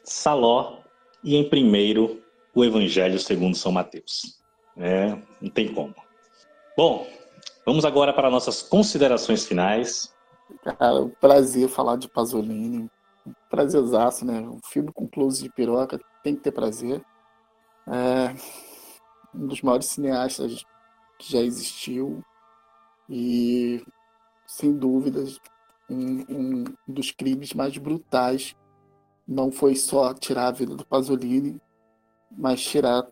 [0.03, 0.79] Saló
[1.23, 2.23] e em primeiro,
[2.55, 4.41] o Evangelho segundo São Mateus.
[4.75, 5.93] É, não tem como.
[6.75, 7.05] Bom,
[7.63, 10.11] vamos agora para nossas considerações finais.
[10.63, 12.89] Cara, um prazer falar de Pasolini.
[13.47, 14.39] Prazerzaço, né?
[14.39, 16.99] Um filme com close de piroca tem que ter prazer.
[17.87, 18.70] É
[19.33, 20.63] um dos maiores cineastas
[21.17, 22.23] que já existiu
[23.09, 23.83] e,
[24.47, 25.39] sem dúvidas,
[25.89, 28.55] um, um dos crimes mais brutais
[29.27, 31.61] não foi só tirar a vida do Pasolini,
[32.31, 33.07] mas tirar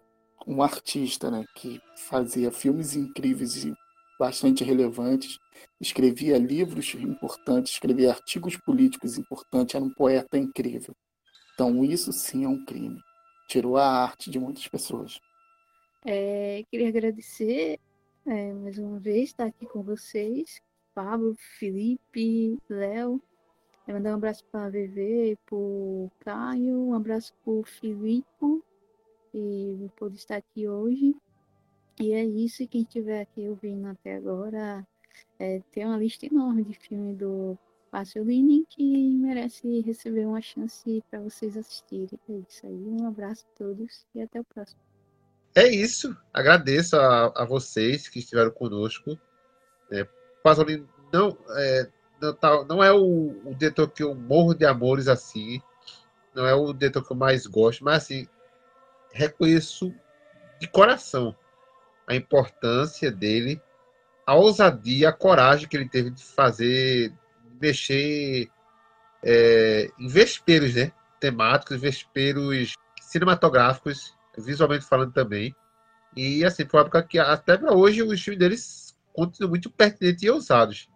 [0.48, 3.74] um artista, né, que fazia filmes incríveis e
[4.20, 5.38] bastante relevantes,
[5.80, 10.94] escrevia livros importantes, escrevia artigos políticos importantes, era um poeta incrível.
[11.54, 13.00] Então isso sim é um crime.
[13.48, 15.20] Tirou a arte de muitas pessoas.
[16.06, 17.78] É, queria agradecer
[18.26, 20.62] é, mais uma vez estar aqui com vocês,
[20.96, 23.22] Pablo, Felipe, Léo.
[23.86, 28.64] Mandar um abraço para a VV, para o Caio, um abraço para o Filipe,
[29.34, 31.16] e por estar aqui hoje.
[32.00, 34.88] E é isso, quem estiver aqui ouvindo até agora,
[35.38, 37.58] é, tem uma lista enorme de filme do
[37.92, 42.20] Pasolini que merece receber uma chance para vocês assistirem.
[42.30, 44.89] É isso aí, um abraço a todos e até o próximo.
[45.60, 46.16] É isso.
[46.34, 49.20] Agradeço a, a vocês que estiveram conosco.
[49.92, 50.08] É,
[50.42, 51.90] Pasolini não é,
[52.22, 55.62] não, tá, não é o, o diretor que eu morro de amores assim.
[56.34, 58.26] Não é o diretor que eu mais gosto, mas assim,
[59.12, 59.94] reconheço
[60.62, 61.36] de coração
[62.08, 63.62] a importância dele,
[64.26, 67.14] a ousadia, a coragem que ele teve de fazer,
[67.60, 68.50] mexer
[69.22, 70.94] é, em vesperos, né?
[71.20, 75.56] Temáticos, vesperos cinematográficos visualmente falando também.
[76.16, 80.24] E assim, foi uma época que até para hoje os filmes deles continuam muito pertinentes
[80.24, 80.90] e ousados.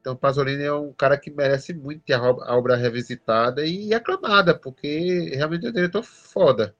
[0.00, 2.22] Então, Pasolini é um cara que merece muito ter a
[2.54, 6.76] obra revisitada e aclamada, porque realmente é um diretor foda.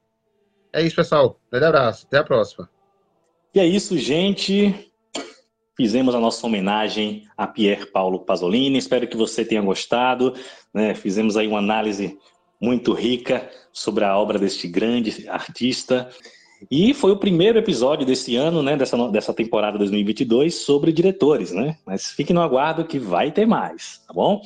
[0.70, 1.41] É isso, pessoal.
[1.51, 2.07] Grande abraço.
[2.07, 2.68] Até a próxima.
[3.55, 4.93] E é isso, gente.
[5.76, 8.76] Fizemos a nossa homenagem a Pier Paulo Pasolini.
[8.76, 10.34] Espero que você tenha gostado.
[10.75, 10.94] Né?
[10.94, 12.18] Fizemos aí uma análise
[12.65, 16.09] muito rica sobre a obra deste grande artista.
[16.70, 21.76] E foi o primeiro episódio desse ano, né, dessa, dessa temporada 2022, sobre diretores, né?
[21.84, 24.41] Mas fiquem no aguardo que vai ter mais, tá bom?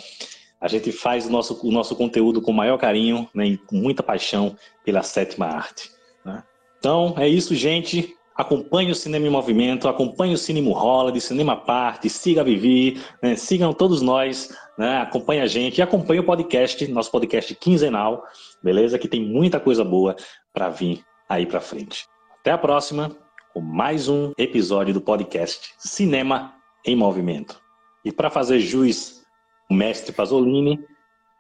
[0.61, 4.03] A gente faz o nosso, o nosso conteúdo com maior carinho né, e com muita
[4.03, 5.91] paixão pela sétima arte.
[6.25, 6.43] Né?
[6.81, 8.17] Então, é isso, gente.
[8.35, 13.01] Acompanhe o Cinema em Movimento, acompanhe o Cinema Rola, de Cinema Parte, siga a Vivi,
[13.23, 13.37] né?
[13.37, 14.99] sigam todos nós, né?
[14.99, 18.25] acompanhe a gente e acompanhe o podcast, nosso podcast quinzenal,
[18.63, 18.99] beleza?
[18.99, 20.15] Que tem muita coisa boa
[20.53, 22.07] para vir aí para frente.
[22.41, 23.15] Até a próxima
[23.53, 27.61] com mais um episódio do podcast Cinema em Movimento.
[28.05, 29.25] E para fazer jus
[29.69, 30.79] o mestre Pasolini,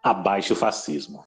[0.02, 1.24] abaixo o fascismo.